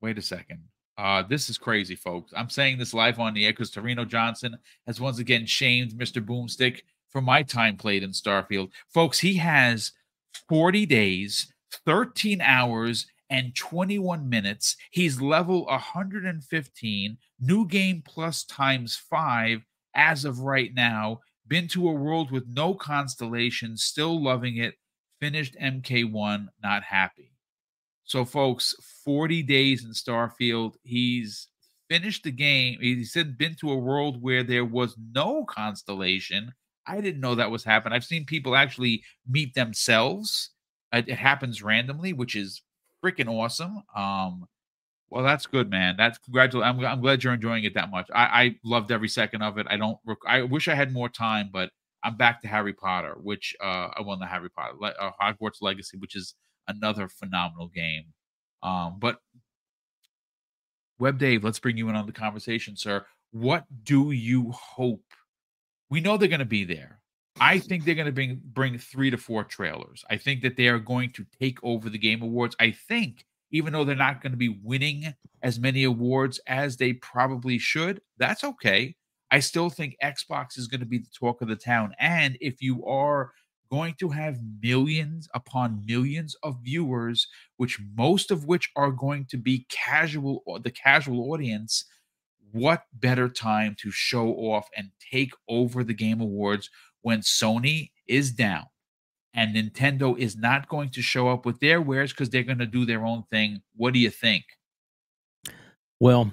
Wait 0.00 0.18
a 0.18 0.22
second. 0.22 0.62
Uh, 0.96 1.22
this 1.22 1.48
is 1.48 1.58
crazy, 1.58 1.94
folks. 1.94 2.32
I'm 2.36 2.50
saying 2.50 2.78
this 2.78 2.92
live 2.92 3.20
on 3.20 3.32
the 3.32 3.46
air 3.46 3.52
because 3.52 3.70
Torino 3.70 4.04
Johnson 4.04 4.56
has 4.86 5.00
once 5.00 5.18
again 5.18 5.46
shamed 5.46 5.92
Mr. 5.92 6.24
Boomstick 6.24 6.82
for 7.08 7.20
my 7.20 7.42
time 7.42 7.76
played 7.76 8.02
in 8.02 8.10
Starfield. 8.10 8.70
Folks, 8.88 9.20
he 9.20 9.34
has 9.34 9.92
40 10.48 10.86
days, 10.86 11.52
13 11.86 12.40
hours, 12.40 13.06
and 13.30 13.54
21 13.54 14.28
minutes. 14.28 14.76
He's 14.90 15.20
level 15.20 15.66
115, 15.66 17.18
new 17.40 17.66
game 17.66 18.02
plus 18.04 18.44
times 18.44 18.96
five 18.96 19.64
as 19.94 20.24
of 20.24 20.40
right 20.40 20.72
now. 20.74 21.20
Been 21.46 21.68
to 21.68 21.88
a 21.88 21.92
world 21.92 22.30
with 22.30 22.46
no 22.48 22.74
constellations, 22.74 23.84
still 23.84 24.22
loving 24.22 24.56
it. 24.56 24.74
Finished 25.20 25.56
MK1, 25.60 26.48
not 26.62 26.84
happy. 26.84 27.27
So, 28.08 28.24
folks, 28.24 28.74
40 29.04 29.42
days 29.42 29.84
in 29.84 29.90
Starfield. 29.90 30.76
He's 30.82 31.48
finished 31.90 32.24
the 32.24 32.30
game. 32.30 32.78
He 32.80 33.04
said 33.04 33.36
been 33.36 33.54
to 33.56 33.70
a 33.70 33.76
world 33.76 34.22
where 34.22 34.42
there 34.42 34.64
was 34.64 34.96
no 35.12 35.44
constellation. 35.44 36.54
I 36.86 37.02
didn't 37.02 37.20
know 37.20 37.34
that 37.34 37.50
was 37.50 37.64
happening. 37.64 37.94
I've 37.94 38.04
seen 38.04 38.24
people 38.24 38.56
actually 38.56 39.02
meet 39.28 39.52
themselves. 39.52 40.52
It, 40.90 41.06
it 41.06 41.18
happens 41.18 41.62
randomly, 41.62 42.14
which 42.14 42.34
is 42.34 42.62
freaking 43.04 43.28
awesome. 43.28 43.82
Um, 43.94 44.46
well, 45.10 45.22
that's 45.22 45.46
good, 45.46 45.68
man. 45.68 45.96
That's 45.98 46.16
congratulations. 46.16 46.78
I'm, 46.78 46.86
I'm 46.86 47.02
glad 47.02 47.22
you're 47.22 47.34
enjoying 47.34 47.64
it 47.64 47.74
that 47.74 47.90
much. 47.90 48.08
I, 48.14 48.24
I 48.24 48.56
loved 48.64 48.90
every 48.90 49.08
second 49.08 49.42
of 49.42 49.58
it. 49.58 49.66
I 49.68 49.76
don't. 49.76 49.98
Rec- 50.06 50.16
I 50.26 50.42
wish 50.44 50.66
I 50.66 50.74
had 50.74 50.94
more 50.94 51.10
time, 51.10 51.50
but 51.52 51.68
I'm 52.02 52.16
back 52.16 52.40
to 52.40 52.48
Harry 52.48 52.72
Potter, 52.72 53.16
which 53.22 53.54
uh, 53.62 53.88
I 53.94 54.00
won 54.00 54.18
the 54.18 54.26
Harry 54.26 54.48
Potter, 54.48 54.76
uh, 54.82 55.10
Hogwarts 55.20 55.60
Legacy, 55.60 55.98
which 55.98 56.16
is 56.16 56.34
another 56.68 57.08
phenomenal 57.08 57.68
game. 57.68 58.04
Um, 58.62 58.96
but 58.98 59.20
Web 60.98 61.18
Dave, 61.18 61.44
let's 61.44 61.58
bring 61.58 61.76
you 61.76 61.88
in 61.88 61.96
on 61.96 62.06
the 62.06 62.12
conversation, 62.12 62.76
sir. 62.76 63.04
What 63.32 63.64
do 63.84 64.10
you 64.10 64.50
hope? 64.52 65.04
We 65.90 66.00
know 66.00 66.16
they're 66.16 66.28
going 66.28 66.40
to 66.40 66.44
be 66.44 66.64
there. 66.64 67.00
I 67.40 67.58
think 67.58 67.84
they're 67.84 67.94
going 67.94 68.06
to 68.06 68.12
bring 68.12 68.40
bring 68.44 68.78
three 68.78 69.10
to 69.10 69.16
four 69.16 69.44
trailers. 69.44 70.04
I 70.10 70.16
think 70.16 70.42
that 70.42 70.56
they 70.56 70.68
are 70.68 70.78
going 70.78 71.12
to 71.12 71.26
take 71.40 71.58
over 71.62 71.88
the 71.88 71.98
Game 71.98 72.22
Awards. 72.22 72.56
I 72.58 72.72
think 72.72 73.24
even 73.50 73.72
though 73.72 73.84
they're 73.84 73.96
not 73.96 74.20
going 74.20 74.32
to 74.32 74.38
be 74.38 74.58
winning 74.62 75.14
as 75.42 75.58
many 75.58 75.84
awards 75.84 76.40
as 76.46 76.76
they 76.76 76.94
probably 76.94 77.58
should, 77.58 78.00
that's 78.18 78.44
okay. 78.44 78.94
I 79.30 79.40
still 79.40 79.70
think 79.70 79.96
Xbox 80.02 80.58
is 80.58 80.66
going 80.66 80.80
to 80.80 80.86
be 80.86 80.98
the 80.98 81.10
talk 81.18 81.40
of 81.40 81.48
the 81.48 81.56
town. 81.56 81.94
And 81.98 82.36
if 82.40 82.60
you 82.60 82.84
are 82.86 83.32
going 83.70 83.94
to 84.00 84.08
have 84.08 84.38
millions 84.62 85.28
upon 85.34 85.84
millions 85.86 86.36
of 86.42 86.58
viewers, 86.62 87.26
which 87.56 87.78
most 87.96 88.30
of 88.30 88.46
which 88.46 88.70
are 88.76 88.90
going 88.90 89.26
to 89.26 89.36
be 89.36 89.66
casual, 89.70 90.42
or 90.46 90.58
the 90.58 90.70
casual 90.70 91.32
audience, 91.32 91.84
what 92.52 92.84
better 92.94 93.28
time 93.28 93.76
to 93.80 93.90
show 93.90 94.28
off 94.28 94.68
and 94.76 94.90
take 95.12 95.32
over 95.48 95.84
the 95.84 95.94
Game 95.94 96.20
Awards 96.20 96.70
when 97.02 97.20
Sony 97.20 97.90
is 98.06 98.32
down 98.32 98.64
and 99.34 99.54
Nintendo 99.54 100.18
is 100.18 100.36
not 100.36 100.68
going 100.68 100.90
to 100.90 101.02
show 101.02 101.28
up 101.28 101.44
with 101.44 101.60
their 101.60 101.80
wares 101.80 102.12
because 102.12 102.30
they're 102.30 102.42
going 102.42 102.58
to 102.58 102.66
do 102.66 102.86
their 102.86 103.04
own 103.04 103.24
thing? 103.30 103.60
What 103.76 103.92
do 103.92 104.00
you 104.00 104.10
think? 104.10 104.44
Well, 106.00 106.32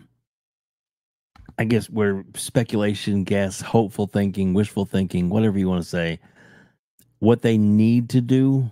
I 1.58 1.66
guess 1.66 1.90
we're 1.90 2.26
speculation, 2.36 3.24
guess, 3.24 3.62
hopeful 3.62 4.08
thinking, 4.08 4.54
wishful 4.54 4.86
thinking, 4.86 5.30
whatever 5.30 5.58
you 5.58 5.70
want 5.70 5.84
to 5.84 5.90
say. 5.90 6.20
What 7.26 7.42
they 7.42 7.58
need 7.58 8.10
to 8.10 8.22
do 8.22 8.70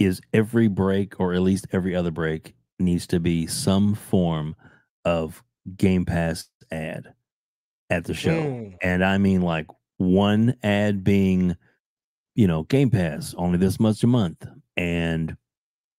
is 0.00 0.20
every 0.32 0.66
break, 0.66 1.20
or 1.20 1.32
at 1.32 1.42
least 1.42 1.68
every 1.70 1.94
other 1.94 2.10
break, 2.10 2.56
needs 2.80 3.06
to 3.06 3.20
be 3.20 3.46
some 3.46 3.94
form 3.94 4.56
of 5.04 5.44
Game 5.76 6.04
Pass 6.04 6.48
ad 6.72 7.14
at 7.90 8.02
the 8.02 8.12
show. 8.12 8.42
Mm. 8.42 8.74
And 8.82 9.04
I 9.04 9.18
mean, 9.18 9.42
like 9.42 9.68
one 9.98 10.56
ad 10.64 11.04
being, 11.04 11.56
you 12.34 12.48
know, 12.48 12.64
Game 12.64 12.90
Pass, 12.90 13.32
only 13.38 13.58
this 13.58 13.78
much 13.78 14.02
a 14.02 14.08
month. 14.08 14.44
And 14.76 15.36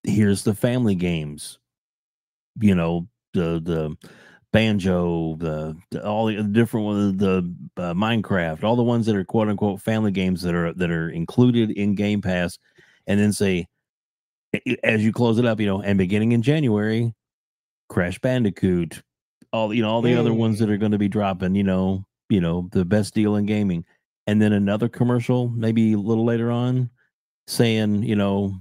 here's 0.02 0.44
the 0.44 0.54
family 0.54 0.96
games, 0.96 1.58
you 2.60 2.74
know, 2.74 3.08
the, 3.32 3.58
the, 3.64 3.96
banjo 4.56 5.36
the, 5.38 5.76
the 5.90 6.06
all 6.06 6.26
the 6.26 6.42
different 6.42 6.86
ones 6.86 7.18
the 7.18 7.38
uh, 7.76 7.92
minecraft 7.92 8.64
all 8.64 8.76
the 8.76 8.82
ones 8.82 9.06
that 9.06 9.14
are 9.16 9.24
quote 9.24 9.48
unquote 9.48 9.80
family 9.80 10.10
games 10.10 10.42
that 10.42 10.54
are 10.54 10.72
that 10.72 10.90
are 10.90 11.10
included 11.10 11.70
in 11.72 11.94
game 11.94 12.22
pass 12.22 12.58
and 13.06 13.20
then 13.20 13.32
say 13.32 13.66
as 14.82 15.04
you 15.04 15.12
close 15.12 15.38
it 15.38 15.44
up 15.44 15.60
you 15.60 15.66
know 15.66 15.82
and 15.82 15.98
beginning 15.98 16.32
in 16.32 16.42
january 16.42 17.12
crash 17.88 18.18
bandicoot 18.18 19.02
all 19.52 19.74
you 19.74 19.82
know 19.82 19.90
all 19.90 20.02
the 20.02 20.14
other 20.14 20.32
ones 20.32 20.58
that 20.58 20.70
are 20.70 20.78
going 20.78 20.92
to 20.92 20.98
be 20.98 21.08
dropping 21.08 21.54
you 21.54 21.62
know 21.62 22.04
you 22.28 22.40
know 22.40 22.68
the 22.72 22.84
best 22.84 23.14
deal 23.14 23.36
in 23.36 23.46
gaming. 23.46 23.84
And 24.26 24.42
then 24.42 24.52
another 24.52 24.88
commercial 24.88 25.48
maybe 25.48 25.92
a 25.92 25.98
little 25.98 26.24
later 26.24 26.50
on 26.50 26.90
saying 27.46 28.02
you 28.02 28.16
know 28.16 28.54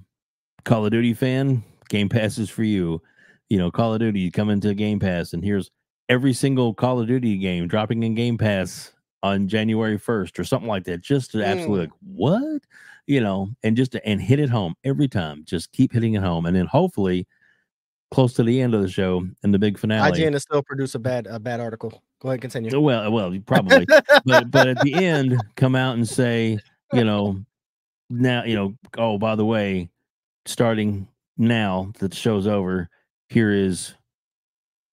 call 0.63 0.85
of 0.85 0.91
duty 0.91 1.13
fan 1.13 1.63
game 1.89 2.09
pass 2.09 2.37
is 2.37 2.49
for 2.49 2.63
you. 2.63 3.01
You 3.49 3.57
know 3.57 3.71
call 3.71 3.93
of 3.93 3.99
duty 3.99 4.19
you 4.19 4.31
come 4.31 4.49
into 4.49 4.73
game 4.73 4.99
pass 4.99 5.33
and 5.33 5.43
here's 5.43 5.71
every 6.09 6.33
single 6.33 6.73
call 6.73 6.99
of 6.99 7.07
duty 7.07 7.37
game 7.37 7.67
dropping 7.67 8.03
in 8.03 8.15
game 8.15 8.37
pass 8.37 8.91
on 9.23 9.47
january 9.47 9.97
1st 9.97 10.37
or 10.39 10.43
something 10.43 10.69
like 10.69 10.83
that 10.83 11.01
just 11.01 11.31
to 11.31 11.43
absolutely 11.43 11.87
mm. 11.87 11.89
like 11.89 11.99
what 12.05 12.61
you 13.07 13.21
know 13.21 13.49
and 13.63 13.75
just 13.75 13.91
to, 13.91 14.05
and 14.07 14.21
hit 14.21 14.39
it 14.39 14.49
home 14.49 14.75
every 14.83 15.07
time 15.07 15.43
just 15.45 15.71
keep 15.71 15.91
hitting 15.91 16.13
it 16.13 16.21
home 16.21 16.45
and 16.45 16.55
then 16.55 16.65
hopefully 16.65 17.27
close 18.11 18.33
to 18.33 18.43
the 18.43 18.61
end 18.61 18.73
of 18.73 18.81
the 18.81 18.87
show 18.87 19.27
and 19.43 19.53
the 19.53 19.59
big 19.59 19.77
finale 19.77 20.11
IGN 20.11 20.33
will 20.33 20.39
still 20.39 20.63
produce 20.63 20.95
a 20.95 20.99
bad 20.99 21.27
a 21.27 21.39
bad 21.39 21.59
article. 21.59 22.01
Go 22.21 22.29
ahead, 22.29 22.35
and 22.35 22.41
continue. 22.41 22.75
Uh, 22.75 22.79
well 22.79 23.11
well 23.11 23.33
you 23.33 23.41
probably 23.41 23.85
but 24.25 24.49
but 24.51 24.67
at 24.67 24.79
the 24.81 24.93
end 24.93 25.37
come 25.55 25.75
out 25.75 25.95
and 25.95 26.07
say 26.07 26.57
you 26.93 27.03
know 27.03 27.43
now 28.09 28.43
you 28.43 28.55
know 28.55 28.73
oh 28.97 29.17
by 29.17 29.35
the 29.35 29.45
way 29.45 29.89
starting 30.45 31.07
now 31.37 31.91
that 31.99 32.11
the 32.11 32.15
show's 32.15 32.47
over 32.47 32.89
here 33.29 33.51
is 33.51 33.95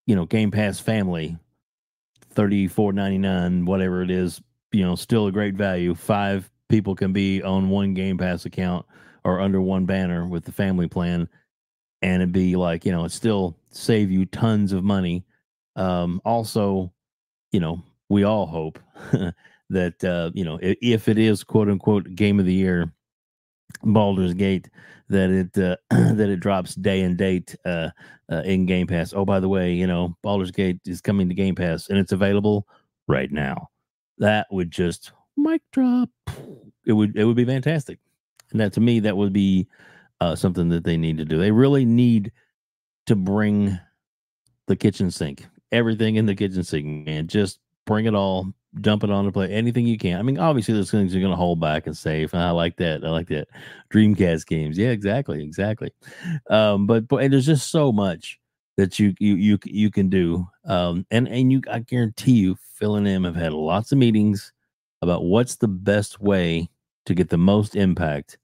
you 0.07 0.17
know 0.17 0.25
game 0.25 0.51
pass 0.51 0.81
family 0.81 1.37
34.99 2.35 3.67
whatever 3.67 4.03
it 4.03 4.11
is 4.11 4.41
you 4.73 4.83
know 4.83 4.95
still 4.95 5.27
a 5.27 5.33
great 5.33 5.55
value. 5.55 5.95
Five 5.95 6.51
people 6.69 6.95
can 6.95 7.13
be 7.13 7.43
on 7.43 7.69
one 7.69 7.95
game 7.95 8.19
pass 8.19 8.45
account 8.47 8.87
or 9.25 9.41
under 9.41 9.61
one 9.61 9.85
banner 9.85 10.27
with 10.27 10.45
the 10.45 10.53
family 10.53 10.89
plan 10.89 11.29
and 12.01 12.23
it'd 12.23 12.33
be 12.33 12.57
like 12.57 12.85
you 12.85 12.93
know 12.93 13.05
it 13.05 13.13
still 13.13 13.57
save 13.71 14.11
you 14.11 14.25
tons 14.27 14.73
of 14.73 14.83
money. 14.83 15.25
Um 15.77 16.21
also 16.25 16.93
you 17.53 17.61
know 17.61 17.83
we 18.09 18.25
all 18.25 18.47
hope 18.47 18.79
that 19.71 20.05
uh 20.05 20.31
you 20.35 20.45
know 20.45 20.59
if 20.61 21.09
it 21.09 21.19
is 21.19 21.45
quote 21.45 21.69
unquote 21.69 22.15
game 22.15 22.41
of 22.41 22.47
the 22.47 22.55
year 22.55 22.93
Baldur's 23.85 24.35
Gate 24.35 24.69
that 25.09 25.31
it 25.31 25.59
uh, 25.59 25.77
that 26.15 26.29
it 26.29 26.41
drops 26.41 26.75
day 26.75 27.03
and 27.03 27.17
date 27.17 27.55
uh, 27.65 27.91
uh, 28.31 28.43
in 28.45 28.67
Game 28.67 28.87
Pass. 28.87 29.13
Oh, 29.13 29.25
by 29.25 29.41
the 29.41 29.49
way, 29.49 29.73
you 29.73 29.87
know 29.87 30.17
Baldur's 30.23 30.51
Gate 30.51 30.81
is 30.87 31.01
coming 31.01 31.29
to 31.29 31.35
Game 31.35 31.55
Pass 31.55 31.89
and 31.89 31.99
it's 31.99 32.13
available 32.13 32.67
right 33.09 33.31
now. 33.31 33.69
That 34.19 34.47
would 34.51 34.71
just 34.71 35.13
mic 35.37 35.63
drop. 35.73 36.11
It 36.87 36.93
would 36.93 37.17
it 37.17 37.25
would 37.25 37.37
be 37.37 37.45
fantastic, 37.45 37.99
and 38.51 38.61
that 38.61 38.73
to 38.75 38.81
me 38.81 39.01
that 39.01 39.17
would 39.17 39.33
be 39.33 39.69
uh, 40.21 40.37
something 40.37 40.69
that 40.69 40.85
they 40.85 40.97
need 40.97 41.19
to 41.19 41.25
do. 41.25 41.39
They 41.39 41.51
really 41.51 41.85
need 41.85 42.33
to 43.07 43.17
bring 43.17 43.79
the 44.67 44.77
kitchen 44.77 45.11
sink, 45.11 45.47
everything 45.73 46.17
in 46.17 46.27
the 46.27 46.35
kitchen 46.35 46.63
sink, 46.63 47.07
man. 47.07 47.27
Just 47.27 47.59
bring 47.87 48.07
it 48.07 48.15
all, 48.15 48.53
dump 48.81 49.05
it 49.05 49.11
on 49.11 49.27
the 49.27 49.33
plate, 49.33 49.51
anything 49.51 49.87
you 49.87 49.99
can. 49.99 50.19
I 50.19 50.23
mean, 50.23 50.39
obviously, 50.39 50.75
there's 50.75 50.91
things 50.91 51.15
you're 51.15 51.21
going 51.21 51.33
to 51.33 51.37
hold 51.37 51.61
back 51.61 51.87
and 51.87 51.97
save. 51.97 52.33
And 52.33 52.43
I 52.43 52.51
like 52.51 52.77
that. 52.77 53.05
I 53.05 53.11
like 53.11 53.29
that. 53.29 53.49
Dreamcast 53.93 54.47
games, 54.47 54.79
yeah, 54.79 54.89
exactly, 54.91 55.43
exactly. 55.43 55.93
Um, 56.49 56.87
but 56.87 57.09
but 57.09 57.17
and 57.17 57.33
there's 57.33 57.47
just 57.47 57.71
so 57.71 57.93
much 57.93 58.39
that 58.77 58.99
you 58.99 59.15
you 59.19 59.35
you 59.35 59.59
you 59.65 59.91
can 59.91 60.09
do. 60.09 60.47
Um, 60.65 61.07
and 61.11 61.29
and 61.29 61.53
you, 61.53 61.63
I 61.71 61.81
guarantee 61.81 62.33
you, 62.33 62.57
Phil 62.75 62.97
and 62.97 63.07
him 63.07 63.25
have 63.25 63.37
had 63.37 63.53
lots 63.53 63.93
of 63.93 63.99
meetings 63.99 64.53
about 65.03 65.25
what's 65.25 65.57
the 65.57 65.69
best 65.69 66.21
way 66.21 66.71
to 67.07 67.15
get 67.15 67.29
the 67.29 67.39
most 67.39 67.75
impact 67.75 68.39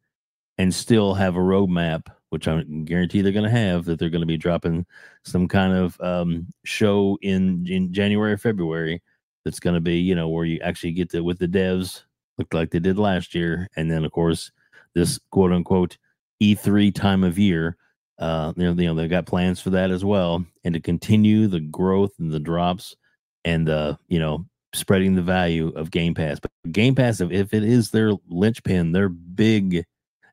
and 0.59 0.75
still 0.75 1.15
have 1.15 1.37
a 1.37 1.41
roadmap 1.41 2.09
which 2.31 2.47
I 2.47 2.63
guarantee 2.85 3.23
they're 3.23 3.33
going 3.33 3.45
to 3.45 3.51
have, 3.51 3.85
that 3.87 3.99
they're 3.99 4.11
going 4.11 4.21
to 4.21 4.27
be 4.27 4.37
dropping 4.37 4.85
some 5.25 5.49
kind 5.49 5.73
of 5.73 6.01
um, 6.01 6.47
show 6.65 7.19
in, 7.23 7.67
in 7.69 7.93
January 7.93 8.33
or 8.33 8.39
February 8.39 9.03
that's 9.45 9.61
going 9.61 9.75
to 9.75 9.81
be, 9.81 9.99
you 9.99 10.15
know, 10.15 10.29
where 10.29 10.45
you 10.45 10.59
actually 10.63 10.93
get 10.93 11.11
to 11.11 11.21
with 11.21 11.39
the 11.39 11.49
devs, 11.49 12.03
look 12.37 12.53
like 12.53 12.71
they 12.71 12.79
did 12.79 12.99
last 12.99 13.35
year. 13.35 13.69
And 13.77 13.91
then, 13.91 14.05
of 14.05 14.13
course, 14.13 14.51
this 14.95 15.19
quote 15.31 15.53
unquote 15.53 15.99
E3 16.43 16.95
time 16.95 17.25
of 17.25 17.39
year. 17.39 17.77
Uh, 18.19 18.53
you 18.57 18.65
know, 18.65 18.73
you 18.81 18.89
know, 18.89 18.95
they've 18.95 19.11
got 19.11 19.27
plans 19.27 19.61
for 19.61 19.71
that 19.71 19.93
as 19.93 20.05
well, 20.05 20.45
and 20.65 20.75
to 20.75 20.81
continue 20.81 21.47
the 21.47 21.61
growth 21.61 22.11
and 22.19 22.33
the 22.33 22.41
drops, 22.41 22.97
and 23.45 23.69
uh, 23.69 23.95
you 24.09 24.19
know, 24.19 24.45
spreading 24.75 25.15
the 25.15 25.23
value 25.23 25.69
of 25.69 25.93
Game 25.93 26.15
Pass. 26.15 26.41
But 26.41 26.51
Game 26.73 26.97
Pass, 26.97 27.21
if, 27.21 27.55
it 27.55 27.63
is 27.63 27.91
their 27.93 28.11
linchpin, 28.29 28.91
their 28.91 29.09
big 29.09 29.85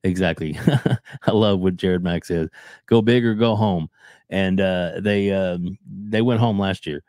Exactly. 0.05 0.57
I 1.23 1.31
love 1.31 1.59
what 1.59 1.77
Jared 1.77 2.03
Mack 2.03 2.25
says. 2.25 2.49
Go 2.85 3.01
big 3.01 3.25
or 3.25 3.33
go 3.33 3.55
home. 3.55 3.89
And 4.29 4.61
uh, 4.61 4.99
they 4.99 5.31
um, 5.31 5.79
they 5.87 6.21
went 6.21 6.39
home 6.39 6.59
last 6.59 6.85
year. 6.85 7.03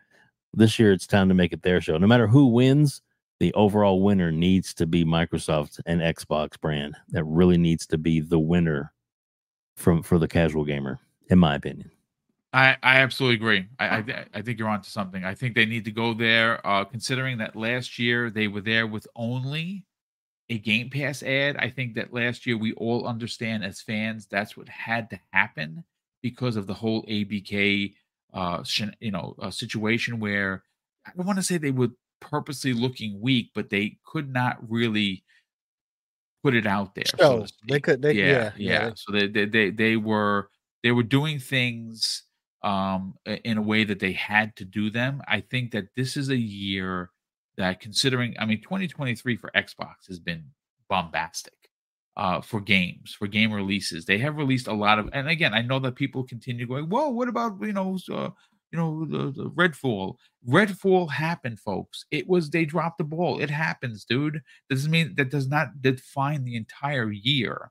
This 0.57 0.79
year, 0.79 0.91
it's 0.93 1.07
time 1.07 1.29
to 1.29 1.35
make 1.35 1.53
it 1.53 1.63
their 1.63 1.83
show. 1.83 1.99
No 1.99 2.07
matter 2.07 2.27
who 2.27 2.47
wins, 2.47 3.03
the 3.41 3.53
overall 3.53 4.03
winner 4.03 4.33
needs 4.33 4.73
to 4.75 4.87
be 4.87 5.05
Microsoft 5.05 5.81
and 5.85 6.01
Xbox 6.01 6.59
brand. 6.59 6.97
That 7.11 7.25
really 7.25 7.59
needs 7.59 7.87
to 7.89 7.99
be 7.99 8.21
the 8.21 8.39
winner 8.39 8.93
from 9.77 10.03
for 10.03 10.19
the 10.19 10.27
casual 10.27 10.65
gamer, 10.65 10.99
in 11.29 11.39
my 11.39 11.55
opinion. 11.55 11.91
I, 12.55 12.77
I 12.83 13.01
absolutely 13.01 13.37
agree. 13.37 13.67
I, 13.79 13.99
I, 13.99 14.25
I 14.33 14.41
think 14.41 14.59
you're 14.59 14.71
onto 14.71 14.89
something. 14.89 15.25
I 15.25 15.35
think 15.35 15.55
they 15.55 15.67
need 15.67 15.85
to 15.85 15.91
go 15.91 16.15
there. 16.15 16.67
Uh, 16.67 16.85
considering 16.85 17.37
that 17.37 17.55
last 17.55 17.99
year 17.99 18.31
they 18.31 18.49
were 18.49 18.63
there 18.63 18.87
with 18.87 19.07
only 19.15 19.85
a 20.49 20.57
Game 20.59 20.89
Pass 20.89 21.23
ad. 21.23 21.59
I 21.59 21.69
think 21.69 21.95
that 21.97 22.15
last 22.15 22.47
year 22.47 22.57
we 22.57 22.73
all 22.75 23.07
understand 23.07 23.63
as 23.63 23.83
fans 23.83 24.27
that's 24.27 24.57
what 24.57 24.71
had 24.71 25.11
to 25.11 25.21
happen 25.33 25.85
because 26.23 26.57
of 26.57 26.67
the 26.67 26.73
whole 26.73 27.03
ABK, 27.05 27.93
uh, 28.33 28.63
you 29.01 29.11
know, 29.11 29.35
a 29.41 29.51
situation 29.53 30.21
where 30.21 30.63
I 31.07 31.13
don't 31.17 31.27
want 31.27 31.39
to 31.39 31.43
say 31.43 31.59
they 31.59 31.71
were 31.71 31.91
purposely 32.21 32.73
looking 32.73 33.21
weak, 33.21 33.51
but 33.55 33.71
they 33.71 33.99
could 34.05 34.33
not 34.33 34.59
really 34.69 35.25
put 36.43 36.55
it 36.55 36.67
out 36.67 36.95
there. 36.95 37.05
So, 37.07 37.47
so 37.47 37.47
they 37.69 37.81
could, 37.81 38.03
they, 38.03 38.13
yeah, 38.13 38.25
yeah, 38.25 38.53
yeah. 38.57 38.87
yeah. 38.87 38.91
So 38.95 39.13
they, 39.13 39.27
they, 39.27 39.45
they, 39.47 39.71
they 39.71 39.97
were, 39.97 40.51
they 40.83 40.93
were 40.93 41.03
doing 41.03 41.39
things 41.39 42.23
um 42.63 43.15
in 43.45 43.59
a 43.59 43.63
way 43.63 43.85
that 43.85 44.01
they 44.01 44.13
had 44.13 44.57
to 44.57 44.65
do 44.65 44.91
them. 44.91 45.23
I 45.29 45.41
think 45.41 45.73
that 45.73 45.89
this 45.95 46.17
is 46.17 46.31
a 46.31 46.37
year 46.37 47.11
that 47.57 47.81
considering, 47.81 48.35
I 48.39 48.47
mean, 48.47 48.61
2023 48.63 49.37
for 49.37 49.51
Xbox 49.55 50.09
has 50.09 50.19
been 50.19 50.45
bombastic 50.89 51.66
uh, 52.17 52.41
for 52.41 52.61
games, 52.61 53.15
for 53.19 53.27
game 53.27 53.53
releases. 53.53 54.05
They 54.05 54.19
have 54.19 54.37
released 54.37 54.69
a 54.69 54.73
lot 54.73 54.99
of, 54.99 55.09
and 55.13 55.29
again, 55.29 55.55
I 55.55 55.63
know 55.63 55.79
that 55.81 55.97
people 55.97 56.25
continue 56.25 56.67
going, 56.67 56.87
"Whoa, 56.87 57.11
what 57.11 57.29
about 57.29 57.59
you 57.61 57.73
know, 57.73 57.99
uh, 58.11 58.31
you 58.73 58.79
know, 58.79 59.05
the, 59.05 59.33
the 59.33 59.51
Redfall? 59.51 60.17
Redfall 60.49 61.11
happened, 61.11 61.61
folks. 61.61 62.05
It 62.11 62.27
was 62.29 62.51
they 62.51 62.65
dropped 62.65 62.99
the 62.99 63.05
ball. 63.05 63.41
It 63.41 63.51
happens, 63.51 64.05
dude. 64.05 64.41
Doesn't 64.71 64.91
mean 64.91 65.15
that 65.17 65.31
does 65.31 65.49
not 65.49 65.83
define 65.83 66.45
the 66.45 66.57
entire 66.57 67.11
year 67.11 67.71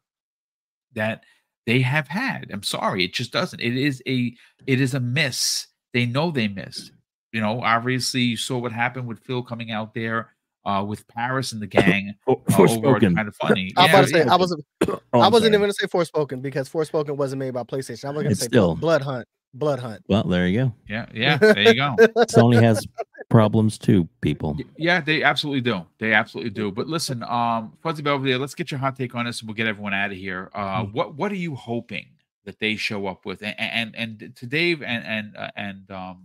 that 0.94 1.24
they 1.66 1.82
have 1.82 2.08
had. 2.08 2.52
I'm 2.52 2.64
sorry, 2.64 3.04
it 3.04 3.14
just 3.14 3.32
doesn't. 3.32 3.60
It 3.60 3.76
is 3.76 4.02
a 4.08 4.36
it 4.68 4.80
is 4.80 4.94
a 4.94 5.00
miss. 5.00 5.68
They 5.94 6.06
know 6.06 6.30
they 6.30 6.48
missed. 6.48 6.92
You 7.32 7.42
know, 7.42 7.62
obviously 7.62 8.22
you 8.22 8.38
saw 8.38 8.58
what 8.60 8.72
happened 8.72 9.08
with 9.08 9.20
Phil 9.20 9.44
coming 9.44 9.72
out 9.72 9.94
there 9.94 10.35
uh, 10.66 10.84
with 10.84 11.08
Paris 11.08 11.52
and 11.52 11.62
the 11.62 11.68
gang. 11.68 12.16
uh, 12.28 12.36
Forspoken. 12.50 13.16
Kind 13.16 13.28
of 13.28 13.36
funny. 13.36 13.72
I, 13.78 13.86
yeah, 13.86 14.06
say, 14.06 14.24
I 14.24 14.36
wasn't. 14.36 14.66
Oh, 14.88 15.00
I 15.14 15.28
wasn't 15.28 15.54
even 15.54 15.62
going 15.62 15.72
to 15.72 15.78
say 15.80 15.88
Forspoken 15.88 16.42
because 16.42 16.70
Forspoken 16.70 17.16
wasn't 17.16 17.40
made 17.40 17.54
by 17.54 17.64
PlayStation. 17.64 18.06
I 18.06 18.12
was 18.12 18.24
going 18.24 18.30
to 18.30 18.36
say 18.36 18.48
still 18.48 18.76
Blood 18.76 19.02
Hunt. 19.02 19.28
Blood 19.54 19.80
Hunt. 19.80 20.04
Well, 20.08 20.24
there 20.24 20.48
you 20.48 20.66
go. 20.66 20.74
Yeah, 20.88 21.06
yeah, 21.14 21.38
there 21.42 21.74
you 21.74 21.76
go. 21.76 21.96
Sony 22.26 22.62
has 22.62 22.86
problems 23.30 23.78
too, 23.78 24.08
people. 24.22 24.58
Yeah, 24.78 25.02
they 25.02 25.24
absolutely 25.24 25.62
do. 25.62 25.86
They 25.98 26.14
absolutely 26.14 26.52
do. 26.52 26.72
But 26.72 26.88
listen, 26.88 27.24
um, 27.24 27.74
Fuzzy 27.82 28.04
Belvedere, 28.04 28.38
let's 28.38 28.54
get 28.54 28.70
your 28.70 28.80
hot 28.80 28.98
take 28.98 29.16
on 29.16 29.26
this, 29.26 29.40
and 29.40 29.48
we'll 29.48 29.56
get 29.56 29.68
everyone 29.68 29.94
out 29.94 30.12
of 30.12 30.18
here. 30.18 30.52
Uh, 30.54 30.84
mm-hmm. 30.84 30.92
what 30.92 31.16
what 31.16 31.32
are 31.32 31.38
you 31.38 31.56
hoping 31.56 32.08
that 32.44 32.60
they 32.60 32.76
show 32.76 33.08
up 33.08 33.26
with? 33.26 33.42
And 33.42 33.56
and, 33.58 33.96
and 33.96 34.36
to 34.36 34.46
Dave 34.46 34.84
and 34.84 35.06
and 35.06 35.38
uh, 35.38 35.52
and 35.56 35.90
um, 35.90 36.24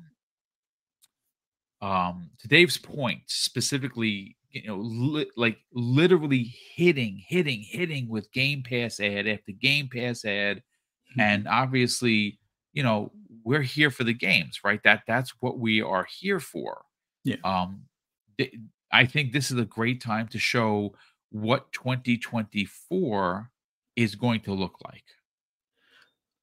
um, 1.83 2.31
to 2.41 2.49
Dave's 2.49 2.77
point, 2.77 3.23
specifically, 3.27 4.37
you 4.51 4.67
know, 4.67 4.79
li- 4.79 5.31
like 5.37 5.59
literally 5.73 6.55
hitting, 6.75 7.23
hitting, 7.27 7.63
hitting 7.63 8.09
with 8.09 8.33
Game 8.33 8.63
Pass 8.63 9.01
ad 9.01 9.27
after 9.27 9.53
Game 9.53 9.89
Pass 9.89 10.25
ad, 10.25 10.59
mm-hmm. 10.59 11.21
and 11.21 11.49
obviously, 11.49 12.39
you 12.73 12.83
know, 12.83 13.13
we're 13.45 13.63
here 13.63 13.91
for 13.91 14.05
the 14.05 14.15
games, 14.15 14.61
right? 14.65 14.81
That 14.85 15.03
that's 15.07 15.31
what 15.41 15.59
we 15.59 15.81
are 15.81 16.07
here 16.19 16.41
for. 16.41 16.83
Yeah. 17.25 17.37
Um, 17.45 17.83
th- 18.39 18.55
I 18.93 19.07
think 19.07 19.33
this 19.33 19.51
is 19.51 19.59
a 19.59 19.65
great 19.65 20.01
time 20.01 20.29
to 20.29 20.39
show 20.39 20.95
what 21.31 21.73
2024 21.73 23.51
is 23.97 24.15
going 24.15 24.41
to 24.41 24.53
look 24.53 24.75
like. 24.85 25.05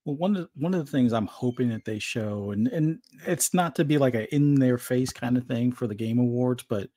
Well, 0.07 0.15
one 0.15 0.37
of 0.37 0.49
one 0.55 0.73
of 0.73 0.85
the 0.85 0.89
things 0.89 1.11
I'm 1.11 1.27
hoping 1.27 1.67
that 1.67 1.83
they 1.83 1.99
show, 1.99 2.51
and 2.51 2.69
and 2.69 2.99
it's 3.25 3.53
not 3.53 3.75
to 3.75 3.83
be 3.83 3.97
like 3.97 4.15
a 4.15 4.33
in 4.33 4.55
their 4.55 4.77
face 4.77 5.11
kind 5.11 5.35
of 5.35 5.43
thing 5.43 5.73
for 5.73 5.85
the 5.85 5.95
Game 5.95 6.17
Awards, 6.17 6.63
but 6.63 6.89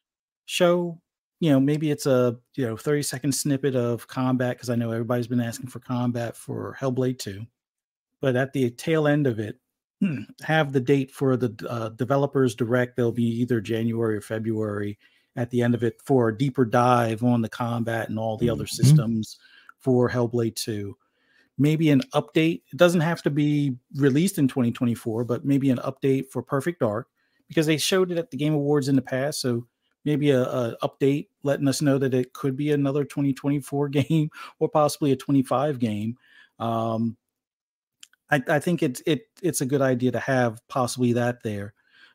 show, 0.46 1.00
you 1.40 1.50
know, 1.50 1.58
maybe 1.58 1.90
it's 1.90 2.06
a 2.06 2.38
you 2.54 2.64
know 2.64 2.76
30 2.76 3.02
second 3.02 3.32
snippet 3.32 3.74
of 3.74 4.06
combat 4.06 4.54
because 4.56 4.70
I 4.70 4.76
know 4.76 4.92
everybody's 4.92 5.26
been 5.26 5.40
asking 5.40 5.70
for 5.70 5.80
combat 5.80 6.36
for 6.36 6.76
Hellblade 6.80 7.18
2, 7.18 7.44
but 8.20 8.36
at 8.36 8.52
the 8.52 8.70
tail 8.70 9.08
end 9.08 9.26
of 9.26 9.40
it, 9.40 9.58
hmm, 9.98 10.20
have 10.42 10.72
the 10.72 10.78
date 10.78 11.10
for 11.10 11.36
the 11.36 11.52
uh, 11.68 11.88
developers 11.88 12.54
direct. 12.54 12.94
They'll 12.94 13.10
be 13.10 13.40
either 13.40 13.60
January 13.60 14.18
or 14.18 14.20
February 14.20 15.00
at 15.34 15.50
the 15.50 15.62
end 15.62 15.74
of 15.74 15.82
it 15.82 16.00
for 16.04 16.28
a 16.28 16.38
deeper 16.38 16.64
dive 16.64 17.24
on 17.24 17.42
the 17.42 17.48
combat 17.48 18.08
and 18.08 18.20
all 18.20 18.36
the 18.36 18.46
mm-hmm. 18.46 18.52
other 18.52 18.68
systems 18.68 19.36
for 19.80 20.08
Hellblade 20.08 20.54
2 20.54 20.96
maybe 21.60 21.90
an 21.90 22.00
update. 22.14 22.62
It 22.72 22.76
doesn't 22.76 23.02
have 23.02 23.22
to 23.22 23.30
be 23.30 23.76
released 23.94 24.38
in 24.38 24.48
2024, 24.48 25.24
but 25.24 25.44
maybe 25.44 25.68
an 25.70 25.76
update 25.78 26.30
for 26.30 26.42
Perfect 26.42 26.80
Dark 26.80 27.08
because 27.48 27.66
they 27.66 27.76
showed 27.76 28.10
it 28.10 28.16
at 28.16 28.30
the 28.30 28.38
Game 28.38 28.54
Awards 28.54 28.88
in 28.88 28.96
the 28.96 29.02
past. 29.02 29.42
So 29.42 29.66
maybe 30.06 30.30
a, 30.30 30.42
a 30.42 30.76
update 30.82 31.28
letting 31.42 31.68
us 31.68 31.82
know 31.82 31.98
that 31.98 32.14
it 32.14 32.32
could 32.32 32.56
be 32.56 32.70
another 32.70 33.04
2024 33.04 33.88
game 33.90 34.30
or 34.58 34.70
possibly 34.70 35.12
a 35.12 35.16
25 35.16 35.78
game. 35.78 36.16
Um, 36.58 37.18
I, 38.30 38.42
I 38.48 38.58
think 38.58 38.82
it's 38.82 39.02
it 39.06 39.26
it's 39.42 39.60
a 39.60 39.66
good 39.66 39.82
idea 39.82 40.12
to 40.12 40.20
have 40.20 40.66
possibly 40.68 41.12
that 41.12 41.42
there. 41.42 41.74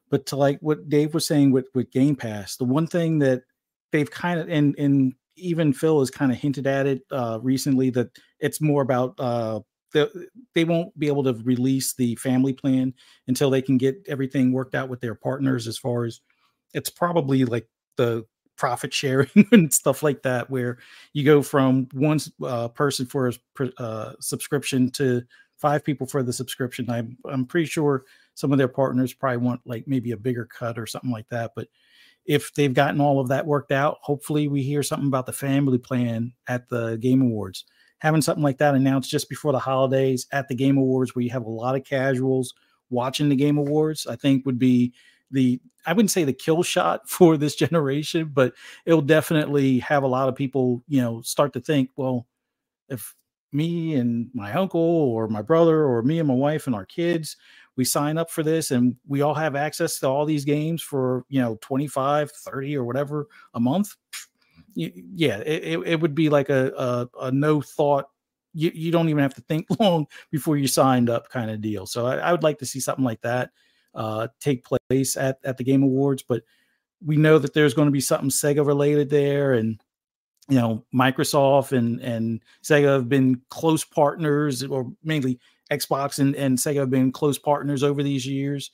But 0.10 0.26
to 0.28 0.38
like 0.38 0.60
what 0.62 0.90
Dave 0.90 1.14
was 1.14 1.26
saying 1.26 1.52
with 1.52 1.68
with 1.76 1.92
Game 1.92 2.16
Pass, 2.16 2.56
the 2.56 2.66
one 2.66 2.88
thing 2.88 3.20
that 3.20 3.44
they've 3.92 4.10
kind 4.10 4.40
of 4.40 4.50
and 4.50 4.76
and 4.80 5.14
even 5.36 5.74
Phil 5.74 6.00
has 6.00 6.10
kind 6.10 6.32
of 6.32 6.38
hinted 6.38 6.66
at 6.68 6.88
it 6.88 7.02
uh, 7.12 7.40
recently 7.42 7.90
that 7.92 8.10
it's 8.46 8.62
more 8.62 8.84
about 8.84 9.16
uh, 9.20 9.60
the, 9.92 10.28
they 10.54 10.64
won't 10.64 10.98
be 11.00 11.08
able 11.08 11.24
to 11.24 11.34
release 11.44 11.94
the 11.96 12.16
family 12.18 12.54
plan 12.54 12.94
until 13.28 13.50
they 13.50 13.62
can 13.62 13.78
get 13.78 13.98
everything 14.08 14.52
worked 14.52 14.76
out 14.76 14.88
with 14.88 15.02
their 15.02 15.16
partners 15.16 15.68
as 15.68 15.80
far 15.80 16.06
as 16.06 16.22
it's 16.76 16.90
probably 16.90 17.44
like 17.44 17.68
the 17.98 18.24
profit 18.56 18.94
sharing 18.94 19.30
and 19.52 19.74
stuff 19.74 20.04
like 20.04 20.22
that 20.22 20.50
where 20.50 20.78
you 21.14 21.26
go 21.26 21.42
from 21.42 21.88
one 21.94 22.20
uh, 22.44 22.68
person 22.68 23.08
for 23.08 23.32
a 23.60 23.82
uh, 23.82 24.14
subscription 24.20 24.92
to 24.92 25.24
five 25.58 25.84
people 25.84 26.06
for 26.06 26.22
the 26.22 26.34
subscription 26.34 26.88
I'm, 26.90 27.18
I'm 27.26 27.46
pretty 27.46 27.66
sure 27.66 28.04
some 28.36 28.52
of 28.52 28.60
their 28.60 28.68
partners 28.68 29.14
probably 29.14 29.38
want 29.38 29.62
like 29.66 29.86
maybe 29.88 30.12
a 30.12 30.18
bigger 30.18 30.46
cut 30.46 30.78
or 30.78 30.86
something 30.86 31.12
like 31.12 31.30
that 31.30 31.54
but 31.56 31.68
if 32.26 32.54
they've 32.54 32.74
gotten 32.74 33.00
all 33.00 33.20
of 33.20 33.28
that 33.28 33.46
worked 33.46 33.72
out, 33.72 34.00
hopefully 34.02 34.48
we 34.48 34.64
hear 34.64 34.82
something 34.82 35.08
about 35.08 35.28
the 35.28 35.34
family 35.34 35.78
plan 35.78 36.34
at 36.48 36.68
the 36.70 36.98
Game 36.98 37.22
Awards. 37.22 37.66
Having 38.06 38.22
something 38.22 38.44
like 38.44 38.60
that 38.60 38.76
announced 38.76 39.10
just 39.10 39.30
before 39.30 39.52
the 39.52 39.58
holidays 39.58 40.28
at 40.32 40.48
the 40.48 40.54
Game 40.54 40.78
Awards, 40.78 41.16
where 41.16 41.24
you 41.24 41.32
have 41.32 41.46
a 41.46 41.50
lot 41.50 41.76
of 41.76 41.84
casuals 41.84 42.54
watching 42.92 43.30
the 43.30 43.36
Game 43.36 43.58
Awards, 43.58 44.06
I 44.06 44.16
think 44.16 44.46
would 44.46 44.60
be 44.60 44.94
the 45.32 45.60
I 45.88 45.94
wouldn't 45.94 46.12
say 46.12 46.24
the 46.24 46.32
kill 46.32 46.62
shot 46.62 47.10
for 47.10 47.36
this 47.36 47.56
generation, 47.56 48.30
but 48.32 48.54
it'll 48.86 49.02
definitely 49.02 49.80
have 49.80 50.04
a 50.04 50.08
lot 50.08 50.30
of 50.30 50.36
people, 50.36 50.84
you 50.88 51.02
know, 51.02 51.22
start 51.24 51.54
to 51.54 51.60
think, 51.60 51.90
well, 51.96 52.28
if 52.90 53.16
me 53.52 53.96
and 53.96 54.30
my 54.34 54.54
uncle 54.54 54.80
or 54.80 55.28
my 55.28 55.42
brother 55.42 55.86
or 55.86 56.04
me 56.04 56.20
and 56.20 56.28
my 56.28 56.34
wife 56.34 56.68
and 56.68 56.76
our 56.76 56.86
kids 56.86 57.38
we 57.76 57.86
sign 57.86 58.18
up 58.18 58.30
for 58.30 58.44
this 58.44 58.72
and 58.72 58.96
we 59.08 59.22
all 59.22 59.34
have 59.34 59.56
access 59.56 60.00
to 60.00 60.08
all 60.08 60.26
these 60.26 60.46
games 60.46 60.82
for 60.82 61.26
you 61.30 61.42
know 61.42 61.58
25 61.62 62.32
30 62.32 62.78
or 62.78 62.84
whatever 62.84 63.28
a 63.54 63.60
month 63.60 63.96
yeah 64.76 65.38
it, 65.38 65.80
it 65.86 66.00
would 66.00 66.14
be 66.14 66.30
like 66.30 66.50
a, 66.50 66.72
a, 66.78 67.26
a 67.28 67.32
no 67.32 67.62
thought 67.62 68.10
you, 68.54 68.72
you 68.74 68.92
don't 68.92 69.10
even 69.10 69.22
have 69.22 69.34
to 69.34 69.42
think 69.42 69.66
long 69.80 70.06
before 70.32 70.58
you 70.58 70.68
signed 70.68 71.10
up 71.10 71.30
kind 71.30 71.50
of 71.50 71.62
deal 71.62 71.86
so 71.86 72.06
I, 72.06 72.18
I 72.18 72.32
would 72.32 72.44
like 72.44 72.60
to 72.60 72.66
see 72.66 72.80
something 72.80 73.06
like 73.06 73.22
that 73.22 73.52
uh, 73.94 74.28
take 74.42 74.66
place 74.66 75.16
at, 75.16 75.40
at 75.44 75.58
the 75.58 75.64
game 75.64 75.84
awards 75.84 76.24
but 76.28 76.44
we 77.04 77.16
know 77.18 77.40
that 77.40 77.54
there's 77.54 77.74
going 77.74 77.88
to 77.88 77.92
be 77.92 78.02
something 78.02 78.30
sega 78.30 78.66
related 78.66 79.10
there 79.10 79.54
and 79.54 79.80
you 80.48 80.58
know 80.58 80.86
Microsoft 80.94 81.72
and 81.72 82.00
and 82.02 82.42
Sega 82.64 82.94
have 82.94 83.10
been 83.10 83.42
close 83.50 83.84
partners, 83.84 84.64
or 84.64 84.92
mainly 85.04 85.40
Xbox 85.72 86.20
and, 86.20 86.36
and 86.36 86.58
Sega 86.58 86.82
have 86.82 86.90
been 86.90 87.12
close 87.12 87.38
partners 87.38 87.84
over 87.84 88.04
these 88.04 88.26
years. 88.26 88.72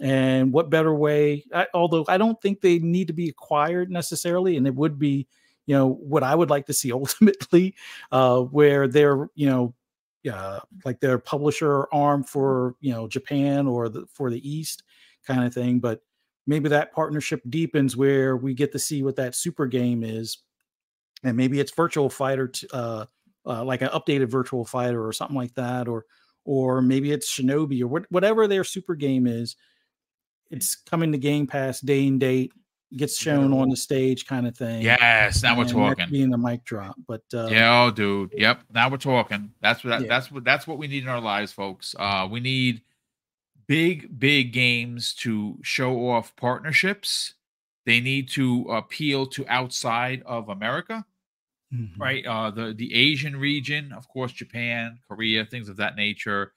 And 0.00 0.52
what 0.52 0.70
better 0.70 0.94
way? 0.94 1.44
I, 1.54 1.66
although 1.74 2.04
I 2.08 2.18
don't 2.18 2.40
think 2.40 2.60
they 2.60 2.78
need 2.78 3.06
to 3.06 3.12
be 3.12 3.28
acquired 3.28 3.90
necessarily, 3.90 4.56
and 4.56 4.66
it 4.66 4.74
would 4.74 4.98
be, 4.98 5.28
you 5.72 5.78
know, 5.78 5.88
what 5.88 6.22
I 6.22 6.34
would 6.34 6.50
like 6.50 6.66
to 6.66 6.74
see 6.74 6.92
ultimately, 7.00 7.74
uh, 8.10 8.40
where 8.40 8.86
they're, 8.86 9.30
you 9.34 9.48
know, 9.48 9.74
uh, 10.30 10.60
like 10.84 11.00
their 11.00 11.18
publisher 11.18 11.88
arm 11.92 12.22
for 12.22 12.76
you 12.80 12.92
know 12.92 13.08
Japan 13.08 13.66
or 13.66 13.88
the, 13.88 14.06
for 14.12 14.30
the 14.30 14.46
East 14.48 14.82
kind 15.26 15.44
of 15.44 15.54
thing. 15.54 15.80
But 15.80 16.02
maybe 16.46 16.68
that 16.68 16.92
partnership 16.92 17.40
deepens 17.48 17.96
where 17.96 18.36
we 18.36 18.52
get 18.52 18.70
to 18.72 18.78
see 18.78 19.02
what 19.02 19.16
that 19.16 19.34
super 19.34 19.66
game 19.66 20.04
is 20.04 20.38
and 21.24 21.36
maybe 21.36 21.60
it's 21.60 21.72
Virtua 21.72 22.10
Fighter 22.10 22.48
t- 22.48 22.68
uh, 22.72 23.06
uh, 23.46 23.64
like 23.64 23.82
an 23.82 23.88
updated 23.88 24.26
Virtua 24.26 24.68
Fighter 24.68 25.06
or 25.06 25.12
something 25.12 25.36
like 25.36 25.54
that 25.54 25.88
or 25.88 26.04
or 26.44 26.82
maybe 26.82 27.12
it's 27.12 27.32
shinobi 27.32 27.82
or 27.82 28.00
wh- 28.00 28.12
whatever 28.12 28.46
their 28.46 28.64
super 28.64 28.94
game 28.94 29.26
is 29.26 29.56
it's 30.50 30.74
coming 30.74 31.12
to 31.12 31.18
game 31.18 31.46
pass 31.46 31.80
day 31.80 32.06
and 32.06 32.20
date 32.20 32.52
gets 32.96 33.16
shown 33.18 33.52
on 33.52 33.68
the 33.68 33.76
stage 33.76 34.26
kind 34.26 34.46
of 34.46 34.56
thing 34.56 34.82
Yes, 34.82 35.42
now 35.42 35.56
we're 35.56 35.64
talking. 35.64 36.08
being 36.10 36.30
the 36.30 36.38
mic 36.38 36.64
drop 36.64 36.96
but 37.06 37.22
uh 37.34 37.46
Yeah, 37.50 37.84
oh, 37.84 37.90
dude. 37.90 38.32
Yep. 38.36 38.64
Now 38.72 38.90
we're 38.90 38.96
talking. 38.98 39.52
That's 39.60 39.82
what 39.84 40.00
Yeah. 40.02 40.08
that's 40.08 40.30
what 40.30 40.44
that's 40.44 40.66
what 40.66 40.78
we 40.78 40.86
need 40.88 41.02
in 41.02 41.08
our 41.08 41.20
lives, 41.20 41.52
folks. 41.52 41.94
Uh 41.98 42.28
we 42.30 42.40
need 42.40 42.82
big, 43.66 44.18
big 44.18 44.52
games 44.52 45.14
to 45.14 45.58
show 45.62 46.08
off 46.10 46.34
partnerships. 46.36 47.34
They 47.86 48.00
need 48.00 48.28
to 48.30 48.64
appeal 48.70 49.26
to 49.28 49.46
outside 49.48 50.22
of 50.26 50.48
America, 50.48 51.04
mhm. 51.74 51.98
right? 51.98 52.24
Uh 52.26 52.50
the 52.50 52.74
the 52.74 52.94
Asian 52.94 53.36
region, 53.36 53.92
of 53.92 54.06
course, 54.08 54.32
Japan, 54.32 54.98
Korea, 55.08 55.44
things 55.46 55.68
of 55.68 55.76
that 55.78 55.96
nature. 55.96 56.52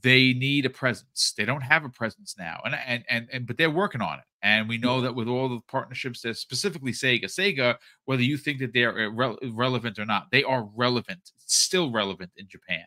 They 0.00 0.32
need 0.32 0.64
a 0.64 0.70
presence. 0.70 1.34
They 1.36 1.44
don't 1.44 1.62
have 1.62 1.84
a 1.84 1.88
presence 1.90 2.34
now, 2.38 2.60
and 2.64 2.74
and 2.74 3.04
and, 3.10 3.28
and 3.30 3.46
but 3.46 3.58
they're 3.58 3.70
working 3.70 4.00
on 4.00 4.18
it. 4.18 4.24
And 4.42 4.68
we 4.68 4.78
know 4.78 5.00
that 5.02 5.14
with 5.14 5.28
all 5.28 5.48
the 5.48 5.60
partnerships, 5.68 6.22
that 6.22 6.36
specifically 6.36 6.92
Sega, 6.92 7.26
Sega, 7.26 7.76
whether 8.06 8.22
you 8.22 8.36
think 8.36 8.58
that 8.60 8.72
they're 8.72 8.94
irre- 8.94 9.40
irrelevant 9.42 9.98
or 9.98 10.04
not, 10.04 10.30
they 10.32 10.42
are 10.42 10.68
relevant, 10.74 11.30
still 11.46 11.92
relevant 11.92 12.32
in 12.36 12.48
Japan. 12.48 12.86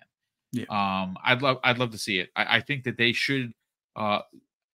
Yeah. 0.52 0.65
Um, 0.69 1.15
I'd 1.23 1.41
love, 1.41 1.57
I'd 1.64 1.77
love 1.77 1.91
to 1.91 1.98
see 1.98 2.19
it. 2.19 2.30
I, 2.36 2.57
I 2.57 2.60
think 2.61 2.84
that 2.86 2.98
they 2.98 3.14
should. 3.14 3.53
Uh, 3.95 4.19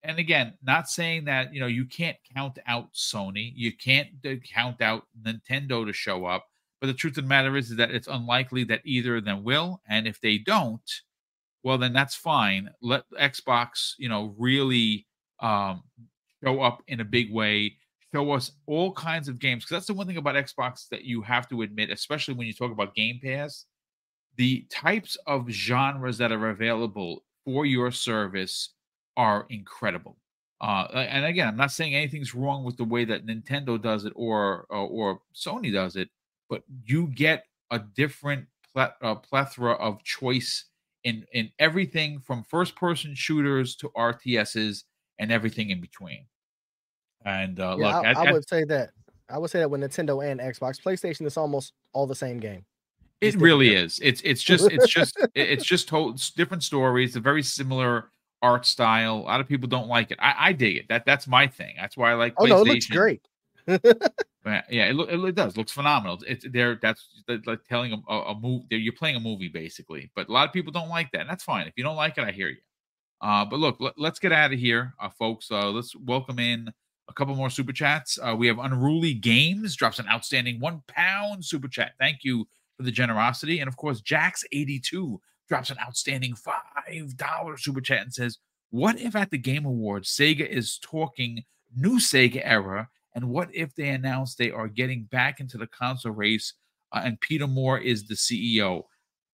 and 0.03 0.17
again, 0.17 0.53
not 0.63 0.89
saying 0.89 1.25
that 1.25 1.53
you 1.53 1.59
know 1.59 1.67
you 1.67 1.85
can't 1.85 2.17
count 2.33 2.57
out 2.65 2.93
Sony, 2.93 3.51
you 3.55 3.75
can't 3.75 4.09
uh, 4.25 4.35
count 4.51 4.81
out 4.81 5.03
Nintendo 5.21 5.85
to 5.85 5.93
show 5.93 6.25
up, 6.25 6.47
but 6.79 6.87
the 6.87 6.93
truth 6.93 7.17
of 7.17 7.25
the 7.25 7.29
matter 7.29 7.55
is, 7.57 7.69
is 7.69 7.77
that 7.77 7.91
it's 7.91 8.07
unlikely 8.07 8.63
that 8.65 8.81
either 8.85 9.17
of 9.17 9.25
them 9.25 9.43
will. 9.43 9.81
And 9.87 10.07
if 10.07 10.19
they 10.19 10.39
don't, 10.39 10.81
well, 11.63 11.77
then 11.77 11.93
that's 11.93 12.15
fine. 12.15 12.69
Let 12.81 13.03
Xbox, 13.19 13.93
you 13.97 14.09
know, 14.09 14.33
really 14.37 15.07
um, 15.39 15.83
show 16.43 16.61
up 16.61 16.81
in 16.87 16.99
a 16.99 17.05
big 17.05 17.31
way. 17.31 17.77
Show 18.13 18.31
us 18.31 18.51
all 18.67 18.91
kinds 18.93 19.27
of 19.27 19.39
games 19.39 19.63
because 19.63 19.75
that's 19.75 19.87
the 19.87 19.93
one 19.93 20.07
thing 20.07 20.17
about 20.17 20.35
Xbox 20.35 20.89
that 20.89 21.03
you 21.03 21.21
have 21.21 21.47
to 21.49 21.61
admit, 21.61 21.89
especially 21.89 22.33
when 22.33 22.47
you 22.47 22.53
talk 22.53 22.71
about 22.71 22.95
Game 22.95 23.19
Pass. 23.23 23.65
The 24.37 24.65
types 24.69 25.17
of 25.27 25.49
genres 25.49 26.17
that 26.17 26.31
are 26.31 26.49
available 26.49 27.23
for 27.45 27.65
your 27.65 27.91
service 27.91 28.73
are 29.17 29.45
incredible. 29.49 30.17
Uh, 30.61 30.87
and 30.93 31.25
again, 31.25 31.47
I'm 31.47 31.57
not 31.57 31.71
saying 31.71 31.95
anything's 31.95 32.35
wrong 32.35 32.63
with 32.63 32.77
the 32.77 32.83
way 32.83 33.03
that 33.05 33.25
Nintendo 33.25 33.81
does 33.81 34.05
it 34.05 34.13
or 34.15 34.65
or, 34.69 34.87
or 34.87 35.21
Sony 35.35 35.73
does 35.73 35.95
it, 35.95 36.09
but 36.49 36.63
you 36.85 37.07
get 37.07 37.45
a 37.71 37.79
different 37.79 38.45
ple- 38.73 39.15
plethora 39.15 39.73
of 39.73 40.03
choice 40.03 40.65
in 41.03 41.25
in 41.33 41.49
everything 41.59 42.19
from 42.19 42.43
first 42.43 42.75
person 42.75 43.13
shooters 43.15 43.75
to 43.77 43.89
RTSs 43.89 44.83
and 45.19 45.31
everything 45.31 45.69
in 45.69 45.81
between. 45.81 46.25
And 47.25 47.59
uh, 47.59 47.75
Yeah, 47.79 47.85
look, 47.97 48.05
I, 48.05 48.09
at- 48.11 48.17
I 48.17 48.25
at- 48.27 48.33
would 48.33 48.47
say 48.47 48.63
that. 48.65 48.91
I 49.29 49.37
would 49.37 49.49
say 49.49 49.59
that 49.59 49.69
with 49.71 49.79
Nintendo 49.79 50.29
and 50.29 50.41
Xbox, 50.41 50.81
PlayStation 50.81 51.25
is 51.25 51.37
almost 51.37 51.71
all 51.93 52.05
the 52.05 52.15
same 52.15 52.37
game. 52.37 52.65
it 53.21 53.35
really 53.37 53.73
is. 53.75 53.97
It's 54.03 54.19
it's 54.25 54.43
just 54.43 54.69
it's 54.69 54.89
just 54.89 55.17
it's 55.35 55.63
just 55.63 55.87
told 55.87 56.15
it's 56.15 56.31
different 56.31 56.63
stories. 56.63 57.15
A 57.15 57.21
very 57.21 57.41
similar 57.43 58.11
art 58.41 58.65
style. 58.65 59.15
A 59.17 59.21
lot 59.31 59.39
of 59.39 59.47
people 59.47 59.69
don't 59.69 59.87
like 59.87 60.11
it. 60.11 60.17
I, 60.19 60.33
I 60.49 60.53
dig 60.53 60.75
it. 60.77 60.87
That 60.89 61.05
that's 61.05 61.27
my 61.27 61.47
thing. 61.47 61.75
That's 61.77 61.95
why 61.95 62.11
I 62.11 62.15
like. 62.15 62.33
Oh 62.37 62.45
no, 62.45 62.61
it 62.61 62.67
looks 62.67 62.87
great. 62.87 63.21
Yeah, 64.71 64.85
it, 64.89 64.95
it, 64.95 65.19
it 65.23 65.35
does. 65.35 65.55
Looks 65.55 65.71
phenomenal. 65.71 66.17
It's 66.27 66.45
there. 66.49 66.79
That's 66.81 67.07
like 67.45 67.63
telling 67.65 67.93
a, 67.93 68.11
a, 68.11 68.21
a 68.31 68.39
movie. 68.39 68.65
You're 68.71 68.93
playing 68.93 69.15
a 69.15 69.19
movie 69.19 69.49
basically, 69.49 70.09
but 70.15 70.29
a 70.29 70.31
lot 70.31 70.47
of 70.47 70.53
people 70.53 70.71
don't 70.71 70.89
like 70.89 71.11
that. 71.11 71.21
And 71.21 71.29
that's 71.29 71.43
fine. 71.43 71.67
If 71.67 71.73
you 71.75 71.83
don't 71.83 71.95
like 71.95 72.17
it, 72.17 72.23
I 72.23 72.31
hear 72.31 72.49
you. 72.49 72.57
Uh, 73.21 73.45
but 73.45 73.59
look, 73.59 73.77
let, 73.79 74.11
us 74.11 74.19
get 74.19 74.31
out 74.31 74.51
of 74.51 74.59
here, 74.59 74.93
uh, 74.99 75.09
folks. 75.09 75.51
Uh, 75.51 75.69
let's 75.69 75.95
welcome 75.95 76.39
in 76.39 76.71
a 77.07 77.13
couple 77.13 77.35
more 77.35 77.51
super 77.51 77.71
chats. 77.71 78.17
Uh, 78.21 78.35
we 78.35 78.47
have 78.47 78.57
Unruly 78.57 79.13
Games 79.13 79.75
drops 79.75 79.99
an 79.99 80.07
outstanding 80.09 80.59
one 80.59 80.81
pound 80.87 81.45
super 81.45 81.67
chat. 81.67 81.91
Thank 81.99 82.23
you 82.23 82.47
for 82.77 82.83
the 82.83 82.91
generosity, 82.91 83.59
and 83.59 83.67
of 83.67 83.77
course, 83.77 84.01
Jax82 84.01 85.19
drops 85.47 85.69
an 85.69 85.77
outstanding 85.79 86.33
five 86.33 87.15
dollar 87.15 87.57
super 87.57 87.81
chat 87.81 88.01
and 88.01 88.13
says, 88.13 88.39
"What 88.71 88.99
if 88.99 89.15
at 89.15 89.29
the 89.29 89.37
Game 89.37 89.65
Awards 89.65 90.09
Sega 90.09 90.47
is 90.47 90.79
talking 90.79 91.43
new 91.75 91.99
Sega 91.99 92.41
era?" 92.43 92.89
And 93.13 93.29
what 93.29 93.53
if 93.53 93.75
they 93.75 93.89
announce 93.89 94.35
they 94.35 94.51
are 94.51 94.67
getting 94.67 95.03
back 95.03 95.39
into 95.39 95.57
the 95.57 95.67
console 95.67 96.13
race 96.13 96.53
uh, 96.93 97.01
and 97.03 97.19
Peter 97.19 97.47
Moore 97.47 97.77
is 97.79 98.07
the 98.07 98.15
CEO? 98.15 98.83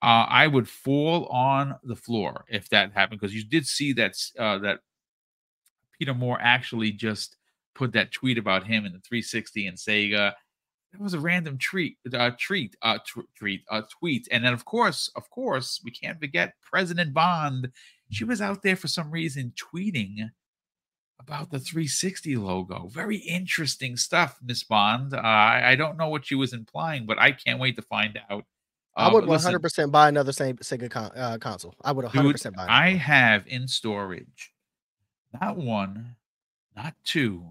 Uh, 0.02 0.26
I 0.30 0.48
would 0.48 0.70
fall 0.70 1.26
on 1.28 1.76
the 1.84 1.96
floor 1.96 2.46
if 2.50 2.70
that 2.70 2.94
happened 2.94 3.20
because 3.20 3.36
you 3.36 3.44
did 3.44 3.66
see 3.66 3.94
that 3.94 4.16
uh, 4.38 4.60
that 4.60 4.80
Peter 5.98 6.14
Moore 6.14 6.38
actually 6.40 6.92
just 6.92 7.36
put 7.74 7.94
that 7.94 8.12
tweet 8.12 8.38
about 8.38 8.66
him 8.66 8.86
in 8.86 8.94
the 8.94 9.00
360 9.00 9.68
and 9.68 9.78
Sega. 9.78 10.34
That 10.92 11.02
was 11.02 11.14
a 11.14 11.20
random 11.20 11.58
treat, 11.58 11.98
uh, 12.14 12.32
treat, 12.40 12.76
uh, 12.82 13.00
tw- 13.00 13.28
treat, 13.36 13.64
uh, 13.70 13.82
tweet, 14.00 14.28
and 14.32 14.44
then 14.44 14.54
of 14.54 14.66
course, 14.66 15.12
of 15.16 15.30
course, 15.30 15.82
we 15.84 15.92
can't 15.92 16.20
forget 16.20 16.54
President 16.62 17.14
Bond. 17.14 17.70
She 18.10 18.24
was 18.24 18.42
out 18.42 18.62
there 18.62 18.76
for 18.76 18.88
some 18.88 19.12
reason 19.12 19.54
tweeting 19.56 20.30
about 21.20 21.50
the 21.52 21.60
360 21.60 22.36
logo. 22.38 22.88
Very 22.88 23.18
interesting 23.18 23.98
stuff, 23.98 24.38
Miss 24.44 24.64
Bond. 24.64 25.14
Uh, 25.14 25.18
I, 25.18 25.72
I 25.72 25.76
don't 25.76 25.98
know 25.98 26.10
what 26.10 26.26
she 26.26 26.36
was 26.36 26.54
implying, 26.54 27.06
but 27.06 27.20
I 27.20 27.32
can't 27.32 27.60
wait 27.60 27.76
to 27.76 27.82
find 27.82 28.20
out. 28.30 28.46
I 28.96 29.08
Uh, 29.08 29.14
would 29.14 29.26
100% 29.26 29.92
buy 29.92 30.10
another 30.10 30.32
same 30.32 30.58
Sega 30.58 30.90
con- 30.90 31.12
uh, 31.16 31.38
console. 31.40 31.76
I 31.84 31.92
would 31.92 32.06
100% 32.06 32.44
Dude, 32.44 32.56
buy. 32.56 32.66
I 32.68 32.88
another 32.88 32.92
one. 32.94 33.00
have 33.00 33.48
in 33.48 33.68
storage 33.68 34.54
not 35.42 35.58
one, 35.58 36.16
not 36.76 36.96
two. 37.04 37.44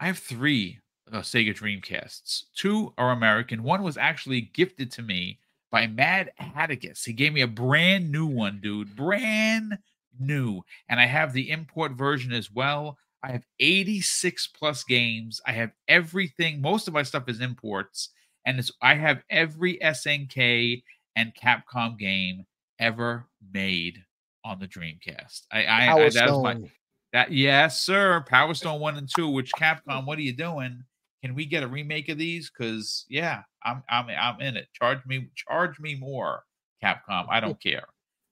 I 0.00 0.06
have 0.06 0.18
three 0.18 0.78
uh, 1.12 1.18
Sega 1.18 1.54
Dreamcasts. 1.54 2.44
Two 2.56 2.92
are 2.96 3.12
American. 3.12 3.62
One 3.62 3.82
was 3.82 3.96
actually 3.98 4.40
gifted 4.40 4.90
to 4.92 5.02
me 5.02 5.38
by 5.70 5.86
Mad 5.86 6.32
Atticus. 6.56 7.04
He 7.04 7.12
gave 7.12 7.32
me 7.32 7.42
a 7.42 7.46
brand 7.46 8.10
new 8.10 8.26
one, 8.26 8.58
dude. 8.60 8.96
Brand 8.96 9.78
new. 10.18 10.62
And 10.88 11.00
I 11.00 11.06
have 11.06 11.32
the 11.32 11.50
import 11.50 11.92
version 11.92 12.32
as 12.32 12.50
well. 12.50 12.98
I 13.22 13.32
have 13.32 13.44
86 13.58 14.46
plus 14.48 14.84
games. 14.84 15.40
I 15.46 15.52
have 15.52 15.72
everything. 15.88 16.60
Most 16.60 16.88
of 16.88 16.94
my 16.94 17.02
stuff 17.02 17.28
is 17.28 17.40
imports. 17.40 18.10
And 18.46 18.58
it's 18.58 18.72
I 18.80 18.94
have 18.94 19.22
every 19.28 19.78
SNK 19.78 20.82
and 21.16 21.32
Capcom 21.34 21.98
game 21.98 22.46
ever 22.78 23.26
made 23.52 23.98
on 24.44 24.58
the 24.58 24.66
Dreamcast. 24.66 25.42
I, 25.52 25.64
I, 25.64 25.82
I 25.82 25.86
Power 25.86 26.10
that 26.10 26.30
was 26.30 26.42
my 26.42 26.70
that 27.12 27.32
yes, 27.32 27.80
sir. 27.80 28.24
Power 28.26 28.54
Stone 28.54 28.80
one 28.80 28.96
and 28.96 29.08
two. 29.14 29.28
Which 29.28 29.52
Capcom? 29.52 30.06
What 30.06 30.18
are 30.18 30.22
you 30.22 30.32
doing? 30.32 30.84
Can 31.22 31.34
we 31.34 31.44
get 31.44 31.62
a 31.62 31.68
remake 31.68 32.08
of 32.08 32.18
these? 32.18 32.50
Because 32.50 33.04
yeah, 33.08 33.42
I'm 33.62 33.82
I'm 33.90 34.06
I'm 34.08 34.40
in 34.40 34.56
it. 34.56 34.68
Charge 34.72 35.04
me 35.06 35.28
charge 35.36 35.78
me 35.78 35.94
more, 35.94 36.44
Capcom. 36.82 37.26
I 37.28 37.40
don't 37.40 37.60
care. 37.60 37.84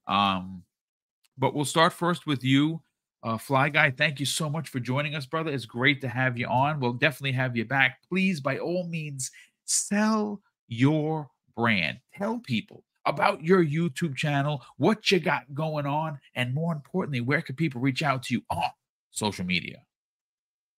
Um, 0.07 0.63
but 1.39 1.55
we'll 1.55 1.65
start 1.65 1.93
first 1.93 2.27
with 2.27 2.45
you, 2.45 2.83
uh, 3.23 3.39
Fly 3.39 3.69
Guy. 3.69 3.91
Thank 3.91 4.21
you 4.21 4.27
so 4.27 4.51
much 4.51 4.69
for 4.69 4.81
joining 4.81 5.15
us, 5.15 5.27
brother. 5.27 5.51
It's 5.51 5.65
great 5.65 6.01
to 6.03 6.09
have 6.09 6.37
you 6.37 6.47
on. 6.47 6.81
We'll 6.81 6.93
definitely 6.93 7.33
have 7.33 7.57
you 7.57 7.65
back. 7.65 7.99
Please, 8.09 8.41
by 8.41 8.59
all 8.59 8.87
means, 8.89 9.31
sell 9.65 10.41
your 10.67 11.31
brand. 11.57 11.99
Tell 12.15 12.39
people 12.41 12.85
about 13.07 13.43
your 13.43 13.65
YouTube 13.65 14.17
channel, 14.17 14.63
what 14.77 15.11
you 15.11 15.19
got 15.19 15.43
going 15.55 15.87
on, 15.87 16.19
and 16.35 16.55
more 16.55 16.73
importantly, 16.73 17.21
where 17.21 17.41
can 17.41 17.57
people 17.57 17.81
reach 17.81 18.03
out 18.03 18.23
to 18.25 18.35
you 18.35 18.43
on 18.51 18.71
social 19.11 19.47
media? 19.47 19.79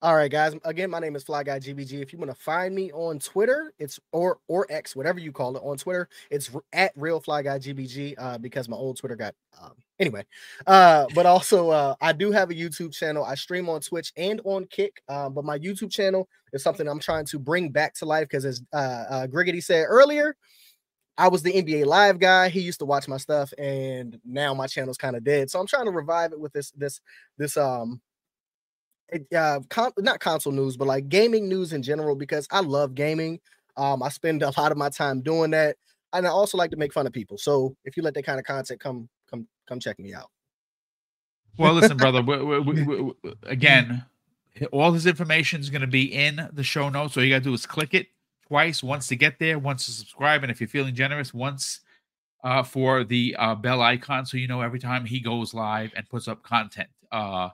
All 0.03 0.17
right, 0.17 0.31
guys. 0.31 0.55
Again, 0.65 0.89
my 0.89 0.99
name 0.99 1.15
is 1.15 1.25
Fly 1.25 1.43
Guy 1.43 1.59
GBG. 1.59 2.01
If 2.01 2.11
you 2.11 2.19
want 2.19 2.31
to 2.31 2.43
find 2.43 2.75
me 2.75 2.91
on 2.93 3.19
Twitter, 3.19 3.75
it's 3.79 4.01
or 4.13 4.39
or 4.49 4.67
X, 4.71 4.97
whatever 4.97 5.21
you 5.21 5.31
call 5.31 5.55
it. 5.59 5.63
On 5.63 5.77
Twitter, 5.77 6.09
it's 6.31 6.51
at 6.73 6.93
Real 6.97 7.21
Fly 7.21 7.43
Guy 7.43 7.59
GBG. 7.59 8.15
Uh, 8.17 8.39
because 8.39 8.67
my 8.67 8.79
old 8.79 8.97
Twitter 8.97 9.15
got 9.15 9.35
um, 9.61 9.73
anyway. 9.99 10.25
Uh, 10.67 11.05
but 11.15 11.27
also 11.27 11.69
uh, 11.69 11.95
I 12.01 12.13
do 12.15 12.33
have 12.33 12.49
a 12.49 12.55
YouTube 12.55 12.95
channel. 12.95 13.23
I 13.23 13.35
stream 13.35 13.69
on 13.69 13.83
Twitch 13.83 14.11
and 14.17 14.41
on 14.45 14.65
Kick. 14.69 15.03
Uh, 15.07 15.29
but 15.29 15.45
my 15.45 15.59
YouTube 15.59 15.91
channel 15.91 16.31
is 16.55 16.63
something 16.63 16.89
I'm 16.89 17.01
trying 17.01 17.27
to 17.27 17.39
bring 17.39 17.69
back 17.69 17.93
to 17.97 18.07
life 18.07 18.27
because 18.27 18.47
as 18.47 18.63
uh, 18.73 19.05
uh 19.11 19.27
Griggity 19.27 19.63
said 19.63 19.85
earlier, 19.87 20.35
I 21.19 21.29
was 21.29 21.43
the 21.43 21.53
NBA 21.53 21.85
live 21.85 22.19
guy. 22.19 22.49
He 22.49 22.61
used 22.61 22.79
to 22.79 22.87
watch 22.87 23.07
my 23.07 23.19
stuff, 23.19 23.53
and 23.59 24.19
now 24.25 24.55
my 24.55 24.67
channel's 24.67 24.97
kind 24.97 25.15
of 25.15 25.25
dead. 25.25 25.51
So 25.51 25.61
I'm 25.61 25.67
trying 25.67 25.85
to 25.85 25.91
revive 25.91 26.33
it 26.33 26.41
with 26.41 26.55
this 26.55 26.71
this 26.71 27.03
this 27.37 27.59
um 27.59 28.01
uh 29.37 29.61
con- 29.69 29.93
not 29.99 30.21
console 30.21 30.53
news, 30.53 30.77
but 30.77 30.89
like 30.89 31.09
gaming 31.09 31.49
news 31.49 31.73
in 31.73 31.83
general 31.83 32.15
because 32.15 32.47
I 32.51 32.61
love 32.61 32.95
gaming. 32.95 33.41
Um, 33.77 34.03
I 34.03 34.09
spend 34.09 34.43
a 34.43 34.53
lot 34.59 34.73
of 34.73 34.79
my 34.79 34.89
time 34.89 35.21
doing 35.21 35.51
that, 35.53 35.77
and 36.13 36.27
I 36.27 36.31
also 36.31 36.59
like 36.59 36.71
to 36.71 36.77
make 36.77 36.93
fun 36.93 37.07
of 37.07 37.13
people. 37.13 37.39
So 37.39 37.77
if 37.85 37.97
you 37.97 38.03
let 38.03 38.15
that 38.15 38.25
kind 38.25 38.39
of 38.39 38.45
content 38.45 38.81
come 38.81 39.09
come 39.31 39.47
come 39.69 39.81
check 39.81 39.99
me 39.99 40.15
out. 40.15 40.31
Well, 41.59 41.75
listen, 41.75 41.97
brother. 41.97 42.23
We, 42.23 42.61
we, 42.61 42.83
we, 42.85 43.13
again, 43.43 44.05
all 44.73 44.93
this 44.93 45.07
information 45.07 45.61
is 45.61 45.71
going 45.71 45.83
to 45.83 45.87
be 45.87 46.05
in 46.05 46.49
the 46.53 46.63
show 46.63 46.89
notes. 46.89 47.17
All 47.17 47.23
you 47.23 47.31
got 47.31 47.39
to 47.39 47.45
do 47.45 47.55
is 47.55 47.67
click 47.67 47.95
it 47.95 48.09
twice, 48.47 48.83
once 48.83 49.09
to 49.09 49.17
get 49.17 49.39
there, 49.39 49.59
once 49.59 49.87
to 49.87 49.93
subscribe, 49.93 50.43
and 50.43 50.51
if 50.51 50.61
you're 50.61 50.69
feeling 50.69 50.95
generous, 50.95 51.35
once 51.35 51.81
uh, 52.43 52.63
for 52.63 53.05
the 53.05 53.37
uh, 53.39 53.55
bell 53.55 53.83
icon, 53.83 54.27
so 54.27 54.37
you 54.37 54.49
know 54.49 54.61
every 54.61 54.79
time 54.79 55.05
he 55.05 55.21
goes 55.21 55.55
live 55.55 55.93
and 55.97 56.09
puts 56.09 56.29
up 56.29 56.43
content. 56.43 56.89
Uh, 57.13 57.51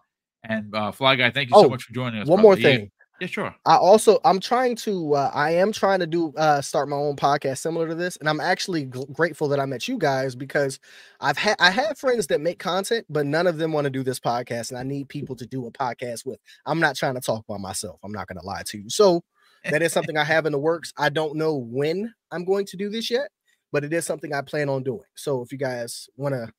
and 0.49 0.75
uh, 0.75 0.93
Fly 0.93 1.17
Guy, 1.17 1.31
thank 1.31 1.51
you 1.51 1.57
Oh, 1.57 1.63
so 1.63 1.69
much 1.69 1.85
for 1.85 1.93
joining 1.93 2.23
us. 2.23 2.29
One 2.29 2.39
brother. 2.41 2.43
more 2.43 2.57
thing. 2.57 2.91
Yeah, 3.21 3.29
sure. 3.29 3.55
I 3.65 3.77
also 3.77 4.19
I'm 4.27 4.41
trying 4.41 4.77
to 4.77 5.15
uh, 5.15 5.31
I 5.33 5.53
am 5.53 5.73
trying 5.73 6.01
to 6.01 6.07
do 6.07 6.35
uh, 6.37 6.61
start 6.61 6.89
my 6.91 6.97
own 6.97 7.17
podcast 7.17 7.59
similar 7.59 7.89
to 7.89 7.95
this, 7.95 8.19
and 8.19 8.29
I'm 8.29 8.41
actually 8.41 8.87
gl- 8.87 9.11
grateful 9.11 9.49
that 9.49 9.59
I 9.59 9.65
met 9.65 9.89
you 9.89 9.97
guys 9.97 10.35
because 10.37 10.79
I've 11.21 11.39
had 11.39 11.57
I 11.59 11.71
have 11.71 11.97
friends 11.99 12.27
that 12.27 12.43
make 12.43 12.59
content, 12.59 13.07
but 13.09 13.25
none 13.25 13.47
of 13.47 13.57
them 13.57 13.73
want 13.73 13.87
to 13.87 13.91
do 13.91 14.03
this 14.03 14.21
podcast, 14.21 14.69
and 14.69 14.79
I 14.79 14.83
need 14.83 15.09
people 15.09 15.35
to 15.37 15.47
do 15.47 15.67
a 15.67 15.71
podcast 15.71 16.27
with. 16.27 16.39
I'm 16.67 16.79
not 16.79 16.95
trying 16.95 17.15
to 17.15 17.23
talk 17.23 17.47
by 17.47 17.57
myself. 17.57 17.99
I'm 18.05 18.13
not 18.13 18.29
going 18.29 18.39
to 18.39 18.45
lie 18.47 18.63
to 18.67 18.79
you. 18.79 18.91
So 18.91 19.23
that 19.65 19.81
is 19.83 19.93
something 19.95 20.19
I 20.19 20.25
have 20.25 20.45
in 20.45 20.53
the 20.53 20.59
works. 20.59 20.93
I 20.99 21.09
don't 21.09 21.37
know 21.37 21.57
when 21.57 22.13
I'm 22.31 22.45
going 22.45 22.67
to 22.67 22.77
do 22.77 22.91
this 22.91 23.11
yet, 23.11 23.31
but 23.73 23.83
it 23.83 23.95
is 23.95 24.05
something 24.05 24.35
I 24.35 24.43
plan 24.43 24.69
on 24.69 24.83
doing. 24.83 25.01
So 25.15 25.41
if 25.43 25.51
you 25.53 25.59
guys 25.59 26.09
want 26.17 26.35
to 26.35 26.53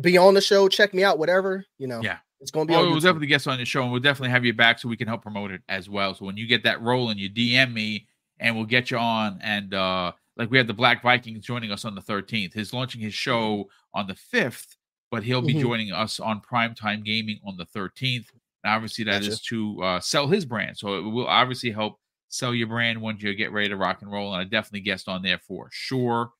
be 0.00 0.16
on 0.18 0.34
the 0.34 0.40
show, 0.40 0.68
check 0.68 0.94
me 0.94 1.04
out. 1.04 1.18
Whatever 1.18 1.64
you 1.78 1.86
know, 1.86 2.00
Yeah. 2.02 2.18
it's 2.40 2.50
going 2.50 2.66
to 2.66 2.72
be. 2.72 2.76
Oh, 2.76 2.90
we'll 2.90 3.00
definitely 3.00 3.26
get 3.26 3.46
on 3.46 3.58
the 3.58 3.64
show, 3.64 3.82
and 3.82 3.92
we'll 3.92 4.00
definitely 4.00 4.30
have 4.30 4.44
you 4.44 4.52
back 4.54 4.78
so 4.78 4.88
we 4.88 4.96
can 4.96 5.08
help 5.08 5.22
promote 5.22 5.50
it 5.50 5.62
as 5.68 5.88
well. 5.88 6.14
So 6.14 6.24
when 6.24 6.36
you 6.36 6.46
get 6.46 6.62
that 6.64 6.80
rolling, 6.80 7.18
you 7.18 7.28
DM 7.30 7.72
me, 7.72 8.06
and 8.40 8.56
we'll 8.56 8.64
get 8.66 8.90
you 8.90 8.98
on. 8.98 9.38
And 9.42 9.74
uh 9.74 10.12
like 10.38 10.50
we 10.50 10.56
had 10.56 10.66
the 10.66 10.72
Black 10.74 11.02
Vikings 11.02 11.44
joining 11.44 11.70
us 11.70 11.84
on 11.84 11.94
the 11.94 12.00
13th. 12.00 12.54
He's 12.54 12.72
launching 12.72 13.02
his 13.02 13.12
show 13.12 13.68
on 13.92 14.06
the 14.06 14.14
5th, 14.14 14.76
but 15.10 15.22
he'll 15.22 15.42
be 15.42 15.52
Mhm. 15.52 15.60
joining 15.60 15.92
us 15.92 16.18
on 16.18 16.40
Primetime 16.40 17.04
Gaming 17.04 17.38
on 17.44 17.58
the 17.58 17.66
13th. 17.66 18.30
And 18.64 18.72
obviously, 18.72 19.04
that 19.04 19.20
is 19.22 19.28
Gotcha. 19.36 19.44
to 19.50 19.82
uh, 19.82 20.00
sell 20.00 20.28
his 20.28 20.46
brand. 20.46 20.78
So 20.78 20.96
it 20.96 21.02
will 21.02 21.26
obviously 21.26 21.70
help 21.70 21.98
sell 22.30 22.54
your 22.54 22.66
brand 22.68 23.02
once 23.02 23.22
you 23.22 23.34
get 23.34 23.52
ready 23.52 23.68
to 23.68 23.76
rock 23.76 24.00
and 24.00 24.10
roll. 24.10 24.32
And 24.32 24.40
I 24.40 24.44
definitely 24.44 24.80
guest 24.80 25.06
on 25.06 25.20
there 25.20 25.38
for 25.38 25.68
sure. 25.70 26.30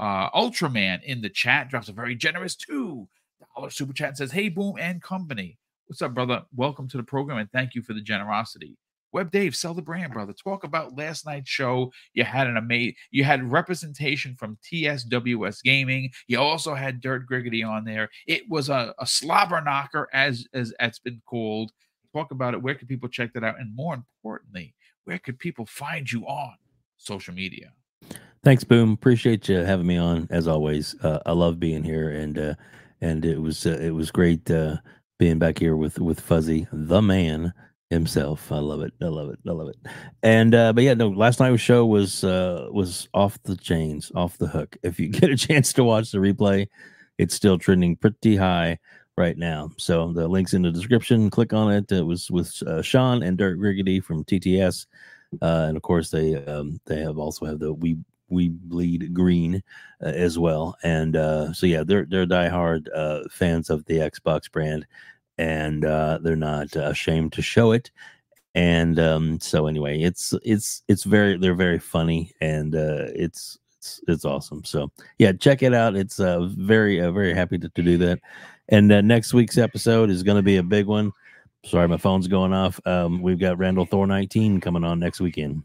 Uh, 0.00 0.30
Ultraman 0.30 1.02
in 1.02 1.20
the 1.20 1.28
chat 1.28 1.68
drops 1.68 1.90
a 1.90 1.92
very 1.92 2.14
generous 2.14 2.56
two 2.56 3.06
dollar 3.54 3.68
super 3.68 3.92
chat 3.92 4.08
and 4.08 4.16
says, 4.16 4.32
"Hey, 4.32 4.48
Boom 4.48 4.76
and 4.80 5.02
Company, 5.02 5.58
what's 5.86 6.00
up, 6.00 6.14
brother? 6.14 6.42
Welcome 6.56 6.88
to 6.88 6.96
the 6.96 7.02
program 7.02 7.36
and 7.36 7.52
thank 7.52 7.74
you 7.74 7.82
for 7.82 7.92
the 7.92 8.00
generosity." 8.00 8.78
Web 9.12 9.30
Dave, 9.30 9.54
sell 9.54 9.74
the 9.74 9.82
brand, 9.82 10.14
brother. 10.14 10.32
Talk 10.32 10.64
about 10.64 10.96
last 10.96 11.26
night's 11.26 11.50
show. 11.50 11.92
You 12.14 12.24
had 12.24 12.46
an 12.46 12.56
amazing, 12.56 12.94
you 13.10 13.24
had 13.24 13.52
representation 13.52 14.34
from 14.36 14.56
TSWS 14.64 15.62
Gaming. 15.62 16.10
You 16.28 16.38
also 16.38 16.74
had 16.74 17.02
Dirt 17.02 17.28
Griggity 17.28 17.68
on 17.68 17.84
there. 17.84 18.08
It 18.26 18.48
was 18.48 18.70
a, 18.70 18.94
a 18.98 19.06
slobber 19.06 19.60
knocker, 19.60 20.08
as 20.14 20.46
as 20.54 20.72
it's 20.80 20.98
been 20.98 21.20
called. 21.26 21.72
Talk 22.14 22.30
about 22.30 22.54
it. 22.54 22.62
Where 22.62 22.74
can 22.74 22.88
people 22.88 23.10
check 23.10 23.34
that 23.34 23.44
out? 23.44 23.60
And 23.60 23.76
more 23.76 23.92
importantly, 23.92 24.74
where 25.04 25.18
could 25.18 25.38
people 25.38 25.66
find 25.66 26.10
you 26.10 26.24
on 26.26 26.54
social 26.96 27.34
media? 27.34 27.74
Thanks, 28.42 28.64
Boom. 28.64 28.92
Appreciate 28.92 29.48
you 29.48 29.58
having 29.58 29.86
me 29.86 29.98
on 29.98 30.26
as 30.30 30.48
always. 30.48 30.94
Uh, 31.02 31.20
I 31.26 31.32
love 31.32 31.60
being 31.60 31.84
here, 31.84 32.10
and 32.10 32.38
uh, 32.38 32.54
and 33.02 33.24
it 33.24 33.38
was 33.38 33.66
uh, 33.66 33.78
it 33.80 33.90
was 33.90 34.10
great 34.10 34.50
uh, 34.50 34.78
being 35.18 35.38
back 35.38 35.58
here 35.58 35.76
with 35.76 35.98
with 35.98 36.18
Fuzzy, 36.20 36.66
the 36.72 37.02
man 37.02 37.52
himself. 37.90 38.50
I 38.50 38.58
love 38.58 38.80
it. 38.80 38.94
I 39.02 39.06
love 39.06 39.28
it. 39.28 39.38
I 39.46 39.50
love 39.50 39.68
it. 39.68 39.76
And 40.22 40.54
uh, 40.54 40.72
but 40.72 40.84
yeah, 40.84 40.94
no. 40.94 41.10
Last 41.10 41.38
night's 41.38 41.60
show 41.60 41.84
was 41.84 42.24
uh, 42.24 42.68
was 42.70 43.08
off 43.12 43.38
the 43.42 43.56
chains, 43.56 44.10
off 44.14 44.38
the 44.38 44.46
hook. 44.46 44.74
If 44.82 44.98
you 44.98 45.08
get 45.10 45.30
a 45.30 45.36
chance 45.36 45.74
to 45.74 45.84
watch 45.84 46.10
the 46.10 46.18
replay, 46.18 46.66
it's 47.18 47.34
still 47.34 47.58
trending 47.58 47.94
pretty 47.96 48.36
high 48.36 48.78
right 49.18 49.36
now. 49.36 49.70
So 49.76 50.14
the 50.14 50.26
links 50.28 50.54
in 50.54 50.62
the 50.62 50.70
description. 50.70 51.28
Click 51.28 51.52
on 51.52 51.70
it. 51.70 51.92
It 51.92 52.06
was 52.06 52.30
with 52.30 52.62
uh, 52.62 52.80
Sean 52.80 53.22
and 53.22 53.36
Dirt 53.36 53.58
Griggity 53.58 54.02
from 54.02 54.24
TTS. 54.24 54.86
Uh, 55.42 55.66
and 55.68 55.76
of 55.76 55.82
course, 55.82 56.10
they 56.10 56.36
um, 56.46 56.80
they 56.86 57.00
have 57.00 57.18
also 57.18 57.44
have 57.44 57.58
the 57.58 57.72
we 57.74 57.98
we 58.30 58.48
bleed 58.48 59.12
green 59.12 59.62
uh, 60.02 60.08
as 60.08 60.38
well. 60.38 60.76
And 60.82 61.16
uh, 61.16 61.52
so 61.52 61.66
yeah, 61.66 61.84
they're 61.84 62.06
they're 62.06 62.26
diehard 62.26 62.86
uh, 62.94 63.24
fans 63.30 63.70
of 63.70 63.84
the 63.86 63.98
Xbox 63.98 64.50
brand, 64.50 64.86
and 65.38 65.84
uh, 65.84 66.18
they're 66.22 66.36
not 66.36 66.74
ashamed 66.76 67.32
to 67.34 67.42
show 67.42 67.72
it. 67.72 67.90
And 68.54 68.98
um, 68.98 69.40
so 69.40 69.66
anyway, 69.66 70.00
it's 70.00 70.34
it's 70.42 70.82
it's 70.88 71.04
very 71.04 71.36
they're 71.36 71.54
very 71.54 71.78
funny, 71.78 72.32
and 72.40 72.74
uh, 72.74 73.06
it's 73.14 73.58
it's 73.78 74.00
it's 74.08 74.24
awesome. 74.24 74.64
So 74.64 74.90
yeah, 75.18 75.32
check 75.32 75.62
it 75.62 75.72
out. 75.72 75.96
It's 75.96 76.18
uh, 76.18 76.48
very 76.56 77.00
uh, 77.00 77.12
very 77.12 77.34
happy 77.34 77.58
to, 77.58 77.68
to 77.68 77.82
do 77.82 77.96
that. 77.98 78.20
And 78.68 78.90
uh, 78.92 79.00
next 79.00 79.34
week's 79.34 79.58
episode 79.58 80.10
is 80.10 80.22
going 80.22 80.36
to 80.36 80.42
be 80.42 80.56
a 80.56 80.62
big 80.62 80.86
one. 80.86 81.12
Sorry, 81.64 81.88
my 81.88 81.96
phone's 81.96 82.28
going 82.28 82.52
off. 82.52 82.80
Um, 82.86 83.20
we've 83.20 83.38
got 83.38 83.58
Randall 83.58 83.84
Thor 83.84 84.06
19 84.06 84.60
coming 84.60 84.84
on 84.84 84.98
next 84.98 85.20
weekend. 85.20 85.62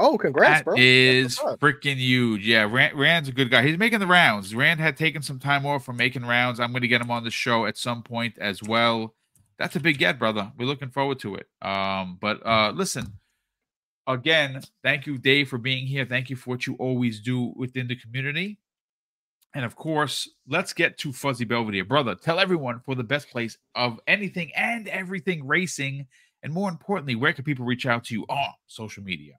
Oh, 0.00 0.16
congrats, 0.18 0.60
That 0.60 0.64
bro! 0.64 0.74
is 0.78 1.38
freaking 1.38 1.96
huge. 1.96 2.46
Yeah, 2.46 2.62
Rand, 2.70 2.98
Rand's 2.98 3.28
a 3.28 3.32
good 3.32 3.50
guy. 3.50 3.62
He's 3.66 3.78
making 3.78 4.00
the 4.00 4.06
rounds. 4.06 4.54
Rand 4.54 4.80
had 4.80 4.96
taken 4.96 5.22
some 5.22 5.38
time 5.38 5.66
off 5.66 5.84
from 5.84 5.96
making 5.96 6.24
rounds. 6.24 6.58
I'm 6.58 6.70
going 6.72 6.82
to 6.82 6.88
get 6.88 7.00
him 7.00 7.10
on 7.10 7.22
the 7.24 7.30
show 7.30 7.66
at 7.66 7.76
some 7.76 8.02
point 8.02 8.38
as 8.38 8.62
well. 8.62 9.14
That's 9.58 9.76
a 9.76 9.80
big 9.80 9.98
get, 9.98 10.18
brother. 10.18 10.50
We're 10.58 10.66
looking 10.66 10.88
forward 10.90 11.18
to 11.20 11.34
it. 11.34 11.46
Um, 11.60 12.16
but 12.20 12.44
uh, 12.46 12.72
listen, 12.74 13.12
again, 14.06 14.62
thank 14.82 15.06
you, 15.06 15.18
Dave, 15.18 15.48
for 15.50 15.58
being 15.58 15.86
here. 15.86 16.06
Thank 16.06 16.30
you 16.30 16.36
for 16.36 16.50
what 16.50 16.66
you 16.66 16.74
always 16.76 17.20
do 17.20 17.52
within 17.56 17.86
the 17.86 17.96
community. 17.96 18.58
And 19.54 19.64
of 19.64 19.76
course, 19.76 20.28
let's 20.48 20.72
get 20.72 20.96
to 20.98 21.12
Fuzzy 21.12 21.44
Belvedere. 21.44 21.84
Brother, 21.84 22.14
tell 22.14 22.38
everyone 22.38 22.80
for 22.86 22.94
the 22.94 23.04
best 23.04 23.28
place 23.30 23.58
of 23.74 24.00
anything 24.06 24.50
and 24.56 24.88
everything 24.88 25.46
racing. 25.46 26.06
And 26.42 26.52
more 26.52 26.70
importantly, 26.70 27.16
where 27.16 27.32
can 27.32 27.44
people 27.44 27.66
reach 27.66 27.84
out 27.84 28.04
to 28.04 28.14
you 28.14 28.24
on 28.28 28.52
social 28.66 29.02
media? 29.02 29.34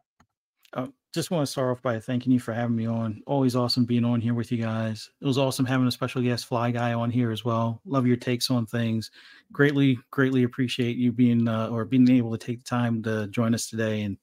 Uh, 0.73 0.87
just 1.13 1.31
want 1.31 1.45
to 1.45 1.51
start 1.51 1.69
off 1.69 1.81
by 1.81 1.99
thanking 1.99 2.31
you 2.31 2.39
for 2.39 2.53
having 2.53 2.75
me 2.75 2.87
on. 2.87 3.21
Always 3.27 3.55
awesome 3.55 3.83
being 3.83 4.05
on 4.05 4.21
here 4.21 4.33
with 4.33 4.51
you 4.51 4.57
guys. 4.57 5.09
It 5.21 5.25
was 5.25 5.37
awesome 5.37 5.65
having 5.65 5.87
a 5.87 5.91
special 5.91 6.21
guest, 6.21 6.45
Fly 6.45 6.71
Guy, 6.71 6.93
on 6.93 7.11
here 7.11 7.31
as 7.31 7.43
well. 7.43 7.81
Love 7.85 8.07
your 8.07 8.15
takes 8.15 8.49
on 8.49 8.65
things. 8.65 9.11
Greatly, 9.51 9.99
greatly 10.11 10.43
appreciate 10.43 10.95
you 10.95 11.11
being 11.11 11.47
uh, 11.49 11.67
or 11.67 11.83
being 11.83 12.09
able 12.09 12.31
to 12.31 12.37
take 12.37 12.59
the 12.59 12.69
time 12.69 13.03
to 13.03 13.27
join 13.27 13.53
us 13.53 13.67
today. 13.67 14.03
And 14.03 14.17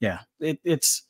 yeah, 0.00 0.20
it, 0.38 0.60
it's 0.64 1.04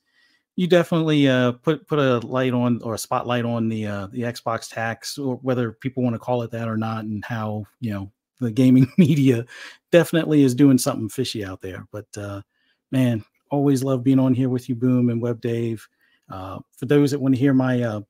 you 0.55 0.69
definitely 0.69 1.29
uh, 1.29 1.53
put 1.53 1.87
put 1.89 1.99
a 1.99 2.19
light 2.19 2.53
on 2.53 2.81
or 2.83 2.95
a 2.95 2.99
spotlight 2.99 3.45
on 3.45 3.69
the 3.69 3.87
uh, 3.87 4.07
the 4.09 4.23
Xbox 4.23 4.69
tax, 4.69 5.19
or 5.19 5.37
whether 5.37 5.73
people 5.73 6.03
want 6.03 6.15
to 6.15 6.21
call 6.21 6.43
it 6.43 6.51
that 6.53 6.69
or 6.69 6.77
not, 6.77 7.05
and 7.05 7.25
how 7.25 7.65
you 7.81 7.93
know 7.93 8.13
the 8.41 8.53
gaming 8.53 8.91
media 8.99 9.45
definitely 9.91 10.43
is 10.43 10.55
doing 10.55 10.79
something 10.79 11.09
fishy 11.09 11.45
out 11.45 11.61
there. 11.61 11.87
But 11.91 12.07
uh, 12.17 12.43
man, 12.93 13.25
always 13.51 13.83
love 13.83 14.05
being 14.05 14.19
on 14.19 14.35
here 14.35 14.49
with 14.49 14.69
you, 14.69 14.75
Boom 14.75 15.11
and 15.11 15.21
Web 15.21 15.41
Dave. 15.41 15.87
Uh, 16.31 16.59
for 16.77 16.87
those 16.87 17.11
that 17.11 17.21
want 17.21 17.35
to 17.35 17.41
hear 17.41 17.55
my 17.55 17.83
uh, 17.83 18.01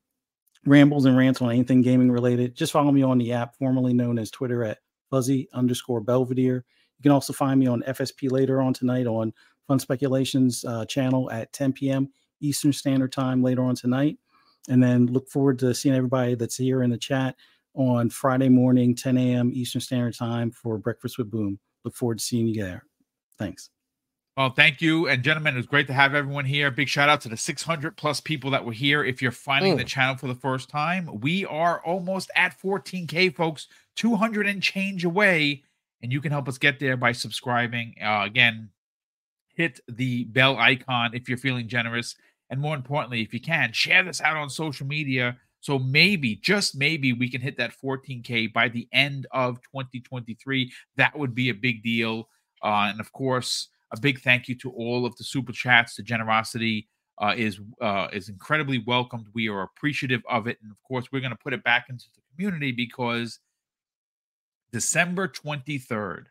rambles 0.67 1.05
and 1.05 1.17
rants 1.17 1.41
on 1.41 1.51
anything 1.51 1.83
gaming 1.83 2.11
related, 2.11 2.55
just 2.55 2.73
follow 2.73 2.93
me 2.93 3.03
on 3.03 3.19
the 3.19 3.33
app 3.33 3.57
formerly 3.57 3.93
known 3.93 4.19
as 4.19 4.31
Twitter 4.31 4.65
at 4.65 4.79
fuzzy 5.11 5.49
underscore 5.53 6.01
Belvedere. 6.01 6.65
You 6.99 7.03
can 7.03 7.13
also 7.13 7.33
find 7.33 7.61
me 7.61 7.67
on 7.67 7.83
FSP 7.83 8.31
later 8.31 8.61
on 8.61 8.73
tonight 8.73 9.07
on 9.07 9.33
Fun 9.67 9.79
Speculations 9.79 10.65
uh, 10.65 10.85
channel 10.87 11.31
at 11.31 11.53
10 11.53 11.73
p.m. 11.73 12.09
Eastern 12.41 12.73
Standard 12.73 13.13
Time 13.13 13.43
later 13.43 13.63
on 13.63 13.75
tonight. 13.75 14.19
And 14.69 14.83
then 14.83 15.07
look 15.07 15.29
forward 15.29 15.59
to 15.61 15.75
seeing 15.75 15.95
everybody 15.95 16.35
that's 16.35 16.57
here 16.57 16.83
in 16.83 16.91
the 16.91 16.99
chat 16.99 17.37
on 17.75 18.11
Friday 18.11 18.49
morning, 18.49 18.95
10 18.95 19.17
a.m. 19.17 19.51
Eastern 19.55 19.81
Standard 19.81 20.17
Time 20.17 20.51
for 20.51 20.79
Breakfast 20.79 21.19
with 21.19 21.31
Boom. 21.31 21.59
Look 21.85 21.95
forward 21.95 22.19
to 22.19 22.25
seeing 22.25 22.49
you 22.49 22.63
there. 22.63 22.85
Thanks. 23.39 23.71
Well, 24.39 24.51
thank 24.51 24.81
you. 24.81 25.09
And 25.09 25.25
gentlemen, 25.25 25.55
it 25.55 25.57
was 25.57 25.67
great 25.67 25.89
to 25.89 25.93
have 25.93 26.15
everyone 26.15 26.45
here. 26.45 26.71
Big 26.71 26.89
shout 26.89 27.09
out 27.09 27.21
to 27.23 27.29
the 27.29 27.37
600 27.37 27.97
plus 27.97 28.21
people 28.21 28.53
that 28.53 28.65
were 28.65 28.71
here. 28.73 29.03
If 29.03 29.21
you're 29.21 29.33
finding 29.33 29.77
the 29.77 29.83
Mm. 29.83 29.89
channel 29.89 30.15
for 30.17 30.29
the 30.29 30.35
first 30.37 30.69
time, 30.69 31.09
we 31.21 31.45
are 31.45 31.83
almost 31.85 32.31
at 32.37 32.57
14K, 32.57 33.31
folks, 33.31 33.67
200 33.97 34.47
and 34.47 34.63
change 34.63 35.05
away. 35.05 35.65
and 36.01 36.13
you 36.13 36.21
can 36.21 36.31
help 36.31 36.47
us 36.47 36.59
get 36.59 36.79
there 36.79 36.97
by 36.97 37.11
subscribing. 37.11 37.93
Uh, 38.01 38.23
again, 38.25 38.71
hit 39.57 39.81
the 39.89 40.23
bell 40.27 40.57
icon 40.57 41.13
if 41.13 41.29
you're 41.29 41.37
feeling 41.37 41.67
generous. 41.67 42.15
And 42.51 42.61
more 42.61 42.77
importantly, 42.77 43.21
if 43.21 43.35
you 43.35 43.41
can, 43.41 43.73
share 43.73 44.05
this 44.05 44.21
out 44.21 44.37
on 44.37 44.49
social 44.49 44.87
media. 44.87 45.37
So 45.59 45.77
maybe, 45.81 46.37
just 46.37 46.77
maybe, 46.77 47.13
we 47.13 47.29
can 47.29 47.41
hit 47.41 47.57
that 47.57 47.73
14K 47.73 48.47
by 48.47 48.69
the 48.69 48.87
end 48.93 49.27
of 49.33 49.61
2023. 49.63 50.73
That 50.95 51.19
would 51.19 51.35
be 51.35 51.49
a 51.49 51.55
big 51.55 51.83
deal. 51.83 52.29
Uh, 52.63 52.91
and 52.93 53.01
of 53.01 53.11
course, 53.13 53.71
a 53.91 54.01
big 54.01 54.21
thank 54.21 54.49
you 54.49 54.55
to 54.57 54.71
all 54.71 55.07
of 55.07 55.17
the 55.17 55.25
super 55.25 55.53
chats. 55.53 55.97
The 55.97 56.03
generosity 56.03 56.89
uh, 57.21 57.35
is 57.37 57.61
uh, 57.81 58.09
is 58.13 58.29
incredibly 58.29 58.79
welcomed. 58.87 59.27
We 59.35 59.49
are 59.49 59.63
appreciative 59.63 60.23
of 60.29 60.47
it, 60.47 60.59
and 60.63 60.71
of 60.71 60.83
course, 60.83 61.07
we're 61.11 61.21
going 61.21 61.33
to 61.33 61.39
put 61.39 61.53
it 61.53 61.65
back 61.65 61.87
into 61.89 62.07
the 62.15 62.23
community 62.35 62.73
because 62.73 63.41
December 64.73 65.29
23rd, 65.29 66.25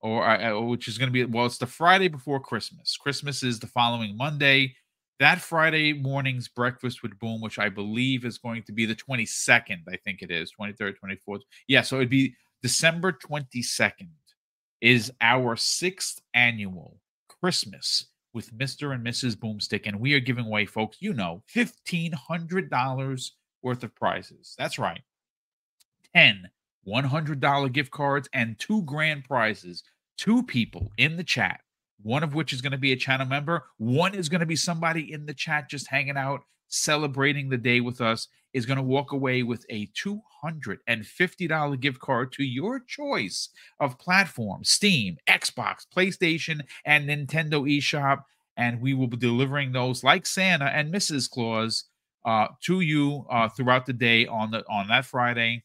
or 0.00 0.28
uh, 0.28 0.60
which 0.60 0.88
is 0.88 0.98
going 0.98 1.08
to 1.08 1.12
be 1.12 1.24
well, 1.24 1.46
it's 1.46 1.58
the 1.58 1.66
Friday 1.66 2.08
before 2.08 2.40
Christmas. 2.40 2.96
Christmas 2.96 3.42
is 3.42 3.60
the 3.60 3.66
following 3.66 4.16
Monday. 4.16 4.74
That 5.18 5.40
Friday 5.40 5.94
morning's 5.94 6.46
breakfast 6.46 7.02
with 7.02 7.18
Boom, 7.18 7.40
which 7.40 7.58
I 7.58 7.70
believe 7.70 8.26
is 8.26 8.36
going 8.36 8.62
to 8.64 8.72
be 8.72 8.84
the 8.84 8.94
22nd, 8.94 9.78
I 9.90 9.96
think 9.96 10.20
it 10.20 10.30
is 10.30 10.52
23rd, 10.60 10.96
24th. 11.02 11.40
Yeah, 11.68 11.80
so 11.80 11.96
it'd 11.96 12.10
be 12.10 12.34
December 12.62 13.12
22nd 13.12 14.08
is 14.80 15.12
our 15.20 15.56
sixth 15.56 16.20
annual 16.34 17.00
Christmas 17.28 18.06
with 18.32 18.52
Mr. 18.52 18.94
and 18.94 19.04
Mrs. 19.04 19.34
Boomstick. 19.34 19.86
And 19.86 20.00
we 20.00 20.14
are 20.14 20.20
giving 20.20 20.46
away, 20.46 20.66
folks, 20.66 20.98
you 21.00 21.14
know, 21.14 21.42
$1,500 21.54 23.30
worth 23.62 23.82
of 23.82 23.94
prizes. 23.94 24.54
That's 24.58 24.78
right. 24.78 25.02
10 26.14 26.50
$100 26.86 27.72
gift 27.72 27.90
cards 27.90 28.28
and 28.32 28.58
two 28.58 28.82
grand 28.82 29.24
prizes. 29.24 29.82
Two 30.16 30.42
people 30.42 30.90
in 30.96 31.16
the 31.16 31.24
chat, 31.24 31.60
one 32.02 32.22
of 32.22 32.34
which 32.34 32.52
is 32.52 32.62
going 32.62 32.72
to 32.72 32.78
be 32.78 32.92
a 32.92 32.96
channel 32.96 33.26
member, 33.26 33.66
one 33.76 34.14
is 34.14 34.28
going 34.28 34.40
to 34.40 34.46
be 34.46 34.56
somebody 34.56 35.12
in 35.12 35.26
the 35.26 35.34
chat 35.34 35.68
just 35.68 35.88
hanging 35.88 36.16
out, 36.16 36.40
celebrating 36.68 37.48
the 37.48 37.58
day 37.58 37.80
with 37.80 38.00
us, 38.00 38.28
is 38.52 38.66
going 38.66 38.78
to 38.78 38.82
walk 38.82 39.12
away 39.12 39.42
with 39.42 39.64
a 39.68 39.88
$250 39.88 41.80
gift 41.80 42.00
card 42.00 42.32
to 42.32 42.44
your 42.44 42.80
choice 42.80 43.48
of 43.80 43.98
platform 43.98 44.64
Steam, 44.64 45.16
Xbox, 45.28 45.86
PlayStation, 45.94 46.60
and 46.84 47.08
Nintendo 47.08 47.62
eShop. 47.68 48.22
And 48.56 48.80
we 48.80 48.94
will 48.94 49.08
be 49.08 49.18
delivering 49.18 49.72
those 49.72 50.02
like 50.02 50.24
Santa 50.24 50.66
and 50.66 50.92
Mrs. 50.92 51.28
Claus 51.28 51.84
uh, 52.24 52.48
to 52.62 52.80
you 52.80 53.26
uh, 53.30 53.48
throughout 53.48 53.86
the 53.86 53.92
day 53.92 54.26
on 54.26 54.50
the 54.50 54.64
on 54.68 54.88
that 54.88 55.04
Friday 55.04 55.62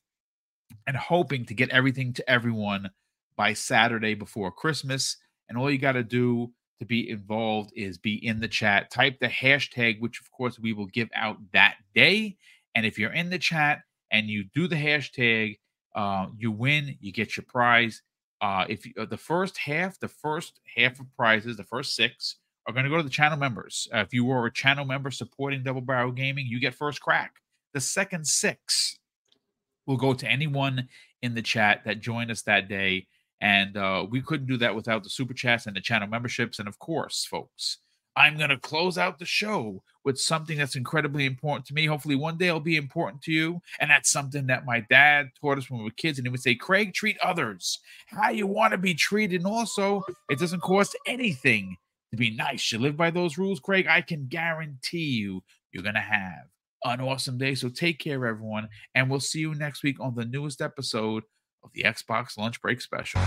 and 0.87 0.95
hoping 0.95 1.45
to 1.45 1.53
get 1.53 1.69
everything 1.69 2.13
to 2.13 2.29
everyone 2.29 2.89
by 3.35 3.53
Saturday 3.53 4.13
before 4.13 4.51
Christmas. 4.51 5.17
And 5.49 5.57
all 5.57 5.71
you 5.71 5.77
got 5.77 5.93
to 5.93 6.03
do 6.03 6.51
to 6.79 6.85
be 6.85 7.09
involved 7.09 7.71
is 7.75 7.97
be 7.97 8.25
in 8.25 8.39
the 8.39 8.47
chat, 8.47 8.91
type 8.91 9.19
the 9.19 9.27
hashtag, 9.27 9.99
which 9.99 10.19
of 10.19 10.31
course 10.31 10.59
we 10.59 10.73
will 10.73 10.87
give 10.87 11.09
out 11.15 11.37
that 11.53 11.75
day. 11.93 12.37
And 12.75 12.85
if 12.85 12.97
you're 12.97 13.13
in 13.13 13.29
the 13.29 13.39
chat 13.39 13.81
and 14.11 14.27
you 14.27 14.45
do 14.53 14.67
the 14.67 14.75
hashtag, 14.75 15.57
uh, 15.95 16.27
you 16.37 16.51
win, 16.51 16.97
you 16.99 17.11
get 17.11 17.35
your 17.35 17.45
prize. 17.47 18.01
Uh, 18.41 18.65
if 18.69 18.85
you, 18.85 18.93
uh, 18.97 19.05
the 19.05 19.17
first 19.17 19.57
half, 19.57 19.99
the 19.99 20.07
first 20.07 20.59
half 20.75 20.99
of 20.99 21.05
prizes, 21.15 21.57
the 21.57 21.63
first 21.63 21.95
six 21.95 22.37
are 22.67 22.73
going 22.73 22.85
to 22.85 22.89
go 22.89 22.97
to 22.97 23.03
the 23.03 23.09
channel 23.09 23.37
members. 23.37 23.87
Uh, 23.93 23.99
if 23.99 24.13
you 24.13 24.25
were 24.25 24.45
a 24.45 24.53
channel 24.53 24.85
member 24.85 25.11
supporting 25.11 25.63
Double 25.63 25.81
Barrel 25.81 26.11
Gaming, 26.11 26.45
you 26.47 26.59
get 26.59 26.75
first 26.75 27.01
crack. 27.01 27.33
The 27.73 27.81
second 27.81 28.25
six 28.25 28.97
will 29.85 29.97
go 29.97 30.13
to 30.13 30.27
anyone 30.27 30.87
in 31.21 31.35
the 31.35 31.41
chat 31.41 31.83
that 31.85 31.99
joined 31.99 32.31
us 32.31 32.41
that 32.43 32.67
day. 32.67 33.07
And 33.41 33.75
uh, 33.75 34.05
we 34.09 34.21
couldn't 34.21 34.47
do 34.47 34.57
that 34.57 34.75
without 34.75 35.03
the 35.03 35.09
super 35.09 35.33
chats 35.33 35.65
and 35.65 35.75
the 35.75 35.81
channel 35.81 36.07
memberships. 36.07 36.59
And 36.59 36.67
of 36.67 36.77
course, 36.79 37.25
folks, 37.25 37.77
I'm 38.15 38.37
going 38.37 38.49
to 38.49 38.57
close 38.57 38.97
out 38.97 39.19
the 39.19 39.25
show 39.25 39.81
with 40.03 40.19
something 40.19 40.57
that's 40.57 40.75
incredibly 40.75 41.25
important 41.25 41.65
to 41.67 41.73
me. 41.73 41.85
Hopefully, 41.85 42.15
one 42.15 42.37
day 42.37 42.47
it'll 42.47 42.59
be 42.59 42.75
important 42.75 43.21
to 43.23 43.31
you. 43.31 43.61
And 43.79 43.89
that's 43.89 44.11
something 44.11 44.47
that 44.47 44.65
my 44.65 44.81
dad 44.89 45.29
taught 45.39 45.57
us 45.57 45.69
when 45.69 45.79
we 45.79 45.85
were 45.85 45.91
kids. 45.91 46.17
And 46.17 46.27
he 46.27 46.31
would 46.31 46.41
say, 46.41 46.55
Craig, 46.55 46.93
treat 46.93 47.17
others 47.19 47.79
how 48.07 48.29
you 48.29 48.47
want 48.47 48.71
to 48.71 48.77
be 48.77 48.93
treated. 48.93 49.41
And 49.41 49.47
also, 49.47 50.03
it 50.29 50.39
doesn't 50.39 50.61
cost 50.61 50.97
anything 51.07 51.77
to 52.11 52.17
be 52.17 52.29
nice. 52.29 52.71
You 52.71 52.79
live 52.79 52.97
by 52.97 53.11
those 53.11 53.37
rules, 53.37 53.59
Craig. 53.59 53.87
I 53.89 54.01
can 54.01 54.27
guarantee 54.27 55.11
you, 55.11 55.41
you're 55.71 55.83
going 55.83 55.95
to 55.95 56.01
have 56.01 56.49
an 56.83 56.99
awesome 56.99 57.37
day. 57.37 57.55
So 57.55 57.69
take 57.69 57.99
care, 57.99 58.25
everyone, 58.25 58.67
and 58.95 59.09
we'll 59.09 59.19
see 59.19 59.39
you 59.39 59.55
next 59.55 59.83
week 59.83 59.99
on 59.99 60.15
the 60.15 60.25
newest 60.25 60.61
episode 60.61 61.23
of 61.63 61.71
the 61.73 61.83
Xbox 61.83 62.37
Lunch 62.37 62.61
Break 62.61 62.81
Special. 62.81 63.21